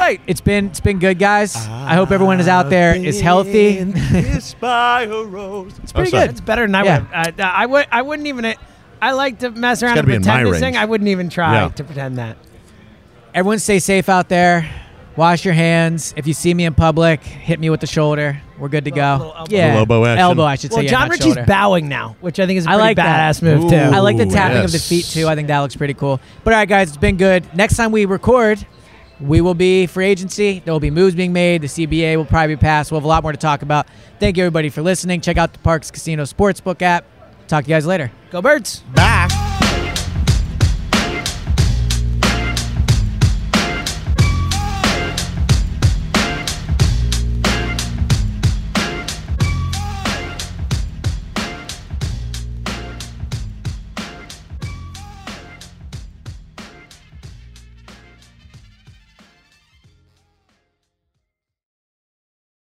too 0.01 0.05
late. 0.07 0.21
It's 0.27 0.41
been 0.41 0.67
it's 0.67 0.81
been 0.81 0.99
good, 0.99 1.19
guys. 1.19 1.55
I 1.57 1.95
hope 1.95 2.11
everyone 2.11 2.41
is 2.41 2.49
out 2.49 2.71
there 2.71 2.95
is 2.95 3.21
healthy. 3.21 3.93
Kissed 4.11 4.59
by 4.61 5.03
a 5.05 5.23
rose. 5.25 5.79
It's 5.83 5.93
pretty 5.93 6.09
oh, 6.17 6.21
good. 6.21 6.31
It's 6.31 6.41
better 6.41 6.63
than 6.67 6.75
I 6.75 6.85
Yeah. 6.85 6.99
would. 7.01 7.41
I, 7.41 7.43
uh, 7.49 7.53
I 7.53 7.67
would. 7.67 7.87
I 7.93 8.03
wouldn't 8.03 8.29
even. 8.29 8.55
I 9.03 9.13
like 9.13 9.39
to 9.41 9.51
mess 9.51 9.83
around 9.83 9.93
gotta 9.95 10.01
and 10.01 10.09
be 10.09 10.15
in 10.17 10.23
pretend 10.23 10.45
my 10.45 10.53
to 10.53 10.59
sing. 10.59 10.77
I 10.77 10.85
wouldn't 10.85 11.09
even 11.09 11.29
try 11.31 11.55
Yeah. 11.63 11.69
to 11.69 11.85
pretend 11.85 12.19
that. 12.19 12.37
Everyone 13.35 13.59
stay 13.59 13.79
safe 13.79 14.09
out 14.09 14.29
there. 14.29 14.69
Wash 15.17 15.45
your 15.45 15.55
hands. 15.55 16.15
If 16.17 16.27
you 16.27 16.33
see 16.35 16.55
me 16.55 16.65
in 16.65 16.75
public, 16.75 17.23
hit 17.23 17.59
me 17.61 17.69
with 17.69 17.81
the 17.81 17.87
shoulder. 17.87 18.41
We're 18.59 18.69
good 18.69 18.85
to 18.85 18.91
go. 18.91 19.17
little 19.19 19.35
elbow. 19.37 19.57
yeah, 19.57 19.65
Little 19.67 19.79
elbow 19.81 20.05
action. 20.05 20.19
elbow. 20.21 20.45
I 20.45 20.55
should 20.55 20.71
Well, 20.71 20.79
say. 20.81 20.85
yeah, 20.85 20.91
John 20.91 21.01
not 21.01 21.11
Ritchie's 21.11 21.25
shoulder. 21.35 21.45
bowing 21.47 21.89
now, 21.89 22.17
which 22.21 22.39
I 22.39 22.47
think 22.47 22.59
is 22.59 22.67
a 22.67 22.71
I 22.71 22.75
pretty 22.75 22.87
like 22.89 22.97
that. 22.97 23.35
badass 23.37 23.43
move 23.43 23.65
Ooh. 23.65 23.71
too. 23.71 23.77
I 23.77 23.99
like 24.01 24.17
the 24.19 24.27
Ooh, 24.27 24.31
tapping 24.31 24.59
of 24.65 24.71
the 24.71 24.79
yes. 24.79 24.89
feet 24.89 25.05
too. 25.07 25.29
I 25.29 25.35
think 25.35 25.49
that 25.49 25.59
looks 25.61 25.77
pretty 25.77 25.95
cool. 25.95 26.21
But 26.45 26.53
all 26.55 26.61
right, 26.61 26.69
guys, 26.69 26.89
it's 26.89 26.97
been 26.97 27.17
good. 27.17 27.45
Next 27.55 27.77
time 27.77 27.93
we 27.93 28.05
record, 28.05 28.65
we 29.21 29.41
will 29.41 29.55
be 29.55 29.87
free 29.87 30.07
agency. 30.07 30.63
There 30.65 30.73
will 30.73 30.81
be 30.81 30.91
moves 30.91 31.15
being 31.15 31.33
made. 31.33 31.63
The 31.63 31.67
CBA 31.67 32.17
will 32.17 32.25
probably 32.25 32.57
be 32.57 32.61
passed. 32.61 32.91
We'll 32.91 33.01
have 33.01 33.05
a 33.05 33.09
lot 33.09 33.23
more 33.23 33.33
to 33.33 33.39
talk 33.39 33.63
about. 33.63 33.87
Thank 34.19 34.37
you 34.37 34.45
everybody 34.45 34.69
for 34.69 34.83
listening. 34.83 35.21
Check 35.21 35.37
out 35.37 35.53
the 35.53 35.59
Parx 35.61 35.93
Casino 35.93 36.25
Sportsbook 36.25 36.83
app. 36.83 37.05
Talk 37.49 37.65
to 37.65 37.71
you 37.71 37.75
guys 37.75 37.87
later. 37.87 38.11
Go 38.31 38.41
Birds. 38.41 38.81
Bye. 38.95 39.50